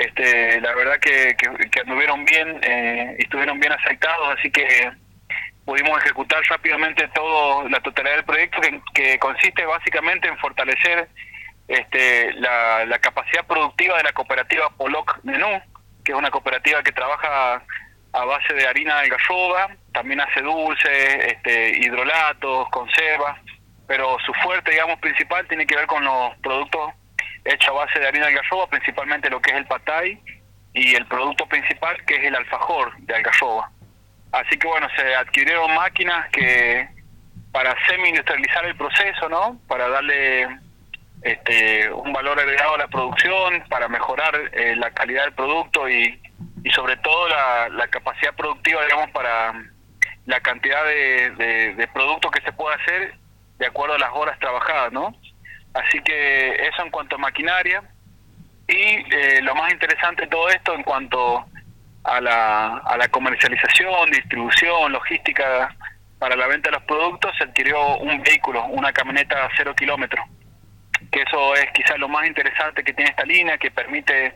este 0.00 0.60
la 0.60 0.74
verdad 0.74 0.98
que, 0.98 1.36
que, 1.36 1.80
anduvieron 1.80 2.24
bien 2.24 2.60
eh, 2.62 3.16
estuvieron 3.18 3.58
bien 3.60 3.72
aceitados 3.72 4.38
así 4.38 4.50
que 4.50 4.90
pudimos 5.64 6.02
ejecutar 6.02 6.42
rápidamente 6.48 7.08
todo 7.14 7.68
la 7.68 7.80
totalidad 7.80 8.16
del 8.16 8.24
proyecto 8.24 8.60
que, 8.94 9.18
consiste 9.18 9.64
básicamente 9.64 10.28
en 10.28 10.36
fortalecer 10.38 11.08
este, 11.68 12.32
la, 12.34 12.84
la, 12.86 12.98
capacidad 12.98 13.46
productiva 13.46 13.96
de 13.98 14.02
la 14.02 14.12
cooperativa 14.12 14.70
Poloc 14.70 15.20
Menú, 15.22 15.62
que 16.04 16.10
es 16.10 16.18
una 16.18 16.30
cooperativa 16.30 16.82
que 16.82 16.90
trabaja 16.90 17.62
a 18.12 18.24
base 18.24 18.54
de 18.54 18.66
harina 18.66 18.96
de 18.96 19.02
algarroba, 19.02 19.68
también 19.92 20.20
hace 20.20 20.42
dulces, 20.42 21.26
este, 21.26 21.78
hidrolatos, 21.78 22.68
conservas, 22.70 23.38
pero 23.86 24.16
su 24.26 24.32
fuerte, 24.34 24.72
digamos, 24.72 24.98
principal 24.98 25.46
tiene 25.46 25.66
que 25.66 25.76
ver 25.76 25.86
con 25.86 26.04
los 26.04 26.36
productos 26.38 26.92
hechos 27.50 27.68
a 27.68 27.72
base 27.72 27.98
de 27.98 28.08
harina 28.08 28.26
de 28.26 28.32
algarroba, 28.32 28.68
principalmente 28.68 29.30
lo 29.30 29.40
que 29.40 29.50
es 29.50 29.56
el 29.56 29.66
patay 29.66 30.20
y 30.72 30.94
el 30.94 31.06
producto 31.06 31.46
principal 31.46 31.96
que 32.04 32.16
es 32.16 32.24
el 32.24 32.34
alfajor 32.34 32.96
de 32.98 33.14
algarroba. 33.14 33.70
Así 34.32 34.56
que 34.58 34.66
bueno, 34.66 34.88
se 34.96 35.14
adquirieron 35.14 35.74
máquinas 35.74 36.28
que 36.30 36.88
para 37.52 37.74
semi-industrializar 37.86 38.64
el 38.66 38.76
proceso, 38.76 39.28
¿no? 39.28 39.60
Para 39.66 39.88
darle 39.88 40.48
este, 41.22 41.92
un 41.92 42.12
valor 42.12 42.38
agregado 42.38 42.74
a 42.74 42.78
la 42.78 42.88
producción, 42.88 43.64
para 43.68 43.88
mejorar 43.88 44.34
eh, 44.52 44.76
la 44.76 44.90
calidad 44.92 45.24
del 45.24 45.34
producto 45.34 45.88
y, 45.88 46.20
y 46.62 46.70
sobre 46.70 46.96
todo 46.98 47.28
la, 47.28 47.88
capacidad 47.88 48.34
productiva, 48.34 48.84
digamos, 48.84 49.10
para 49.10 49.52
la 50.26 50.40
cantidad 50.40 50.84
de, 50.84 51.30
de, 51.30 51.74
de 51.74 51.88
productos 51.88 52.30
que 52.30 52.42
se 52.42 52.52
puede 52.52 52.76
hacer 52.76 53.14
de 53.58 53.66
acuerdo 53.66 53.96
a 53.96 53.98
las 53.98 54.10
horas 54.12 54.38
trabajadas, 54.38 54.92
¿no? 54.92 55.14
Así 55.74 56.00
que 56.00 56.54
eso 56.54 56.82
en 56.82 56.90
cuanto 56.90 57.16
a 57.16 57.18
maquinaria. 57.18 57.82
Y 58.66 58.74
eh, 58.74 59.40
lo 59.42 59.54
más 59.54 59.72
interesante 59.72 60.22
de 60.22 60.28
todo 60.28 60.48
esto 60.48 60.74
en 60.74 60.82
cuanto 60.82 61.44
a 62.04 62.20
la, 62.20 62.78
a 62.78 62.96
la 62.96 63.08
comercialización, 63.08 64.10
distribución, 64.10 64.92
logística 64.92 65.74
para 66.18 66.36
la 66.36 66.46
venta 66.46 66.70
de 66.70 66.76
los 66.76 66.84
productos, 66.84 67.32
se 67.36 67.44
adquirió 67.44 67.96
un 67.98 68.22
vehículo, 68.22 68.64
una 68.66 68.92
camioneta 68.92 69.44
a 69.44 69.48
cero 69.56 69.74
kilómetros, 69.74 70.24
que 71.10 71.22
eso 71.22 71.54
es 71.56 71.66
quizás 71.72 71.98
lo 71.98 72.08
más 72.08 72.26
interesante 72.26 72.84
que 72.84 72.92
tiene 72.92 73.10
esta 73.10 73.24
línea, 73.24 73.58
que 73.58 73.70
permite 73.70 74.34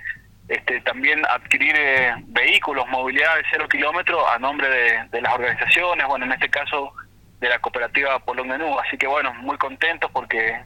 este, 0.48 0.81
también 0.81 1.24
adquirir 1.27 1.74
eh, 1.77 2.15
vehículos, 2.27 2.86
movilidad 2.89 3.36
de 3.36 3.44
cero 3.51 3.69
kilómetros 3.69 4.23
a 4.31 4.39
nombre 4.39 4.69
de, 4.69 5.09
de, 5.11 5.23
las 5.23 5.35
organizaciones, 5.35 6.06
bueno, 6.06 6.24
en 6.24 6.32
este 6.32 6.48
caso 6.48 6.93
de 7.40 7.48
la 7.48 7.59
cooperativa 7.59 8.19
Polón 8.19 8.48
Menú. 8.48 8.78
Así 8.78 8.97
que 8.97 9.06
bueno, 9.06 9.32
muy 9.35 9.56
contentos 9.59 10.11
porque 10.11 10.61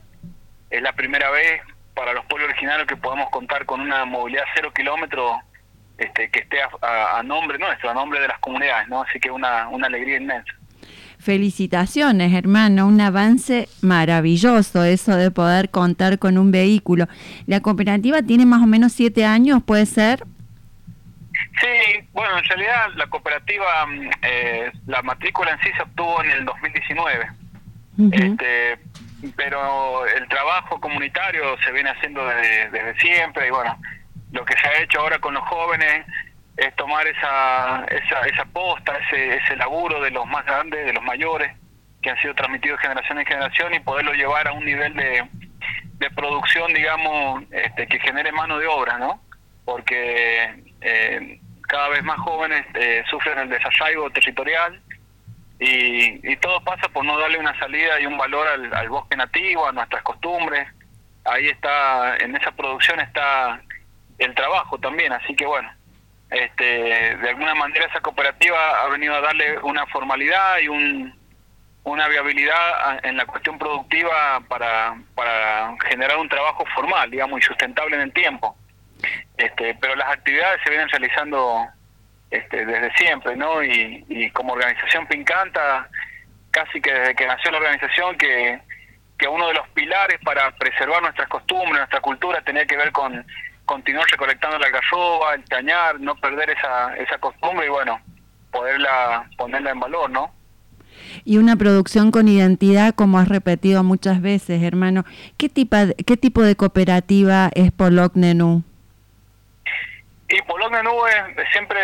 es 0.70 0.82
la 0.82 0.92
primera 0.92 1.30
vez 1.30 1.60
para 1.94 2.12
los 2.12 2.24
pueblos 2.26 2.50
originarios 2.50 2.86
que 2.86 2.96
podemos 2.96 3.28
contar 3.30 3.66
con 3.66 3.80
una 3.80 4.04
movilidad 4.04 4.44
cero 4.54 4.72
kilómetros 4.74 5.32
este, 5.98 6.30
que 6.30 6.40
esté 6.40 6.62
a, 6.62 6.68
a, 6.80 7.18
a, 7.18 7.22
nombre 7.22 7.58
nuestro, 7.58 7.90
a 7.90 7.94
nombre 7.94 8.20
de 8.20 8.28
las 8.28 8.38
comunidades, 8.38 8.88
¿no? 8.88 9.02
Así 9.02 9.18
que 9.18 9.30
una, 9.30 9.68
una 9.68 9.88
alegría 9.88 10.16
inmensa. 10.16 10.52
Felicitaciones, 11.18 12.32
hermano, 12.32 12.86
un 12.86 13.00
avance 13.00 13.68
maravilloso 13.82 14.84
eso 14.84 15.16
de 15.16 15.32
poder 15.32 15.70
contar 15.70 16.20
con 16.20 16.38
un 16.38 16.52
vehículo. 16.52 17.08
¿La 17.46 17.60
cooperativa 17.60 18.22
tiene 18.22 18.46
más 18.46 18.62
o 18.62 18.66
menos 18.66 18.92
siete 18.92 19.24
años, 19.24 19.60
puede 19.64 19.86
ser? 19.86 20.22
Sí, 21.60 22.06
bueno, 22.12 22.38
en 22.38 22.44
realidad 22.44 22.86
la 22.94 23.08
cooperativa, 23.08 23.88
eh, 24.22 24.70
la 24.86 25.02
matrícula 25.02 25.50
en 25.50 25.58
sí 25.58 25.70
se 25.76 25.82
obtuvo 25.82 26.22
en 26.22 26.30
el 26.30 26.44
2019. 26.44 27.26
Uh 27.98 28.02
-huh. 28.02 28.32
este, 28.32 28.78
pero 29.36 30.06
el 30.06 30.28
trabajo 30.28 30.80
comunitario 30.80 31.56
se 31.64 31.72
viene 31.72 31.90
haciendo 31.90 32.24
desde, 32.26 32.98
siempre 32.98 33.48
y 33.48 33.50
bueno, 33.50 33.78
lo 34.32 34.44
que 34.44 34.56
se 34.56 34.68
ha 34.68 34.82
hecho 34.82 35.00
ahora 35.00 35.18
con 35.18 35.34
los 35.34 35.42
jóvenes 35.44 36.06
es 36.56 36.74
tomar 36.76 37.06
esa, 37.06 37.84
esa, 37.88 38.20
esa 38.26 38.44
posta, 38.46 38.96
ese, 38.98 39.36
ese 39.36 39.56
laburo 39.56 40.00
de 40.00 40.10
los 40.10 40.26
más 40.26 40.44
grandes, 40.44 40.84
de 40.84 40.92
los 40.92 41.02
mayores, 41.02 41.52
que 42.02 42.10
han 42.10 42.18
sido 42.18 42.34
transmitidos 42.34 42.80
generación 42.80 43.18
en 43.18 43.26
generación 43.26 43.74
y 43.74 43.80
poderlo 43.80 44.12
llevar 44.12 44.48
a 44.48 44.52
un 44.52 44.64
nivel 44.64 44.94
de, 44.94 45.24
de 45.98 46.10
producción, 46.10 46.72
digamos, 46.72 47.44
este, 47.50 47.86
que 47.86 47.98
genere 48.00 48.32
mano 48.32 48.58
de 48.58 48.66
obra, 48.66 48.98
¿no? 48.98 49.20
Porque 49.64 50.64
eh, 50.80 51.40
cada 51.62 51.88
vez 51.90 52.02
más 52.02 52.18
jóvenes 52.20 52.64
eh, 52.74 53.04
sufren 53.10 53.38
el 53.38 53.48
desarraigo 53.48 54.10
territorial 54.10 54.80
y, 55.58 56.30
y, 56.30 56.36
todo 56.36 56.60
pasa 56.62 56.88
por 56.88 57.04
no 57.04 57.18
darle 57.18 57.38
una 57.38 57.58
salida 57.58 58.00
y 58.00 58.06
un 58.06 58.16
valor 58.16 58.46
al, 58.46 58.72
al 58.72 58.88
bosque 58.88 59.16
nativo, 59.16 59.66
a 59.66 59.72
nuestras 59.72 60.02
costumbres. 60.02 60.68
Ahí 61.24 61.48
está, 61.48 62.16
en 62.18 62.36
esa 62.36 62.52
producción 62.52 63.00
está 63.00 63.60
el 64.18 64.34
trabajo 64.34 64.78
también, 64.78 65.12
así 65.12 65.34
que 65.34 65.46
bueno, 65.46 65.70
este, 66.30 67.16
de 67.16 67.28
alguna 67.28 67.54
manera 67.54 67.86
esa 67.86 68.00
cooperativa 68.00 68.82
ha 68.82 68.88
venido 68.88 69.14
a 69.14 69.20
darle 69.20 69.58
una 69.58 69.86
formalidad 69.86 70.58
y 70.58 70.68
un, 70.68 71.18
una 71.84 72.08
viabilidad 72.08 73.04
en 73.04 73.16
la 73.16 73.26
cuestión 73.26 73.58
productiva 73.58 74.40
para, 74.48 74.96
para 75.14 75.74
generar 75.88 76.18
un 76.18 76.28
trabajo 76.28 76.64
formal, 76.74 77.10
digamos, 77.10 77.40
y 77.40 77.42
sustentable 77.42 77.96
en 77.96 78.02
el 78.02 78.12
tiempo. 78.12 78.56
Este, 79.36 79.74
pero 79.80 79.94
las 79.96 80.08
actividades 80.08 80.60
se 80.64 80.70
vienen 80.70 80.88
realizando 80.88 81.66
este, 82.30 82.66
desde 82.66 82.92
siempre, 82.96 83.36
¿no? 83.36 83.62
Y, 83.62 84.30
como 84.32 84.52
organización 84.52 85.06
Pincanta, 85.06 85.88
casi 86.50 86.80
que 86.80 86.92
desde 86.92 87.14
que 87.14 87.26
nació 87.26 87.50
la 87.50 87.58
organización, 87.58 88.16
que, 88.16 88.60
que 89.18 89.28
uno 89.28 89.48
de 89.48 89.54
los 89.54 89.68
pilares 89.68 90.18
para 90.24 90.50
preservar 90.56 91.02
nuestras 91.02 91.28
costumbres, 91.28 91.78
nuestra 91.78 92.00
cultura, 92.00 92.40
tenía 92.42 92.66
que 92.66 92.76
ver 92.76 92.92
con 92.92 93.24
continuar 93.64 94.06
recolectando 94.10 94.58
la 94.58 94.66
algarroba, 94.66 95.34
el 95.34 95.44
cañar, 95.44 96.00
no 96.00 96.16
perder 96.16 96.50
esa, 96.50 96.96
esa 96.96 97.18
costumbre 97.18 97.66
y 97.66 97.70
bueno, 97.70 98.00
poderla 98.50 99.28
ponerla 99.36 99.70
en 99.70 99.80
valor, 99.80 100.10
¿no? 100.10 100.32
Y 101.24 101.38
una 101.38 101.56
producción 101.56 102.10
con 102.10 102.28
identidad, 102.28 102.94
como 102.94 103.18
has 103.18 103.28
repetido 103.28 103.84
muchas 103.84 104.20
veces, 104.20 104.62
hermano. 104.62 105.04
¿Qué, 105.36 105.48
tipa, 105.48 105.86
qué 106.06 106.16
tipo 106.16 106.42
de 106.42 106.56
cooperativa 106.56 107.50
es 107.54 107.70
Pollock 107.70 108.16
Nenú? 108.16 108.64
Y 110.28 110.42
Polón 110.42 110.72
de 110.72 110.82
Nube 110.82 111.10
siempre 111.52 111.80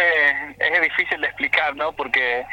es 0.58 0.82
difícil 0.82 1.20
de 1.20 1.28
explicar, 1.28 1.74
¿no? 1.76 1.92
Porque 1.92 2.44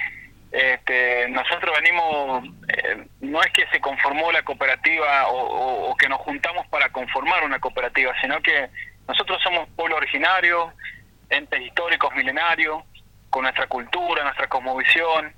este, 0.51 1.27
nosotros 1.29 1.75
venimos, 1.81 2.45
eh, 2.69 3.05
no 3.19 3.41
es 3.41 3.51
que 3.51 3.67
se 3.67 3.81
conformó 3.81 4.31
la 4.31 4.41
cooperativa 4.43 5.27
o, 5.27 5.93
que 5.97 6.07
nos 6.07 6.19
juntamos 6.21 6.65
para 6.67 6.89
conformar 6.89 7.43
una 7.43 7.59
cooperativa, 7.59 8.13
sino 8.21 8.41
que 8.41 8.69
nosotros 9.07 9.41
somos 9.43 9.67
pueblo 9.75 9.97
originario, 9.97 10.73
entes 11.29 11.61
históricos 11.61 12.15
milenarios, 12.15 12.83
con 13.29 13.43
nuestra 13.43 13.67
cultura, 13.67 14.23
nuestra 14.23 14.47
cosmovisión. 14.47 15.35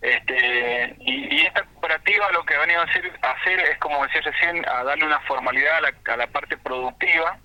Este, 0.00 0.94
y, 1.00 1.34
y 1.34 1.40
esta 1.40 1.64
cooperativa 1.64 2.30
lo 2.30 2.44
que 2.44 2.54
ha 2.54 2.60
venido 2.60 2.80
a 2.80 2.84
hacer, 2.84 3.18
a 3.20 3.32
hacer 3.32 3.58
es, 3.58 3.78
como 3.78 4.04
decía 4.06 4.20
recién, 4.20 4.64
a 4.68 4.84
darle 4.84 5.06
una 5.06 5.18
formalidad 5.22 5.78
a 5.78 5.80
la, 5.80 5.92
a 6.12 6.16
la 6.16 6.26
parte 6.28 6.56
productiva 6.56 7.36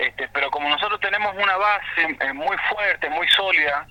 este, 0.00 0.28
pero 0.28 0.50
como 0.50 0.66
nosotros 0.70 0.98
tenemos 1.00 1.34
una 1.36 1.56
base 1.58 2.16
eh, 2.20 2.32
muy 2.32 2.56
fuerte, 2.70 3.10
muy 3.10 3.28
sólida 3.28 3.86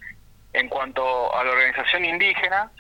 en 0.53 0.67
cuanto 0.67 1.35
a 1.35 1.43
la 1.43 1.51
organización 1.51 2.03
indígena, 2.03 2.71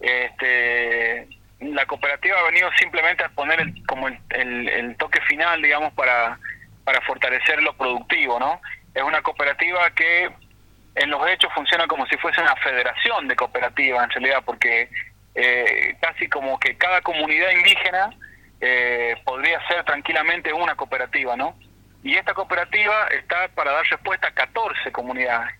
este, 0.00 1.28
la 1.60 1.84
cooperativa 1.84 2.38
ha 2.38 2.44
venido 2.44 2.70
simplemente 2.78 3.24
a 3.24 3.28
poner 3.28 3.60
el, 3.60 3.86
como 3.86 4.08
el, 4.08 4.96
toque 4.98 5.20
final, 5.28 5.60
digamos, 5.60 5.92
para, 5.92 6.38
para 6.84 7.02
fortalecer 7.02 7.62
lo 7.62 7.76
productivo, 7.76 8.40
¿no? 8.40 8.58
Es 8.94 9.02
una 9.02 9.20
cooperativa 9.20 9.90
que 9.90 10.30
en 10.94 11.10
los 11.10 11.28
hechos 11.28 11.52
funciona 11.52 11.86
como 11.86 12.06
si 12.06 12.16
fuese 12.16 12.40
una 12.40 12.56
federación 12.56 13.28
de 13.28 13.36
cooperativas, 13.36 14.04
en 14.04 14.10
realidad, 14.10 14.42
porque 14.46 14.88
eh, 15.34 15.94
casi 16.00 16.26
como 16.26 16.58
que 16.58 16.78
cada 16.78 17.02
comunidad 17.02 17.50
indígena 17.50 18.10
eh, 18.62 19.14
podría 19.26 19.60
ser 19.68 19.84
tranquilamente 19.84 20.54
una 20.54 20.74
cooperativa, 20.74 21.36
¿no? 21.36 21.54
Y 22.02 22.16
esta 22.16 22.34
cooperativa 22.34 23.08
está 23.08 23.48
para 23.54 23.72
dar 23.72 23.84
respuesta 23.84 24.28
a 24.28 24.34
14 24.34 24.92
comunidades. 24.92 25.54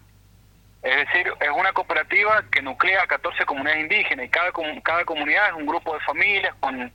Es 0.82 0.96
decir, 0.96 1.32
es 1.40 1.50
una 1.50 1.72
cooperativa 1.72 2.44
que 2.52 2.62
nuclea 2.62 3.02
a 3.02 3.06
14 3.06 3.44
comunidades 3.44 3.82
indígenas 3.82 4.26
y 4.26 4.28
cada, 4.28 4.52
cada 4.84 5.04
comunidad 5.04 5.48
es 5.48 5.54
un 5.54 5.66
grupo 5.66 5.94
de 5.94 6.00
familias 6.00 6.54
con, 6.60 6.92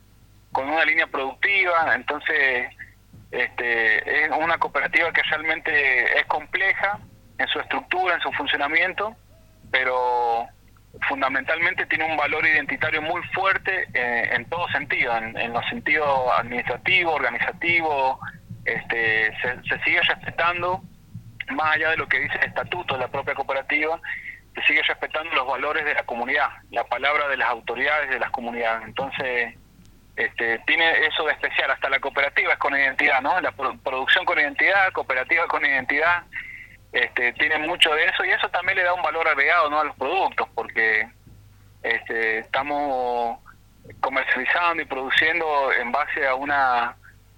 con 0.54 0.70
una 0.70 0.86
línea 0.86 1.08
productiva. 1.08 1.94
Entonces, 1.94 2.70
este, 3.32 4.24
es 4.26 4.32
una 4.32 4.58
cooperativa 4.58 5.12
que 5.12 5.24
realmente 5.24 6.20
es 6.20 6.26
compleja 6.28 7.00
en 7.38 7.48
su 7.48 7.60
estructura, 7.60 8.16
en 8.16 8.22
su 8.22 8.32
funcionamiento, 8.34 9.16
pero 9.72 10.48
fundamentalmente 11.10 11.86
tiene 11.88 12.06
un 12.06 12.16
valor 12.16 12.46
identitario 12.46 13.02
muy 13.02 13.22
fuerte 13.34 13.88
eh, 13.94 14.30
en 14.32 14.46
todo 14.46 14.68
sentido, 14.70 15.18
en, 15.18 15.36
en 15.38 15.52
los 15.52 15.66
sentidos 15.68 16.08
administrativo, 16.38 17.14
organizativo, 17.14 18.20
este, 18.66 19.36
se, 19.42 19.80
sigue 19.84 20.02
respetando, 20.02 20.82
más 21.52 21.76
allá 21.76 21.90
de 21.92 21.98
lo 21.98 22.08
que 22.08 22.20
dice 22.20 22.38
el 22.38 22.46
estatuto 22.50 22.94
de 22.96 23.02
la 23.02 23.08
propia 23.08 23.36
cooperativa, 23.36 24.00
se 24.56 24.62
sigue 24.64 24.82
respetando 24.84 25.34
los 25.36 25.48
valores 25.48 25.84
de 25.84 25.94
la 25.94 26.04
comunidad, 26.04 26.50
la 26.72 26.84
palabra 26.84 27.28
de 27.28 27.38
las 27.38 27.50
autoridades 27.50 28.10
de 28.10 28.20
las 28.20 28.30
comunidades. 28.32 28.84
Entonces, 28.86 29.56
este, 30.16 30.60
tiene 30.68 31.08
eso 31.08 31.26
de 31.26 31.32
especial, 31.34 31.72
hasta 31.72 31.90
la 31.90 32.00
cooperativa 32.00 32.54
es 32.54 32.60
con 32.60 32.76
identidad, 32.76 33.22
¿no? 33.22 33.42
La 33.42 33.52
pro- 33.52 33.78
producción 33.84 34.26
con 34.26 34.40
identidad, 34.40 34.92
cooperativa 34.92 35.48
con 35.48 35.66
identidad, 35.66 36.24
este, 36.92 37.34
tiene 37.34 37.58
mucho 37.58 37.92
de 37.96 38.06
eso 38.06 38.24
y 38.24 38.30
eso 38.30 38.48
también 38.50 38.78
le 38.78 38.84
da 38.84 38.94
un 38.94 39.02
valor 39.02 39.28
agregado 39.28 39.72
¿no? 39.72 39.80
a 39.80 39.84
los 39.86 39.96
productos, 39.96 40.48
porque 40.54 41.08
este, 41.82 42.38
estamos 42.38 43.40
comercializando 44.00 44.84
y 44.84 44.86
produciendo 44.86 45.74
en 45.74 45.92
base 45.92 46.28
a 46.28 46.36
una 46.36 46.96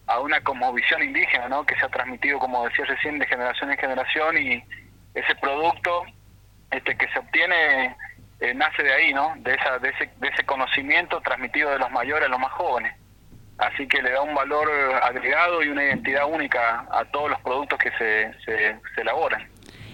a 0.08 0.20
una 0.20 0.40
como 0.42 0.72
visión 0.74 1.02
indígena, 1.04 1.48
¿no? 1.50 1.66
Que 1.66 1.76
se 1.80 1.86
ha 1.86 1.90
transmitido, 1.90 2.40
como 2.40 2.66
decía 2.66 2.86
recién, 2.86 3.18
de 3.20 3.26
generación 3.28 3.72
en 3.72 3.78
generación 3.78 4.38
y 4.38 4.64
ese 5.14 5.36
producto 5.42 6.04
este 6.72 6.96
que 6.98 7.08
se 7.14 7.20
obtiene 7.20 7.96
eh, 8.42 8.54
nace 8.54 8.84
de 8.84 8.94
ahí, 8.94 9.14
¿no? 9.14 9.34
De 9.38 9.54
esa 9.54 9.80
de 9.80 9.90
ese 9.90 10.10
de 10.20 10.28
ese 10.28 10.44
conocimiento 10.46 11.22
transmitido 11.22 11.72
de 11.72 11.80
los 11.80 11.90
mayores 11.92 12.26
a 12.28 12.30
los 12.30 12.40
más 12.40 12.52
jóvenes. 12.52 12.94
Así 13.58 13.88
que 13.88 14.02
le 14.02 14.12
da 14.12 14.22
un 14.22 14.36
valor 14.36 14.68
agregado 15.02 15.64
y 15.64 15.70
una 15.70 15.86
identidad 15.86 16.26
única 16.30 16.86
a 16.92 17.06
todos 17.06 17.30
los 17.30 17.40
productos 17.42 17.80
que 17.80 17.90
se, 17.92 18.34
se, 18.44 18.76
se 18.94 19.02
elaboran. 19.02 19.48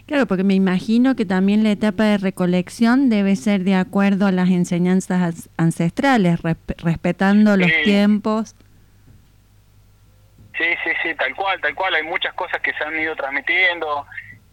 Claro, 0.07 0.25
porque 0.25 0.43
me 0.43 0.55
imagino 0.55 1.15
que 1.15 1.25
también 1.25 1.63
la 1.63 1.69
etapa 1.69 2.03
de 2.05 2.17
recolección 2.17 3.09
debe 3.09 3.35
ser 3.35 3.61
de 3.63 3.75
acuerdo 3.75 4.25
a 4.25 4.31
las 4.31 4.49
enseñanzas 4.49 5.21
as- 5.21 5.49
ancestrales, 5.57 6.41
resp- 6.41 6.75
respetando 6.83 7.55
los 7.55 7.69
tiempos. 7.83 8.55
Sí, 10.61 10.75
sí, 10.83 10.91
sí, 11.01 11.15
tal 11.15 11.35
cual, 11.35 11.59
tal 11.59 11.73
cual. 11.73 11.95
Hay 11.95 12.03
muchas 12.03 12.35
cosas 12.35 12.61
que 12.61 12.71
se 12.73 12.83
han 12.83 12.99
ido 12.99 13.15
transmitiendo, 13.15 14.05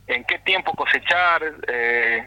en 0.07 0.25
qué 0.25 0.39
tiempo 0.39 0.73
cosechar, 0.73 1.43
eh, 1.67 2.27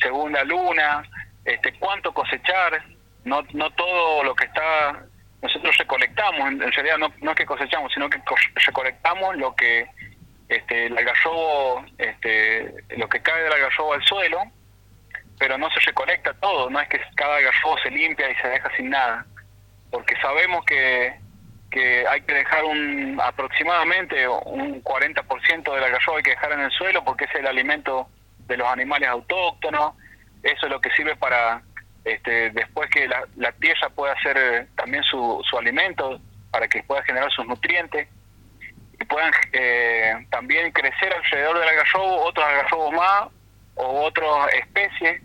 según 0.00 0.32
la 0.32 0.42
luna, 0.42 1.04
este, 1.44 1.72
cuánto 1.74 2.12
cosechar. 2.12 2.82
No, 3.22 3.42
no 3.52 3.70
todo 3.70 4.24
lo 4.24 4.34
que 4.34 4.46
está, 4.46 5.04
nosotros 5.42 5.76
recolectamos, 5.78 6.40
en, 6.40 6.72
realidad 6.72 6.98
no, 6.98 7.30
es 7.30 7.36
que 7.36 7.46
cosechamos, 7.46 7.92
sino 7.92 8.10
que 8.10 8.18
co- 8.24 8.34
recolectamos 8.66 9.36
lo 9.36 9.54
que 9.54 9.86
este, 10.48 10.86
el 10.86 10.98
algarrobo, 10.98 11.84
este, 11.98 12.74
lo 12.96 13.08
que 13.08 13.20
cae 13.22 13.44
del 13.44 13.52
algarrobo 13.52 13.92
al 13.92 14.02
suelo, 14.02 14.42
pero 15.38 15.56
no 15.56 15.70
se 15.70 15.78
recolecta 15.80 16.34
todo, 16.40 16.68
no 16.68 16.80
es 16.80 16.88
que 16.88 17.00
cada 17.14 17.36
algarrobo 17.36 17.78
se 17.78 17.90
limpia 17.90 18.28
y 18.28 18.34
se 18.36 18.48
deja 18.48 18.74
sin 18.76 18.90
nada, 18.90 19.24
porque 19.92 20.16
sabemos 20.20 20.64
que 20.64 21.14
que 21.70 22.06
hay 22.06 22.20
que 22.22 22.34
dejar 22.34 22.64
un 22.64 23.18
aproximadamente 23.22 24.26
un 24.28 24.82
40% 24.82 25.74
del 25.74 25.84
algarrobo 25.84 26.16
hay 26.16 26.22
que 26.22 26.30
dejar 26.30 26.52
en 26.52 26.60
el 26.60 26.70
suelo 26.72 27.04
porque 27.04 27.26
es 27.26 27.34
el 27.36 27.46
alimento 27.46 28.08
de 28.46 28.56
los 28.56 28.66
animales 28.66 29.08
autóctonos, 29.08 29.94
eso 30.42 30.66
es 30.66 30.72
lo 30.72 30.80
que 30.80 30.90
sirve 30.90 31.14
para 31.16 31.62
este, 32.04 32.50
después 32.50 32.90
que 32.90 33.06
la, 33.06 33.24
la 33.36 33.52
tierra 33.52 33.88
pueda 33.90 34.12
hacer 34.14 34.36
eh, 34.36 34.66
también 34.74 35.04
su, 35.04 35.40
su 35.48 35.56
alimento, 35.56 36.20
para 36.50 36.66
que 36.66 36.82
pueda 36.82 37.02
generar 37.04 37.30
sus 37.30 37.46
nutrientes 37.46 38.08
y 38.98 39.04
puedan 39.04 39.32
eh, 39.52 40.26
también 40.30 40.72
crecer 40.72 41.14
alrededor 41.14 41.58
del 41.58 41.68
algarrobo 41.68 42.24
otros 42.24 42.44
algarrobos 42.44 42.92
más 42.92 43.24
o 43.76 44.02
otras 44.02 44.52
especies 44.54 45.22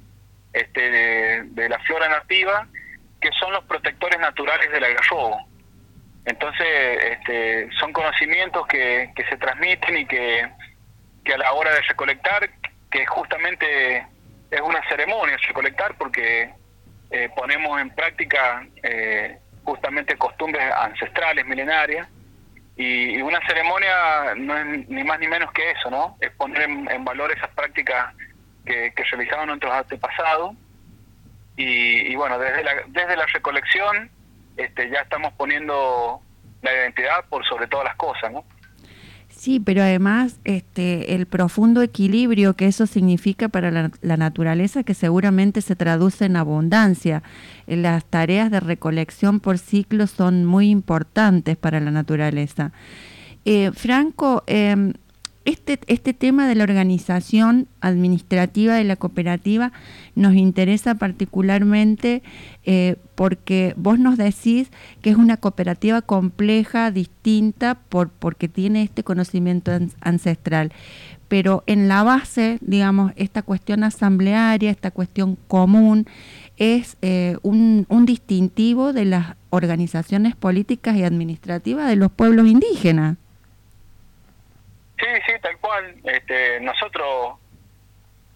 este, 0.54 0.90
de, 0.90 1.44
de 1.44 1.70
la 1.70 1.80
flora 1.80 2.08
nativa 2.08 2.68
que 3.20 3.30
son 3.40 3.52
los 3.54 3.64
protectores 3.66 4.20
naturales 4.20 4.72
del 4.72 4.84
algarrobo. 4.84 5.48
Entonces, 6.26 6.68
este, 7.12 7.70
son 7.80 7.94
conocimientos 7.94 8.66
que, 8.68 9.12
que 9.16 9.24
se 9.26 9.38
transmiten 9.38 9.98
y 9.98 10.06
que, 10.06 10.50
que 11.24 11.34
a 11.34 11.38
la 11.38 11.54
hora 11.54 11.72
de 11.74 11.82
recolectar, 11.82 12.50
que 12.90 13.06
justamente 13.06 14.06
es 14.50 14.62
una 14.62 14.82
ceremonia 14.90 15.38
recolectar 15.48 15.96
porque 15.98 16.50
eh, 17.12 17.30
ponemos 17.36 17.80
en 17.80 17.90
práctica 17.92 18.66
eh, 18.82 19.38
justamente 19.64 20.18
costumbres 20.18 20.64
ancestrales, 20.74 21.46
milenarias, 21.46 22.08
y, 22.78 23.22
una 23.22 23.40
ceremonia 23.48 24.36
no 24.36 24.58
es 24.58 24.90
ni 24.90 25.04
más 25.04 25.20
ni 25.20 25.28
menos 25.28 25.52
que 25.54 25.72
eso, 25.72 25.90
¿no? 25.90 26.18
Es 26.20 26.32
poner 26.32 26.64
en, 26.64 26.90
en 26.92 27.06
valor 27.06 27.32
esas 27.32 27.50
prácticas 27.52 28.14
que, 28.66 28.92
que 28.94 29.04
realizaban 29.04 29.48
nuestros 29.48 29.72
antepasados. 29.74 30.56
Y, 31.56 32.12
y 32.12 32.16
bueno, 32.16 32.38
desde 32.38 32.64
la, 32.64 32.74
desde 32.88 33.16
la 33.16 33.26
recolección 33.28 34.12
este, 34.58 34.90
ya 34.90 35.02
estamos 35.02 35.34
poniendo 35.34 36.22
la 36.62 36.74
identidad 36.74 37.26
por 37.30 37.46
sobre 37.46 37.68
todas 37.68 37.86
las 37.86 37.96
cosas, 37.96 38.32
¿no? 38.32 38.44
Sí, 39.30 39.60
pero 39.60 39.82
además 39.82 40.40
este, 40.46 41.14
el 41.14 41.26
profundo 41.26 41.82
equilibrio 41.82 42.56
que 42.56 42.68
eso 42.68 42.88
significa 42.88 43.50
para 43.50 43.70
la, 43.70 44.18
naturaleza, 44.18 44.84
que 44.84 44.94
seguramente 44.94 45.62
se 45.62 45.76
traduce 45.76 46.26
en 46.26 46.38
abundancia. 46.38 47.22
Eh, 47.68 47.76
Las 47.76 48.06
tareas 48.06 48.50
de 48.50 48.62
recolección 48.62 49.42
por 49.42 49.58
ciclo 49.58 50.08
son 50.08 50.46
muy 50.46 50.70
importantes 50.70 51.58
para 51.58 51.80
la 51.82 51.92
naturaleza. 51.92 52.72
Eh, 53.44 53.72
Franco, 53.74 54.44
eh, 54.48 54.94
este, 55.46 55.80
este 55.88 56.14
tema 56.14 56.48
de 56.48 56.56
la 56.56 56.64
organización 56.64 57.68
administrativa 57.80 58.74
de 58.74 58.84
la 58.84 58.96
cooperativa 58.96 59.72
nos 60.16 60.34
interesa 60.34 60.96
particularmente 60.96 62.24
eh, 62.64 62.96
porque 63.14 63.74
vos 63.78 64.00
nos 64.00 64.18
decís 64.18 64.72
que 65.02 65.12
es 65.12 65.16
una 65.16 65.38
cooperativa 65.38 66.02
compleja, 66.02 66.90
distinta, 66.90 67.76
por, 67.76 68.10
porque 68.10 68.48
tiene 68.48 68.82
este 68.82 69.04
conocimiento 69.04 69.72
ancestral. 70.02 70.74
Pero 71.28 71.64
en 71.68 71.88
la 71.88 72.04
base, 72.04 72.58
digamos, 72.62 73.12
esta 73.16 73.42
cuestión 73.42 73.84
asamblearia, 73.84 74.72
esta 74.72 74.92
cuestión 74.92 75.38
común, 75.48 76.08
es 76.58 76.98
eh, 77.02 77.38
un, 77.44 77.86
un 77.90 78.06
distintivo 78.06 78.94
de 78.94 79.06
las 79.06 79.36
organizaciones 79.50 80.36
políticas 80.36 80.96
y 80.98 81.04
administrativas 81.04 81.88
de 81.88 81.96
los 81.96 82.12
pueblos 82.12 82.48
indígenas. 82.48 83.18
Sí, 84.98 85.08
sí, 85.26 85.34
tal 85.42 85.58
cual. 85.60 85.96
Este, 86.04 86.60
nosotros 86.62 87.38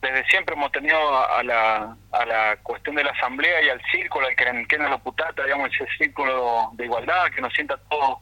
desde 0.02 0.26
siempre 0.28 0.56
hemos 0.56 0.72
tenido 0.72 0.98
a 0.98 1.44
la, 1.44 1.96
a 2.12 2.26
la 2.26 2.58
cuestión 2.64 2.96
de 2.96 3.04
la 3.04 3.12
asamblea 3.12 3.62
y 3.62 3.70
al 3.70 3.82
círculo, 3.92 4.28
al 4.28 4.36
que 4.36 4.76
en 4.76 4.90
los 4.90 5.02
putata, 5.02 5.44
digamos, 5.44 5.70
ese 5.74 5.86
círculo 5.98 6.70
de 6.74 6.86
igualdad 6.86 7.30
que 7.36 7.42
nos 7.42 7.54
sienta 7.54 7.78
todos 7.90 8.20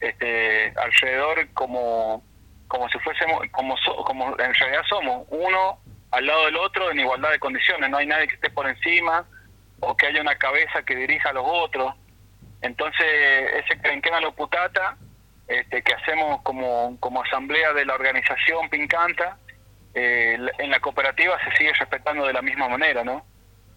este, 0.00 0.72
alrededor 0.76 1.48
como 1.54 2.22
como 2.68 2.88
si 2.90 2.98
fuésemos, 2.98 3.40
como, 3.50 3.74
como 4.04 4.28
en 4.38 4.54
realidad 4.54 4.82
somos, 4.88 5.26
uno 5.30 5.78
al 6.10 6.26
lado 6.26 6.44
del 6.44 6.56
otro 6.56 6.90
en 6.90 7.00
igualdad 7.00 7.30
de 7.30 7.38
condiciones, 7.38 7.90
no 7.90 7.96
hay 7.96 8.06
nadie 8.06 8.28
que 8.28 8.34
esté 8.34 8.50
por 8.50 8.68
encima 8.68 9.26
o 9.80 9.96
que 9.96 10.06
haya 10.06 10.20
una 10.20 10.36
cabeza 10.36 10.82
que 10.82 10.94
dirija 10.94 11.30
a 11.30 11.32
los 11.32 11.44
otros. 11.46 11.94
Entonces, 12.60 13.06
ese 13.54 13.80
Crenquena 13.80 14.20
lo 14.20 14.32
putata, 14.34 14.96
este, 15.48 15.82
que 15.82 15.94
hacemos 15.94 16.42
como, 16.42 16.98
como 17.00 17.22
asamblea 17.22 17.72
de 17.72 17.86
la 17.86 17.94
organización 17.94 18.68
Pincanta, 18.68 19.38
eh, 19.94 20.38
en 20.58 20.70
la 20.70 20.78
cooperativa 20.80 21.38
se 21.42 21.56
sigue 21.56 21.72
respetando 21.72 22.26
de 22.26 22.34
la 22.34 22.42
misma 22.42 22.68
manera, 22.68 23.02
¿no? 23.02 23.24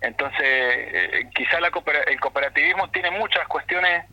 Entonces, 0.01 0.41
eh, 0.41 1.29
quizá 1.33 1.59
la 1.59 1.71
el 2.07 2.19
cooperativismo 2.19 2.89
tiene 2.89 3.11
muchas 3.11 3.47
cuestiones 3.47 4.05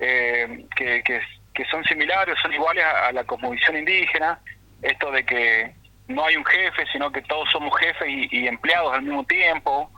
eh, 0.00 0.66
que, 0.74 1.02
que, 1.04 1.64
son 1.70 1.84
similares, 1.84 2.34
son 2.42 2.52
iguales 2.52 2.84
a, 2.84 3.12
la 3.12 3.24
cosmovisión 3.24 3.76
indígena, 3.76 4.40
esto 4.82 5.10
de 5.12 5.24
que 5.24 5.74
no 6.08 6.24
hay 6.24 6.36
un 6.36 6.44
jefe, 6.44 6.84
sino 6.92 7.12
que 7.12 7.22
todos 7.22 7.48
somos 7.50 7.78
jefes 7.78 8.08
y, 8.08 8.48
empleados 8.48 8.92
al 8.92 9.02
mismo 9.02 9.24
tiempo, 9.24 9.90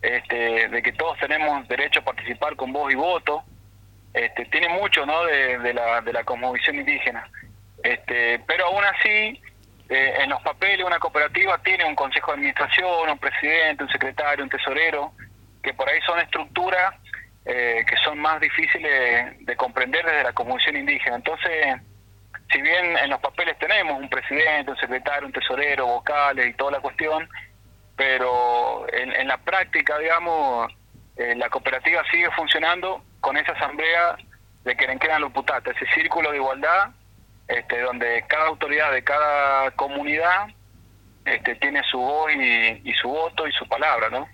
este, 0.00 0.68
de 0.68 0.82
que 0.82 0.92
todos 0.92 1.18
tenemos 1.18 1.68
derecho 1.68 2.00
a 2.00 2.04
participar 2.04 2.56
con 2.56 2.72
voz 2.72 2.92
y 2.92 2.96
voto, 2.96 3.44
este, 4.14 4.46
tiene 4.46 4.68
mucho 4.68 5.04
¿no? 5.04 5.24
de, 5.24 5.74
la, 5.74 6.00
de 6.00 6.12
la 6.12 6.24
cosmovisión 6.24 6.76
indígena. 6.76 7.28
Este, 7.82 8.38
pero 8.46 8.66
aún 8.66 8.84
así, 8.84 9.42
eh, 9.88 10.14
en 10.20 10.30
los 10.30 10.40
papeles 10.42 10.86
una 10.86 10.98
cooperativa 10.98 11.58
tiene 11.58 11.84
un 11.84 11.94
consejo 11.94 12.30
de 12.30 12.38
administración, 12.38 13.10
un 13.10 13.18
presidente, 13.18 13.84
un 13.84 13.90
secretario, 13.90 14.44
un 14.44 14.50
tesorero, 14.50 15.12
que 15.62 15.74
por 15.74 15.88
ahí 15.88 16.00
son 16.06 16.18
estructuras 16.20 16.94
eh, 17.46 17.84
que 17.86 17.96
son 18.02 18.18
más 18.18 18.40
difíciles 18.40 19.36
de 19.44 19.56
comprender 19.56 20.02
desde 20.02 20.22
la 20.22 20.32
cosmovisión 20.32 20.76
indígena. 20.76 21.16
Entonces, 21.16 21.76
si 22.50 22.62
bien 22.62 22.96
en 22.96 23.10
los 23.10 23.20
papeles 23.20 23.58
tenemos 23.58 24.00
un 24.00 24.08
presidente, 24.08 24.70
un 24.70 24.78
secretario, 24.78 25.26
un 25.26 25.32
tesorero, 25.32 25.86
vocales 25.86 26.46
y 26.48 26.54
toda 26.54 26.72
la 26.72 26.80
cuestión, 26.80 27.28
pero 27.96 28.86
en, 28.92 29.28
la 29.28 29.36
práctica, 29.38 29.98
digamos, 29.98 30.72
eh, 31.16 31.34
la 31.36 31.50
cooperativa 31.50 32.02
sigue 32.10 32.30
funcionando 32.30 33.04
con 33.24 33.38
esa 33.38 33.52
asamblea 33.52 34.18
de 34.64 34.76
Querenquena 34.76 35.18
Luputata, 35.18 35.70
ese 35.70 35.86
círculo 35.94 36.30
de 36.30 36.36
igualdad, 36.36 36.90
este, 37.48 37.80
donde 37.80 38.22
cada 38.28 38.48
autoridad 38.48 38.92
de 38.92 39.02
cada 39.02 39.70
comunidad 39.72 40.48
este, 41.24 41.54
tiene 41.54 41.82
su 41.90 41.98
voz 41.98 42.30
y, 42.34 42.82
y 42.84 42.92
su 43.00 43.08
voto 43.08 43.48
y 43.48 43.52
su 43.52 43.66
palabra, 43.66 44.10
¿no? 44.10 44.28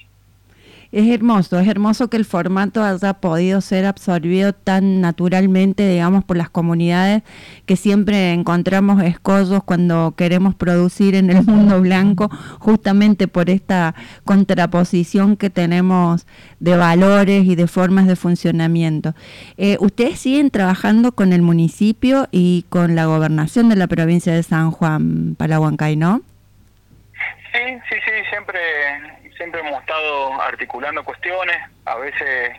Es 0.92 1.06
hermoso, 1.08 1.58
es 1.60 1.68
hermoso 1.68 2.08
que 2.08 2.16
el 2.16 2.24
formato 2.24 2.82
haya 2.82 3.14
podido 3.14 3.60
ser 3.60 3.86
absorbido 3.86 4.52
tan 4.52 5.00
naturalmente, 5.00 5.88
digamos, 5.88 6.24
por 6.24 6.36
las 6.36 6.50
comunidades 6.50 7.22
que 7.64 7.76
siempre 7.76 8.32
encontramos 8.32 9.00
escollos 9.02 9.62
cuando 9.62 10.14
queremos 10.16 10.56
producir 10.56 11.14
en 11.14 11.30
el 11.30 11.44
mundo 11.44 11.80
blanco, 11.80 12.28
justamente 12.58 13.28
por 13.28 13.50
esta 13.50 13.94
contraposición 14.24 15.36
que 15.36 15.48
tenemos 15.48 16.26
de 16.58 16.76
valores 16.76 17.44
y 17.44 17.54
de 17.54 17.68
formas 17.68 18.08
de 18.08 18.16
funcionamiento. 18.16 19.14
Eh, 19.58 19.76
ustedes 19.78 20.18
siguen 20.18 20.50
trabajando 20.50 21.12
con 21.12 21.32
el 21.32 21.42
municipio 21.42 22.26
y 22.32 22.64
con 22.68 22.96
la 22.96 23.06
gobernación 23.06 23.68
de 23.68 23.76
la 23.76 23.86
provincia 23.86 24.34
de 24.34 24.42
San 24.42 24.72
Juan, 24.72 25.36
Palahuancay, 25.36 25.94
¿no? 25.94 26.22
Sí, 27.52 27.58
sí, 27.88 27.96
sí, 28.04 28.12
siempre 28.30 28.58
siempre 29.40 29.62
hemos 29.62 29.80
estado 29.80 30.38
articulando 30.42 31.02
cuestiones, 31.02 31.56
a 31.86 31.96
veces 31.96 32.52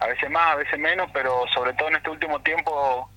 a 0.00 0.06
veces 0.08 0.28
más, 0.28 0.52
a 0.52 0.56
veces 0.56 0.76
menos, 0.76 1.08
pero 1.12 1.44
sobre 1.54 1.72
todo 1.74 1.90
en 1.90 1.94
este 1.94 2.10
último 2.10 2.40
tiempo 2.40 3.08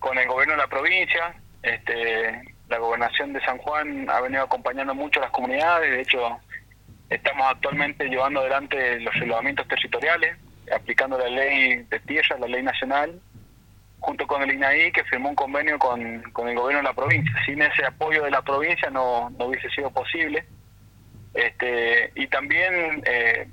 con 0.00 0.18
el 0.18 0.26
gobierno 0.26 0.54
de 0.54 0.58
la 0.58 0.66
provincia, 0.66 1.36
este, 1.62 2.42
la 2.68 2.78
gobernación 2.78 3.32
de 3.32 3.40
San 3.44 3.58
Juan 3.58 4.10
ha 4.10 4.20
venido 4.20 4.42
acompañando 4.42 4.92
mucho 4.92 5.20
a 5.20 5.22
las 5.22 5.30
comunidades, 5.30 5.88
de 5.88 6.00
hecho 6.00 6.40
estamos 7.10 7.46
actualmente 7.48 8.08
llevando 8.08 8.40
adelante 8.40 8.98
los 8.98 9.14
relevamientos 9.14 9.68
territoriales, 9.68 10.36
aplicando 10.74 11.16
la 11.18 11.28
ley 11.28 11.86
de 11.88 12.00
tierra, 12.00 12.38
la 12.40 12.48
ley 12.48 12.64
nacional, 12.64 13.20
junto 14.00 14.26
con 14.26 14.42
el 14.42 14.52
INAI 14.52 14.90
que 14.90 15.04
firmó 15.04 15.28
un 15.28 15.36
convenio 15.36 15.78
con, 15.78 16.02
el 16.02 16.32
gobierno 16.32 16.78
de 16.78 16.82
la 16.82 16.92
provincia. 16.92 17.32
Sin 17.46 17.62
ese 17.62 17.86
apoyo 17.86 18.24
de 18.24 18.32
la 18.32 18.42
provincia 18.42 18.90
no 18.90 19.30
hubiese 19.38 19.70
sido 19.70 19.92
posible. 19.92 20.44
Este, 21.34 22.12
y 22.14 22.26
también 22.26 23.02
eh, 23.06 23.48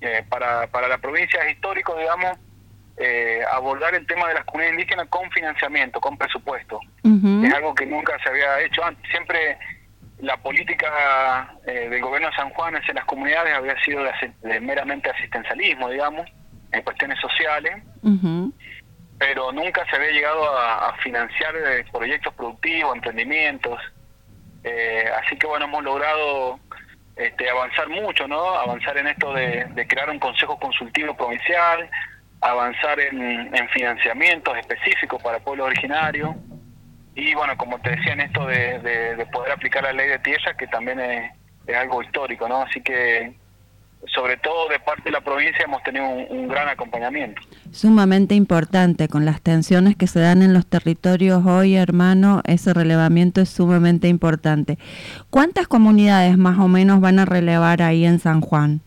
eh, 0.00 0.24
para, 0.28 0.66
para 0.68 0.88
la 0.88 0.98
provincia 0.98 1.42
es 1.44 1.52
histórico, 1.52 1.96
digamos, 1.96 2.36
eh, 2.96 3.40
abordar 3.52 3.94
el 3.94 4.06
tema 4.06 4.28
de 4.28 4.34
las 4.34 4.44
comunidades 4.44 4.78
indígenas 4.78 5.08
con 5.08 5.30
financiamiento, 5.30 6.00
con 6.00 6.18
presupuesto. 6.18 6.80
Es 7.04 7.54
algo 7.54 7.74
que 7.74 7.86
nunca 7.86 8.16
se 8.22 8.28
había 8.28 8.60
hecho 8.60 8.84
antes. 8.84 9.08
Siempre 9.10 9.58
la 10.18 10.36
política 10.36 11.52
del 11.64 12.00
gobierno 12.00 12.28
de 12.28 12.36
San 12.36 12.50
Juan 12.50 12.76
en 12.76 12.94
las 12.94 13.04
comunidades 13.06 13.54
había 13.54 13.80
sido 13.82 14.02
de, 14.42 14.60
meramente 14.60 15.10
asistencialismo, 15.10 15.88
digamos, 15.88 16.30
en 16.70 16.82
cuestiones 16.82 17.18
sociales, 17.18 17.82
pero 19.18 19.52
nunca 19.52 19.84
se 19.90 19.96
había 19.96 20.10
llegado 20.10 20.56
a, 20.56 20.90
a 20.90 20.96
financiar 20.98 21.54
proyectos 21.90 22.34
productivos, 22.34 22.94
emprendimientos. 22.94 23.80
así 25.24 25.36
que 25.36 25.46
bueno, 25.46 25.64
hemos 25.64 25.82
logrado 25.82 26.60
este, 27.16 27.50
avanzar 27.50 27.88
mucho, 27.88 28.26
¿no? 28.26 28.54
Avanzar 28.54 28.96
en 28.96 29.08
esto 29.08 29.32
de, 29.34 29.66
crear 29.88 30.10
un 30.10 30.18
consejo 30.18 30.58
consultivo 30.58 31.14
provincial, 31.14 31.88
avanzar 32.40 32.98
en, 33.00 33.68
financiamientos 33.68 34.56
específicos 34.58 35.22
para 35.22 35.38
pueblos 35.40 35.66
originarios 35.66 36.34
y, 37.14 37.34
bueno, 37.34 37.56
como 37.56 37.78
te 37.80 37.90
decía, 37.90 38.14
en 38.14 38.20
esto 38.20 38.46
de, 38.46 39.26
poder 39.32 39.52
aplicar 39.52 39.82
la 39.82 39.92
ley 39.92 40.08
de 40.08 40.18
tierra, 40.20 40.56
que 40.56 40.66
también 40.66 41.00
es, 41.00 41.32
algo 41.76 42.02
histórico, 42.02 42.48
¿no? 42.48 42.62
Así 42.62 42.82
que 42.82 43.34
sobre 44.06 44.36
todo 44.36 44.68
de 44.68 44.80
parte 44.80 45.04
de 45.04 45.10
la 45.12 45.20
provincia 45.20 45.64
hemos 45.64 45.82
tenido 45.82 46.06
un, 46.08 46.48
gran 46.48 46.68
acompañamiento. 46.68 47.40
Sumamente 47.70 48.34
importante, 48.34 49.08
con 49.08 49.24
las 49.24 49.40
tensiones 49.40 49.96
que 49.96 50.06
se 50.06 50.20
dan 50.20 50.42
en 50.42 50.52
los 50.52 50.66
territorios 50.66 51.46
hoy, 51.46 51.76
hermano, 51.76 52.42
ese 52.46 52.74
relevamiento 52.74 53.40
es 53.40 53.48
sumamente 53.48 54.08
importante. 54.08 54.78
¿Cuántas 55.30 55.68
comunidades 55.68 56.36
más 56.36 56.58
o 56.58 56.68
menos 56.68 57.00
van 57.00 57.18
a 57.18 57.24
relevar 57.24 57.82
ahí 57.82 58.04
en 58.04 58.18
San 58.18 58.40
Juan? 58.40 58.80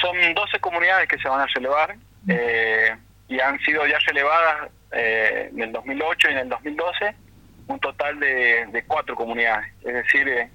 Son 0.00 0.16
12 0.34 0.58
comunidades 0.58 1.08
que 1.08 1.18
se 1.18 1.28
van 1.28 1.40
a 1.40 1.46
relevar 1.46 1.96
eh, 2.28 2.96
y 3.28 3.38
han 3.38 3.58
sido 3.60 3.86
ya 3.86 3.98
relevadas 4.06 4.70
eh, 4.90 5.50
en 5.52 5.62
el 5.62 5.72
2008 5.72 6.28
y 6.28 6.32
en 6.32 6.38
el 6.38 6.48
2012 6.48 7.14
un 7.68 7.78
total 7.78 8.18
de, 8.18 8.66
de 8.72 8.84
cuatro 8.84 9.14
comunidades, 9.14 9.72
es 9.84 9.94
decir, 9.94 10.28
eh, 10.28 10.50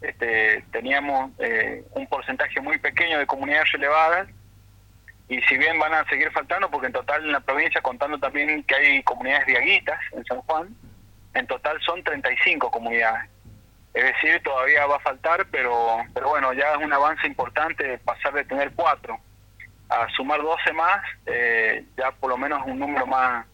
este, 0.00 0.64
teníamos 0.70 1.30
eh, 1.38 1.84
un 1.92 2.06
porcentaje 2.06 2.60
muy 2.60 2.78
pequeño 2.78 3.18
de 3.18 3.26
comunidades 3.26 3.72
relevadas 3.72 4.28
y 5.28 5.40
si 5.42 5.58
bien 5.58 5.78
van 5.78 5.92
a 5.92 6.04
seguir 6.08 6.30
faltando, 6.30 6.70
porque 6.70 6.86
en 6.86 6.92
total 6.92 7.24
en 7.24 7.32
la 7.32 7.40
provincia, 7.40 7.82
contando 7.82 8.18
también 8.18 8.62
que 8.64 8.74
hay 8.74 9.02
comunidades 9.02 9.46
diaguitas 9.46 9.98
en 10.12 10.24
San 10.24 10.40
Juan, 10.42 10.74
en 11.34 11.46
total 11.46 11.78
son 11.82 12.02
35 12.02 12.70
comunidades. 12.70 13.28
Es 13.92 14.04
decir, 14.04 14.40
todavía 14.42 14.86
va 14.86 14.96
a 14.96 15.00
faltar, 15.00 15.46
pero, 15.50 15.98
pero 16.14 16.30
bueno, 16.30 16.52
ya 16.54 16.72
es 16.72 16.78
un 16.78 16.92
avance 16.92 17.26
importante 17.26 17.98
pasar 17.98 18.32
de 18.32 18.44
tener 18.44 18.72
cuatro 18.74 19.18
a 19.90 20.08
sumar 20.10 20.40
12 20.40 20.72
más, 20.72 21.02
eh, 21.26 21.84
ya 21.96 22.10
por 22.12 22.30
lo 22.30 22.36
menos 22.36 22.62
un 22.66 22.78
número 22.78 23.06
más, 23.06 23.46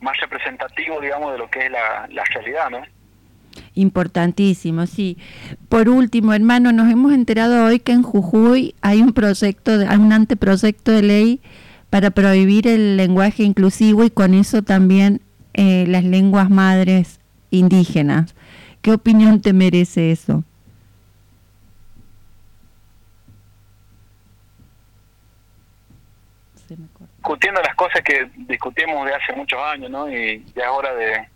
más 0.00 0.16
representativo, 0.18 1.00
digamos, 1.00 1.32
de 1.32 1.38
lo 1.38 1.50
que 1.50 1.66
es 1.66 1.70
la, 1.70 2.06
la 2.10 2.24
realidad, 2.24 2.70
¿no? 2.70 2.82
Importantísimo, 3.74 4.86
sí. 4.86 5.16
Por 5.68 5.88
último, 5.88 6.32
hermano, 6.32 6.72
nos 6.72 6.90
hemos 6.90 7.12
enterado 7.12 7.64
hoy 7.64 7.80
que 7.80 7.92
en 7.92 8.02
Jujuy 8.02 8.74
hay 8.80 9.02
un 9.02 9.12
proyecto, 9.12 9.72
hay 9.88 9.98
un 9.98 10.12
anteproyecto 10.12 10.92
de 10.92 11.02
ley 11.02 11.40
para 11.88 12.10
prohibir 12.10 12.68
el 12.68 12.96
lenguaje 12.96 13.42
inclusivo 13.42 14.04
y 14.04 14.10
con 14.10 14.34
eso 14.34 14.62
también 14.62 15.20
eh, 15.54 15.84
las 15.88 16.04
lenguas 16.04 16.50
madres 16.50 17.20
indígenas. 17.50 18.34
¿Qué 18.82 18.92
opinión 18.92 19.40
te 19.40 19.52
merece 19.52 20.12
eso? 20.12 20.44
discutiendo 27.30 27.60
las 27.62 27.74
cosas 27.74 28.02
que 28.02 28.28
discutimos 28.48 29.06
de 29.06 29.14
hace 29.14 29.32
muchos 29.34 29.60
años, 29.60 29.90
¿no? 29.90 30.10
Y 30.10 30.44
ya 30.54 30.64
es 30.64 30.70
hora 30.70 30.94
de, 30.94 31.28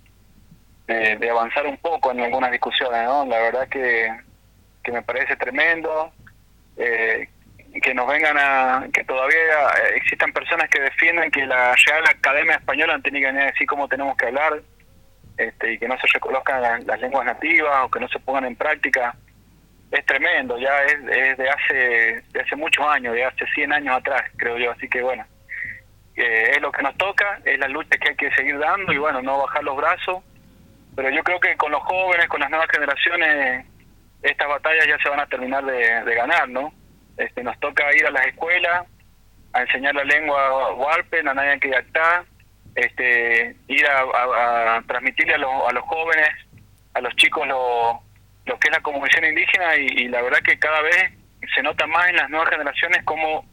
de, 0.86 1.30
avanzar 1.30 1.66
un 1.66 1.76
poco 1.78 2.12
en 2.12 2.20
algunas 2.20 2.50
discusiones, 2.50 3.04
¿no? 3.04 3.24
La 3.26 3.38
verdad 3.38 3.68
que, 3.68 4.08
que 4.82 4.92
me 4.92 5.02
parece 5.02 5.36
tremendo 5.36 6.12
eh, 6.76 7.28
que 7.82 7.94
nos 7.94 8.06
vengan 8.06 8.36
a... 8.38 8.86
que 8.92 9.04
todavía 9.04 9.68
existan 9.96 10.32
personas 10.32 10.68
que 10.68 10.80
defienden 10.80 11.30
que 11.30 11.46
la 11.46 11.74
Real 11.74 12.04
Academia 12.08 12.56
Española 12.56 13.00
tiene 13.02 13.20
que 13.20 13.32
decir 13.32 13.66
cómo 13.66 13.88
tenemos 13.88 14.16
que 14.16 14.26
hablar 14.26 14.62
este, 15.36 15.72
y 15.72 15.78
que 15.78 15.88
no 15.88 15.98
se 15.98 16.06
reconozcan 16.12 16.62
las, 16.86 17.00
lenguas 17.00 17.26
nativas 17.26 17.84
o 17.84 17.90
que 17.90 18.00
no 18.00 18.08
se 18.08 18.20
pongan 18.20 18.44
en 18.44 18.56
práctica. 18.56 19.16
Es 19.90 20.04
tremendo, 20.06 20.58
ya 20.58 20.82
es, 20.84 20.94
es 20.94 21.38
de 21.38 21.48
hace 21.48 22.22
de 22.32 22.40
hace 22.40 22.56
muchos 22.56 22.84
años, 22.86 23.14
de 23.14 23.24
hace 23.24 23.46
100 23.54 23.72
años 23.72 23.96
atrás, 23.96 24.22
creo 24.36 24.58
yo. 24.58 24.72
Así 24.72 24.88
que 24.88 25.02
bueno, 25.02 25.24
es 26.16 26.60
lo 26.60 26.70
que 26.72 26.82
nos 26.82 26.96
toca, 26.96 27.40
es 27.44 27.58
la 27.58 27.68
lucha 27.68 27.96
que 27.98 28.10
hay 28.10 28.16
que 28.16 28.34
seguir 28.34 28.58
dando 28.58 28.92
y 28.92 28.98
bueno, 28.98 29.22
no 29.22 29.38
bajar 29.38 29.64
los 29.64 29.76
brazos. 29.76 30.22
Pero 30.96 31.10
yo 31.10 31.22
creo 31.22 31.40
que 31.40 31.56
con 31.56 31.72
los 31.72 31.82
jóvenes, 31.82 32.28
con 32.28 32.40
las 32.40 32.50
nuevas 32.50 32.68
generaciones, 32.70 33.66
estas 34.22 34.48
batallas 34.48 34.86
ya 34.86 34.98
se 34.98 35.08
van 35.08 35.20
a 35.20 35.26
terminar 35.26 35.64
de, 35.64 36.14
ganar, 36.14 36.48
¿no? 36.48 36.72
Este, 37.16 37.42
nos 37.42 37.58
toca 37.60 37.84
ir 37.96 38.06
a 38.06 38.10
las 38.10 38.26
escuelas 38.26 38.86
a 39.52 39.62
enseñar 39.62 39.94
la 39.94 40.04
lengua 40.04 40.72
huarpe, 40.74 41.22
la 41.22 41.34
naya 41.34 41.58
que 41.58 41.70
está, 41.70 42.24
este, 42.74 43.54
ir 43.68 43.86
a, 43.86 44.82
transmitirle 44.86 45.34
a, 45.34 45.68
a 45.68 45.72
los 45.72 45.84
jóvenes, 45.84 46.28
a 46.94 47.00
los 47.00 47.14
chicos 47.16 47.46
lo, 47.46 48.00
lo 48.46 48.58
que 48.58 48.68
es 48.68 48.74
la 48.74 48.82
comunicación 48.82 49.26
indígena 49.26 49.76
y, 49.76 49.86
y 49.86 50.08
la 50.08 50.22
verdad 50.22 50.38
que 50.44 50.58
cada 50.58 50.80
vez 50.82 51.12
se 51.54 51.62
nota 51.62 51.86
más 51.86 52.08
en 52.08 52.16
las 52.16 52.30
nuevas 52.30 52.50
generaciones 52.50 53.04
cómo 53.04 53.44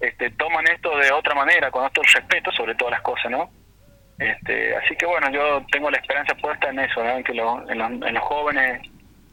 este, 0.00 0.30
toman 0.30 0.66
esto 0.66 0.96
de 0.98 1.10
otra 1.12 1.34
manera, 1.34 1.70
con 1.70 1.84
otro 1.84 2.02
respeto 2.02 2.50
sobre 2.52 2.74
todas 2.74 2.92
las 2.92 3.02
cosas, 3.02 3.30
¿no? 3.30 3.50
Este, 4.18 4.76
así 4.76 4.94
que 4.96 5.06
bueno, 5.06 5.30
yo 5.30 5.64
tengo 5.72 5.90
la 5.90 5.98
esperanza 5.98 6.34
puesta 6.36 6.70
en 6.70 6.78
eso, 6.78 7.04
en 7.04 7.24
que 7.24 7.32
en, 7.32 7.38
los, 7.38 8.22
jóvenes, 8.22 8.80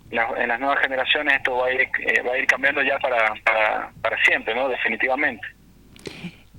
en 0.09 0.47
las 0.47 0.59
nuevas 0.59 0.79
generaciones 0.79 1.35
esto 1.35 1.57
va 1.57 1.67
a 1.67 1.71
ir, 1.71 1.81
eh, 1.81 2.21
va 2.27 2.33
a 2.33 2.37
ir 2.37 2.47
cambiando 2.47 2.81
ya 2.81 2.97
para, 2.99 3.33
para, 3.43 3.91
para 4.01 4.17
siempre, 4.23 4.55
¿no? 4.55 4.69
Definitivamente. 4.69 5.45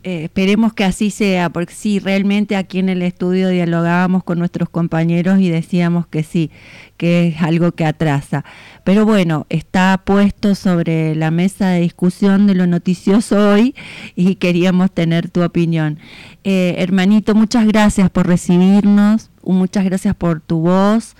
Eh, 0.05 0.25
esperemos 0.25 0.73
que 0.73 0.83
así 0.83 1.11
sea, 1.11 1.49
porque 1.51 1.75
sí, 1.75 2.01
realmente 2.01 2.57
aquí 2.57 2.81
en 2.81 2.89
el 2.89 3.03
estudio 3.03 3.49
dialogábamos 3.51 4.25
con 4.25 4.37
nuestros 4.37 4.69
compañeros 4.69 5.39
y 5.39 5.49
decíamos 5.49 6.09
que 6.09 6.25
sí, 6.25 6.51
que 6.97 7.29
es 7.29 7.43
algo 7.43 7.71
que 7.71 7.85
atrasa. 7.85 8.45
Pero 8.85 9.07
bueno, 9.07 9.47
está 9.49 10.01
puesto 10.05 10.55
sobre 10.55 11.15
la 11.15 11.31
mesa 11.31 11.69
de 11.69 11.81
discusión 11.81 12.47
de 12.47 12.55
lo 12.55 12.67
noticioso 12.67 13.51
hoy 13.51 13.75
y 14.17 14.37
queríamos 14.37 14.91
tener 14.91 15.31
tu 15.31 15.43
opinión. 15.43 15.99
Eh, 16.43 16.75
hermanito, 16.79 17.35
muchas 17.35 17.67
gracias 17.67 18.11
por 18.11 18.27
recibirnos, 18.27 19.31
muchas 19.45 19.85
gracias 19.85 20.17
por 20.17 20.41
tu 20.41 20.61
voz, 20.61 21.15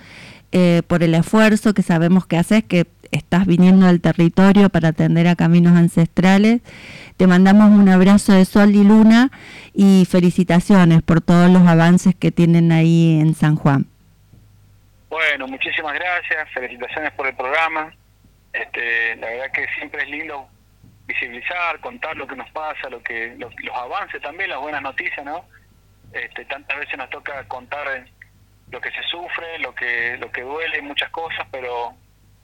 eh, 0.51 0.83
por 0.87 1.03
el 1.03 1.15
esfuerzo 1.15 1.73
que 1.73 1.83
sabemos 1.83 2.27
que 2.27 2.37
haces, 2.37 2.65
que 2.65 2.87
estás 3.13 3.47
viniendo 3.47 3.87
al 3.87 4.01
territorio 4.01 4.69
para 4.69 4.89
atender 4.89 5.29
a 5.29 5.37
caminos 5.37 5.77
ancestrales. 5.77 6.63
Te 7.17 7.29
mandamos 7.29 7.71
un 7.79 7.89
abrazo 7.89 8.33
de 8.33 8.45
sol 8.45 8.75
y 8.75 8.83
luna 8.83 9.31
y 9.73 10.07
felicitaciones 10.11 11.03
por 11.03 11.21
todos 11.21 11.51
los 11.51 11.67
avances 11.69 12.15
que 12.15 12.33
tienen 12.33 12.73
ahí 12.73 13.21
en 13.21 13.35
San 13.35 13.55
Juan. 13.55 13.92
Bueno, 15.13 15.47
muchísimas 15.47 15.93
gracias, 15.93 16.49
felicitaciones 16.55 17.13
por 17.13 17.27
el 17.27 17.37
programa. 17.37 17.93
Este, 18.51 19.15
la 19.17 19.27
verdad 19.27 19.53
que 19.53 19.67
siempre 19.75 20.05
es 20.05 20.09
lindo 20.09 20.49
visibilizar, 21.05 21.79
contar 21.81 22.17
lo 22.17 22.27
que 22.27 22.35
nos 22.35 22.51
pasa, 22.53 22.89
lo 22.89 23.03
que 23.03 23.35
los, 23.37 23.53
avances 23.75 24.23
también, 24.23 24.49
las 24.49 24.61
buenas 24.61 24.81
noticias, 24.81 25.23
¿no? 25.23 25.45
Este, 26.15 26.47
tantas 26.47 26.79
veces 26.79 26.97
nos 26.97 27.11
toca 27.11 27.47
contar 27.47 28.07
lo 28.71 28.81
que 28.81 28.91
se 28.91 29.03
sufre, 29.03 29.59
lo 29.59 29.75
que 29.75 30.17
lo 30.17 30.33
que 30.33 30.41
duele, 30.41 30.81
muchas 30.81 31.11
cosas, 31.11 31.47
pero 31.51 31.95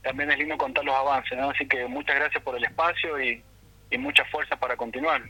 también 0.03 0.31
es 0.31 0.39
lindo 0.39 0.59
contar 0.59 0.85
los 0.85 0.95
avances, 0.95 1.39
¿no? 1.39 1.49
Así 1.49 1.66
que 1.66 1.86
muchas 1.86 2.16
gracias 2.16 2.43
por 2.43 2.55
el 2.55 2.65
espacio 2.65 3.19
y, 3.19 3.43
mucha 3.99 4.27
fuerza 4.27 4.57
para 4.57 4.77
continuar. 4.77 5.23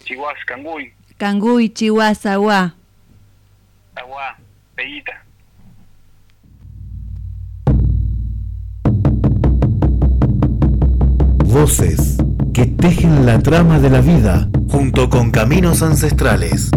Chihuahua, 0.00 0.34
Canguy. 0.44 0.92
Canguy, 1.16 1.68
Chihuahua, 1.68 2.32
Agua. 2.32 2.74
Agua, 3.94 4.36
Bellita. 4.74 5.25
Voces 11.46 12.16
que 12.52 12.66
tejen 12.66 13.24
la 13.24 13.38
trama 13.38 13.78
de 13.78 13.88
la 13.88 14.00
vida 14.00 14.48
junto 14.68 15.08
con 15.08 15.30
caminos 15.30 15.82
ancestrales. 15.82 16.70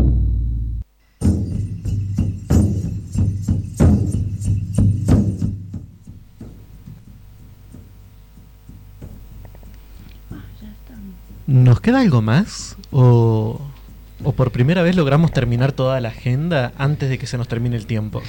¿Nos 11.48 11.82
queda 11.82 12.02
algo 12.02 12.22
más? 12.22 12.78
¿O, 12.92 13.60
¿O 14.24 14.32
por 14.34 14.52
primera 14.52 14.84
vez 14.84 14.96
logramos 14.96 15.32
terminar 15.32 15.72
toda 15.72 16.00
la 16.00 16.10
agenda 16.10 16.74
antes 16.78 17.10
de 17.10 17.18
que 17.18 17.26
se 17.26 17.38
nos 17.38 17.48
termine 17.48 17.76
el 17.76 17.86
tiempo? 17.86 18.22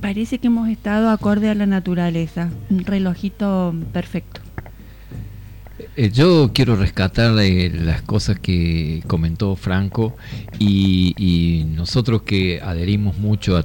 Parece 0.00 0.38
que 0.38 0.46
hemos 0.46 0.68
estado 0.68 1.10
acorde 1.10 1.50
a 1.50 1.54
la 1.54 1.66
naturaleza, 1.66 2.50
un 2.70 2.84
relojito 2.84 3.74
perfecto. 3.92 4.47
Eh, 6.00 6.10
yo 6.12 6.52
quiero 6.54 6.76
rescatar 6.76 7.36
eh, 7.40 7.72
las 7.74 8.02
cosas 8.02 8.38
que 8.38 9.02
comentó 9.08 9.56
Franco 9.56 10.16
y, 10.60 11.64
nosotros 11.74 12.22
que 12.22 12.60
adherimos 12.62 13.18
mucho 13.18 13.56
a, 13.56 13.64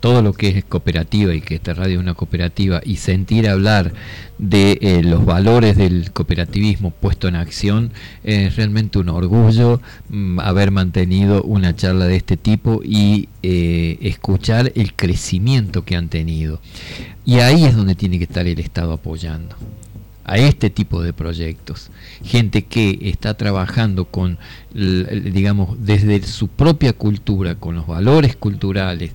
todo 0.00 0.22
lo 0.22 0.32
que 0.32 0.48
es 0.48 0.64
cooperativa 0.64 1.34
y 1.34 1.42
que 1.42 1.56
esta 1.56 1.74
radio 1.74 1.96
es 1.96 2.00
una 2.00 2.14
cooperativa 2.14 2.80
y 2.82 2.96
sentir 2.96 3.48
hablar 3.48 3.92
de 4.38 4.78
eh, 4.80 5.02
los 5.02 5.26
valores 5.26 5.76
del 5.76 6.10
cooperativismo 6.12 6.90
puesto 6.90 7.28
en 7.28 7.36
acción 7.36 7.92
es 8.22 8.56
realmente 8.56 8.98
un 8.98 9.10
orgullo 9.10 9.82
mm, 10.08 10.40
haber 10.40 10.70
mantenido 10.70 11.42
una 11.42 11.76
charla 11.76 12.06
de 12.06 12.16
este 12.16 12.38
tipo 12.38 12.80
y 12.82 13.28
escuchar 13.42 14.72
el 14.74 14.94
crecimiento 14.94 15.84
que 15.84 15.96
han 15.96 16.08
tenido. 16.08 16.62
Y 17.26 17.40
ahí 17.40 17.64
es 17.66 17.76
donde 17.76 17.94
tiene 17.94 18.16
que 18.16 18.24
estar 18.24 18.46
el 18.46 18.58
Estado 18.58 18.94
apoyando 18.94 19.54
a 20.24 20.38
este 20.38 20.70
tipo 20.70 21.02
de 21.02 21.12
proyectos. 21.12 21.90
Gente 22.22 22.64
que 22.64 22.98
está 23.02 23.34
trabajando 23.34 24.06
con, 24.06 24.38
digamos, 24.72 25.76
desde 25.84 26.22
su 26.22 26.48
propia 26.48 26.92
cultura, 26.92 27.54
con 27.54 27.74
los 27.74 27.86
valores 27.86 28.36
culturales, 28.36 29.12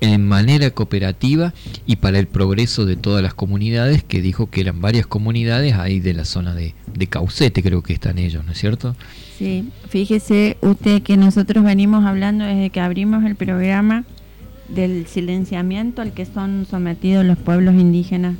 en 0.00 0.26
manera 0.26 0.70
cooperativa 0.70 1.54
y 1.86 1.96
para 1.96 2.18
el 2.18 2.26
progreso 2.26 2.84
de 2.84 2.96
todas 2.96 3.22
las 3.22 3.34
comunidades, 3.34 4.02
que 4.02 4.20
dijo 4.20 4.50
que 4.50 4.60
eran 4.60 4.80
varias 4.80 5.06
comunidades 5.06 5.74
ahí 5.74 6.00
de 6.00 6.14
la 6.14 6.24
zona 6.24 6.54
de, 6.54 6.74
de 6.92 7.06
Caucete, 7.06 7.62
creo 7.62 7.82
que 7.82 7.94
están 7.94 8.18
ellos, 8.18 8.44
¿no 8.44 8.52
es 8.52 8.58
cierto? 8.58 8.94
Sí, 9.38 9.70
fíjese 9.88 10.56
usted 10.60 11.02
que 11.02 11.16
nosotros 11.16 11.64
venimos 11.64 12.04
hablando 12.04 12.44
desde 12.44 12.70
que 12.70 12.80
abrimos 12.80 13.24
el 13.24 13.36
programa 13.36 14.04
del 14.68 15.06
silenciamiento 15.06 16.02
al 16.02 16.12
que 16.12 16.26
son 16.26 16.66
sometidos 16.68 17.24
los 17.24 17.38
pueblos 17.38 17.74
indígenas 17.74 18.36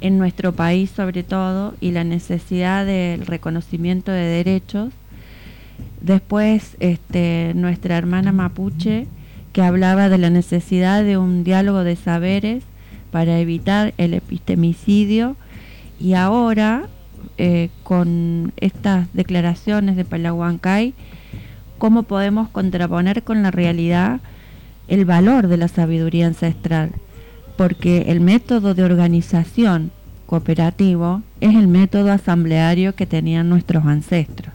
en 0.00 0.18
nuestro 0.18 0.52
país 0.52 0.90
sobre 0.90 1.22
todo 1.22 1.74
y 1.80 1.92
la 1.92 2.04
necesidad 2.04 2.86
del 2.86 3.26
reconocimiento 3.26 4.12
de 4.12 4.24
derechos. 4.24 4.92
Después 6.00 6.76
este, 6.80 7.52
nuestra 7.54 7.96
hermana 7.96 8.32
mapuche 8.32 9.06
que 9.52 9.62
hablaba 9.62 10.08
de 10.08 10.18
la 10.18 10.30
necesidad 10.30 11.04
de 11.04 11.16
un 11.16 11.44
diálogo 11.44 11.84
de 11.84 11.96
saberes 11.96 12.64
para 13.10 13.38
evitar 13.38 13.92
el 13.98 14.14
epistemicidio 14.14 15.36
y 15.98 16.14
ahora 16.14 16.88
eh, 17.36 17.68
con 17.82 18.52
estas 18.56 19.12
declaraciones 19.12 19.96
de 19.96 20.04
Palahuancay, 20.04 20.94
cómo 21.78 22.04
podemos 22.04 22.48
contraponer 22.48 23.22
con 23.22 23.42
la 23.42 23.50
realidad 23.50 24.20
el 24.88 25.04
valor 25.04 25.48
de 25.48 25.56
la 25.56 25.68
sabiduría 25.68 26.26
ancestral 26.26 26.92
porque 27.60 28.06
el 28.08 28.20
método 28.20 28.72
de 28.72 28.84
organización 28.84 29.90
cooperativo 30.24 31.20
es 31.42 31.54
el 31.54 31.68
método 31.68 32.10
asambleario 32.10 32.94
que 32.94 33.04
tenían 33.04 33.50
nuestros 33.50 33.84
ancestros. 33.84 34.54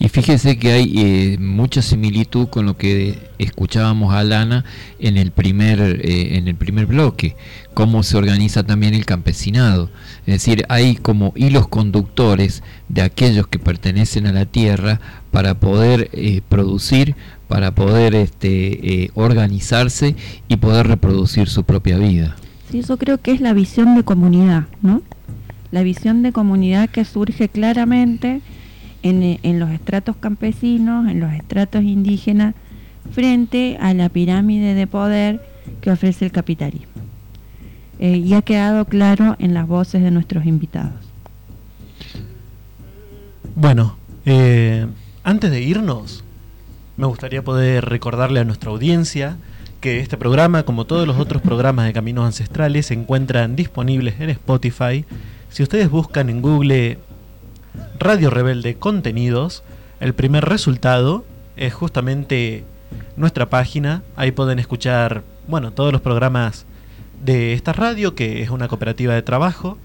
Y 0.00 0.08
fíjese 0.08 0.58
que 0.58 0.72
hay 0.72 0.92
eh, 0.96 1.38
mucha 1.38 1.80
similitud 1.80 2.48
con 2.48 2.66
lo 2.66 2.76
que 2.76 3.30
escuchábamos 3.38 4.12
a 4.12 4.24
Lana 4.24 4.64
en 4.98 5.16
el 5.16 5.30
primer 5.30 5.78
eh, 5.80 6.38
en 6.38 6.48
el 6.48 6.56
primer 6.56 6.86
bloque, 6.86 7.36
cómo 7.72 8.02
se 8.02 8.16
organiza 8.16 8.64
también 8.64 8.94
el 8.94 9.06
campesinado. 9.06 9.88
Es 10.26 10.34
decir, 10.34 10.64
hay 10.68 10.96
como 10.96 11.32
hilos 11.36 11.68
conductores 11.68 12.64
de 12.88 13.02
aquellos 13.02 13.46
que 13.46 13.60
pertenecen 13.60 14.26
a 14.26 14.32
la 14.32 14.44
tierra 14.44 15.00
para 15.30 15.60
poder 15.60 16.10
eh, 16.14 16.40
producir 16.48 17.14
para 17.50 17.74
poder 17.74 18.14
este, 18.14 19.02
eh, 19.02 19.10
organizarse 19.14 20.14
y 20.46 20.56
poder 20.58 20.86
reproducir 20.86 21.48
su 21.48 21.64
propia 21.64 21.98
vida. 21.98 22.36
Sí, 22.70 22.82
yo 22.88 22.96
creo 22.96 23.18
que 23.18 23.32
es 23.32 23.40
la 23.40 23.52
visión 23.52 23.96
de 23.96 24.04
comunidad, 24.04 24.66
¿no? 24.82 25.02
La 25.72 25.82
visión 25.82 26.22
de 26.22 26.30
comunidad 26.30 26.88
que 26.88 27.04
surge 27.04 27.48
claramente 27.48 28.40
en, 29.02 29.40
en 29.42 29.58
los 29.58 29.70
estratos 29.70 30.14
campesinos, 30.14 31.10
en 31.10 31.18
los 31.18 31.32
estratos 31.32 31.82
indígenas, 31.82 32.54
frente 33.10 33.76
a 33.80 33.94
la 33.94 34.08
pirámide 34.10 34.74
de 34.74 34.86
poder 34.86 35.42
que 35.80 35.90
ofrece 35.90 36.26
el 36.26 36.30
capitalismo. 36.30 36.86
Eh, 37.98 38.18
y 38.18 38.32
ha 38.34 38.42
quedado 38.42 38.84
claro 38.84 39.34
en 39.40 39.54
las 39.54 39.66
voces 39.66 40.04
de 40.04 40.12
nuestros 40.12 40.46
invitados. 40.46 40.92
Bueno, 43.56 43.96
eh, 44.24 44.86
antes 45.24 45.50
de 45.50 45.62
irnos, 45.62 46.22
me 47.00 47.06
gustaría 47.06 47.42
poder 47.42 47.86
recordarle 47.86 48.40
a 48.40 48.44
nuestra 48.44 48.70
audiencia 48.70 49.38
que 49.80 50.00
este 50.00 50.18
programa, 50.18 50.64
como 50.64 50.84
todos 50.84 51.06
los 51.06 51.18
otros 51.18 51.40
programas 51.40 51.86
de 51.86 51.94
Caminos 51.94 52.26
Ancestrales, 52.26 52.86
se 52.86 52.94
encuentran 52.94 53.56
disponibles 53.56 54.20
en 54.20 54.28
Spotify. 54.28 55.06
Si 55.48 55.62
ustedes 55.62 55.88
buscan 55.88 56.28
en 56.28 56.42
Google 56.42 56.98
Radio 57.98 58.28
Rebelde 58.28 58.74
Contenidos, 58.74 59.62
el 59.98 60.12
primer 60.12 60.44
resultado 60.44 61.24
es 61.56 61.72
justamente 61.72 62.64
nuestra 63.16 63.48
página. 63.48 64.02
Ahí 64.14 64.30
pueden 64.30 64.58
escuchar, 64.58 65.22
bueno, 65.48 65.70
todos 65.70 65.92
los 65.92 66.02
programas 66.02 66.66
de 67.24 67.54
esta 67.54 67.72
radio, 67.72 68.14
que 68.14 68.42
es 68.42 68.50
una 68.50 68.68
cooperativa 68.68 69.14
de 69.14 69.22
trabajo. 69.22 69.78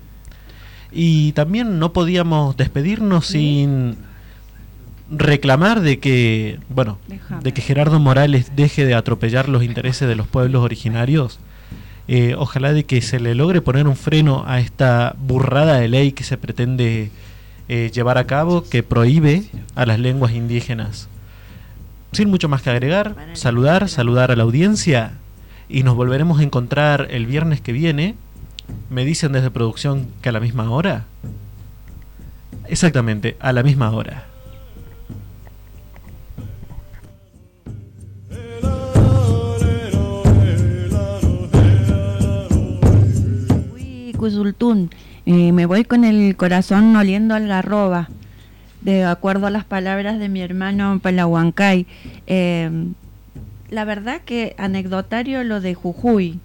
Y 0.92 1.32
también 1.32 1.80
no 1.80 1.94
podíamos 1.94 2.58
despedirnos 2.58 3.28
sin 3.28 3.96
reclamar 5.10 5.82
de 5.82 6.00
que, 6.00 6.60
bueno, 6.70 6.98
de 7.42 7.54
que 7.54 7.62
Gerardo 7.62 8.00
Morales 8.00 8.56
deje 8.56 8.86
de 8.86 8.96
atropellar 8.96 9.50
los 9.50 9.64
intereses 9.64 10.08
de 10.08 10.16
los 10.16 10.28
pueblos 10.28 10.64
originarios. 10.64 11.40
Eh, 12.08 12.36
ojalá 12.38 12.72
de 12.74 12.84
que 12.84 13.02
se 13.02 13.20
le 13.20 13.34
logre 13.34 13.62
poner 13.62 13.88
un 13.88 13.96
freno 13.96 14.44
a 14.46 14.60
esta 14.60 15.16
burrada 15.20 15.80
de 15.80 15.88
ley 15.88 16.12
que 16.12 16.24
se 16.24 16.38
pretende 16.38 17.10
eh, 17.68 17.90
llevar 17.94 18.20
a 18.20 18.28
cabo 18.28 18.64
que 18.64 18.84
prohíbe 18.84 19.46
a 19.74 19.86
las 19.86 20.00
lenguas 20.00 20.34
indígenas. 20.34 21.08
Sin 22.12 22.30
mucho 22.30 22.48
más 22.48 22.62
que 22.62 22.70
agregar, 22.70 23.16
saludar, 23.34 23.90
saludar 23.90 24.32
a 24.32 24.36
la 24.36 24.44
audiencia 24.44 25.14
y 25.68 25.84
nos 25.84 25.96
volveremos 25.96 26.40
a 26.40 26.44
encontrar 26.44 27.08
el 27.10 27.26
viernes 27.26 27.60
que 27.60 27.74
viene. 27.74 28.16
Me 28.90 29.04
dicen 29.04 29.32
desde 29.32 29.52
producción 29.52 30.08
que 30.22 30.30
a 30.30 30.32
la 30.32 30.40
misma 30.40 30.70
hora. 30.70 31.06
Exactamente, 32.68 33.36
a 33.40 33.52
la 33.52 33.64
misma 33.64 33.92
hora. 33.92 34.35
Uy, 44.26 44.32
Cuzultún, 44.32 44.90
eh, 45.28 45.52
me 45.52 45.68
voy 45.68 45.84
con 45.84 46.04
el 46.04 46.36
corazón 46.36 46.96
oliendo 46.96 47.36
algarroba, 47.36 48.10
de 48.82 49.04
acuerdo 49.04 49.46
a 49.46 49.52
las 49.52 49.66
palabras 49.66 50.18
de 50.18 50.30
mi 50.30 50.42
hermano 50.42 51.00
Palahuancay. 51.00 51.86
Eh, 52.26 52.72
la 53.70 53.86
verdad 53.86 54.22
que 54.26 54.56
anecdotario 54.58 55.44
lo 55.44 55.62
de 55.62 55.76
Jujuy, 55.76 56.40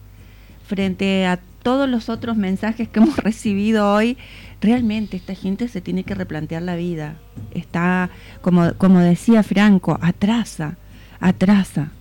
frente 0.67 1.25
a 1.25 1.41
todos 1.63 1.89
los 1.89 2.11
otros 2.11 2.37
mensajes 2.37 2.87
que 2.87 3.01
hemos 3.01 3.17
recibido 3.17 3.91
hoy, 3.95 4.19
realmente 4.61 5.17
esta 5.17 5.35
gente 5.35 5.67
se 5.69 5.81
tiene 5.81 6.05
que 6.05 6.15
replantear 6.15 6.61
la 6.61 6.77
vida. 6.77 7.15
Está, 7.55 8.11
como, 8.43 8.75
como 8.75 9.01
decía 9.01 9.43
Franco, 9.43 9.99
atrasa, 10.03 10.77
atrasa. 11.19 11.93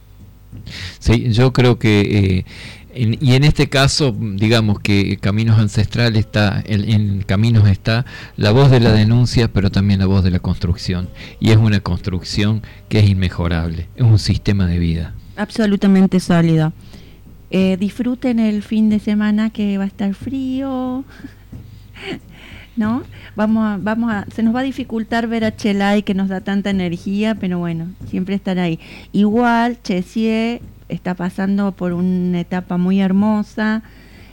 Sí, 0.99 1.31
yo 1.31 1.53
creo 1.53 1.79
que, 1.79 2.01
eh, 2.01 2.45
y 2.95 3.33
en 3.33 3.43
este 3.43 3.69
caso, 3.69 4.15
digamos 4.17 4.79
que 4.79 5.17
Caminos 5.17 5.59
Ancestral 5.59 6.15
está, 6.15 6.63
en, 6.65 6.89
en 6.89 7.21
Caminos 7.21 7.67
está 7.67 8.05
la 8.35 8.51
voz 8.51 8.71
de 8.71 8.79
la 8.79 8.91
denuncia, 8.91 9.47
pero 9.47 9.69
también 9.69 9.99
la 9.99 10.07
voz 10.07 10.23
de 10.23 10.31
la 10.31 10.39
construcción. 10.39 11.07
Y 11.39 11.51
es 11.51 11.57
una 11.57 11.81
construcción 11.81 12.63
que 12.87 12.99
es 12.99 13.09
inmejorable, 13.09 13.87
es 13.95 14.01
un 14.01 14.17
sistema 14.17 14.65
de 14.65 14.79
vida. 14.79 15.13
Absolutamente 15.35 16.19
sólido. 16.19 16.73
Eh, 17.51 17.77
disfruten 17.79 18.39
el 18.39 18.63
fin 18.63 18.89
de 18.89 18.99
semana 18.99 19.51
que 19.51 19.77
va 19.77 19.83
a 19.83 19.87
estar 19.87 20.13
frío. 20.15 21.03
¿No? 22.75 23.03
Vamos 23.35 23.65
a, 23.65 23.77
vamos 23.79 24.11
a, 24.11 24.25
se 24.33 24.41
nos 24.41 24.55
va 24.55 24.61
a 24.61 24.63
dificultar 24.63 25.27
ver 25.27 25.43
a 25.43 25.55
Chelay 25.55 26.01
que 26.01 26.13
nos 26.13 26.29
da 26.29 26.41
tanta 26.41 26.69
energía, 26.69 27.35
pero 27.35 27.59
bueno, 27.59 27.87
siempre 28.07 28.35
estar 28.35 28.57
ahí. 28.57 28.79
Igual, 29.11 29.81
Chesie 29.83 30.61
está 30.89 31.15
pasando 31.15 31.71
por 31.71 31.93
una 31.93 32.41
etapa 32.41 32.77
muy 32.77 32.99
hermosa. 32.99 33.83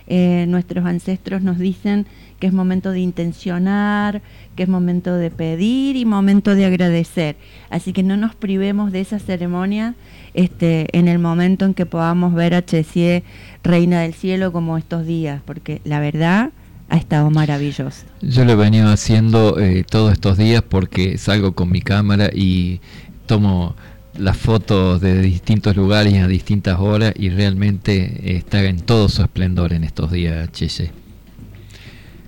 Eh, 0.09 0.47
nuestros 0.49 0.85
ancestros 0.87 1.43
nos 1.43 1.59
dicen 1.59 2.07
que 2.39 2.47
es 2.47 2.53
momento 2.53 2.91
de 2.91 3.01
intencionar, 3.01 4.23
que 4.55 4.63
es 4.65 4.69
momento 4.69 5.15
de 5.15 5.31
pedir 5.31 5.97
y 5.97 6.05
momento 6.05 6.55
de 6.55 6.67
agradecer. 6.67 7.37
Así 7.71 7.93
que 7.93 8.03
no 8.03 8.17
nos 8.17 8.35
privemos 8.35 8.93
de 8.93 9.01
esa 9.01 9.19
ceremonia 9.19 9.95
este, 10.35 10.87
en 10.97 11.09
el 11.09 11.19
momento 11.19 11.65
en 11.65 11.75
que 11.75 11.87
podamos 11.87 12.35
ver 12.35 12.55
a 12.55 12.65
Chesie, 12.65 13.25
Reina 13.65 14.03
del 14.03 14.15
Cielo, 14.15 14.53
como 14.53 14.77
estos 14.79 15.07
días, 15.07 15.41
porque 15.45 15.81
la 15.85 15.99
verdad 15.99 16.51
ha 16.89 16.97
estado 16.97 17.31
maravilloso. 17.31 18.05
Yo 18.21 18.45
lo 18.45 18.53
he 18.53 18.57
venido 18.57 18.91
haciendo 18.91 19.59
eh, 19.59 19.85
todos 19.89 20.13
estos 20.13 20.37
días 20.39 20.63
porque 20.63 21.19
salgo 21.19 21.53
con 21.53 21.71
mi 21.71 21.81
cámara 21.81 22.31
y 22.33 22.81
tomo 23.27 23.75
las 24.19 24.37
fotos 24.37 25.01
de 25.01 25.21
distintos 25.21 25.77
lugares 25.77 26.15
a 26.15 26.29
distintas 26.29 26.79
horas 26.79 27.13
y 27.17 27.31
realmente 27.31 28.37
está 28.37 28.63
en 28.65 28.81
todo 28.81 29.09
su 29.09 29.23
esplendor 29.23 29.73
en 29.73 29.85
estos 29.85 30.11
días, 30.11 30.51
Cheye. 30.53 30.91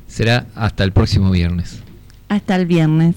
Será 0.06 0.46
hasta 0.54 0.84
el 0.84 0.92
próximo 0.92 1.30
viernes. 1.30 1.80
Hasta 2.28 2.56
el 2.56 2.66
viernes. 2.66 3.14